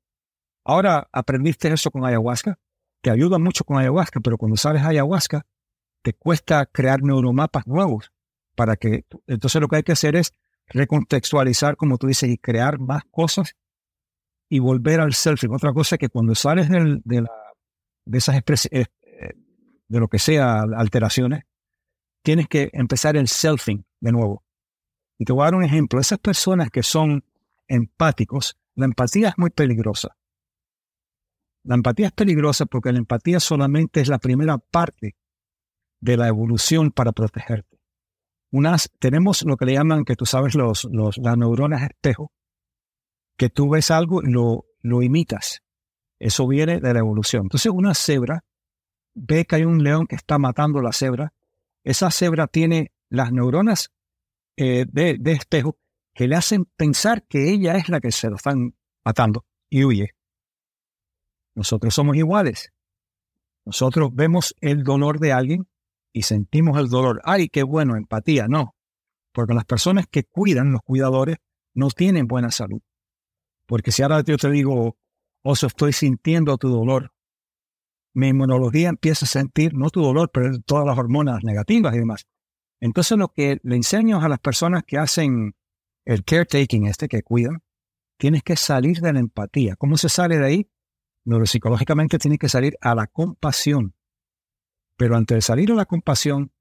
ahora 0.63 1.09
aprendiste 1.11 1.71
eso 1.71 1.91
con 1.91 2.05
ayahuasca, 2.05 2.59
te 3.01 3.11
ayuda 3.11 3.37
mucho 3.37 3.65
con 3.65 3.77
ayahuasca, 3.77 4.21
pero 4.21 4.37
cuando 4.37 4.55
sales 4.55 4.83
a 4.83 4.89
ayahuasca, 4.89 5.45
te 6.01 6.13
cuesta 6.13 6.65
crear 6.65 7.01
neuromapas 7.01 7.67
nuevos 7.67 8.11
para 8.55 8.75
que, 8.75 9.05
entonces 9.27 9.61
lo 9.61 9.67
que 9.67 9.77
hay 9.77 9.83
que 9.83 9.91
hacer 9.91 10.15
es 10.15 10.31
recontextualizar, 10.67 11.75
como 11.75 11.97
tú 11.97 12.07
dices, 12.07 12.29
y 12.29 12.37
crear 12.37 12.79
más 12.79 13.03
cosas 13.11 13.55
y 14.49 14.59
volver 14.59 14.99
al 14.99 15.13
selfing. 15.13 15.53
Otra 15.53 15.73
cosa 15.73 15.95
es 15.95 15.99
que 15.99 16.09
cuando 16.09 16.35
sales 16.35 16.69
de, 16.69 17.21
la, 17.21 17.31
de 18.05 18.17
esas 18.17 18.35
expresiones, 18.35 18.87
eh, 19.01 19.33
de 19.87 19.99
lo 19.99 20.07
que 20.07 20.19
sea, 20.19 20.61
alteraciones, 20.61 21.43
tienes 22.23 22.47
que 22.47 22.69
empezar 22.73 23.15
el 23.15 23.27
selfing 23.27 23.85
de 23.99 24.11
nuevo. 24.11 24.43
Y 25.17 25.25
te 25.25 25.33
voy 25.33 25.43
a 25.43 25.45
dar 25.45 25.55
un 25.55 25.63
ejemplo. 25.63 25.99
Esas 25.99 26.19
personas 26.19 26.69
que 26.69 26.81
son 26.81 27.23
empáticos, 27.67 28.57
la 28.75 28.85
empatía 28.85 29.29
es 29.29 29.37
muy 29.37 29.51
peligrosa. 29.51 30.17
La 31.63 31.75
empatía 31.75 32.07
es 32.07 32.13
peligrosa 32.13 32.65
porque 32.65 32.91
la 32.91 32.97
empatía 32.97 33.39
solamente 33.39 34.01
es 34.01 34.09
la 34.09 34.19
primera 34.19 34.57
parte 34.57 35.15
de 36.01 36.17
la 36.17 36.27
evolución 36.27 36.91
para 36.91 37.13
protegerte. 37.13 37.79
Unas, 38.51 38.91
tenemos 38.99 39.43
lo 39.43 39.55
que 39.55 39.65
le 39.65 39.73
llaman, 39.73 40.03
que 40.03 40.15
tú 40.15 40.25
sabes, 40.25 40.55
los, 40.55 40.85
los, 40.91 41.17
las 41.17 41.37
neuronas 41.37 41.83
espejo, 41.83 42.31
que 43.37 43.49
tú 43.49 43.69
ves 43.69 43.89
algo 43.91 44.21
y 44.21 44.29
lo, 44.29 44.65
lo 44.81 45.01
imitas. 45.01 45.61
Eso 46.19 46.47
viene 46.47 46.79
de 46.79 46.93
la 46.93 46.99
evolución. 46.99 47.43
Entonces 47.43 47.71
una 47.71 47.93
cebra 47.93 48.43
ve 49.15 49.45
que 49.45 49.55
hay 49.55 49.65
un 49.65 49.83
león 49.83 50.05
que 50.07 50.15
está 50.15 50.37
matando 50.37 50.79
a 50.79 50.83
la 50.83 50.91
cebra. 50.91 51.33
Esa 51.83 52.11
cebra 52.11 52.47
tiene 52.47 52.91
las 53.09 53.31
neuronas 53.31 53.91
eh, 54.57 54.85
de, 54.87 55.19
espejo 55.31 55.77
que 56.13 56.27
le 56.27 56.35
hacen 56.35 56.65
pensar 56.65 57.25
que 57.27 57.51
ella 57.51 57.75
es 57.75 57.89
la 57.89 57.99
que 57.99 58.11
se 58.11 58.29
lo 58.29 58.35
están 58.35 58.75
matando 59.03 59.45
y 59.69 59.83
huye. 59.83 60.15
Nosotros 61.55 61.93
somos 61.93 62.15
iguales. 62.15 62.71
Nosotros 63.65 64.09
vemos 64.13 64.55
el 64.61 64.83
dolor 64.83 65.19
de 65.19 65.33
alguien 65.33 65.67
y 66.11 66.23
sentimos 66.23 66.77
el 66.79 66.89
dolor. 66.89 67.21
¡Ay, 67.23 67.49
qué 67.49 67.63
bueno! 67.63 67.95
Empatía. 67.95 68.47
No. 68.47 68.75
Porque 69.31 69.53
las 69.53 69.65
personas 69.65 70.05
que 70.09 70.23
cuidan, 70.23 70.71
los 70.71 70.81
cuidadores, 70.81 71.37
no 71.73 71.89
tienen 71.89 72.27
buena 72.27 72.51
salud. 72.51 72.81
Porque 73.65 73.91
si 73.91 74.03
ahora 74.03 74.21
yo 74.23 74.37
te 74.37 74.49
digo, 74.51 74.97
oso, 75.41 75.67
estoy 75.67 75.93
sintiendo 75.93 76.57
tu 76.57 76.69
dolor, 76.69 77.12
mi 78.13 78.29
inmunología 78.29 78.89
empieza 78.89 79.25
a 79.25 79.27
sentir, 79.27 79.73
no 79.73 79.89
tu 79.89 80.01
dolor, 80.01 80.29
pero 80.33 80.59
todas 80.59 80.85
las 80.85 80.97
hormonas 80.97 81.43
negativas 81.43 81.95
y 81.95 81.99
demás. 81.99 82.27
Entonces 82.79 83.17
lo 83.17 83.29
que 83.29 83.59
le 83.63 83.75
enseño 83.75 84.21
a 84.21 84.29
las 84.29 84.39
personas 84.39 84.83
que 84.85 84.97
hacen 84.97 85.55
el 86.05 86.23
caretaking 86.23 86.85
este, 86.85 87.07
que 87.07 87.23
cuidan, 87.23 87.63
tienes 88.17 88.43
que 88.43 88.55
salir 88.55 88.99
de 88.99 89.13
la 89.13 89.19
empatía. 89.19 89.75
¿Cómo 89.75 89.97
se 89.97 90.09
sale 90.09 90.37
de 90.37 90.45
ahí? 90.45 90.69
Neuropsicológicamente 91.25 92.17
tienes 92.19 92.39
que 92.39 92.49
salir 92.49 92.77
a 92.81 92.93
la 92.93 93.07
compasión. 93.07 93.95
Pero 94.97 95.15
antes 95.15 95.35
de 95.35 95.41
salir 95.41 95.71
a 95.71 95.75
la 95.75 95.85
compasión, 95.85 96.51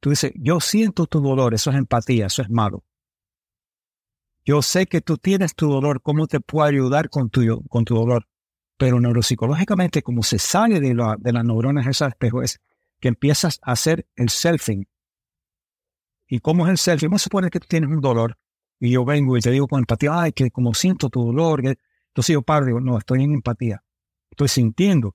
tú 0.00 0.10
dices, 0.10 0.32
yo 0.36 0.60
siento 0.60 1.06
tu 1.06 1.20
dolor, 1.20 1.52
eso 1.54 1.70
es 1.70 1.76
empatía, 1.76 2.26
eso 2.26 2.42
es 2.42 2.50
malo. 2.50 2.84
Yo 4.44 4.62
sé 4.62 4.86
que 4.86 5.00
tú 5.00 5.18
tienes 5.18 5.54
tu 5.54 5.68
dolor, 5.68 6.02
¿cómo 6.02 6.26
te 6.26 6.40
puedo 6.40 6.66
ayudar 6.66 7.10
con 7.10 7.30
tu, 7.30 7.62
con 7.68 7.84
tu 7.84 7.94
dolor? 7.94 8.26
Pero 8.82 8.98
neuropsicológicamente, 8.98 10.02
como 10.02 10.24
se 10.24 10.40
sale 10.40 10.80
de, 10.80 10.92
la, 10.92 11.14
de 11.16 11.32
las 11.32 11.44
neuronas 11.44 11.86
esas 11.86 12.08
espejo, 12.08 12.42
es 12.42 12.60
que 12.98 13.06
empiezas 13.06 13.60
a 13.62 13.70
hacer 13.70 14.08
el 14.16 14.28
selfing. 14.28 14.88
¿Y 16.26 16.40
cómo 16.40 16.66
es 16.66 16.70
el 16.72 16.78
selfing? 16.78 17.10
Vamos 17.10 17.22
a 17.22 17.26
suponer 17.26 17.52
que 17.52 17.60
tú 17.60 17.68
tienes 17.68 17.88
un 17.88 18.00
dolor 18.00 18.36
y 18.80 18.90
yo 18.90 19.04
vengo 19.04 19.36
y 19.36 19.40
te 19.40 19.52
digo 19.52 19.68
con 19.68 19.78
empatía, 19.78 20.22
ay, 20.22 20.32
que 20.32 20.50
como 20.50 20.74
siento 20.74 21.10
tu 21.10 21.26
dolor, 21.26 21.62
Entonces 21.64 22.34
yo 22.34 22.42
paro 22.42 22.66
digo, 22.66 22.80
no, 22.80 22.98
estoy 22.98 23.22
en 23.22 23.34
empatía, 23.34 23.84
estoy 24.28 24.48
sintiendo. 24.48 25.14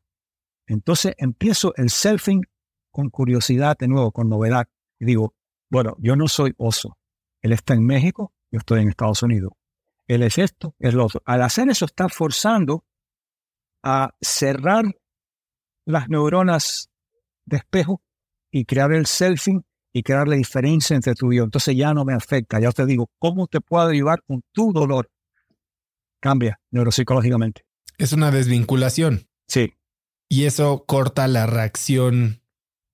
Entonces 0.66 1.14
empiezo 1.18 1.74
el 1.76 1.90
selfing 1.90 2.44
con 2.90 3.10
curiosidad 3.10 3.78
de 3.78 3.90
nuevo, 3.90 4.14
con 4.14 4.30
novedad. 4.30 4.70
Y 4.98 5.04
digo, 5.04 5.36
bueno, 5.70 5.98
yo 6.00 6.16
no 6.16 6.30
soy 6.30 6.54
oso. 6.56 6.98
Él 7.42 7.52
está 7.52 7.74
en 7.74 7.86
México, 7.86 8.32
yo 8.50 8.60
estoy 8.60 8.80
en 8.84 8.88
Estados 8.88 9.24
Unidos. 9.24 9.52
Él 10.08 10.24
es 10.24 10.38
esto, 10.38 10.74
es 10.80 10.94
lo 10.94 11.08
otro. 11.08 11.22
Al 11.26 11.42
hacer 11.42 11.68
eso 11.68 11.84
está 11.84 12.08
forzando 12.08 12.86
a 13.88 14.14
cerrar 14.20 14.84
las 15.86 16.10
neuronas 16.10 16.90
de 17.46 17.58
espejo 17.58 18.02
y 18.52 18.66
crear 18.66 18.92
el 18.92 19.06
selfing 19.06 19.64
y 19.94 20.04
crear 20.04 20.28
la 20.28 20.36
diferencia 20.36 20.94
entre 20.96 21.16
tú 21.16 21.32
y 21.32 21.38
yo. 21.38 21.46
Entonces 21.46 21.74
ya 21.78 21.94
no 21.94 22.04
me 22.04 22.14
afecta. 22.14 22.60
Ya 22.60 22.74
te 22.74 22.86
digo, 22.86 23.10
¿cómo 23.18 23.48
te 23.48 23.62
puedo 23.62 23.88
ayudar 23.88 24.22
con 24.28 24.44
tu 24.52 24.74
dolor? 24.74 25.10
Cambia 26.20 26.60
neuropsicológicamente. 26.72 27.62
Es 27.98 28.12
una 28.12 28.30
desvinculación. 28.30 29.30
Sí. 29.48 29.74
Y 30.30 30.44
eso 30.44 30.84
corta 30.86 31.30
la 31.30 31.46
reacción 31.46 32.42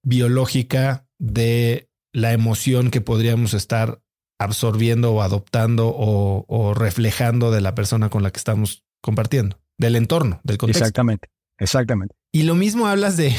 biológica 0.03 1.07
de 1.17 1.89
la 2.11 2.33
emoción 2.33 2.91
que 2.91 3.01
podríamos 3.01 3.55
estar 3.55 4.03
absorbiendo 4.37 5.13
o 5.13 5.23
adoptando 5.23 5.91
o, 5.97 6.73
reflejando 6.75 7.49
de 7.49 7.61
la 7.61 7.73
persona 7.73 8.09
con 8.09 8.21
la 8.21 8.29
que 8.31 8.37
estamos 8.37 8.83
compartiendo, 9.01 9.59
del 9.83 9.95
entorno, 9.95 10.39
del 10.43 10.57
contexto. 10.57 10.83
Exactamente, 10.83 11.29
exactamente. 11.57 12.15
Y 12.31 12.43
lo 12.43 12.55
mismo 12.55 12.87
hablas 12.87 13.17
de, 13.17 13.35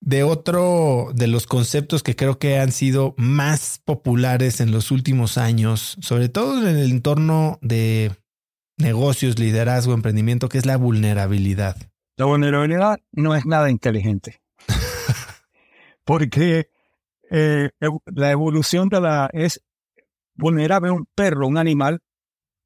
de 0.00 0.22
otro 0.22 1.10
de 1.14 1.26
los 1.26 1.46
conceptos 1.46 2.02
que 2.02 2.16
creo 2.16 2.38
que 2.38 2.58
han 2.58 2.72
sido 2.72 3.14
más 3.16 3.80
populares 3.84 4.60
en 4.60 4.72
los 4.72 4.90
últimos 4.90 5.38
años, 5.38 5.96
sobre 6.00 6.28
todo 6.28 6.66
en 6.68 6.76
el 6.76 6.90
entorno 6.90 7.58
de 7.62 8.12
negocios, 8.78 9.38
liderazgo, 9.38 9.94
emprendimiento, 9.94 10.48
que 10.48 10.58
es 10.58 10.66
la 10.66 10.76
vulnerabilidad. 10.76 11.76
La 12.16 12.26
vulnerabilidad 12.26 12.98
no 13.12 13.34
es 13.34 13.46
nada 13.46 13.70
inteligente. 13.70 14.42
Porque 16.04 16.68
eh, 17.30 17.70
la 18.06 18.30
evolución 18.30 18.88
de 18.88 19.00
la 19.00 19.30
es 19.32 19.62
vulnerable 20.34 20.90
un 20.90 21.06
perro, 21.14 21.46
un 21.46 21.58
animal, 21.58 22.00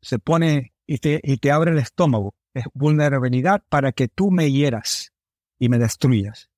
se 0.00 0.18
pone 0.18 0.72
y 0.86 0.98
te, 0.98 1.20
y 1.22 1.36
te 1.36 1.50
abre 1.50 1.70
el 1.70 1.78
estómago. 1.78 2.34
Es 2.56 2.64
vulnerabilidad 2.72 3.62
para 3.68 3.92
que 3.92 4.08
tú 4.08 4.30
me 4.30 4.50
hieras 4.50 5.12
y 5.58 5.68
me 5.68 5.78
destruyas. 5.78 6.48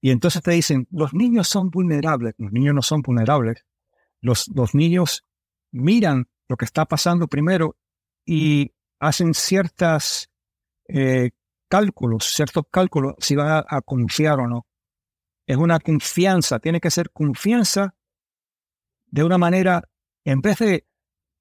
Y 0.00 0.10
entonces 0.10 0.42
te 0.42 0.52
dicen, 0.52 0.88
los 0.90 1.12
niños 1.12 1.48
son 1.48 1.70
vulnerables. 1.70 2.34
Los 2.38 2.50
niños 2.50 2.74
no 2.74 2.80
son 2.80 3.02
vulnerables. 3.02 3.66
Los, 4.20 4.48
los 4.54 4.74
niños 4.74 5.26
miran 5.70 6.28
lo 6.48 6.56
que 6.56 6.64
está 6.64 6.86
pasando 6.86 7.28
primero 7.28 7.76
y 8.24 8.72
hacen 8.98 9.34
ciertas 9.34 10.30
eh, 10.88 11.30
cálculos, 11.68 12.24
ciertos 12.24 12.64
cálculos 12.70 13.14
si 13.18 13.36
van 13.36 13.64
a, 13.68 13.80
confiar 13.82 14.40
o 14.40 14.48
no. 14.48 14.66
Es 15.46 15.56
una 15.56 15.78
confianza, 15.78 16.58
tiene 16.58 16.80
que 16.80 16.90
ser 16.90 17.10
confianza 17.10 17.94
de 19.06 19.24
una 19.24 19.38
manera, 19.38 19.88
en 20.24 20.40
vez 20.40 20.58
de 20.58 20.86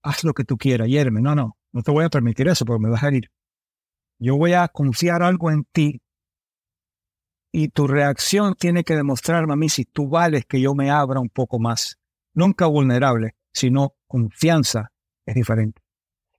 haz 0.03 0.23
lo 0.23 0.33
que 0.33 0.43
tú 0.43 0.57
quieras, 0.57 0.87
hierme, 0.87 1.21
no, 1.21 1.35
no, 1.35 1.57
no 1.71 1.83
te 1.83 1.91
voy 1.91 2.05
a 2.05 2.09
permitir 2.09 2.47
eso 2.47 2.65
porque 2.65 2.83
me 2.83 2.89
vas 2.89 3.03
a 3.03 3.07
herir. 3.07 3.31
Yo 4.23 4.37
voy 4.37 4.53
a 4.53 4.67
confiar 4.67 5.23
algo 5.23 5.49
en 5.49 5.63
ti 5.63 5.99
y 7.51 7.69
tu 7.69 7.87
reacción 7.87 8.53
tiene 8.53 8.83
que 8.83 8.95
demostrarme 8.95 9.53
a 9.53 9.55
mí 9.55 9.67
si 9.67 9.83
tú 9.83 10.09
vales 10.09 10.45
que 10.45 10.61
yo 10.61 10.75
me 10.75 10.91
abra 10.91 11.19
un 11.19 11.29
poco 11.29 11.57
más. 11.57 11.97
Nunca 12.35 12.67
vulnerable, 12.67 13.35
sino 13.51 13.95
confianza 14.05 14.91
es 15.25 15.33
diferente. 15.33 15.81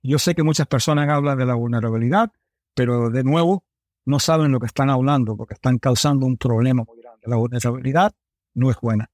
Yo 0.01 0.17
sé 0.17 0.33
que 0.33 0.43
muchas 0.43 0.65
personas 0.65 1.09
hablan 1.09 1.37
de 1.37 1.45
la 1.45 1.55
vulnerabilidad, 1.55 2.31
pero 2.73 3.09
de 3.09 3.25
nuevo 3.25 3.65
no 4.05 4.17
saben 4.19 4.53
lo 4.53 4.61
que 4.61 4.67
están 4.67 4.89
hablando 4.89 5.35
porque 5.35 5.55
están 5.55 5.77
causando 5.77 6.25
un 6.25 6.37
problema 6.37 6.85
muy 6.87 7.01
grande. 7.01 7.27
La 7.27 7.35
vulnerabilidad 7.35 8.15
no 8.53 8.71
es 8.71 8.77
buena. 8.79 9.11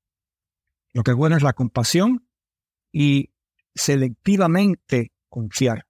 Lo 0.94 1.02
que 1.02 1.10
es 1.10 1.18
bueno 1.18 1.36
es 1.36 1.42
la 1.42 1.54
compasión 1.54 2.24
y 2.92 3.32
selectivamente 3.74 5.12
confiar. 5.28 5.89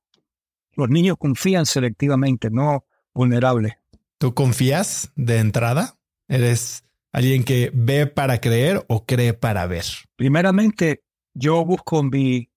Los 0.80 0.90
niños 0.90 1.18
confían 1.20 1.66
selectivamente, 1.66 2.50
no 2.50 2.86
vulnerables. 3.14 3.74
¿Tú 4.18 4.34
confías 4.34 5.12
de 5.18 5.40
entrada? 5.40 6.00
¿Eres 6.30 6.86
alguien 7.12 7.44
que 7.44 7.70
ve 7.74 8.08
para 8.08 8.40
creer 8.40 8.86
o 8.88 9.06
cree 9.06 9.34
para 9.34 9.68
ver? 9.68 9.84
Primeramente, 10.16 11.04
yo 11.34 11.66
busco 11.66 12.02
mi, 12.02 12.50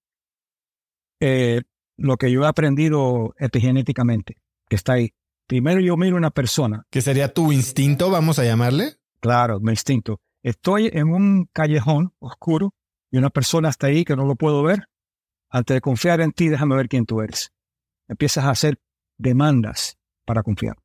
eh, 1.19 1.63
lo 1.97 2.15
que 2.15 2.31
yo 2.31 2.43
he 2.43 2.47
aprendido 2.47 3.35
epigenéticamente, 3.39 4.37
que 4.69 4.77
está 4.77 4.93
ahí. 4.93 5.13
Primero 5.45 5.81
yo 5.81 5.97
miro 5.97 6.15
una 6.15 6.31
persona. 6.31 6.87
¿Qué 6.91 7.01
sería 7.01 7.33
tu 7.33 7.51
instinto, 7.51 8.09
vamos 8.09 8.39
a 8.39 8.45
llamarle? 8.45 8.93
Claro, 9.19 9.59
mi 9.59 9.71
instinto. 9.71 10.21
Estoy 10.43 10.89
en 10.93 11.09
un 11.09 11.49
callejón 11.51 12.13
oscuro 12.19 12.73
y 13.11 13.17
una 13.17 13.31
persona 13.31 13.67
está 13.67 13.87
ahí 13.87 14.05
que 14.05 14.15
no 14.15 14.25
lo 14.25 14.37
puedo 14.37 14.63
ver. 14.63 14.87
Antes 15.49 15.75
de 15.75 15.81
confiar 15.81 16.21
en 16.21 16.31
ti, 16.31 16.47
déjame 16.47 16.77
ver 16.77 16.87
quién 16.87 17.05
tú 17.05 17.19
eres. 17.19 17.51
Empiezas 18.07 18.45
a 18.45 18.51
hacer 18.51 18.79
demandas 19.17 19.97
para 20.25 20.43
confiar. 20.43 20.77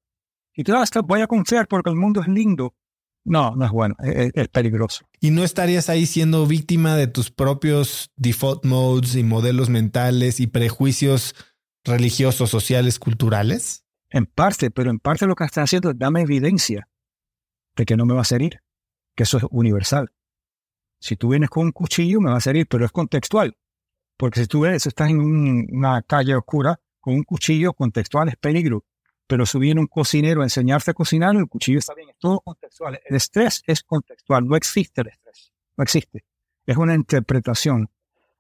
Y 0.55 0.65
tú 0.65 0.75
hasta 0.75 1.03
voy 1.03 1.21
a 1.21 1.27
confiar 1.27 1.69
porque 1.69 1.91
el 1.91 1.97
mundo 1.97 2.21
es 2.21 2.29
lindo. 2.29 2.75
No, 3.25 3.55
no 3.55 3.65
es 3.65 3.71
bueno, 3.71 3.95
es, 4.01 4.49
peligroso. 4.49 5.07
¿Y 5.21 5.31
no 5.31 5.45
estarías 5.45 5.89
ahí 5.89 6.07
siendo 6.07 6.47
víctima 6.47 6.97
de 6.97 7.07
tus 7.07 7.31
propios 7.31 8.11
default 8.17 8.65
modes 8.65 9.15
y 9.17 9.23
modelos 9.23 9.69
mentales 9.69 10.41
y 10.41 10.47
prejuicios 10.47 11.35
religiosos, 11.85 12.51
sociales, 12.51 12.99
culturales? 12.99 13.85
En 14.11 14.27
parte, 14.27 14.71
pero 14.71 14.91
en 14.91 14.99
parte 14.99 15.27
lo 15.27 15.35
que 15.35 15.45
estás 15.45 15.65
haciendo 15.65 15.91
es 15.91 15.99
dame 15.99 16.23
evidencia 16.23 16.89
de 17.77 17.85
que 17.85 17.97
no 17.97 18.07
me 18.07 18.15
va 18.15 18.23
a 18.23 18.35
herir, 18.35 18.63
que 19.15 19.25
eso 19.25 19.37
es 19.37 19.45
universal. 19.51 20.11
Si 21.01 21.17
tú 21.17 21.29
vienes 21.29 21.51
con 21.51 21.67
un 21.67 21.73
cuchillo, 21.73 22.21
me 22.21 22.31
va 22.31 22.39
a 22.39 22.51
herir, 22.51 22.67
pero 22.67 22.85
es 22.85 22.93
contextual. 22.93 23.57
Porque 24.17 24.41
si 24.41 24.47
tú 24.47 24.61
ves, 24.61 24.87
estás 24.87 25.11
en 25.11 25.21
una 25.21 26.03
calle 26.03 26.35
oscura 26.35 26.81
un 27.15 27.25
cuchillo 27.25 27.73
contextual, 27.73 28.29
es 28.29 28.37
peligro. 28.37 28.85
Pero 29.27 29.45
si 29.45 29.59
viene 29.59 29.81
un 29.81 29.87
cocinero 29.87 30.41
a 30.41 30.45
enseñarte 30.45 30.91
a 30.91 30.95
cocinar, 30.95 31.37
el 31.37 31.49
cuchillo 31.49 31.79
está 31.79 31.95
bien, 31.95 32.09
es 32.09 32.17
todo 32.19 32.41
contextual. 32.41 32.99
El 33.05 33.17
estrés 33.17 33.63
es 33.67 33.83
contextual, 33.83 34.47
no 34.47 34.57
existe 34.57 35.03
el 35.03 35.09
estrés, 35.09 35.53
no 35.77 35.85
existe. 35.85 36.25
Es 36.65 36.77
una 36.77 36.95
interpretación. 36.95 37.91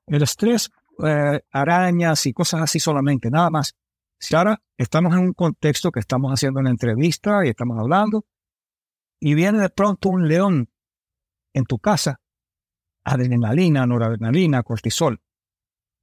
El 0.06 0.22
estrés, 0.22 0.70
eh, 1.04 1.40
arañas 1.52 2.24
y 2.26 2.32
cosas 2.32 2.62
así 2.62 2.80
solamente, 2.80 3.30
nada 3.30 3.50
más. 3.50 3.74
Si 4.18 4.34
ahora 4.34 4.60
estamos 4.76 5.12
en 5.12 5.20
un 5.20 5.32
contexto 5.34 5.92
que 5.92 6.00
estamos 6.00 6.32
haciendo 6.32 6.60
una 6.60 6.70
entrevista 6.70 7.44
y 7.44 7.50
estamos 7.50 7.78
hablando, 7.78 8.24
y 9.20 9.34
viene 9.34 9.60
de 9.60 9.68
pronto 9.68 10.08
un 10.08 10.26
león 10.26 10.70
en 11.52 11.64
tu 11.64 11.78
casa, 11.78 12.20
adrenalina, 13.04 13.86
noradrenalina, 13.86 14.62
cortisol. 14.62 15.20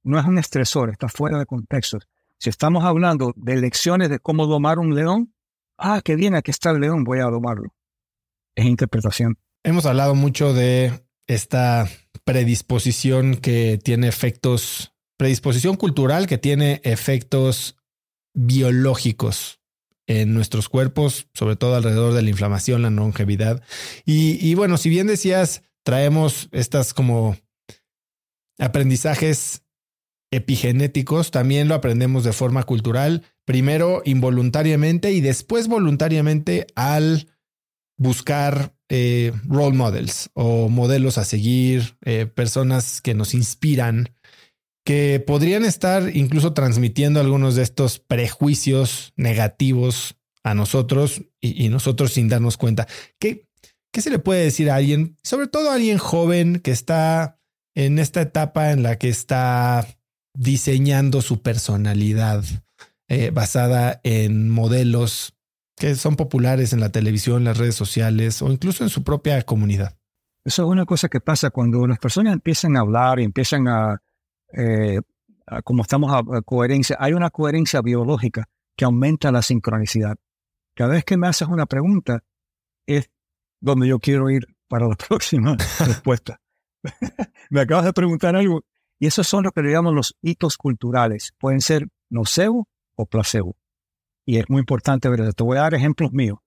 No 0.02 0.18
es 0.18 0.24
un 0.24 0.38
estresor, 0.38 0.90
está 0.90 1.08
fuera 1.08 1.38
de 1.38 1.46
contexto. 1.46 1.98
Si 2.38 2.50
estamos 2.50 2.84
hablando 2.84 3.32
de 3.36 3.56
lecciones 3.56 4.10
de 4.10 4.18
cómo 4.18 4.46
domar 4.46 4.78
un 4.78 4.94
león, 4.94 5.34
ah, 5.78 6.00
qué 6.04 6.16
bien, 6.16 6.34
aquí 6.34 6.50
está 6.50 6.70
el 6.70 6.80
león, 6.80 7.04
voy 7.04 7.20
a 7.20 7.24
domarlo. 7.24 7.74
Es 8.54 8.66
interpretación. 8.66 9.38
Hemos 9.64 9.86
hablado 9.86 10.14
mucho 10.14 10.52
de 10.54 11.06
esta 11.26 11.88
predisposición 12.24 13.36
que 13.36 13.78
tiene 13.82 14.08
efectos, 14.08 14.94
predisposición 15.16 15.76
cultural 15.76 16.26
que 16.26 16.38
tiene 16.38 16.80
efectos 16.84 17.76
biológicos 18.34 19.60
en 20.06 20.34
nuestros 20.34 20.68
cuerpos, 20.68 21.28
sobre 21.34 21.56
todo 21.56 21.74
alrededor 21.74 22.12
de 22.12 22.22
la 22.22 22.30
inflamación, 22.30 22.82
la 22.82 22.90
longevidad. 22.90 23.62
Y, 24.04 24.38
y 24.46 24.54
bueno, 24.54 24.76
si 24.76 24.88
bien 24.88 25.06
decías, 25.06 25.62
traemos 25.82 26.48
estas 26.52 26.94
como 26.94 27.36
aprendizajes 28.58 29.62
epigenéticos, 30.30 31.30
también 31.30 31.68
lo 31.68 31.74
aprendemos 31.74 32.24
de 32.24 32.32
forma 32.32 32.64
cultural, 32.64 33.22
primero 33.44 34.02
involuntariamente 34.04 35.12
y 35.12 35.20
después 35.20 35.68
voluntariamente 35.68 36.66
al 36.74 37.28
buscar 37.96 38.74
eh, 38.88 39.32
role 39.44 39.76
models 39.76 40.30
o 40.34 40.68
modelos 40.68 41.18
a 41.18 41.24
seguir, 41.24 41.96
eh, 42.04 42.26
personas 42.26 43.00
que 43.00 43.14
nos 43.14 43.34
inspiran, 43.34 44.14
que 44.84 45.18
podrían 45.18 45.64
estar 45.64 46.14
incluso 46.14 46.52
transmitiendo 46.52 47.20
algunos 47.20 47.56
de 47.56 47.62
estos 47.62 47.98
prejuicios 47.98 49.12
negativos 49.16 50.16
a 50.44 50.54
nosotros 50.54 51.22
y, 51.40 51.68
nosotros 51.70 52.12
sin 52.12 52.28
darnos 52.28 52.56
cuenta. 52.56 52.86
¿Qué, 53.18 53.48
¿Qué 53.92 54.00
se 54.00 54.10
le 54.10 54.20
puede 54.20 54.44
decir 54.44 54.70
a 54.70 54.76
alguien, 54.76 55.16
sobre 55.24 55.48
todo 55.48 55.70
a 55.70 55.74
alguien 55.74 55.98
joven 55.98 56.60
que 56.60 56.70
está 56.70 57.40
en 57.74 57.98
esta 57.98 58.22
etapa 58.22 58.70
en 58.70 58.84
la 58.84 58.96
que 58.96 59.08
está 59.08 59.95
diseñando 60.36 61.22
su 61.22 61.42
personalidad 61.42 62.44
eh, 63.08 63.30
basada 63.30 64.00
en 64.04 64.50
modelos 64.50 65.34
que 65.76 65.94
son 65.94 66.16
populares 66.16 66.72
en 66.72 66.80
la 66.80 66.90
televisión, 66.90 67.44
las 67.44 67.58
redes 67.58 67.74
sociales 67.74 68.40
o 68.42 68.50
incluso 68.50 68.82
en 68.82 68.90
su 68.90 69.02
propia 69.04 69.42
comunidad. 69.42 69.96
Eso 70.44 70.62
es 70.62 70.68
una 70.68 70.86
cosa 70.86 71.08
que 71.08 71.20
pasa 71.20 71.50
cuando 71.50 71.86
las 71.86 71.98
personas 71.98 72.32
empiezan 72.32 72.76
a 72.76 72.80
hablar 72.80 73.20
y 73.20 73.24
empiezan 73.24 73.68
a, 73.68 74.00
eh, 74.52 75.00
como 75.64 75.82
estamos 75.82 76.12
a, 76.12 76.42
coherencia, 76.42 76.96
hay 76.98 77.12
una 77.12 77.30
coherencia 77.30 77.80
biológica 77.82 78.48
que 78.76 78.84
aumenta 78.84 79.32
la 79.32 79.42
sincronicidad. 79.42 80.16
Cada 80.74 80.94
vez 80.94 81.04
que 81.04 81.16
me 81.16 81.26
haces 81.26 81.48
una 81.48 81.66
pregunta 81.66 82.22
es 82.86 83.10
donde 83.60 83.88
yo 83.88 83.98
quiero 83.98 84.30
ir 84.30 84.46
para 84.68 84.88
la 84.88 84.94
próxima 85.08 85.56
respuesta. 85.84 86.40
me 87.50 87.60
acabas 87.60 87.84
de 87.84 87.92
preguntar 87.92 88.36
algo 88.36 88.64
y 88.98 89.06
esos 89.06 89.26
son 89.26 89.44
lo 89.44 89.52
que 89.52 89.62
le 89.62 89.70
llamamos 89.72 89.94
los 89.94 90.16
hitos 90.22 90.56
culturales. 90.56 91.34
Pueden 91.38 91.60
ser 91.60 91.88
nocebo 92.08 92.68
o 92.94 93.06
placebo. 93.06 93.56
Y 94.24 94.38
es 94.38 94.48
muy 94.48 94.60
importante 94.60 95.08
ver 95.08 95.34
Te 95.34 95.44
voy 95.44 95.58
a 95.58 95.62
dar 95.62 95.74
ejemplos 95.74 96.12
míos. 96.12 96.38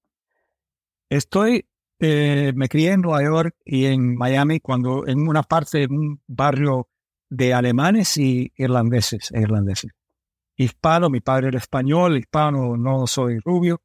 Estoy, 1.10 1.68
eh, 2.00 2.52
me 2.56 2.68
crié 2.68 2.92
en 2.92 3.02
Nueva 3.02 3.24
York 3.24 3.56
y 3.66 3.86
en 3.86 4.16
Miami 4.16 4.60
cuando 4.60 5.08
en 5.08 5.28
una 5.28 5.44
parte, 5.44 5.80
de 5.80 5.88
un 5.88 6.22
barrio 6.28 6.90
de 7.30 7.54
alemanes 7.54 8.18
y 8.18 8.52
irlandeses, 8.58 9.32
e 9.32 9.42
irlandeses. 9.42 9.92
Hispano, 10.56 11.10
mi 11.10 11.22
padre 11.22 11.50
era 11.50 11.58
español, 11.58 12.18
hispano, 12.18 12.76
no 12.76 13.08
soy 13.08 13.40
rubio. 13.40 13.82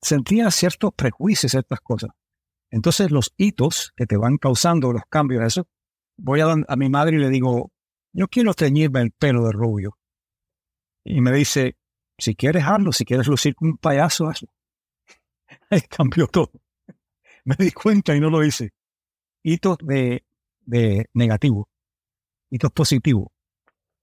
Sentía 0.00 0.50
ciertos 0.50 0.92
prejuicios, 0.94 1.52
ciertas 1.52 1.80
cosas. 1.80 2.10
Entonces 2.70 3.10
los 3.10 3.32
hitos 3.36 3.92
que 3.96 4.06
te 4.06 4.16
van 4.16 4.36
causando 4.38 4.92
los 4.92 5.02
cambios, 5.08 5.44
eso, 5.44 5.66
voy 6.16 6.40
a, 6.40 6.52
a 6.66 6.76
mi 6.76 6.88
madre 6.88 7.16
y 7.16 7.20
le 7.20 7.28
digo, 7.28 7.71
yo 8.12 8.28
quiero 8.28 8.54
teñirme 8.54 9.00
el 9.00 9.10
pelo 9.12 9.44
de 9.46 9.52
rubio. 9.52 9.98
Y 11.04 11.20
me 11.20 11.32
dice, 11.32 11.76
si 12.18 12.34
quieres 12.34 12.64
hazlo, 12.64 12.92
si 12.92 13.04
quieres 13.04 13.26
lucir 13.26 13.54
como 13.54 13.72
un 13.72 13.78
payaso, 13.78 14.28
hazlo. 14.28 14.48
Ahí 15.70 15.80
cambió 15.82 16.26
todo. 16.26 16.52
Me 17.44 17.56
di 17.58 17.72
cuenta 17.72 18.14
y 18.14 18.20
no 18.20 18.30
lo 18.30 18.44
hice. 18.44 18.72
Hitos 19.42 19.78
de, 19.78 20.24
de 20.60 21.08
negativo, 21.14 21.68
hitos 22.50 22.70
positivos. 22.70 23.28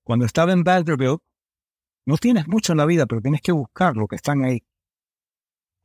Cuando 0.03 0.26
estaba 0.26 0.52
en 0.52 0.64
Vanderbilt, 0.64 1.22
no 2.06 2.18
tienes 2.18 2.48
mucho 2.48 2.73
en 2.73 2.80
la 2.80 2.86
vida, 2.86 3.06
pero 3.06 3.22
tienes 3.22 3.41
que 3.41 3.52
buscar 3.52 3.95
lo 3.95 4.07
que 4.07 4.15
están 4.15 4.44
ahí. 4.44 4.64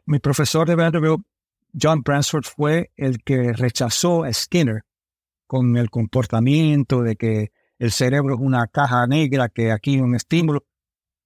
Mi 0.06 0.18
profesor 0.18 0.66
de 0.66 0.74
Vanderbilt, 0.74 1.20
John 1.80 2.02
Bransford, 2.02 2.44
fue 2.44 2.90
el 2.96 3.22
que 3.22 3.52
rechazó 3.52 4.24
a 4.24 4.32
Skinner 4.32 4.82
con 5.46 5.76
el 5.76 5.90
comportamiento 5.90 7.02
de 7.02 7.16
que 7.16 7.52
el 7.78 7.90
cerebro 7.90 8.34
es 8.34 8.40
una 8.40 8.66
caja 8.66 9.06
negra 9.06 9.48
que 9.48 9.72
aquí 9.72 9.98
un 9.98 10.14
estímulo. 10.14 10.64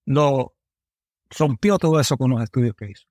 Lo 0.07 0.55
rompió 1.31 1.79
todo 1.79 2.01
eso 2.01 2.17
con 2.17 2.31
los 2.31 2.43
estudios 2.43 2.75
que 2.75 2.91
hizo. 2.91 3.07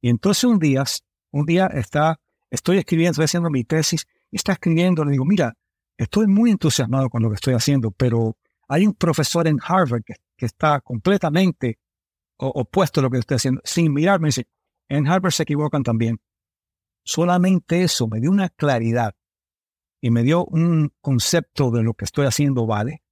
Y 0.00 0.08
entonces 0.08 0.44
un 0.44 0.58
día, 0.58 0.84
un 1.30 1.44
día 1.44 1.66
está, 1.66 2.20
estoy 2.50 2.78
escribiendo, 2.78 3.12
estoy 3.12 3.24
haciendo 3.24 3.50
mi 3.50 3.64
tesis, 3.64 4.06
y 4.30 4.36
está 4.36 4.52
escribiendo, 4.52 5.04
le 5.04 5.12
digo, 5.12 5.24
mira, 5.24 5.54
estoy 5.96 6.26
muy 6.26 6.50
entusiasmado 6.50 7.10
con 7.10 7.22
lo 7.22 7.28
que 7.28 7.34
estoy 7.34 7.54
haciendo, 7.54 7.90
pero 7.90 8.36
hay 8.68 8.86
un 8.86 8.94
profesor 8.94 9.46
en 9.48 9.58
Harvard 9.62 10.02
que, 10.04 10.14
está 10.36 10.80
completamente 10.80 11.80
opuesto 12.36 13.00
a 13.00 13.02
lo 13.02 13.10
que 13.10 13.18
estoy 13.18 13.34
haciendo. 13.36 13.60
Sin 13.64 13.92
mirarme, 13.92 14.28
dice, 14.28 14.46
en 14.88 15.08
Harvard 15.08 15.32
se 15.32 15.42
equivocan 15.42 15.82
también. 15.82 16.20
Solamente 17.02 17.82
eso 17.82 18.06
me 18.06 18.20
dio 18.20 18.30
una 18.30 18.48
claridad 18.48 19.16
y 20.00 20.10
me 20.10 20.22
dio 20.22 20.44
un 20.44 20.92
concepto 21.00 21.70
de 21.70 21.82
lo 21.82 21.94
que 21.94 22.04
estoy 22.04 22.26
haciendo, 22.26 22.66
¿vale? 22.66 23.02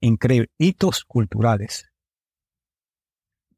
Increíble. 0.00 0.50
Hitos 0.58 1.04
culturales. 1.04 1.90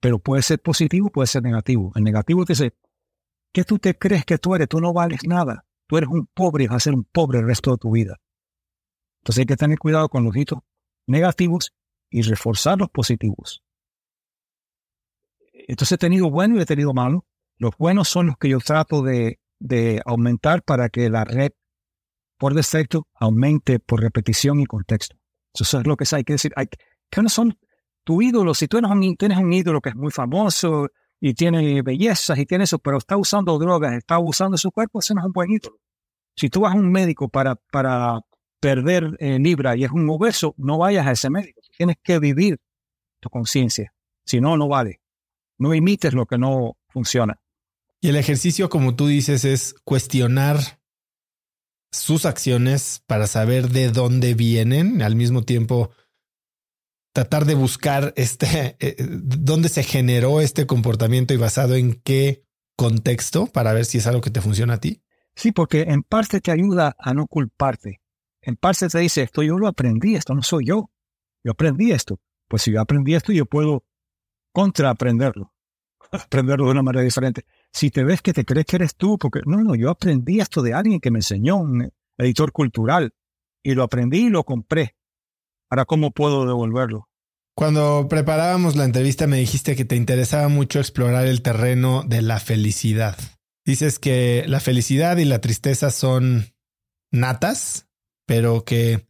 Pero 0.01 0.20
puede 0.20 0.43
ser 0.43 0.60
positivo, 0.60 1.10
puede 1.10 1.27
ser 1.27 1.43
negativo. 1.43 1.93
El 1.97 2.05
negativo 2.05 2.44
te 2.44 2.52
dice, 2.52 2.77
¿qué 3.52 3.65
tú 3.65 3.78
te 3.78 3.98
crees 3.98 4.24
que 4.24 4.39
tú 4.39 4.55
eres? 4.55 4.69
Tú 4.69 4.81
no 4.81 4.93
vales 4.93 5.20
nada. 5.27 5.66
Tú 5.89 5.97
eres 5.97 6.09
un 6.09 6.27
pobre 6.27 6.69
vas 6.69 6.77
a 6.77 6.81
ser 6.81 6.94
un 6.94 7.05
pobre 7.05 7.39
el 7.39 7.47
resto 7.47 7.73
de 7.73 7.78
tu 7.78 7.90
vida. 7.90 8.20
Entonces 9.23 9.40
hay 9.40 9.47
que 9.47 9.56
tener 9.56 9.78
cuidado 9.78 10.09
con 10.09 10.23
los 10.23 10.36
hitos 10.36 10.60
negativos 11.06 11.74
y 12.10 12.23
reforzar 12.23 12.78
los 12.78 12.90
positivos. 12.90 13.65
Entonces 15.52 15.93
he 15.93 15.98
tenido 15.98 16.31
bueno 16.31 16.56
y 16.56 16.60
he 16.60 16.66
tenido 16.66 16.93
malo. 16.94 17.27
Los 17.56 17.77
buenos 17.77 18.09
son 18.09 18.28
los 18.28 18.39
que 18.39 18.51
yo 18.51 18.59
trato 18.59 19.02
de, 19.02 19.40
de 19.59 20.01
aumentar 20.05 20.62
para 20.62 20.89
que 20.89 21.10
la 21.10 21.24
red 21.24 21.52
por 22.39 22.55
defecto 22.55 23.06
aumente 23.15 23.81
por 23.81 24.01
repetición 24.01 24.60
y 24.60 24.66
contexto. 24.66 25.16
Eso 25.52 25.81
es 25.81 25.86
lo 25.86 25.97
que 25.97 26.05
hay 26.12 26.24
que 26.24 26.35
decir. 26.35 26.52
Hay, 26.56 26.69
¿Qué 27.10 27.23
no 27.23 27.28
son 27.28 27.59
tu 28.05 28.23
ídolo? 28.23 28.55
Si 28.55 28.69
tú 28.69 28.81
tienes 29.19 29.39
un 29.39 29.52
ídolo 29.52 29.81
que 29.81 29.90
es 29.90 29.97
muy 29.97 30.10
famoso 30.10 30.89
y 31.20 31.35
tiene 31.35 31.82
bellezas 31.82 32.39
y 32.39 32.47
tiene 32.47 32.65
eso, 32.65 32.78
pero 32.78 32.98
está 32.98 33.16
usando 33.16 33.59
drogas, 33.59 33.94
está 33.94 34.19
usando 34.19 34.56
su 34.56 34.70
cuerpo, 34.70 35.01
ese 35.01 35.15
no 35.15 35.20
es 35.20 35.27
un 35.27 35.32
buen 35.32 35.51
ídolo. 35.51 35.78
Si 36.36 36.48
tú 36.48 36.60
vas 36.60 36.74
a 36.74 36.77
un 36.77 36.93
médico 36.93 37.28
para, 37.28 37.56
para 37.56 38.20
perder 38.60 39.16
eh, 39.19 39.39
libra 39.39 39.77
y 39.77 39.85
es 39.85 39.90
un 39.90 40.09
obeso, 40.09 40.55
no 40.56 40.78
vayas 40.78 41.06
a 41.06 41.12
ese 41.12 41.31
médico. 41.31 41.60
Tienes 41.77 41.97
que 42.02 42.19
vivir 42.19 42.59
tu 43.20 43.28
conciencia. 43.28 43.93
Si 44.24 44.40
no, 44.40 44.56
no 44.56 44.69
vale. 44.69 45.01
No 45.59 45.74
imites 45.74 46.15
lo 46.15 46.27
que 46.27 46.39
no 46.39 46.77
funciona. 46.89 47.40
Y 48.01 48.10
el 48.10 48.16
ejercicio, 48.16 48.69
como 48.69 48.94
tú 48.94 49.09
dices, 49.09 49.44
es 49.44 49.74
cuestionar 49.82 50.59
sus 51.90 52.27
acciones 52.27 53.02
para 53.06 53.27
saber 53.27 53.69
de 53.70 53.90
dónde 53.90 54.35
vienen, 54.35 55.02
al 55.02 55.16
mismo 55.16 55.43
tiempo 55.43 55.90
tratar 57.12 57.47
de 57.47 57.55
buscar 57.55 58.12
este, 58.16 58.77
eh, 58.81 58.97
dónde 58.98 59.69
se 59.69 59.82
generó 59.82 60.40
este 60.40 60.66
comportamiento 60.66 61.35
y 61.35 61.36
basado 61.36 61.74
en 61.74 61.94
qué 62.02 62.44
contexto 62.77 63.47
para 63.47 63.73
ver 63.73 63.85
si 63.85 63.98
es 63.98 64.06
algo 64.06 64.20
que 64.20 64.31
te 64.31 64.40
funciona 64.40 64.74
a 64.74 64.81
ti. 64.81 65.02
Sí, 65.35 65.52
porque 65.52 65.82
en 65.82 66.02
parte 66.02 66.40
te 66.40 66.51
ayuda 66.51 66.97
a 66.98 67.15
no 67.15 67.27
culparte. 67.27 68.01
En 68.40 68.56
parte 68.56 68.89
te 68.89 68.98
dice, 68.98 69.23
esto 69.23 69.43
yo 69.43 69.59
lo 69.59 69.69
aprendí, 69.69 70.15
esto 70.15 70.35
no 70.35 70.43
soy 70.43 70.66
yo. 70.66 70.90
Yo 71.44 71.52
aprendí 71.52 71.93
esto. 71.93 72.20
Pues 72.48 72.62
si 72.62 72.73
yo 72.73 72.81
aprendí 72.81 73.15
esto, 73.15 73.32
yo 73.32 73.47
puedo 73.47 73.85
contraaprenderlo, 74.52 75.52
aprenderlo 76.12 76.66
de 76.66 76.70
una 76.73 76.82
manera 76.82 77.05
diferente 77.05 77.44
si 77.73 77.90
te 77.90 78.05
ves 78.05 78.23
que 78.23 78.32
te 78.32 78.45
crees 78.45 78.66
que 78.66 78.77
eres 78.77 78.97
tú, 78.97 79.19
porque 79.19 79.40
no, 79.47 79.62
no, 79.62 79.74
yo 79.74 79.90
aprendí 79.90 80.40
esto 80.40 80.62
de 80.62 80.74
alguien 80.74 81.01
que 81.01 81.11
me 81.11 81.19
enseñó, 81.19 81.57
un 81.57 81.90
editor 82.19 82.53
cultural, 82.53 83.12
y 83.62 83.74
lo 83.74 83.82
aprendí 83.82 84.27
y 84.27 84.31
lo 84.31 84.45
compré. 84.45 84.97
Ahora, 85.70 85.85
¿cómo 85.85 86.11
puedo 86.11 86.47
devolverlo? 86.47 87.09
Cuando 87.55 88.07
preparábamos 88.09 88.77
la 88.77 88.85
entrevista 88.85 89.27
me 89.27 89.39
dijiste 89.39 89.74
que 89.74 89.85
te 89.85 89.97
interesaba 89.97 90.49
mucho 90.49 90.78
explorar 90.78 91.27
el 91.27 91.43
terreno 91.43 92.05
de 92.07 92.23
la 92.23 92.39
felicidad. 92.39 93.19
Dices 93.66 93.99
que 93.99 94.45
la 94.47 94.61
felicidad 94.61 95.16
y 95.16 95.24
la 95.24 95.40
tristeza 95.40 95.90
son 95.90 96.47
natas, 97.11 97.89
pero 98.27 98.65
que, 98.65 99.09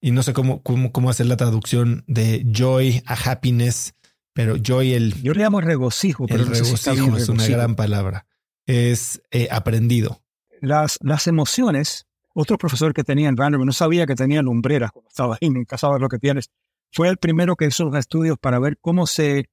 y 0.00 0.10
no 0.10 0.22
sé 0.22 0.32
cómo, 0.32 0.62
cómo, 0.62 0.92
cómo 0.92 1.10
hacer 1.10 1.26
la 1.26 1.36
traducción 1.36 2.04
de 2.06 2.46
joy 2.54 3.02
a 3.06 3.14
happiness, 3.14 3.94
pero 4.38 4.54
joy, 4.56 4.94
el. 4.94 5.20
Yo 5.20 5.32
le 5.34 5.42
llamo 5.42 5.60
regocijo, 5.60 6.28
pero 6.28 6.44
el 6.44 6.50
regocijo 6.50 7.16
es 7.16 7.28
una 7.28 7.44
gran 7.48 7.74
palabra. 7.74 8.24
Es 8.66 9.20
eh, 9.32 9.48
aprendido. 9.50 10.22
Las, 10.60 10.96
las 11.02 11.26
emociones, 11.26 12.06
otro 12.34 12.56
profesor 12.56 12.94
que 12.94 13.02
tenía 13.02 13.28
en 13.28 13.34
Vanderbilt 13.34 13.66
no 13.66 13.72
sabía 13.72 14.06
que 14.06 14.14
tenía 14.14 14.40
lumbreras 14.40 14.92
cuando 14.92 15.08
estaba 15.08 15.36
ahí, 15.40 15.50
nunca 15.50 15.76
sabes 15.76 16.00
lo 16.00 16.08
que 16.08 16.20
tienes. 16.20 16.52
Fue 16.92 17.08
el 17.08 17.16
primero 17.16 17.56
que 17.56 17.66
hizo 17.66 17.86
los 17.86 17.96
estudios 17.96 18.38
para 18.38 18.60
ver 18.60 18.78
cómo 18.80 19.08
se, 19.08 19.50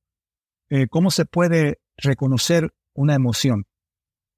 eh, 0.70 0.88
cómo 0.88 1.10
se 1.10 1.26
puede 1.26 1.80
reconocer 1.98 2.72
una 2.94 3.16
emoción. 3.16 3.66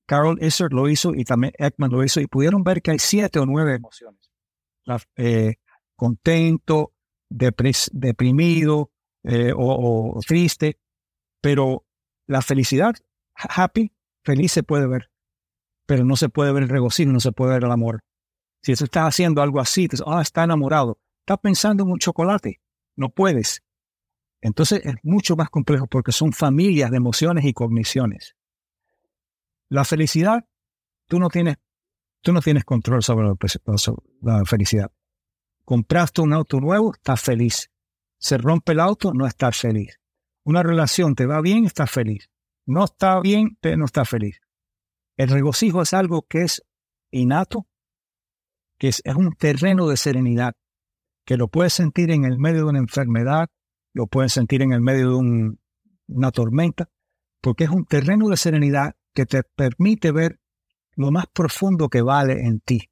Carol 0.06 0.41
Isser 0.41 0.72
lo 0.72 0.88
hizo 0.88 1.14
y 1.14 1.26
también 1.26 1.52
Ekman 1.57 1.91
lo 1.91 2.06
hizo 2.06 2.22
y 2.22 2.28
pudieron 2.28 2.64
ver 2.64 2.82
que 2.82 2.91
hay 2.91 2.99
siete 2.99 3.40
o 3.40 3.45
nueve 3.45 3.76
emociones. 3.76 4.32
Eh, 5.18 5.56
contento, 5.98 6.94
deprimido, 7.28 8.91
eh, 9.30 9.52
o, 9.54 10.18
triste, 10.26 10.80
pero 11.41 11.86
la 12.28 12.41
felicidad, 12.41 12.95
happy, 13.36 13.91
feliz 14.24 14.54
se 14.54 14.64
puede 14.64 14.88
ver, 14.88 15.12
pero 15.86 16.06
no 16.06 16.16
se 16.16 16.30
puede 16.30 16.54
ver 16.54 16.64
el 16.64 16.70
regocijo, 16.70 17.12
no 17.12 17.20
se 17.20 17.34
puede 17.34 17.56
ver 17.56 17.66
el 17.66 17.72
amor. 17.72 18.06
Si 18.62 18.74
tú 18.76 18.86
estás 18.86 19.04
haciendo 19.04 19.41
algo 19.41 19.60
así, 19.60 19.90
te, 19.90 19.98
ah, 20.06 20.22
está 20.22 20.45
enamorado, 20.45 21.02
está 21.20 21.36
pensando 21.36 21.84
en 21.84 21.91
un 21.91 21.99
chocolate, 21.99 22.62
no 22.95 23.10
puedes. 23.10 23.64
Entonces 24.40 24.82
es 24.86 24.95
mucho 25.04 25.36
más 25.36 25.49
complejo 25.49 25.88
porque 25.88 26.14
son 26.14 26.32
familias 26.32 26.90
de 26.90 26.98
emociones 26.98 27.44
y 27.44 27.52
cogniciones. 27.52 28.38
La 29.68 29.84
felicidad, 29.84 30.48
tú 31.08 31.20
no 31.20 31.28
tienes, 31.28 31.58
tú 32.22 32.32
no 32.32 32.40
tienes 32.40 32.64
control 32.64 33.04
sobre 33.04 33.28
la 34.22 34.45
felicidad. 34.45 34.90
Compraste 35.66 36.22
un 36.22 36.32
auto 36.32 36.62
nuevo, 36.62 36.94
estás 36.94 37.20
feliz. 37.20 37.70
Se 38.19 38.38
rompe 38.38 38.72
el 38.72 38.80
auto, 38.80 39.14
no 39.14 39.26
estás 39.26 39.57
feliz. 39.57 39.99
Una 40.44 40.64
relación 40.64 41.15
te 41.15 41.26
va 41.26 41.41
bien, 41.41 41.65
estás 41.65 41.91
feliz. 41.91 42.30
No 42.65 42.85
está 42.85 43.19
bien, 43.19 43.57
no 43.77 43.85
estás 43.85 44.10
feliz. 44.10 44.41
El 45.15 45.30
regocijo 45.30 45.81
es 45.81 45.94
algo 45.94 46.23
que 46.27 46.44
es 46.44 46.64
innato, 47.11 47.68
que 48.77 48.89
es, 48.89 49.02
un 49.15 49.34
terreno 49.34 49.88
de 49.88 49.98
serenidad, 49.98 50.56
que 51.26 51.38
lo 51.38 51.48
puedes 51.48 51.73
sentir 51.73 52.11
en 52.11 52.23
el 52.23 52.38
medio 52.38 52.64
de 52.64 52.69
una 52.69 52.80
enfermedad, 52.80 53.49
lo 53.94 54.07
puedes 54.07 54.34
sentir 54.34 54.61
en 54.61 54.73
el 54.73 54.81
medio 54.81 55.10
de 55.11 55.56
una 56.07 56.31
tormenta, 56.31 56.89
porque 57.41 57.64
es 57.64 57.69
un 57.69 57.85
terreno 57.85 58.30
de 58.30 58.38
serenidad 58.38 58.95
que 59.14 59.26
te 59.26 59.44
permite 59.44 60.11
ver 60.11 60.39
lo 60.95 61.11
más 61.11 61.26
profundo 61.27 61.89
que 61.89 62.02
vale 62.02 62.45
en 62.45 62.60
ti. 62.60 62.89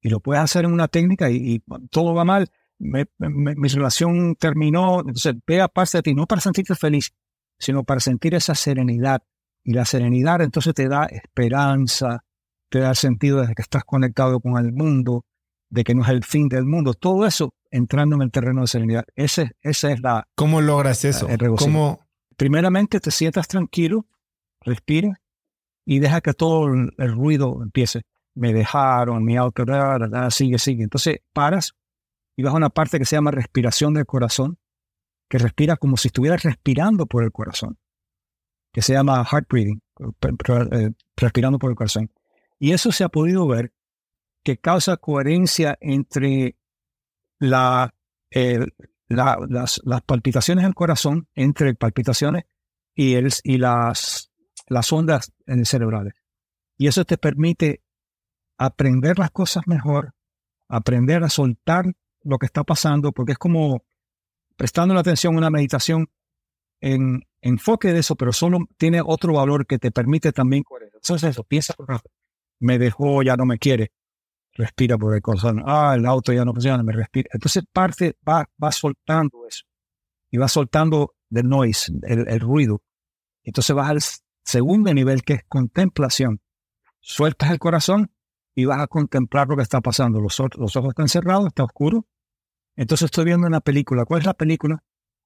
Y 0.00 0.08
lo 0.08 0.20
puedes 0.20 0.42
hacer 0.42 0.64
en 0.64 0.72
una 0.72 0.88
técnica 0.88 1.30
y 1.30 1.62
todo 1.90 2.14
va 2.14 2.24
mal, 2.24 2.50
mi 2.82 3.68
relación 3.68 4.34
terminó, 4.34 5.00
entonces 5.00 5.34
ve 5.46 5.60
aparte 5.60 5.98
de 5.98 6.02
ti, 6.02 6.14
no 6.14 6.26
para 6.26 6.40
sentirte 6.40 6.74
feliz, 6.74 7.12
sino 7.58 7.84
para 7.84 8.00
sentir 8.00 8.34
esa 8.34 8.54
serenidad. 8.54 9.22
Y 9.64 9.72
la 9.74 9.84
serenidad 9.84 10.42
entonces 10.42 10.74
te 10.74 10.88
da 10.88 11.06
esperanza, 11.06 12.24
te 12.68 12.80
da 12.80 12.90
el 12.90 12.96
sentido 12.96 13.46
de 13.46 13.54
que 13.54 13.62
estás 13.62 13.84
conectado 13.84 14.40
con 14.40 14.56
el 14.58 14.72
mundo, 14.72 15.24
de 15.70 15.84
que 15.84 15.94
no 15.94 16.02
es 16.02 16.08
el 16.08 16.24
fin 16.24 16.48
del 16.48 16.64
mundo. 16.64 16.94
Todo 16.94 17.24
eso 17.24 17.54
entrando 17.70 18.16
en 18.16 18.22
el 18.22 18.30
terreno 18.32 18.62
de 18.62 18.66
serenidad. 18.66 19.04
Ese, 19.14 19.52
esa 19.60 19.92
es 19.92 20.00
la... 20.00 20.26
¿Cómo 20.34 20.60
logras 20.60 21.04
eso? 21.04 21.28
¿Cómo... 21.56 22.00
Primeramente 22.36 22.98
te 22.98 23.10
sientas 23.10 23.46
tranquilo, 23.46 24.06
respira 24.60 25.20
y 25.84 26.00
deja 26.00 26.20
que 26.20 26.32
todo 26.32 26.66
el, 26.66 27.12
ruido 27.14 27.62
empiece. 27.62 28.02
Me 28.34 28.52
dejaron, 28.52 29.24
mi 29.24 29.36
auto, 29.36 29.64
sigue, 30.30 30.58
sigue. 30.58 30.82
Entonces 30.82 31.18
paras 31.32 31.74
y 32.36 32.42
vas 32.42 32.54
a 32.54 32.56
una 32.56 32.70
parte 32.70 32.98
que 32.98 33.04
se 33.04 33.16
llama 33.16 33.30
respiración 33.30 33.94
del 33.94 34.06
corazón, 34.06 34.58
que 35.28 35.38
respira 35.38 35.76
como 35.76 35.96
si 35.96 36.08
estuvieras 36.08 36.42
respirando 36.42 37.06
por 37.06 37.24
el 37.24 37.32
corazón, 37.32 37.78
que 38.72 38.82
se 38.82 38.94
llama 38.94 39.24
heart 39.24 39.48
breathing, 39.48 39.82
eh, 39.98 40.90
respirando 41.16 41.58
por 41.58 41.70
el 41.70 41.76
corazón. 41.76 42.10
Y 42.58 42.72
eso 42.72 42.92
se 42.92 43.04
ha 43.04 43.08
podido 43.08 43.46
ver 43.46 43.72
que 44.44 44.58
causa 44.58 44.96
coherencia 44.96 45.76
entre 45.80 46.56
la, 47.38 47.94
las, 49.08 49.80
las, 49.84 50.02
palpitaciones 50.02 50.64
del 50.64 50.74
corazón, 50.74 51.28
entre 51.34 51.74
palpitaciones 51.74 52.44
y, 52.94 53.14
el, 53.14 53.30
y 53.44 53.58
las, 53.58 54.32
las 54.68 54.92
ondas 54.92 55.32
cerebrales. 55.64 56.14
Y 56.76 56.88
eso 56.88 57.04
te 57.04 57.18
permite 57.18 57.82
aprender 58.58 59.18
las 59.18 59.30
cosas 59.30 59.66
mejor, 59.66 60.14
aprender 60.68 61.22
a 61.24 61.28
soltar 61.28 61.94
lo 62.24 62.38
que 62.38 62.46
está 62.46 62.64
pasando, 62.64 63.12
porque 63.12 63.32
es 63.32 63.38
como 63.38 63.84
prestando 64.56 64.94
la 64.94 65.00
atención 65.00 65.34
a 65.34 65.38
una 65.38 65.50
meditación 65.50 66.08
en 66.80 67.22
enfoque 67.40 67.92
de 67.92 68.00
eso, 68.00 68.16
pero 68.16 68.32
solo 68.32 68.58
tiene 68.76 69.00
otro 69.04 69.34
valor 69.34 69.66
que 69.66 69.78
te 69.78 69.90
permite 69.90 70.32
también 70.32 70.64
Entonces 70.94 71.30
eso, 71.30 71.44
piensa 71.44 71.74
por 71.74 72.00
me 72.58 72.78
dejó, 72.78 73.22
ya 73.22 73.36
no 73.36 73.44
me 73.44 73.58
quiere, 73.58 73.92
respira 74.52 74.96
por 74.96 75.14
el 75.14 75.22
corazón, 75.22 75.62
ah, 75.66 75.94
el 75.96 76.06
auto 76.06 76.32
ya 76.32 76.44
no 76.44 76.52
funciona, 76.52 76.82
me 76.82 76.92
respira. 76.92 77.30
Entonces 77.32 77.64
parte, 77.72 78.16
va, 78.28 78.48
va 78.62 78.72
soltando 78.72 79.46
eso 79.46 79.64
y 80.30 80.38
va 80.38 80.48
soltando 80.48 81.14
el 81.30 81.48
noise, 81.48 81.92
el, 82.02 82.40
ruido. 82.40 82.82
Entonces 83.42 83.74
vas 83.74 83.90
al 83.90 84.00
segundo 84.44 84.92
nivel 84.94 85.22
que 85.22 85.34
es 85.34 85.44
contemplación. 85.48 86.40
Sueltas 87.00 87.50
el 87.50 87.58
corazón 87.58 88.12
y 88.54 88.64
vas 88.64 88.80
a 88.80 88.86
contemplar 88.86 89.48
lo 89.48 89.56
que 89.56 89.62
está 89.62 89.80
pasando. 89.80 90.20
Los, 90.20 90.38
los 90.56 90.76
ojos 90.76 90.90
están 90.90 91.08
cerrados, 91.08 91.46
está 91.46 91.64
oscuro, 91.64 92.06
entonces 92.76 93.06
estoy 93.06 93.26
viendo 93.26 93.46
una 93.46 93.60
película. 93.60 94.04
¿Cuál 94.04 94.20
es 94.20 94.26
la 94.26 94.34
película? 94.34 94.82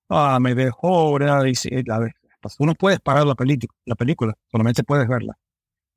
Ah, 0.09 0.39
me 0.41 0.55
dejó, 0.55 1.15
¿verdad? 1.15 1.45
Y, 1.45 1.83
la, 1.85 2.09
uno 2.59 2.75
puede 2.75 2.99
parar 3.01 3.27
la, 3.27 3.35
la 3.85 3.95
película, 3.95 4.35
solamente 4.51 4.85
puedes 4.85 5.09
verla. 5.09 5.39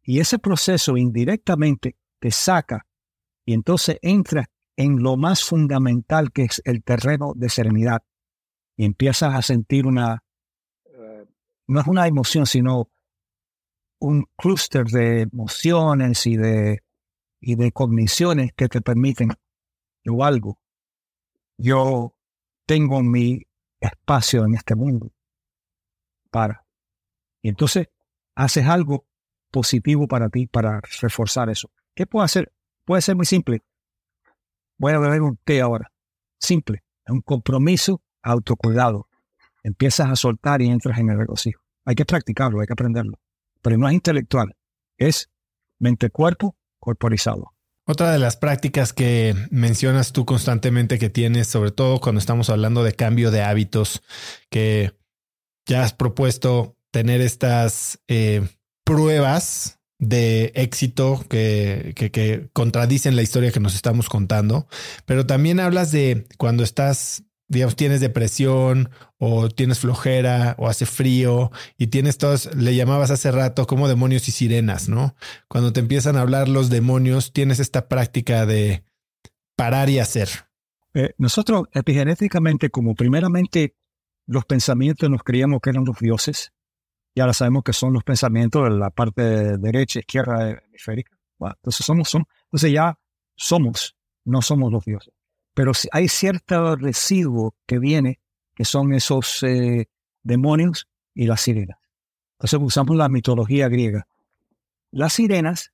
Y 0.03 0.19
ese 0.19 0.39
proceso 0.39 0.97
indirectamente 0.97 1.95
te 2.19 2.31
saca 2.31 2.85
y 3.45 3.53
entonces 3.53 3.97
entra 4.01 4.49
en 4.75 5.01
lo 5.03 5.17
más 5.17 5.43
fundamental 5.43 6.31
que 6.31 6.43
es 6.43 6.61
el 6.65 6.83
terreno 6.83 7.33
de 7.35 7.49
serenidad. 7.49 8.01
Y 8.77 8.85
empiezas 8.85 9.35
a 9.35 9.41
sentir 9.41 9.85
una, 9.85 10.23
eh, 10.85 11.25
no 11.67 11.81
es 11.81 11.87
una 11.87 12.07
emoción, 12.07 12.45
sino 12.45 12.89
un 13.99 14.25
clúster 14.37 14.85
de 14.85 15.21
emociones 15.21 16.25
y 16.25 16.37
de, 16.37 16.81
y 17.39 17.55
de 17.55 17.71
cogniciones 17.71 18.51
que 18.53 18.67
te 18.67 18.81
permiten 18.81 19.31
o 20.07 20.23
algo 20.23 20.59
yo 21.59 22.15
tengo 22.65 23.03
mi 23.03 23.45
espacio 23.79 24.45
en 24.45 24.55
este 24.55 24.75
mundo 24.75 25.11
para. 26.31 26.65
Y 27.41 27.49
entonces 27.49 27.89
haces 28.35 28.65
algo 28.65 29.05
positivo 29.51 30.07
para 30.07 30.29
ti 30.29 30.47
para 30.47 30.81
reforzar 31.01 31.49
eso. 31.49 31.69
¿Qué 31.93 32.05
puedo 32.05 32.23
hacer? 32.23 32.53
Puede 32.85 33.01
ser 33.01 33.15
muy 33.15 33.25
simple. 33.25 33.61
Voy 34.77 34.93
a 34.93 34.99
beber 34.99 35.21
un 35.21 35.37
té 35.43 35.61
ahora. 35.61 35.91
Simple. 36.39 36.83
Es 37.05 37.11
un 37.11 37.21
compromiso 37.21 38.01
autocuidado. 38.21 39.09
Empiezas 39.63 40.09
a 40.09 40.15
soltar 40.15 40.61
y 40.61 40.69
entras 40.69 40.97
en 40.99 41.09
el 41.09 41.17
regocijo. 41.17 41.61
Hay 41.83 41.95
que 41.95 42.05
practicarlo, 42.05 42.61
hay 42.61 42.67
que 42.67 42.73
aprenderlo. 42.73 43.19
Pero 43.61 43.77
no 43.77 43.87
es 43.87 43.93
intelectual. 43.93 44.55
Es 44.97 45.29
mente-cuerpo 45.79 46.55
corporizado. 46.79 47.53
Otra 47.85 48.11
de 48.11 48.19
las 48.19 48.37
prácticas 48.37 48.93
que 48.93 49.35
mencionas 49.49 50.13
tú 50.13 50.25
constantemente 50.25 50.99
que 50.99 51.09
tienes, 51.09 51.47
sobre 51.47 51.71
todo 51.71 51.99
cuando 51.99 52.19
estamos 52.19 52.49
hablando 52.49 52.83
de 52.83 52.93
cambio 52.93 53.31
de 53.31 53.41
hábitos, 53.41 54.03
que 54.51 54.93
ya 55.65 55.83
has 55.83 55.93
propuesto 55.93 56.75
tener 56.91 57.21
estas 57.21 57.99
eh, 58.07 58.47
pruebas 58.83 59.79
de 59.99 60.51
éxito 60.55 61.25
que, 61.29 61.93
que, 61.95 62.49
contradicen 62.53 63.15
la 63.15 63.21
historia 63.21 63.51
que 63.51 63.59
nos 63.59 63.75
estamos 63.75 64.07
contando, 64.07 64.67
pero 65.05 65.25
también 65.25 65.59
hablas 65.59 65.91
de 65.91 66.25
cuando 66.37 66.63
estás 66.63 67.23
digamos, 67.49 67.75
tienes 67.75 67.99
depresión 67.99 68.89
o 69.17 69.49
tienes 69.49 69.79
flojera 69.79 70.55
o 70.59 70.69
hace 70.69 70.85
frío 70.85 71.51
y 71.77 71.87
tienes 71.87 72.17
todos, 72.17 72.55
le 72.55 72.75
llamabas 72.75 73.11
hace 73.11 73.31
rato 73.31 73.67
como 73.67 73.87
demonios 73.87 74.27
y 74.27 74.31
sirenas, 74.31 74.87
¿no? 74.87 75.15
Cuando 75.47 75.73
te 75.73 75.79
empiezan 75.79 76.15
a 76.15 76.21
hablar 76.21 76.47
los 76.47 76.69
demonios, 76.69 77.33
tienes 77.33 77.59
esta 77.59 77.89
práctica 77.89 78.45
de 78.45 78.83
parar 79.55 79.89
y 79.89 79.99
hacer. 79.99 80.29
Eh, 80.93 81.13
nosotros 81.17 81.63
epigenéticamente, 81.73 82.69
como 82.69 82.93
primeramente 82.95 83.75
los 84.27 84.45
pensamientos 84.45 85.09
nos 85.09 85.23
creíamos 85.23 85.59
que 85.61 85.71
eran 85.71 85.85
los 85.85 85.97
dioses, 85.99 86.53
y 87.15 87.21
ahora 87.21 87.33
sabemos 87.33 87.63
que 87.63 87.73
son 87.73 87.93
los 87.93 88.03
pensamientos 88.03 88.63
de 88.63 88.77
la 88.77 88.91
parte 88.91 89.57
derecha, 89.57 89.99
izquierda 89.99 90.51
hemisférica. 90.51 91.17
entonces 91.39 91.83
somos, 91.83 92.09
somos, 92.09 92.27
entonces 92.43 92.71
ya 92.71 92.99
somos, 93.35 93.95
no 94.23 94.43
somos 94.43 94.71
los 94.71 94.85
dioses 94.85 95.18
pero 95.59 95.73
hay 95.91 96.07
cierto 96.07 96.77
residuo 96.77 97.53
que 97.65 97.79
viene, 97.79 98.21
que 98.55 98.63
son 98.63 98.93
esos 98.93 99.43
eh, 99.43 99.89
demonios 100.23 100.87
y 101.13 101.27
las 101.27 101.41
sirenas. 101.41 101.77
Entonces 102.37 102.61
usamos 102.61 102.95
la 102.95 103.09
mitología 103.09 103.67
griega. 103.67 104.07
Las 104.89 105.11
sirenas 105.11 105.73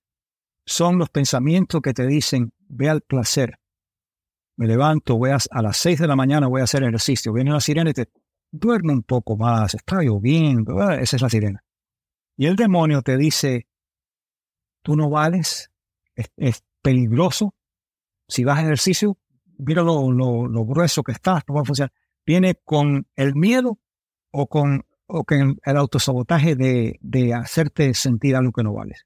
son 0.66 0.98
los 0.98 1.12
pensamientos 1.12 1.84
que 1.84 1.94
te 1.94 2.08
dicen, 2.08 2.52
ve 2.68 2.90
al 2.90 3.02
placer. 3.02 3.60
Me 4.56 4.66
levanto, 4.66 5.18
voy 5.18 5.30
a, 5.30 5.62
las 5.62 5.78
seis 5.78 6.00
de 6.00 6.08
la 6.08 6.16
mañana 6.16 6.48
voy 6.48 6.62
a 6.62 6.64
hacer 6.64 6.82
ejercicio. 6.82 7.32
Viene 7.32 7.52
la 7.52 7.62
sirena 7.62 7.92
y 7.92 7.94
te 7.94 8.10
duerme 8.52 8.92
un 8.92 9.04
poco 9.04 9.38
más, 9.38 9.76
está 9.76 10.02
lloviendo. 10.02 10.82
Esa 10.94 11.16
es 11.16 11.22
la 11.22 11.30
sirena. 11.30 11.64
Y 12.36 12.48
el 12.48 12.56
demonio 12.56 13.04
te 13.04 13.18
dice, 13.18 13.68
tú 14.82 14.96
no 14.96 15.12
vales, 15.12 15.70
es, 16.16 16.32
es 16.38 16.64
peligroso. 16.82 17.54
Si 18.28 18.44
vas 18.44 18.58
a 18.58 18.64
ejercicio, 18.64 19.20
mira 19.58 19.82
lo, 19.82 20.66
grueso 20.66 21.04
que 21.04 21.12
estás, 21.12 21.44
no 21.48 21.56
va 21.56 21.62
a 21.62 21.66
funcionar. 21.66 21.92
Viene 22.26 22.56
con 22.64 23.08
el 23.16 23.36
miedo 23.36 23.80
o 24.32 24.48
con, 24.48 24.86
o 25.08 25.24
con 25.24 25.60
el 25.64 25.78
autosabotaje 25.78 26.56
de, 26.56 26.98
de 27.02 27.34
hacerte 27.34 27.94
sentir 27.94 28.36
algo 28.36 28.52
que 28.52 28.64
no 28.64 28.74
vales. 28.74 29.06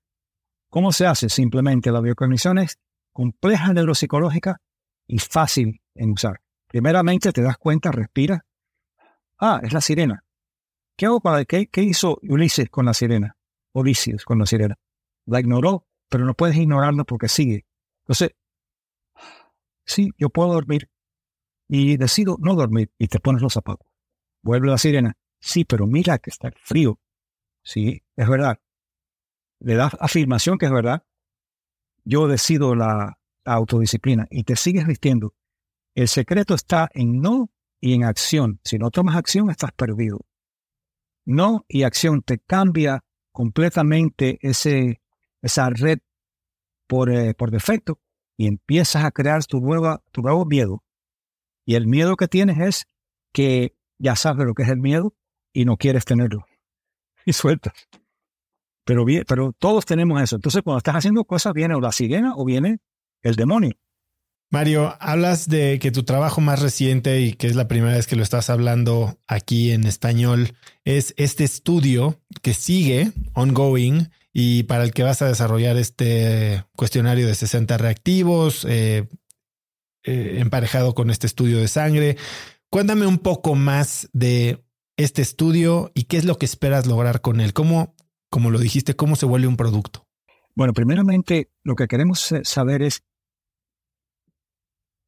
¿Cómo 0.69 0.91
se 0.91 1.05
hace? 1.05 1.29
Simplemente 1.29 1.91
la 1.91 1.99
biocognición 1.99 2.59
es 2.59 2.79
compleja 3.11 3.73
neuropsicológica 3.73 4.61
y 5.07 5.19
fácil 5.19 5.81
en 5.95 6.11
usar. 6.11 6.41
Primeramente 6.67 7.31
te 7.31 7.41
das 7.41 7.57
cuenta, 7.57 7.91
respira. 7.91 8.45
Ah, 9.39 9.59
es 9.63 9.73
la 9.73 9.81
sirena. 9.81 10.23
¿Qué 10.95 11.07
hago 11.07 11.19
para 11.19 11.45
qué, 11.45 11.67
qué 11.67 11.81
hizo 11.81 12.19
Ulises 12.21 12.69
con 12.69 12.85
la 12.85 12.93
sirena? 12.93 13.35
Ulises 13.73 14.23
con 14.23 14.37
la 14.37 14.45
sirena. 14.45 14.75
La 15.25 15.39
ignoró, 15.39 15.87
pero 16.09 16.25
no 16.25 16.33
puedes 16.33 16.57
ignorarla 16.57 17.03
porque 17.05 17.27
sigue. 17.27 17.65
Entonces, 18.03 18.31
sí, 19.89 20.11
yo 20.17 20.29
puedo 20.29 20.53
dormir. 20.53 20.89
Y 21.67 21.97
decido 21.97 22.37
no 22.39 22.55
dormir 22.55 22.91
y 22.97 23.07
te 23.07 23.19
pones 23.19 23.41
los 23.41 23.53
zapatos. 23.53 23.87
Vuelve 24.41 24.67
la 24.67 24.77
sirena. 24.77 25.17
Sí, 25.39 25.65
pero 25.65 25.85
mira 25.87 26.17
que 26.17 26.29
está 26.29 26.51
frío. 26.63 26.99
Sí, 27.63 28.03
es 28.15 28.27
verdad. 28.27 28.59
Le 29.59 29.75
das 29.75 29.95
afirmación 29.99 30.57
que 30.57 30.65
es 30.65 30.71
verdad. 30.71 31.03
Yo 32.03 32.27
decido 32.27 32.75
la, 32.75 33.19
autodisciplina 33.45 34.27
y 34.29 34.43
te 34.43 34.55
sigues 34.55 34.85
vistiendo. 34.85 35.33
El 35.95 36.07
secreto 36.07 36.53
está 36.53 36.89
en 36.93 37.19
no 37.19 37.49
y 37.81 37.93
en 37.93 38.03
acción. 38.03 38.59
Si 38.63 38.77
no 38.77 38.91
tomas 38.91 39.15
acción, 39.15 39.49
estás 39.49 39.71
perdido. 39.71 40.25
No 41.25 41.65
y 41.67 41.83
acción 41.83 42.21
te 42.21 42.39
cambia 42.39 43.03
completamente 43.31 44.37
ese, 44.41 45.01
esa 45.41 45.69
red 45.71 45.99
por, 46.87 47.11
eh, 47.11 47.33
por 47.33 47.49
defecto 47.49 47.99
y 48.39 48.47
empiezas 48.47 49.03
a 49.03 49.11
crear 49.11 49.45
tu, 49.45 49.59
nueva, 49.59 50.01
tu 50.13 50.21
nuevo 50.21 50.45
miedo. 50.45 50.81
Y 51.65 51.75
el 51.75 51.87
miedo 51.87 52.15
que 52.15 52.29
tienes 52.29 52.57
es 52.57 52.87
que 53.33 53.75
ya 53.97 54.15
sabes 54.15 54.47
lo 54.47 54.53
que 54.53 54.63
es 54.63 54.69
el 54.69 54.79
miedo 54.79 55.13
y 55.51 55.65
no 55.65 55.75
quieres 55.75 56.05
tenerlo. 56.05 56.45
Y 57.25 57.33
sueltas. 57.33 57.73
Pero, 58.85 59.05
pero 59.27 59.51
todos 59.59 59.85
tenemos 59.85 60.21
eso. 60.21 60.37
Entonces, 60.37 60.61
cuando 60.63 60.77
estás 60.77 60.95
haciendo 60.95 61.25
cosas, 61.25 61.53
viene 61.53 61.75
o 61.75 61.81
la 61.81 61.91
sirena 61.91 62.33
o 62.37 62.45
viene 62.45 62.77
el 63.21 63.35
demonio. 63.35 63.73
Mario, 64.49 64.95
hablas 65.01 65.49
de 65.49 65.77
que 65.77 65.91
tu 65.91 66.03
trabajo 66.03 66.39
más 66.39 66.61
reciente 66.61 67.19
y 67.19 67.33
que 67.33 67.47
es 67.47 67.57
la 67.57 67.67
primera 67.67 67.93
vez 67.93 68.07
que 68.07 68.15
lo 68.15 68.23
estás 68.23 68.49
hablando 68.49 69.19
aquí 69.27 69.71
en 69.71 69.83
español 69.85 70.55
es 70.85 71.13
este 71.17 71.43
estudio 71.43 72.21
que 72.41 72.53
sigue 72.53 73.11
ongoing 73.33 74.09
y 74.33 74.63
para 74.63 74.83
el 74.83 74.93
que 74.93 75.03
vas 75.03 75.21
a 75.21 75.27
desarrollar 75.27 75.77
este 75.77 76.63
cuestionario 76.75 77.27
de 77.27 77.35
60 77.35 77.77
reactivos 77.77 78.65
eh, 78.65 79.07
eh, 80.03 80.35
emparejado 80.39 80.93
con 80.93 81.09
este 81.09 81.27
estudio 81.27 81.59
de 81.59 81.67
sangre. 81.67 82.17
Cuéntame 82.69 83.07
un 83.07 83.17
poco 83.17 83.55
más 83.55 84.09
de 84.13 84.63
este 84.97 85.21
estudio 85.21 85.91
y 85.95 86.03
qué 86.03 86.17
es 86.17 86.25
lo 86.25 86.37
que 86.37 86.45
esperas 86.45 86.85
lograr 86.85 87.21
con 87.21 87.41
él. 87.41 87.53
¿Cómo, 87.53 87.95
como 88.29 88.51
lo 88.51 88.59
dijiste, 88.59 88.95
cómo 88.95 89.15
se 89.15 89.25
vuelve 89.25 89.47
un 89.47 89.57
producto? 89.57 90.05
Bueno, 90.55 90.73
primeramente 90.73 91.49
lo 91.63 91.75
que 91.75 91.87
queremos 91.87 92.33
saber 92.43 92.81
es 92.81 93.03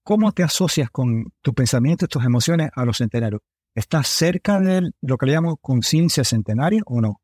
¿Cómo 0.03 0.31
te 0.31 0.41
asocias 0.41 0.89
con 0.89 1.31
tu 1.41 1.53
pensamiento 1.53 2.05
y 2.05 2.07
tus 2.07 2.25
emociones 2.25 2.71
a 2.75 2.85
los 2.85 2.97
centenarios? 2.97 3.41
¿Estás 3.75 4.07
cerca 4.07 4.59
de 4.59 4.91
lo 5.01 5.17
que 5.17 5.27
le 5.27 5.33
llamamos 5.33 5.59
conciencia 5.61 6.23
centenaria 6.23 6.81
o 6.87 7.01
no? 7.01 7.21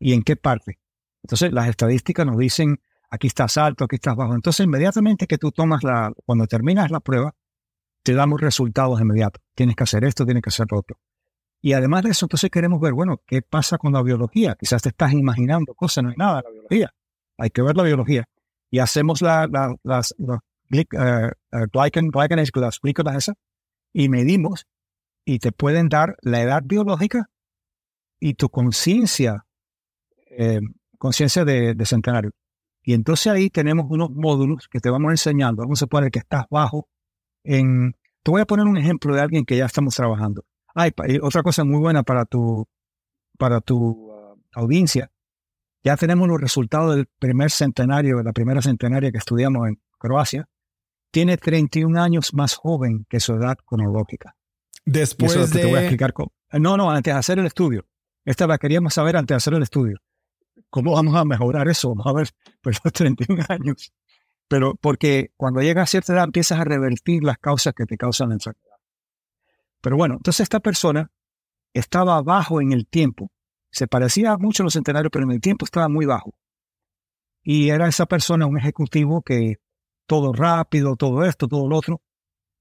¿Y 0.00 0.12
en 0.12 0.22
qué 0.22 0.34
parte? 0.34 0.80
Entonces, 1.26 1.52
las 1.52 1.68
estadísticas 1.68 2.24
nos 2.24 2.38
dicen, 2.38 2.80
aquí 3.10 3.26
estás 3.26 3.56
alto, 3.56 3.84
aquí 3.84 3.96
estás 3.96 4.14
bajo. 4.14 4.32
Entonces, 4.32 4.64
inmediatamente 4.64 5.26
que 5.26 5.38
tú 5.38 5.50
tomas 5.50 5.82
la, 5.82 6.12
cuando 6.24 6.46
terminas 6.46 6.92
la 6.92 7.00
prueba, 7.00 7.34
te 8.04 8.14
damos 8.14 8.40
resultados 8.40 9.00
inmediatos. 9.00 9.42
Tienes 9.56 9.74
que 9.74 9.82
hacer 9.82 10.04
esto, 10.04 10.24
tienes 10.24 10.40
que 10.40 10.50
hacer 10.50 10.68
lo 10.70 10.78
otro. 10.78 11.00
Y 11.60 11.72
además 11.72 12.04
de 12.04 12.10
eso, 12.10 12.26
entonces 12.26 12.48
queremos 12.48 12.80
ver, 12.80 12.92
bueno, 12.92 13.20
¿qué 13.26 13.42
pasa 13.42 13.76
con 13.76 13.92
la 13.92 14.02
biología? 14.02 14.54
Quizás 14.54 14.82
te 14.82 14.90
estás 14.90 15.14
imaginando 15.14 15.74
cosas, 15.74 16.04
no 16.04 16.10
hay 16.10 16.16
nada 16.16 16.36
de 16.36 16.42
la 16.44 16.50
biología. 16.50 16.94
Hay 17.38 17.50
que 17.50 17.62
ver 17.62 17.76
la 17.76 17.82
biología. 17.82 18.28
Y 18.70 18.78
hacemos 18.78 19.20
la, 19.20 19.48
las, 19.82 20.14
uh, 20.18 20.38
las 20.68 22.80
gluconas 22.80 23.16
esas, 23.16 23.34
y 23.92 24.08
medimos 24.08 24.64
y 25.24 25.40
te 25.40 25.50
pueden 25.50 25.88
dar 25.88 26.14
la 26.22 26.40
edad 26.40 26.62
biológica 26.64 27.30
y 28.20 28.34
tu 28.34 28.48
conciencia, 28.48 29.44
eh, 30.30 30.60
conciencia 30.98 31.44
de, 31.44 31.76
centenario. 31.84 32.30
Y 32.82 32.94
entonces 32.94 33.32
ahí 33.32 33.50
tenemos 33.50 33.86
unos 33.88 34.10
módulos 34.10 34.68
que 34.68 34.80
te 34.80 34.90
vamos 34.90 35.10
enseñando. 35.10 35.62
Vamos 35.62 35.82
a 35.82 35.86
poner 35.86 36.10
que 36.10 36.20
estás 36.20 36.44
bajo 36.50 36.88
en... 37.44 37.96
Te 38.22 38.30
voy 38.30 38.40
a 38.40 38.46
poner 38.46 38.66
un 38.66 38.76
ejemplo 38.76 39.14
de 39.14 39.20
alguien 39.20 39.44
que 39.44 39.56
ya 39.56 39.66
estamos 39.66 39.94
trabajando. 39.94 40.44
Ay, 40.74 40.92
otra 41.22 41.42
cosa 41.42 41.64
muy 41.64 41.78
buena 41.78 42.02
para 42.02 42.24
tu, 42.24 42.66
para 43.38 43.60
tu 43.60 43.78
uh, 43.78 44.40
audiencia. 44.52 45.10
Ya 45.84 45.96
tenemos 45.96 46.28
los 46.28 46.40
resultados 46.40 46.96
del 46.96 47.06
primer 47.18 47.50
centenario, 47.50 48.18
de 48.18 48.24
la 48.24 48.32
primera 48.32 48.60
centenaria 48.62 49.12
que 49.12 49.18
estudiamos 49.18 49.68
en 49.68 49.80
Croacia 49.98 50.48
tiene 51.16 51.38
31 51.38 51.98
años 51.98 52.34
más 52.34 52.56
joven 52.56 53.06
que 53.08 53.20
su 53.20 53.32
edad 53.32 53.56
cronológica. 53.64 54.36
Después 54.84 55.50
de... 55.50 55.62
Te 55.62 55.66
voy 55.66 55.78
a 55.78 55.80
explicar 55.80 56.12
cómo. 56.12 56.32
No, 56.52 56.76
no, 56.76 56.90
antes 56.90 57.14
de 57.14 57.18
hacer 57.18 57.38
el 57.38 57.46
estudio. 57.46 57.86
Esta 58.26 58.46
la 58.46 58.58
queríamos 58.58 58.92
saber 58.92 59.16
antes 59.16 59.28
de 59.28 59.36
hacer 59.36 59.54
el 59.54 59.62
estudio. 59.62 59.96
¿Cómo 60.76 60.92
vamos 60.92 61.14
a 61.16 61.24
mejorar 61.24 61.68
eso? 61.68 61.94
Vamos 61.94 62.06
a 62.06 62.12
ver, 62.12 62.28
pues 62.60 62.78
los 62.84 62.92
31 62.92 63.44
años. 63.48 63.94
Pero 64.46 64.74
porque 64.74 65.32
cuando 65.34 65.62
llega 65.62 65.80
a 65.80 65.86
cierta 65.86 66.12
edad 66.12 66.24
empiezas 66.24 66.60
a 66.60 66.64
revertir 66.64 67.24
las 67.24 67.38
causas 67.38 67.72
que 67.72 67.86
te 67.86 67.96
causan 67.96 68.28
la 68.28 68.34
enfermedad. 68.34 68.76
Pero 69.80 69.96
bueno, 69.96 70.16
entonces 70.16 70.40
esta 70.40 70.60
persona 70.60 71.10
estaba 71.72 72.20
bajo 72.20 72.60
en 72.60 72.72
el 72.72 72.86
tiempo. 72.86 73.30
Se 73.70 73.88
parecía 73.88 74.36
mucho 74.36 74.62
a 74.62 74.64
los 74.64 74.74
centenarios, 74.74 75.10
pero 75.10 75.24
en 75.24 75.30
el 75.30 75.40
tiempo 75.40 75.64
estaba 75.64 75.88
muy 75.88 76.04
bajo. 76.04 76.34
Y 77.42 77.70
era 77.70 77.88
esa 77.88 78.04
persona, 78.04 78.44
un 78.44 78.58
ejecutivo 78.58 79.22
que 79.22 79.56
todo 80.06 80.34
rápido, 80.34 80.96
todo 80.96 81.24
esto, 81.24 81.48
todo 81.48 81.66
lo 81.70 81.78
otro. 81.78 82.02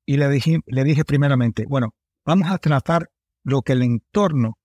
Y 0.06 0.16
le 0.16 0.30
dije, 0.30 0.62
le 0.68 0.86
dije 0.86 1.04
primeramente, 1.04 1.66
bueno, 1.68 1.94
vamos 2.24 2.50
a 2.50 2.60
tratar 2.60 3.12
lo 3.44 3.62
que 3.62 3.74
el 3.74 3.82
entorno 3.82 4.58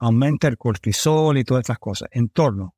aumenta 0.00 0.48
el 0.48 0.58
cortisol 0.58 1.38
y 1.38 1.44
todas 1.44 1.60
estas 1.60 1.78
cosas. 1.78 2.08
Entorno. 2.10 2.74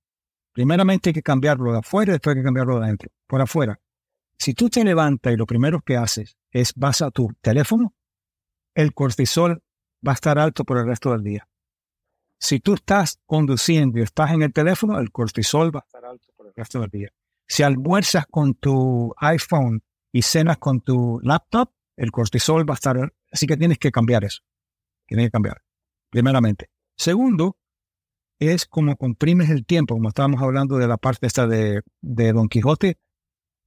Primeramente 0.60 1.08
hay 1.08 1.14
que 1.14 1.22
cambiarlo 1.22 1.72
de 1.72 1.78
afuera 1.78 2.12
después 2.12 2.36
hay 2.36 2.42
que 2.42 2.44
cambiarlo 2.44 2.78
de 2.78 2.84
adentro. 2.84 3.10
Por 3.26 3.40
afuera. 3.40 3.80
Si 4.36 4.52
tú 4.52 4.68
te 4.68 4.84
levantas 4.84 5.32
y 5.32 5.36
lo 5.38 5.46
primero 5.46 5.80
que 5.80 5.96
haces 5.96 6.36
es 6.50 6.74
vas 6.76 7.00
a 7.00 7.10
tu 7.10 7.32
teléfono, 7.40 7.94
el 8.74 8.92
cortisol 8.92 9.62
va 10.06 10.12
a 10.12 10.16
estar 10.16 10.38
alto 10.38 10.64
por 10.64 10.76
el 10.76 10.84
resto 10.84 11.12
del 11.12 11.22
día. 11.22 11.48
Si 12.38 12.60
tú 12.60 12.74
estás 12.74 13.20
conduciendo 13.24 13.98
y 13.98 14.02
estás 14.02 14.32
en 14.32 14.42
el 14.42 14.52
teléfono, 14.52 14.98
el 14.98 15.10
cortisol 15.10 15.74
va 15.74 15.80
a 15.80 15.84
estar 15.86 16.04
alto 16.04 16.28
por 16.36 16.48
el 16.48 16.52
resto 16.54 16.78
del 16.80 16.90
día. 16.90 17.08
Si 17.46 17.62
almuerzas 17.62 18.26
con 18.26 18.52
tu 18.52 19.14
iPhone 19.16 19.82
y 20.12 20.20
cenas 20.20 20.58
con 20.58 20.82
tu 20.82 21.20
laptop, 21.22 21.70
el 21.96 22.12
cortisol 22.12 22.68
va 22.68 22.74
a 22.74 22.76
estar, 22.76 23.14
así 23.32 23.46
que 23.46 23.56
tienes 23.56 23.78
que 23.78 23.90
cambiar 23.90 24.24
eso. 24.24 24.42
Tienes 25.06 25.28
que 25.28 25.30
cambiar, 25.30 25.62
primeramente. 26.10 26.68
Segundo, 26.98 27.56
es 28.40 28.66
como 28.66 28.96
comprimes 28.96 29.50
el 29.50 29.66
tiempo, 29.66 29.94
como 29.94 30.08
estábamos 30.08 30.42
hablando 30.42 30.78
de 30.78 30.88
la 30.88 30.96
parte 30.96 31.26
esta 31.26 31.46
de, 31.46 31.82
Don 32.00 32.48
Quijote. 32.48 32.98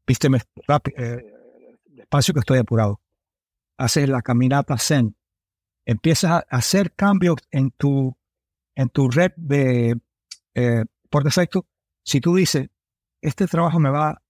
Viste, 0.06 0.28
eh, 0.98 1.24
despacio 1.86 2.34
que 2.34 2.40
estoy 2.40 2.58
apurado. 2.58 3.00
Haces 3.78 4.10
la 4.10 4.24
caminata 4.24 4.78
Zen. 4.78 5.16
Empiezas 5.86 6.32
a 6.32 6.38
hacer 6.50 6.91
cambios 6.94 7.38
en 7.52 7.70
tu, 7.72 8.18
en 8.76 8.90
tu 8.90 9.10
red 9.10 9.32
de, 9.38 10.00
eh, 10.56 10.86
por 11.10 11.24
defecto. 11.24 11.68
Si 12.04 12.20
tú 12.20 12.36
dices, 12.36 12.70
este 13.22 13.45
trabajo 13.48 13.80
me 13.80 13.91
va 13.91 14.24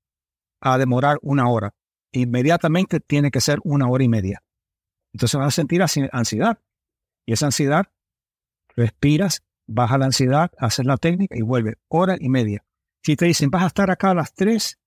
a 0.59 0.77
demorar 0.77 1.19
una 1.21 1.47
hora. 1.47 1.73
Inmediatamente 2.11 2.99
tiene 2.99 3.31
que 3.31 3.41
ser 3.41 3.59
una 3.63 3.87
hora 3.87 4.03
y 4.03 4.09
media. 4.09 4.43
Entonces 5.13 5.39
vas 5.39 5.47
a 5.47 5.51
sentir 5.51 5.81
ansiedad. 6.11 6.59
Y 7.25 7.33
esa 7.33 7.45
ansiedad, 7.45 7.85
respiras, 8.75 9.43
baja 9.67 9.97
la 9.97 10.05
ansiedad, 10.05 10.51
haces 10.57 10.85
la 10.85 10.97
técnica 10.97 11.37
y 11.37 11.41
vuelve. 11.41 11.75
Hora 11.87 12.15
y 12.19 12.29
media. 12.29 12.63
Si 13.01 13.15
te 13.15 13.25
dicen, 13.25 13.49
vas 13.49 13.63
a 13.63 13.67
estar 13.67 13.91
acá 13.91 14.11
a 14.11 14.15
las 14.15 14.33
tres, 14.33 14.79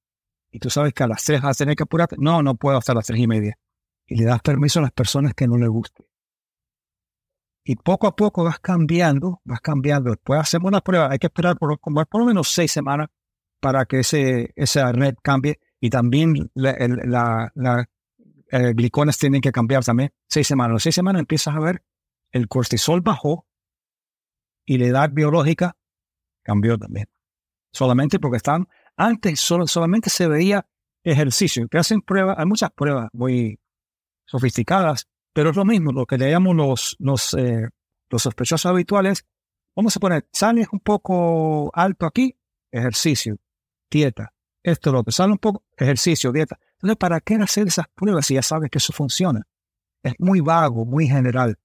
y 0.50 0.58
tú 0.58 0.70
sabes 0.70 0.94
que 0.94 1.02
a 1.02 1.08
las 1.08 1.24
tres 1.24 1.42
vas 1.42 1.56
a 1.56 1.64
tener 1.64 1.76
que 1.76 1.82
apurarte, 1.82 2.16
no, 2.18 2.42
no 2.42 2.54
puedo 2.54 2.78
hasta 2.78 2.94
las 2.94 3.06
tres 3.06 3.20
y 3.20 3.26
media. 3.26 3.58
Y 4.06 4.16
le 4.16 4.24
das 4.24 4.40
permiso 4.40 4.78
a 4.78 4.82
las 4.82 4.92
personas 4.92 5.34
que 5.34 5.46
no 5.46 5.58
les 5.58 5.68
guste. 5.68 6.04
Y 7.64 7.76
poco 7.76 8.06
a 8.06 8.14
poco 8.14 8.44
vas 8.44 8.60
cambiando, 8.60 9.40
vas 9.44 9.60
cambiando. 9.60 10.10
Después 10.10 10.40
hacemos 10.40 10.68
una 10.68 10.80
prueba, 10.80 11.10
hay 11.10 11.18
que 11.18 11.26
esperar 11.26 11.56
por, 11.58 11.78
lo 12.12 12.24
menos 12.24 12.48
seis 12.48 12.70
semanas 12.70 13.08
para 13.60 13.84
que 13.86 14.00
ese, 14.00 14.52
esa 14.54 14.92
red 14.92 15.16
cambie 15.22 15.58
y 15.80 15.90
también 15.90 16.50
la, 16.54 17.50
la, 17.54 17.88
eh, 18.52 18.72
glicones 18.72 19.18
tienen 19.18 19.40
que 19.40 19.50
cambiar 19.50 19.84
también. 19.84 20.12
Seis 20.28 20.46
semanas. 20.46 20.82
seis 20.82 20.94
semanas 20.94 21.20
empiezas 21.20 21.56
a 21.56 21.60
ver 21.60 21.82
el 22.30 22.48
cortisol 22.48 23.00
bajó 23.00 23.46
y 24.66 24.76
la 24.78 24.86
edad 24.86 25.10
biológica 25.10 25.76
cambió 26.42 26.76
también. 26.76 27.06
Solamente 27.72 28.18
porque 28.18 28.36
están, 28.36 28.68
antes 28.96 29.40
solo, 29.40 29.66
solamente 29.66 30.10
se 30.10 30.28
veía 30.28 30.66
ejercicio. 31.02 31.68
Que 31.68 31.78
hacen 31.78 32.02
pruebas, 32.02 32.36
hay 32.38 32.46
muchas 32.46 32.70
pruebas 32.72 33.08
muy 33.12 33.58
sofisticadas, 34.26 35.06
pero 35.32 35.50
es 35.50 35.56
lo 35.56 35.64
mismo, 35.64 35.92
lo 35.92 36.04
que 36.04 36.18
le 36.18 36.30
llamamos 36.30 36.56
los, 36.56 36.96
los, 36.98 37.34
eh, 37.34 37.68
los 38.10 38.22
sospechosos 38.22 38.66
habituales. 38.66 39.24
Vamos 39.74 39.96
a 39.96 40.00
poner, 40.00 40.26
sales 40.32 40.68
un 40.72 40.80
poco 40.80 41.70
alto 41.74 42.06
aquí, 42.06 42.36
ejercicio 42.70 43.38
dieta, 43.90 44.32
esto, 44.62 44.92
lo 44.92 45.04
que 45.04 45.12
sale 45.12 45.32
un 45.32 45.38
poco, 45.38 45.64
ejercicio, 45.76 46.32
dieta. 46.32 46.58
Entonces, 46.74 46.96
¿para 46.96 47.20
qué 47.20 47.36
hacer 47.36 47.68
esas 47.68 47.86
pruebas 47.94 48.26
si 48.26 48.34
ya 48.34 48.42
sabes 48.42 48.70
que 48.70 48.78
eso 48.78 48.92
funciona? 48.92 49.46
Es 50.02 50.14
muy 50.18 50.40
vago, 50.40 50.84
muy 50.84 51.06
general. 51.06 51.58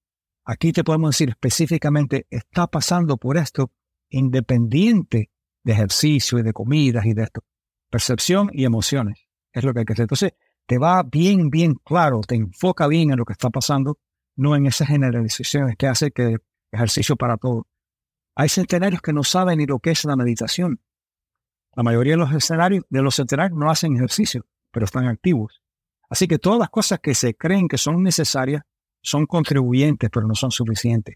Aquí 0.52 0.74
te 0.74 0.84
podemos 0.84 1.12
decir 1.12 1.30
específicamente, 1.30 2.28
está 2.30 2.68
pasando 2.68 3.16
por 3.16 3.38
esto 3.38 3.72
independiente 4.10 5.32
de 5.64 5.72
ejercicio 5.72 6.40
y 6.40 6.44
de 6.44 6.52
comidas 6.52 7.06
y 7.06 7.14
de 7.14 7.24
esto. 7.24 7.46
Percepción 7.90 8.50
y 8.52 8.66
emociones 8.66 9.30
es 9.54 9.64
lo 9.64 9.74
que 9.74 9.80
hay 9.80 9.86
que 9.86 9.94
hacer. 9.94 10.04
Entonces, 10.04 10.34
te 10.66 10.78
va 10.78 11.04
bien, 11.04 11.50
bien 11.50 11.76
claro, 11.76 12.20
te 12.20 12.36
enfoca 12.36 12.88
bien 12.88 13.12
en 13.12 13.20
lo 13.20 13.24
que 13.24 13.32
está 13.32 13.50
pasando, 13.50 13.98
no 14.36 14.54
en 14.58 14.66
esas 14.66 14.90
generalizaciones 14.90 15.78
que 15.78 15.88
hace 15.88 16.12
que 16.12 16.40
ejercicio 16.70 17.16
para 17.16 17.38
todo. 17.38 17.66
Hay 18.36 18.50
centenarios 18.50 19.02
que 19.02 19.14
no 19.14 19.24
saben 19.24 19.60
ni 19.60 19.66
lo 19.66 19.80
que 19.80 19.92
es 19.92 20.04
la 20.04 20.18
meditación. 20.18 20.82
La 21.78 21.84
mayoría 21.84 22.16
de 22.16 22.18
los 22.18 22.34
escenarios, 22.34 22.84
de 22.90 23.02
los 23.02 23.16
centenarios 23.16 23.58
no 23.58 23.72
hacen 23.72 23.96
ejercicio, 23.96 24.46
pero 24.70 24.84
están 24.84 25.08
activos. 25.08 25.62
Así 26.10 26.28
que 26.28 26.40
todas 26.40 26.60
las 26.60 26.70
cosas 26.70 27.00
que 27.00 27.16
se 27.16 27.38
creen 27.38 27.70
que 27.70 27.78
son 27.78 28.04
necesarias 28.04 28.64
son 29.02 29.26
contribuyentes, 29.26 30.10
pero 30.12 30.28
no 30.28 30.36
son 30.36 30.52
suficientes. 30.52 31.16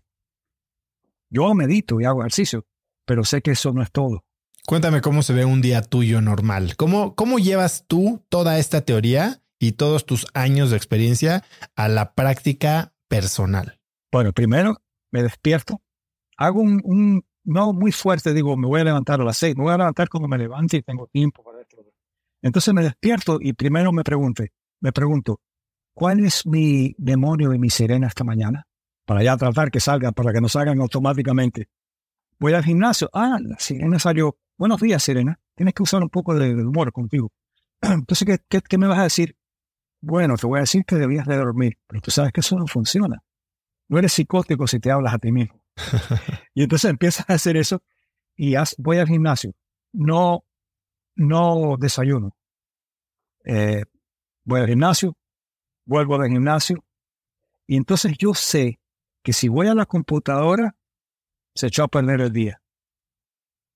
Yo 1.29 1.53
medito 1.53 1.99
y 1.99 2.05
hago 2.05 2.21
ejercicio, 2.21 2.65
pero 3.05 3.23
sé 3.23 3.41
que 3.41 3.51
eso 3.51 3.71
no 3.73 3.81
es 3.81 3.91
todo. 3.91 4.23
Cuéntame 4.65 5.01
cómo 5.01 5.21
se 5.21 5.33
ve 5.33 5.45
un 5.45 5.61
día 5.61 5.81
tuyo 5.81 6.21
normal. 6.21 6.75
¿Cómo, 6.75 7.15
cómo 7.15 7.37
llevas 7.37 7.85
tú 7.87 8.25
toda 8.29 8.57
esta 8.57 8.81
teoría 8.81 9.41
y 9.59 9.73
todos 9.73 10.05
tus 10.05 10.25
años 10.33 10.71
de 10.71 10.77
experiencia 10.77 11.43
a 11.75 11.87
la 11.87 12.13
práctica 12.13 12.93
personal? 13.07 13.79
Bueno, 14.11 14.33
primero 14.33 14.81
me 15.11 15.21
despierto, 15.23 15.81
hago 16.37 16.61
un 16.61 17.23
no 17.45 17.73
muy 17.73 17.91
fuerte, 17.91 18.33
digo, 18.33 18.57
me 18.57 18.67
voy 18.67 18.81
a 18.81 18.83
levantar 18.83 19.21
a 19.21 19.23
las 19.23 19.37
seis, 19.37 19.55
me 19.55 19.63
voy 19.63 19.73
a 19.73 19.77
levantar 19.77 20.09
cuando 20.09 20.27
me 20.27 20.37
levante 20.37 20.77
y 20.77 20.81
tengo 20.81 21.07
tiempo 21.07 21.43
para 21.43 21.61
esto. 21.61 21.77
Entonces 22.41 22.73
me 22.73 22.83
despierto 22.83 23.37
y 23.39 23.53
primero 23.53 23.91
me 23.91 24.03
pregunto, 24.03 24.43
me 24.81 24.91
pregunto, 24.91 25.39
¿cuál 25.95 26.23
es 26.23 26.45
mi 26.45 26.93
demonio 26.99 27.53
y 27.53 27.57
mi 27.57 27.71
sirena 27.71 28.05
esta 28.05 28.23
mañana? 28.23 28.67
Para 29.05 29.23
ya 29.23 29.35
tratar 29.37 29.71
que 29.71 29.79
salgan, 29.79 30.13
para 30.13 30.31
que 30.31 30.41
no 30.41 30.49
salgan 30.49 30.79
automáticamente. 30.79 31.69
Voy 32.37 32.53
al 32.53 32.63
gimnasio. 32.63 33.09
Ah, 33.13 33.39
la 33.41 33.57
sirena 33.57 33.97
salió. 33.97 34.37
Buenos 34.57 34.81
días, 34.81 35.01
sirena. 35.01 35.39
Tienes 35.55 35.73
que 35.73 35.83
usar 35.83 36.03
un 36.03 36.09
poco 36.09 36.35
de, 36.35 36.53
humor 36.53 36.91
contigo. 36.91 37.31
Entonces, 37.81 38.27
¿qué, 38.27 38.39
¿qué, 38.47 38.61
qué, 38.61 38.77
me 38.77 38.87
vas 38.87 38.99
a 38.99 39.03
decir? 39.03 39.35
Bueno, 40.01 40.35
te 40.37 40.45
voy 40.45 40.57
a 40.57 40.61
decir 40.61 40.85
que 40.85 40.97
debías 40.97 41.25
de 41.25 41.37
dormir, 41.37 41.79
pero 41.87 42.01
tú 42.01 42.11
sabes 42.11 42.31
que 42.31 42.41
eso 42.41 42.57
no 42.59 42.67
funciona. 42.67 43.23
No 43.87 43.97
eres 43.97 44.13
psicótico 44.13 44.67
si 44.67 44.79
te 44.79 44.91
hablas 44.91 45.13
a 45.13 45.19
ti 45.19 45.31
mismo. 45.31 45.61
y 46.53 46.63
entonces 46.63 46.89
empiezas 46.89 47.29
a 47.29 47.33
hacer 47.33 47.57
eso 47.57 47.81
y 48.35 48.55
voy 48.77 48.97
al 48.97 49.07
gimnasio. 49.07 49.53
No, 49.93 50.43
no 51.15 51.77
desayuno. 51.79 52.35
Eh, 53.45 53.83
voy 54.43 54.61
al 54.61 54.67
gimnasio, 54.67 55.15
vuelvo 55.85 56.15
al 56.15 56.29
gimnasio. 56.29 56.83
Y 57.67 57.77
entonces 57.77 58.15
yo 58.17 58.33
sé 58.33 58.79
que 59.23 59.33
si 59.33 59.47
voy 59.47 59.67
a 59.67 59.75
la 59.75 59.85
computadora, 59.85 60.75
se 61.55 61.67
echó 61.67 61.83
a 61.83 61.87
perder 61.87 62.21
el 62.21 62.31
día. 62.31 62.61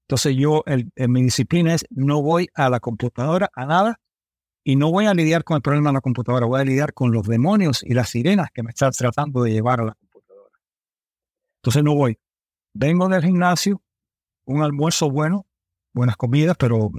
Entonces 0.03 0.35
yo, 0.35 0.63
en 0.65 1.11
mi 1.11 1.23
disciplina 1.23 1.73
es, 1.73 1.85
no 1.91 2.21
voy 2.21 2.49
a 2.55 2.69
la 2.69 2.79
computadora, 2.79 3.49
a 3.53 3.65
nada, 3.65 3.99
y 4.63 4.75
no 4.75 4.91
voy 4.91 5.05
a 5.05 5.13
lidiar 5.13 5.43
con 5.43 5.55
el 5.55 5.61
problema 5.61 5.89
de 5.89 5.93
la 5.93 6.01
computadora, 6.01 6.45
voy 6.45 6.61
a 6.61 6.65
lidiar 6.65 6.93
con 6.93 7.11
los 7.11 7.27
demonios 7.27 7.83
y 7.83 7.93
las 7.93 8.09
sirenas 8.09 8.49
que 8.51 8.63
me 8.63 8.69
están 8.69 8.91
tratando 8.91 9.43
de 9.43 9.51
llevar 9.51 9.81
a 9.81 9.85
la 9.85 9.93
computadora. 9.93 10.57
Entonces 11.59 11.83
no 11.83 11.95
voy. 11.95 12.19
Vengo 12.73 13.07
del 13.07 13.23
gimnasio, 13.23 13.81
un 14.45 14.63
almuerzo 14.63 15.09
bueno, 15.09 15.45
buenas 15.93 16.17
comidas, 16.17 16.57
pero 16.57 16.91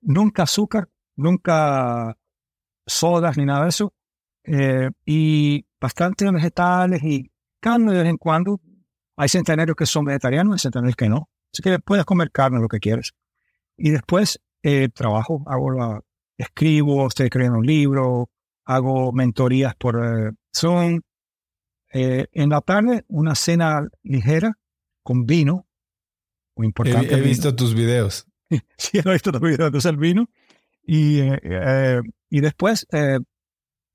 nunca 0.00 0.44
azúcar, 0.44 0.88
nunca 1.16 2.16
sodas 2.86 3.36
ni 3.36 3.44
nada 3.44 3.64
de 3.64 3.70
eso, 3.70 3.92
eh, 4.52 4.90
y 5.04 5.66
bastantes 5.80 6.32
vegetales 6.32 7.02
y 7.02 7.30
carne 7.60 7.92
de 7.92 7.98
vez 7.98 8.08
en 8.08 8.16
cuando. 8.16 8.60
Hay 9.16 9.28
centenarios 9.28 9.76
que 9.76 9.86
son 9.86 10.06
vegetarianos, 10.06 10.54
hay 10.54 10.58
centenarios 10.58 10.96
que 10.96 11.08
no. 11.08 11.28
Así 11.52 11.62
que 11.62 11.78
puedes 11.78 12.04
comer 12.04 12.30
carne, 12.30 12.60
lo 12.60 12.68
que 12.68 12.80
quieres. 12.80 13.12
Y 13.76 13.90
después 13.90 14.40
eh, 14.62 14.88
trabajo, 14.88 15.42
hago 15.46 15.70
la, 15.70 16.00
escribo, 16.38 17.06
estoy 17.06 17.26
escribiendo 17.26 17.58
un 17.58 17.66
libro, 17.66 18.30
hago 18.64 19.12
mentorías 19.12 19.74
por 19.76 20.34
Zoom. 20.54 21.00
en 21.92 22.48
la 22.50 22.60
tarde, 22.60 23.04
una 23.08 23.34
cena 23.34 23.86
ligera 24.02 24.54
con 25.02 25.26
vino, 25.26 25.66
muy 26.60 26.66
importante. 26.66 27.14
He, 27.14 27.20
visto 27.20 27.54
tus 27.54 27.74
videos. 27.74 28.26
sí, 28.76 28.98
he 28.98 29.10
visto 29.10 29.32
tus 29.32 29.40
videos. 29.40 29.68
Entonces 29.68 29.90
el 29.90 29.96
vino. 29.96 30.28
Y, 30.82 31.20
eh, 31.20 31.40
eh, 31.42 32.00
y 32.28 32.40
después 32.40 32.86
eh, 32.92 33.18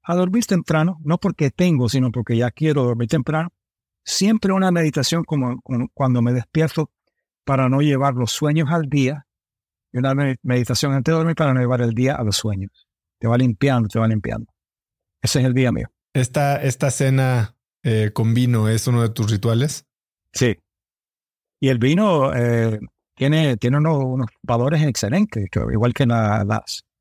a 0.05 0.15
dormir 0.15 0.45
temprano, 0.45 0.99
no 1.03 1.17
porque 1.17 1.51
tengo, 1.51 1.89
sino 1.89 2.11
porque 2.11 2.37
ya 2.37 2.51
quiero 2.51 2.83
dormir 2.83 3.09
temprano. 3.09 3.49
Siempre 4.03 4.53
una 4.53 4.71
meditación 4.71 5.23
como, 5.23 5.61
cuando 5.93 6.21
me 6.21 6.31
despierto 6.31 6.91
para 7.43 7.69
no 7.69 7.81
llevar 7.81 8.13
los 8.13 8.31
sueños 8.31 8.69
al 8.71 8.89
día 8.89 9.25
y 9.91 9.97
una 9.97 10.13
meditación 10.43 10.93
antes 10.93 11.11
de 11.11 11.17
dormir 11.17 11.35
para 11.35 11.53
no 11.53 11.59
llevar 11.59 11.81
el 11.81 11.93
día 11.93 12.15
a 12.15 12.23
los 12.23 12.37
sueños. 12.37 12.87
Te 13.19 13.27
va 13.27 13.37
limpiando, 13.37 13.89
te 13.89 13.97
va 13.97 14.07
limpiando. 14.07 14.53
Ese 15.21 15.39
es 15.39 15.45
el 15.45 15.53
día 15.53 15.71
mío. 15.71 15.87
¿Esta, 16.13 16.61
esta 16.61 16.91
cena 16.91 17.55
con 18.13 18.33
vino 18.33 18.67
es 18.67 18.87
uno 18.87 19.01
de 19.01 19.09
tus 19.09 19.31
rituales? 19.31 19.85
Sí, 20.33 20.57
y 21.59 21.69
el 21.69 21.79
vino 21.79 22.31
eh, 22.33 22.79
tiene, 23.15 23.57
tiene 23.57 23.77
unos, 23.77 24.27
valores 24.43 24.83
excelentes, 24.83 25.47
igual 25.71 25.93
que 25.93 26.05
las, 26.05 26.45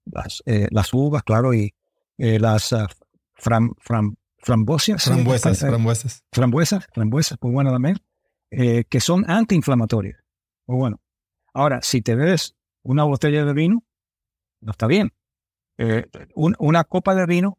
las, 0.07 0.43
eh, 0.47 0.69
las, 0.71 0.95
uvas, 0.95 1.23
claro, 1.23 1.53
y 1.53 1.75
eh, 2.19 2.39
las 2.39 2.73
uh, 2.73 2.87
fram, 3.35 3.75
frambuesas. 4.39 5.05
Frambuesas, 5.05 5.61
frambuesas. 5.61 6.25
Frambuesas, 6.33 6.87
frambuesas, 6.93 7.39
muy 7.41 7.53
bueno 7.53 7.73
también, 7.73 7.97
que 8.51 9.01
son 9.01 9.29
antiinflamatorias. 9.29 10.19
Muy 10.67 10.79
bueno. 10.79 11.01
Ahora, 11.53 11.81
si 11.83 12.03
te 12.03 12.15
bebes 12.15 12.55
una 12.83 13.05
botella 13.05 13.45
de 13.45 13.53
vino, 13.53 13.85
no 14.61 14.71
está 14.71 14.87
bien. 14.87 15.13
una 16.35 16.85
copa 16.85 17.15
de 17.15 17.27
vino, 17.27 17.59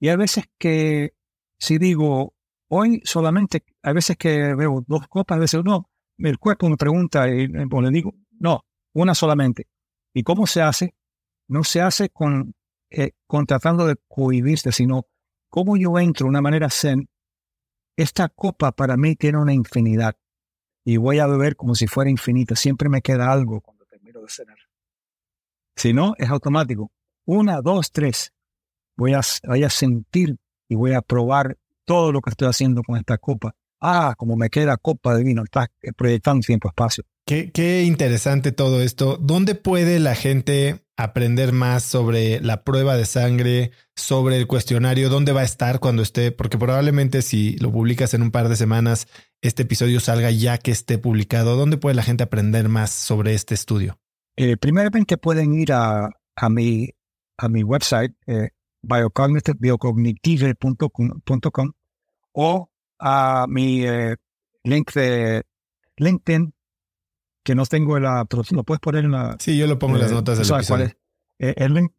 y 0.00 0.08
hay 0.08 0.16
veces 0.16 0.44
que, 0.58 1.14
si 1.58 1.78
digo, 1.78 2.34
hoy 2.68 3.00
solamente, 3.04 3.64
hay 3.82 3.94
veces 3.94 4.16
que 4.16 4.54
bebo 4.54 4.84
dos 4.86 5.08
copas, 5.08 5.36
a 5.36 5.40
veces 5.40 5.64
no, 5.64 5.88
el 6.18 6.38
cuerpo 6.38 6.68
me 6.68 6.76
pregunta 6.76 7.28
y 7.28 7.48
le 7.48 7.90
digo, 7.90 8.14
no, 8.38 8.64
una 8.92 9.14
solamente. 9.14 9.68
¿Y 10.12 10.22
cómo 10.22 10.46
se 10.46 10.62
hace? 10.62 10.94
No 11.48 11.64
se 11.64 11.80
hace 11.80 12.08
con, 12.10 12.54
eh, 12.96 13.12
de 13.86 13.96
cohibirse, 14.08 14.72
sino 14.72 15.06
cómo 15.48 15.76
yo 15.76 15.98
entro 15.98 16.24
de 16.24 16.30
una 16.30 16.40
manera 16.40 16.70
zen. 16.70 17.08
Esta 17.96 18.28
copa 18.28 18.72
para 18.72 18.96
mí 18.96 19.16
tiene 19.16 19.38
una 19.38 19.52
infinidad 19.52 20.16
y 20.84 20.96
voy 20.96 21.18
a 21.18 21.26
beber 21.26 21.56
como 21.56 21.74
si 21.74 21.86
fuera 21.86 22.10
infinita. 22.10 22.56
Siempre 22.56 22.88
me 22.88 23.02
queda 23.02 23.32
algo 23.32 23.60
cuando 23.60 23.84
termino 23.86 24.20
de 24.20 24.28
cenar. 24.28 24.58
Si 25.76 25.92
no, 25.92 26.14
es 26.18 26.28
automático. 26.28 26.92
Una, 27.24 27.60
dos, 27.60 27.90
tres. 27.90 28.32
Voy 28.96 29.14
a, 29.14 29.20
voy 29.46 29.64
a 29.64 29.70
sentir 29.70 30.36
y 30.68 30.74
voy 30.74 30.92
a 30.92 31.02
probar 31.02 31.56
todo 31.84 32.12
lo 32.12 32.20
que 32.20 32.30
estoy 32.30 32.48
haciendo 32.48 32.82
con 32.82 32.96
esta 32.96 33.18
copa 33.18 33.54
ah, 33.84 34.14
como 34.16 34.36
me 34.36 34.48
queda 34.48 34.78
copa 34.78 35.14
de 35.14 35.22
vino, 35.22 35.44
está 35.44 35.70
proyectando 35.96 36.44
tiempo-espacio. 36.44 37.04
Qué, 37.26 37.52
qué 37.52 37.84
interesante 37.84 38.52
todo 38.52 38.82
esto. 38.82 39.18
¿Dónde 39.18 39.54
puede 39.54 40.00
la 40.00 40.14
gente 40.14 40.80
aprender 40.96 41.52
más 41.52 41.82
sobre 41.82 42.40
la 42.40 42.64
prueba 42.64 42.96
de 42.96 43.04
sangre, 43.04 43.72
sobre 43.94 44.38
el 44.38 44.46
cuestionario? 44.46 45.10
¿Dónde 45.10 45.32
va 45.32 45.42
a 45.42 45.44
estar 45.44 45.80
cuando 45.80 46.02
esté? 46.02 46.32
Porque 46.32 46.58
probablemente 46.58 47.22
si 47.22 47.56
lo 47.58 47.70
publicas 47.70 48.14
en 48.14 48.22
un 48.22 48.30
par 48.30 48.48
de 48.48 48.56
semanas, 48.56 49.06
este 49.42 49.62
episodio 49.62 50.00
salga 50.00 50.30
ya 50.30 50.58
que 50.58 50.70
esté 50.70 50.98
publicado. 50.98 51.56
¿Dónde 51.56 51.76
puede 51.76 51.94
la 51.94 52.02
gente 52.02 52.24
aprender 52.24 52.68
más 52.68 52.90
sobre 52.90 53.34
este 53.34 53.54
estudio? 53.54 53.98
Eh, 54.36 54.56
primeramente 54.56 55.16
pueden 55.16 55.54
ir 55.54 55.72
a, 55.72 56.10
a, 56.36 56.48
mi, 56.48 56.90
a 57.38 57.48
mi 57.48 57.62
website, 57.62 58.12
eh, 58.26 58.48
biocognitive.com 58.82 61.72
o 62.32 62.68
a 63.06 63.44
mi 63.46 63.84
eh, 63.84 64.16
link 64.64 64.92
de 64.94 65.42
LinkedIn, 65.98 66.54
que 67.44 67.54
no 67.54 67.66
tengo 67.66 68.00
la, 68.00 68.24
pero 68.24 68.42
lo 68.50 68.64
puedes 68.64 68.80
poner 68.80 69.04
en 69.04 69.12
la... 69.12 69.36
Sí, 69.38 69.58
yo 69.58 69.66
lo 69.66 69.78
pongo 69.78 69.96
en 69.96 70.00
las 70.00 70.10
eh, 70.10 70.14
notas 70.14 70.38
del 70.38 70.50
episodio. 70.50 70.86
Eh, 71.38 71.54
el, 71.58 71.74
link, 71.74 71.92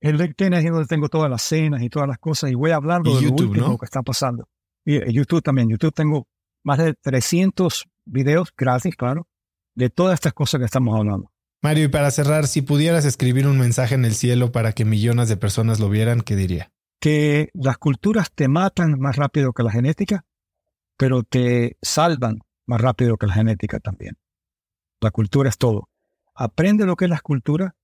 el 0.00 0.16
LinkedIn 0.16 0.54
es 0.54 0.64
donde 0.64 0.86
tengo 0.86 1.08
todas 1.08 1.30
las 1.30 1.42
cenas 1.42 1.82
y 1.82 1.88
todas 1.88 2.08
las 2.08 2.18
cosas 2.18 2.50
y 2.50 2.56
voy 2.56 2.72
a 2.72 2.76
hablar 2.76 3.02
de 3.02 3.12
YouTube, 3.12 3.38
lo 3.38 3.46
último 3.46 3.78
que 3.78 3.84
está 3.84 4.02
pasando. 4.02 4.48
Y 4.84 5.12
YouTube 5.12 5.40
también. 5.40 5.68
YouTube 5.68 5.94
tengo 5.94 6.26
más 6.64 6.78
de 6.78 6.94
300 6.94 7.84
videos 8.04 8.48
gratis, 8.56 8.96
claro, 8.96 9.28
de 9.76 9.88
todas 9.88 10.14
estas 10.14 10.32
cosas 10.32 10.58
que 10.58 10.64
estamos 10.64 10.98
hablando. 10.98 11.30
Mario, 11.62 11.84
y 11.84 11.88
para 11.88 12.10
cerrar, 12.10 12.48
si 12.48 12.62
pudieras 12.62 13.04
escribir 13.04 13.46
un 13.46 13.56
mensaje 13.56 13.94
en 13.94 14.04
el 14.04 14.14
cielo 14.14 14.50
para 14.50 14.72
que 14.72 14.84
millones 14.84 15.28
de 15.28 15.36
personas 15.36 15.78
lo 15.78 15.90
vieran, 15.90 16.22
¿qué 16.22 16.34
diría? 16.34 16.72
Que 17.00 17.50
las 17.54 17.78
culturas 17.78 18.32
te 18.34 18.48
matan 18.48 18.98
más 18.98 19.14
rápido 19.14 19.52
que 19.52 19.62
la 19.62 19.70
genética 19.70 20.24
pero 21.00 21.22
te 21.22 21.78
salvan 21.80 22.40
más 22.66 22.78
rápido 22.78 23.16
que 23.16 23.26
la 23.26 23.32
genética 23.32 23.80
también. 23.80 24.18
La 25.00 25.10
cultura 25.10 25.48
es 25.48 25.56
todo. 25.56 25.88
Aprende 26.34 26.84
lo 26.84 26.94
que 26.94 27.06
es 27.06 27.10
la 27.10 27.20
cultura, 27.20 27.74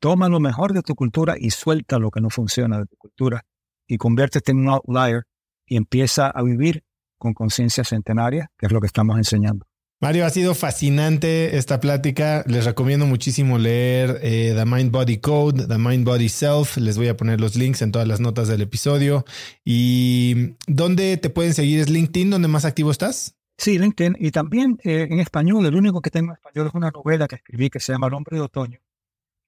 toma 0.00 0.28
lo 0.28 0.40
mejor 0.40 0.72
de 0.72 0.82
tu 0.82 0.96
cultura 0.96 1.36
y 1.38 1.50
suelta 1.50 2.00
lo 2.00 2.10
que 2.10 2.20
no 2.20 2.30
funciona 2.30 2.80
de 2.80 2.86
tu 2.86 2.96
cultura 2.96 3.46
y 3.86 3.98
conviértete 3.98 4.50
en 4.50 4.66
un 4.66 4.68
outlier 4.70 5.22
y 5.64 5.76
empieza 5.76 6.26
a 6.26 6.42
vivir 6.42 6.82
con 7.18 7.34
conciencia 7.34 7.84
centenaria, 7.84 8.50
que 8.58 8.66
es 8.66 8.72
lo 8.72 8.80
que 8.80 8.88
estamos 8.88 9.16
enseñando. 9.16 9.64
Mario, 10.00 10.26
ha 10.26 10.30
sido 10.30 10.54
fascinante 10.54 11.56
esta 11.56 11.80
plática. 11.80 12.44
Les 12.46 12.64
recomiendo 12.64 13.06
muchísimo 13.06 13.58
leer 13.58 14.18
eh, 14.22 14.52
The 14.54 14.66
Mind 14.66 14.90
Body 14.90 15.18
Code, 15.18 15.66
The 15.66 15.78
Mind 15.78 16.04
Body 16.04 16.28
Self. 16.28 16.76
Les 16.76 16.98
voy 16.98 17.08
a 17.08 17.16
poner 17.16 17.40
los 17.40 17.56
links 17.56 17.80
en 17.80 17.90
todas 17.90 18.06
las 18.06 18.20
notas 18.20 18.48
del 18.48 18.60
episodio. 18.60 19.24
¿Y 19.64 20.56
dónde 20.66 21.16
te 21.16 21.30
pueden 21.30 21.54
seguir? 21.54 21.80
¿Es 21.80 21.88
LinkedIn 21.88 22.30
donde 22.30 22.48
más 22.48 22.64
activo 22.64 22.90
estás? 22.90 23.36
Sí, 23.56 23.78
LinkedIn. 23.78 24.16
Y 24.18 24.30
también 24.30 24.78
eh, 24.84 25.06
en 25.10 25.20
español, 25.20 25.64
el 25.64 25.74
único 25.74 26.00
que 26.02 26.10
tengo 26.10 26.32
en 26.32 26.36
español 26.36 26.66
es 26.66 26.74
una 26.74 26.90
novela 26.90 27.26
que 27.26 27.36
escribí 27.36 27.70
que 27.70 27.80
se 27.80 27.92
llama 27.92 28.08
El 28.08 28.14
hombre 28.14 28.36
de 28.36 28.42
otoño, 28.42 28.80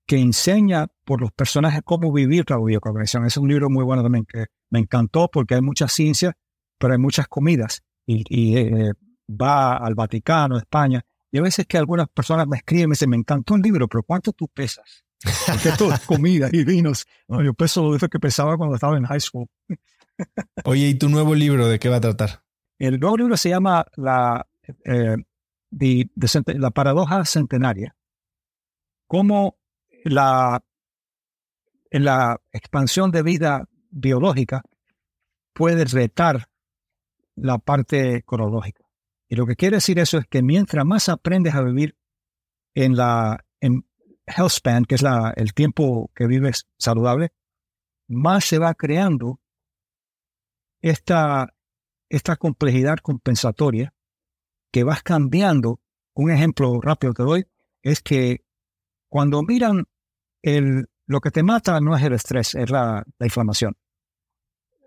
que 0.06 0.18
enseña 0.18 0.86
por 1.05 1.20
los 1.20 1.32
personajes 1.32 1.82
cómo 1.85 2.12
vivir 2.12 2.44
la 2.48 2.59
biocognición. 2.59 3.27
Es 3.27 3.36
un 3.36 3.48
libro 3.48 3.68
muy 3.68 3.85
bueno 3.85 4.02
también 4.02 4.24
que 4.24 4.47
me 4.70 4.78
encantó 4.78 5.28
porque 5.31 5.56
hay 5.56 5.62
mucha 5.62 5.89
ciencia, 5.89 6.35
pero 6.78 6.93
hay 6.94 6.98
muchas 6.98 7.28
comidas. 7.28 7.82
Y, 8.06 8.56
eh, 8.56 8.93
va 9.28 9.76
al 9.76 9.94
Vaticano, 9.94 10.56
España, 10.56 11.04
y 11.30 11.38
a 11.38 11.42
veces 11.42 11.66
que 11.66 11.78
algunas 11.78 12.08
personas 12.08 12.46
me 12.46 12.58
escriben 12.58 12.84
y 12.84 12.86
me 12.88 12.92
dicen, 12.92 13.10
me 13.10 13.16
encantó 13.16 13.56
el 13.56 13.62
libro, 13.62 13.88
pero 13.88 14.02
¿cuánto 14.02 14.32
tú 14.32 14.48
pesas? 14.48 15.04
Porque 15.46 15.70
todo 15.76 15.92
es 15.92 16.00
comida 16.00 16.48
y 16.52 16.64
vinos. 16.64 17.06
yo 17.28 17.54
peso 17.54 17.92
lo 17.92 18.08
que 18.08 18.20
pesaba 18.20 18.56
cuando 18.56 18.74
estaba 18.74 18.96
en 18.96 19.04
high 19.04 19.20
school. 19.20 19.46
Oye, 20.64 20.88
¿y 20.88 20.94
tu 20.94 21.08
nuevo 21.08 21.34
libro 21.34 21.68
de 21.68 21.78
qué 21.78 21.88
va 21.88 21.96
a 21.96 22.00
tratar? 22.00 22.42
El 22.78 23.00
nuevo 23.00 23.16
libro 23.16 23.36
se 23.36 23.48
llama 23.48 23.86
La, 23.96 24.46
eh, 24.84 25.16
la 26.46 26.70
paradoja 26.70 27.24
centenaria. 27.24 27.96
Cómo 29.06 29.56
la, 30.04 30.62
la 31.90 32.40
expansión 32.52 33.10
de 33.10 33.22
vida 33.22 33.68
biológica 33.90 34.62
puede 35.52 35.84
retar 35.84 36.48
la 37.34 37.58
parte 37.58 38.22
cronológica. 38.24 38.85
Y 39.28 39.36
lo 39.36 39.46
que 39.46 39.56
quiere 39.56 39.76
decir 39.76 39.98
eso 39.98 40.18
es 40.18 40.26
que 40.26 40.42
mientras 40.42 40.84
más 40.84 41.08
aprendes 41.08 41.54
a 41.54 41.62
vivir 41.62 41.96
en 42.74 42.96
la 42.96 43.44
en 43.60 43.86
health 44.26 44.50
span, 44.50 44.84
que 44.84 44.96
es 44.96 45.02
la, 45.02 45.32
el 45.36 45.54
tiempo 45.54 46.10
que 46.14 46.26
vives 46.26 46.68
saludable, 46.78 47.32
más 48.08 48.44
se 48.44 48.58
va 48.58 48.74
creando 48.74 49.40
esta, 50.80 51.54
esta 52.08 52.36
complejidad 52.36 52.98
compensatoria 52.98 53.94
que 54.72 54.84
vas 54.84 55.02
cambiando. 55.02 55.80
Un 56.14 56.30
ejemplo 56.30 56.80
rápido 56.80 57.12
que 57.12 57.22
doy 57.22 57.46
es 57.82 58.00
que 58.00 58.44
cuando 59.08 59.42
miran 59.42 59.86
el, 60.42 60.88
lo 61.06 61.20
que 61.20 61.30
te 61.30 61.42
mata 61.42 61.80
no 61.80 61.96
es 61.96 62.02
el 62.02 62.14
estrés, 62.14 62.54
es 62.54 62.70
la, 62.70 63.04
la 63.18 63.26
inflamación. 63.26 63.76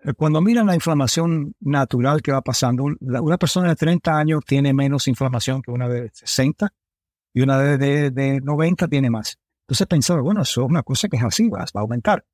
Eh, 0.02 0.14
cuando 0.14 0.40
miran 0.40 0.66
la 0.66 0.74
inflamación 0.74 1.54
natural 1.60 2.22
que 2.22 2.32
va 2.32 2.40
pasando, 2.42 2.84
una 2.84 3.38
persona 3.38 3.68
de 3.68 3.76
30 3.76 4.16
años 4.16 4.44
tiene 4.46 4.72
menos 4.72 5.08
inflamación 5.08 5.62
que 5.62 5.70
una 5.70 5.88
de 5.88 6.10
60 6.12 6.72
y 7.34 7.42
una 7.42 7.58
de, 7.58 8.10
de, 8.10 8.40
90 8.40 8.88
tiene 8.88 9.10
más. 9.10 9.38
Entonces 9.66 9.86
pensaba, 9.86 10.20
bueno, 10.20 10.42
eso 10.42 10.62
es 10.62 10.68
una 10.68 10.82
cosa 10.82 11.08
que 11.08 11.16
es 11.16 11.22
así, 11.22 11.48
va, 11.48 11.62
a 11.62 11.80
aumentar. 11.80 12.24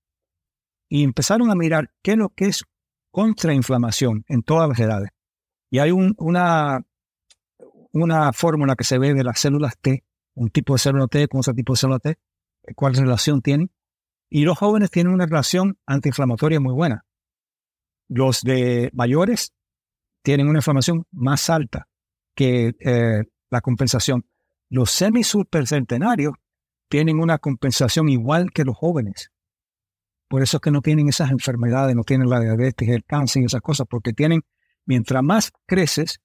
Y 0.88 1.02
empezaron 1.02 1.50
a 1.50 1.54
mirar 1.54 1.90
qué 2.02 2.12
es 2.12 2.18
lo 2.18 2.30
que 2.30 2.46
es 2.46 2.64
contrainflamación 3.10 4.24
en 4.28 4.42
todas 4.42 4.68
las 4.68 4.78
edades. 4.78 5.10
Y 5.68 5.80
hay 5.80 5.90
una, 5.90 6.84
una 7.92 8.32
fórmula 8.32 8.76
que 8.76 8.84
se 8.84 8.98
ve 8.98 9.12
de 9.12 9.24
las 9.24 9.40
células 9.40 9.76
T, 9.78 10.04
un 10.34 10.50
tipo 10.50 10.74
de 10.74 10.78
célula 10.78 11.08
T 11.08 11.26
con 11.26 11.40
otro 11.40 11.54
tipo 11.54 11.72
de 11.72 11.78
célula 11.78 11.98
T, 11.98 12.16
cuál 12.76 12.94
relación 12.94 13.42
tienen. 13.42 13.72
Y 14.30 14.44
los 14.44 14.56
jóvenes 14.56 14.90
tienen 14.90 15.12
una 15.12 15.26
relación 15.26 15.78
antiinflamatoria 15.86 16.60
muy 16.60 16.72
buena. 16.72 17.05
Los 18.08 18.42
de 18.42 18.90
mayores 18.92 19.52
tienen 20.22 20.48
una 20.48 20.58
inflamación 20.58 21.04
más 21.12 21.50
alta 21.50 21.88
que 22.34 22.74
eh, 22.80 23.24
la 23.50 23.60
compensación. 23.60 24.26
Los 24.68 24.90
semi-supercentenarios 24.90 26.34
tienen 26.88 27.20
una 27.20 27.38
compensación 27.38 28.08
igual 28.08 28.50
que 28.52 28.64
los 28.64 28.76
jóvenes. 28.76 29.30
Por 30.28 30.42
eso 30.42 30.56
es 30.56 30.60
que 30.60 30.70
no 30.70 30.82
tienen 30.82 31.08
esas 31.08 31.30
enfermedades, 31.30 31.94
no 31.94 32.02
tienen 32.02 32.28
la 32.28 32.40
diabetes, 32.40 32.88
el 32.88 33.04
cáncer 33.04 33.42
y 33.42 33.46
esas 33.46 33.60
cosas, 33.60 33.86
porque 33.88 34.12
tienen, 34.12 34.42
mientras 34.84 35.22
más 35.22 35.52
creces, 35.66 36.20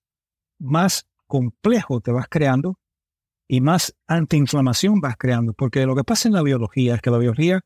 más 0.60 1.06
complejo 1.28 2.02
te 2.02 2.12
vas 2.12 2.28
creando 2.30 2.80
y 3.48 3.62
más 3.62 3.96
antiinflamación 4.08 5.00
vas 5.00 5.16
creando. 5.18 5.54
Porque 5.54 5.86
lo 5.86 5.96
que 5.96 6.04
pasa 6.04 6.28
en 6.28 6.34
la 6.34 6.42
biología 6.42 6.96
es 6.96 7.02
que 7.02 7.12
la 7.12 7.20
biología 7.20 7.62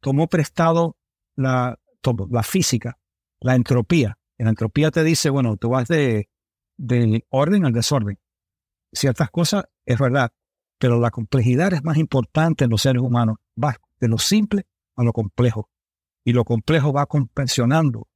tomó 0.00 0.28
prestado 0.28 0.96
la, 1.34 1.78
la 2.30 2.42
física 2.42 2.98
la 3.46 3.54
entropía. 3.54 4.18
la 4.38 4.50
entropía 4.50 4.90
te 4.90 5.04
dice, 5.04 5.30
bueno, 5.30 5.56
tú 5.56 5.70
vas 5.70 5.86
de, 5.86 6.28
orden 7.30 7.64
al 7.64 7.72
desorden. 7.72 8.18
Ciertas 8.92 9.30
cosas 9.30 9.66
es 9.84 9.98
verdad, 9.98 10.32
pero 10.78 10.98
la 10.98 11.12
complejidad 11.12 11.72
es 11.72 11.84
más 11.84 11.96
importante 11.96 12.64
en 12.64 12.70
los 12.70 12.82
seres 12.82 13.02
humanos. 13.02 13.36
Va 13.62 13.76
de 14.00 14.08
lo 14.08 14.18
simple 14.18 14.66
a 14.96 15.04
lo 15.04 15.12
complejo. 15.12 15.70
Y 16.24 16.32
lo 16.32 16.44
complejo 16.44 16.92
va 16.92 17.06
compensionando, 17.06 18.08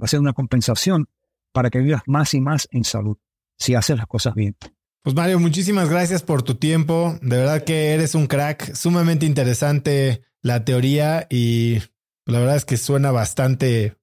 va 0.00 0.06
a 0.06 0.08
ser 0.08 0.18
una 0.18 0.32
compensación 0.32 1.08
para 1.52 1.70
que 1.70 1.78
vivas 1.78 2.02
más 2.06 2.34
y 2.34 2.40
más 2.40 2.66
en 2.72 2.82
salud, 2.82 3.16
si 3.56 3.76
haces 3.76 3.96
las 3.96 4.08
cosas 4.08 4.34
bien. 4.34 4.56
Pues 5.02 5.14
Mario, 5.14 5.38
muchísimas 5.38 5.88
gracias 5.88 6.24
por 6.24 6.42
tu 6.42 6.56
tiempo. 6.56 7.16
De 7.22 7.36
verdad 7.36 7.62
que 7.62 7.94
eres 7.94 8.16
un 8.16 8.26
crack, 8.26 8.74
sumamente 8.74 9.26
interesante 9.26 10.24
la 10.40 10.64
teoría 10.64 11.28
y 11.30 11.78
la 12.26 12.40
verdad 12.40 12.56
es 12.56 12.64
que 12.64 12.76
suena 12.76 13.12
bastante 13.12 14.01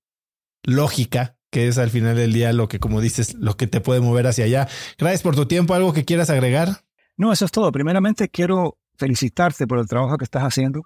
lógica, 0.63 1.37
que 1.51 1.67
es 1.67 1.77
al 1.77 1.89
final 1.89 2.15
del 2.15 2.33
día 2.33 2.53
lo 2.53 2.67
que, 2.67 2.79
como 2.79 3.01
dices, 3.01 3.33
lo 3.35 3.57
que 3.57 3.67
te 3.67 3.81
puede 3.81 4.01
mover 4.01 4.27
hacia 4.27 4.45
allá. 4.45 4.67
Gracias 4.97 5.21
por 5.21 5.35
tu 5.35 5.45
tiempo. 5.45 5.73
¿Algo 5.73 5.93
que 5.93 6.05
quieras 6.05 6.29
agregar? 6.29 6.83
No, 7.17 7.31
eso 7.31 7.45
es 7.45 7.51
todo. 7.51 7.71
Primeramente, 7.71 8.29
quiero 8.29 8.77
felicitarte 8.97 9.65
por 9.67 9.79
el 9.79 9.87
trabajo 9.87 10.17
que 10.17 10.25
estás 10.25 10.43
haciendo, 10.43 10.83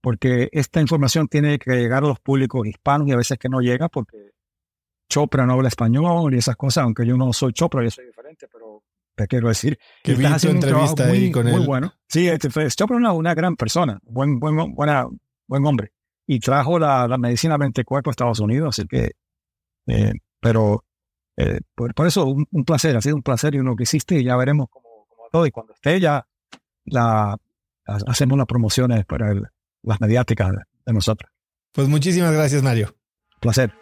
porque 0.00 0.48
esta 0.52 0.80
información 0.80 1.28
tiene 1.28 1.58
que 1.58 1.72
llegar 1.72 2.02
a 2.04 2.08
los 2.08 2.20
públicos 2.20 2.66
hispanos 2.66 3.08
y 3.08 3.12
a 3.12 3.16
veces 3.16 3.38
que 3.38 3.48
no 3.48 3.60
llega 3.60 3.88
porque 3.88 4.32
Chopra 5.08 5.46
no 5.46 5.52
habla 5.52 5.68
español 5.68 6.34
y 6.34 6.38
esas 6.38 6.56
cosas, 6.56 6.84
aunque 6.84 7.06
yo 7.06 7.16
no 7.16 7.32
soy 7.32 7.52
Chopra, 7.52 7.84
yo 7.84 7.90
soy 7.90 8.06
diferente, 8.06 8.48
pero 8.50 8.82
te 9.14 9.26
quiero 9.26 9.48
decir 9.48 9.78
que 10.02 10.12
estás 10.12 10.32
haciendo 10.32 10.66
entrevista 10.66 11.04
ahí 11.06 11.30
con 11.30 11.46
él. 11.46 11.56
Muy 11.56 11.66
bueno. 11.66 11.92
Sí, 12.08 12.26
este, 12.28 12.48
Chopra 12.48 12.96
es 12.96 13.00
una, 13.00 13.12
una, 13.12 13.34
gran 13.34 13.56
persona, 13.56 14.00
buen, 14.02 14.40
buen, 14.40 14.74
buena, 14.74 15.06
buen 15.46 15.66
hombre 15.66 15.92
y 16.26 16.40
trajo 16.40 16.78
la, 16.78 17.08
la 17.08 17.18
medicina 17.18 17.56
24 17.56 18.10
a 18.10 18.12
Estados 18.12 18.40
Unidos, 18.40 18.78
así 18.78 18.86
que, 18.86 19.12
eh, 19.86 20.12
pero 20.40 20.84
eh, 21.36 21.60
por, 21.74 22.06
eso 22.06 22.26
un, 22.26 22.64
placer, 22.64 22.96
ha 22.96 23.00
sido 23.00 23.16
un 23.16 23.22
placer 23.22 23.54
y 23.54 23.58
uno 23.58 23.74
que 23.74 23.84
hiciste 23.84 24.20
y 24.20 24.24
ya 24.24 24.36
veremos 24.36 24.68
cómo, 24.70 25.06
todo 25.30 25.46
y 25.46 25.50
cuando 25.50 25.72
esté 25.72 25.98
ya 25.98 26.26
la, 26.84 27.36
hacemos 27.86 28.38
las 28.38 28.46
promociones 28.46 29.04
para 29.06 29.34
las 29.82 30.00
mediáticas 30.00 30.52
de 30.86 30.92
nosotros. 30.92 31.30
Pues 31.72 31.88
muchísimas 31.88 32.32
gracias 32.32 32.62
Mario. 32.62 32.94
Placer. 33.40 33.81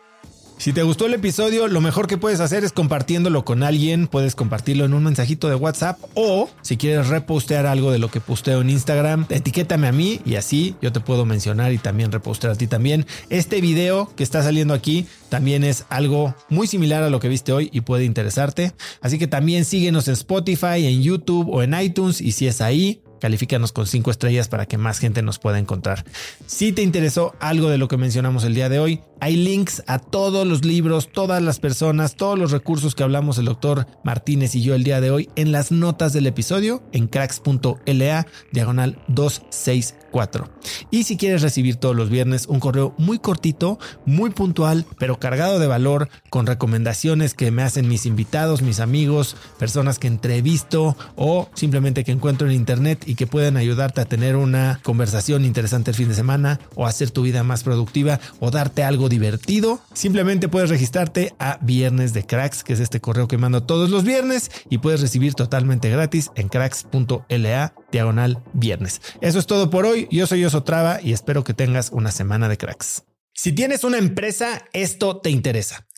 Si 0.61 0.75
te 0.75 0.83
gustó 0.83 1.07
el 1.07 1.15
episodio, 1.15 1.69
lo 1.69 1.81
mejor 1.81 2.07
que 2.07 2.19
puedes 2.19 2.39
hacer 2.41 2.65
es 2.65 2.73
compartiéndolo 2.73 3.47
con 3.47 3.63
alguien. 3.63 4.07
Puedes 4.07 4.35
compartirlo 4.35 4.85
en 4.85 4.93
un 4.93 5.03
mensajito 5.03 5.49
de 5.49 5.55
WhatsApp 5.55 5.99
o 6.13 6.51
si 6.61 6.77
quieres 6.77 7.09
repostear 7.09 7.65
algo 7.65 7.91
de 7.91 7.99
lo 7.99 8.11
que 8.11 8.21
posteo 8.21 8.61
en 8.61 8.69
Instagram, 8.69 9.25
etiquétame 9.31 9.89
a 9.89 9.93
mí 9.93 10.21
y 10.27 10.35
así 10.35 10.77
yo 10.83 10.93
te 10.93 11.01
puedo 11.01 11.25
mencionar 11.25 11.73
y 11.73 11.79
también 11.79 12.13
repostear 12.13 12.53
a 12.53 12.57
ti 12.57 12.67
también. 12.67 13.07
Este 13.31 13.63
video 13.63 14.15
que 14.17 14.23
está 14.23 14.43
saliendo 14.43 14.75
aquí 14.75 15.07
también 15.31 15.65
es 15.65 15.87
algo 15.89 16.35
muy 16.51 16.67
similar 16.67 17.03
a 17.05 17.09
lo 17.09 17.21
que 17.21 17.31
viste 17.31 17.55
hoy 17.55 17.71
y 17.73 17.81
puede 17.81 18.05
interesarte. 18.05 18.75
Así 19.01 19.19
que 19.19 19.27
también 19.27 19.65
síguenos 19.65 20.09
en 20.09 20.13
Spotify, 20.13 20.85
en 20.85 21.01
YouTube 21.01 21.49
o 21.51 21.63
en 21.63 21.73
iTunes 21.73 22.21
y 22.21 22.33
si 22.33 22.47
es 22.47 22.61
ahí, 22.61 23.01
califícanos 23.19 23.73
con 23.73 23.87
cinco 23.87 24.11
estrellas 24.11 24.49
para 24.49 24.67
que 24.67 24.77
más 24.77 24.99
gente 24.99 25.23
nos 25.23 25.39
pueda 25.39 25.59
encontrar. 25.59 26.05
Si 26.47 26.73
te 26.73 26.83
interesó 26.83 27.35
algo 27.41 27.71
de 27.71 27.79
lo 27.79 27.89
que 27.89 27.97
mencionamos 27.97 28.45
el 28.45 28.55
día 28.55 28.69
de 28.69 28.79
hoy, 28.79 29.01
hay 29.21 29.37
links 29.37 29.83
a 29.87 29.99
todos 29.99 30.47
los 30.47 30.65
libros, 30.65 31.11
todas 31.13 31.43
las 31.43 31.61
personas, 31.61 32.17
todos 32.17 32.39
los 32.39 32.51
recursos 32.51 32.95
que 32.95 33.03
hablamos 33.03 33.37
el 33.39 33.45
doctor 33.45 33.87
Martínez 34.03 34.55
y 34.55 34.63
yo 34.63 34.75
el 34.75 34.83
día 34.83 35.01
de 35.01 35.11
hoy 35.11 35.29
en 35.37 35.53
las 35.53 35.71
notas 35.71 36.13
del 36.15 36.27
episodio 36.27 36.83
en 36.93 37.07
cracks.la 37.07 38.27
diagonal 38.51 38.99
264. 39.09 40.49
Y 40.91 41.05
si 41.05 41.17
quieres 41.17 41.43
recibir 41.43 41.77
todos 41.77 41.95
los 41.95 42.09
viernes 42.09 42.47
un 42.47 42.61
correo 42.61 42.95
muy 42.97 43.19
cortito, 43.19 43.79
muy 44.07 44.31
puntual, 44.31 44.87
pero 44.99 45.21
cargado 45.21 45.59
de 45.59 45.67
valor, 45.67 46.09
con 46.31 46.47
recomendaciones 46.47 47.35
que 47.35 47.51
me 47.51 47.63
hacen 47.63 47.89
mis 47.89 48.07
invitados, 48.07 48.63
mis 48.63 48.81
amigos, 48.81 49.37
personas 49.59 49.99
que 49.99 50.09
entrevisto 50.09 50.97
o 51.17 51.49
simplemente 51.55 52.05
que 52.05 52.13
encuentro 52.13 52.49
en 52.49 52.55
internet 52.55 53.05
y 53.07 53.15
que 53.15 53.27
pueden 53.27 53.59
ayudarte 53.59 54.01
a 54.01 54.07
tener 54.07 54.37
una 54.37 54.81
conversación 54.83 55.45
interesante 55.45 55.91
el 55.91 55.97
fin 55.97 56.09
de 56.09 56.15
semana 56.15 56.59
o 56.75 56.87
hacer 56.87 57.11
tu 57.11 57.23
vida 57.23 57.45
más 57.45 57.63
productiva 57.63 58.19
o 58.41 58.51
darte 58.51 58.83
algo 58.83 59.10
divertido, 59.11 59.81
simplemente 59.93 60.49
puedes 60.49 60.71
registrarte 60.71 61.35
a 61.39 61.59
Viernes 61.61 62.15
de 62.15 62.25
Cracks, 62.25 62.65
que 62.65 62.73
es 62.73 62.81
este 62.81 63.03
correo 63.03 63.29
que 63.29 63.37
mando 63.37 63.65
todos 63.65 63.91
los 63.91 64.05
viernes 64.05 64.51
y 64.71 64.79
puedes 64.79 65.03
recibir 65.03 65.35
totalmente 65.35 65.91
gratis 65.91 66.31
en 66.35 66.49
cracks.la 66.49 67.75
diagonal 67.93 68.43
viernes. 68.55 69.03
Eso 69.21 69.39
es 69.39 69.47
todo 69.47 69.69
por 69.69 69.85
hoy. 69.85 70.09
Yo 70.11 70.27
soy 70.27 70.43
Osotrava 70.47 71.03
y 71.03 71.13
espero 71.13 71.45
que 71.45 71.53
tengas 71.53 71.91
una 71.91 72.11
semana 72.11 72.49
de 72.49 72.57
cracks. 72.57 73.05
Si 73.35 73.53
tienes 73.53 73.85
una 73.85 73.99
empresa, 73.99 74.65
esto 74.73 75.19
te 75.19 75.31
interesa. 75.31 75.87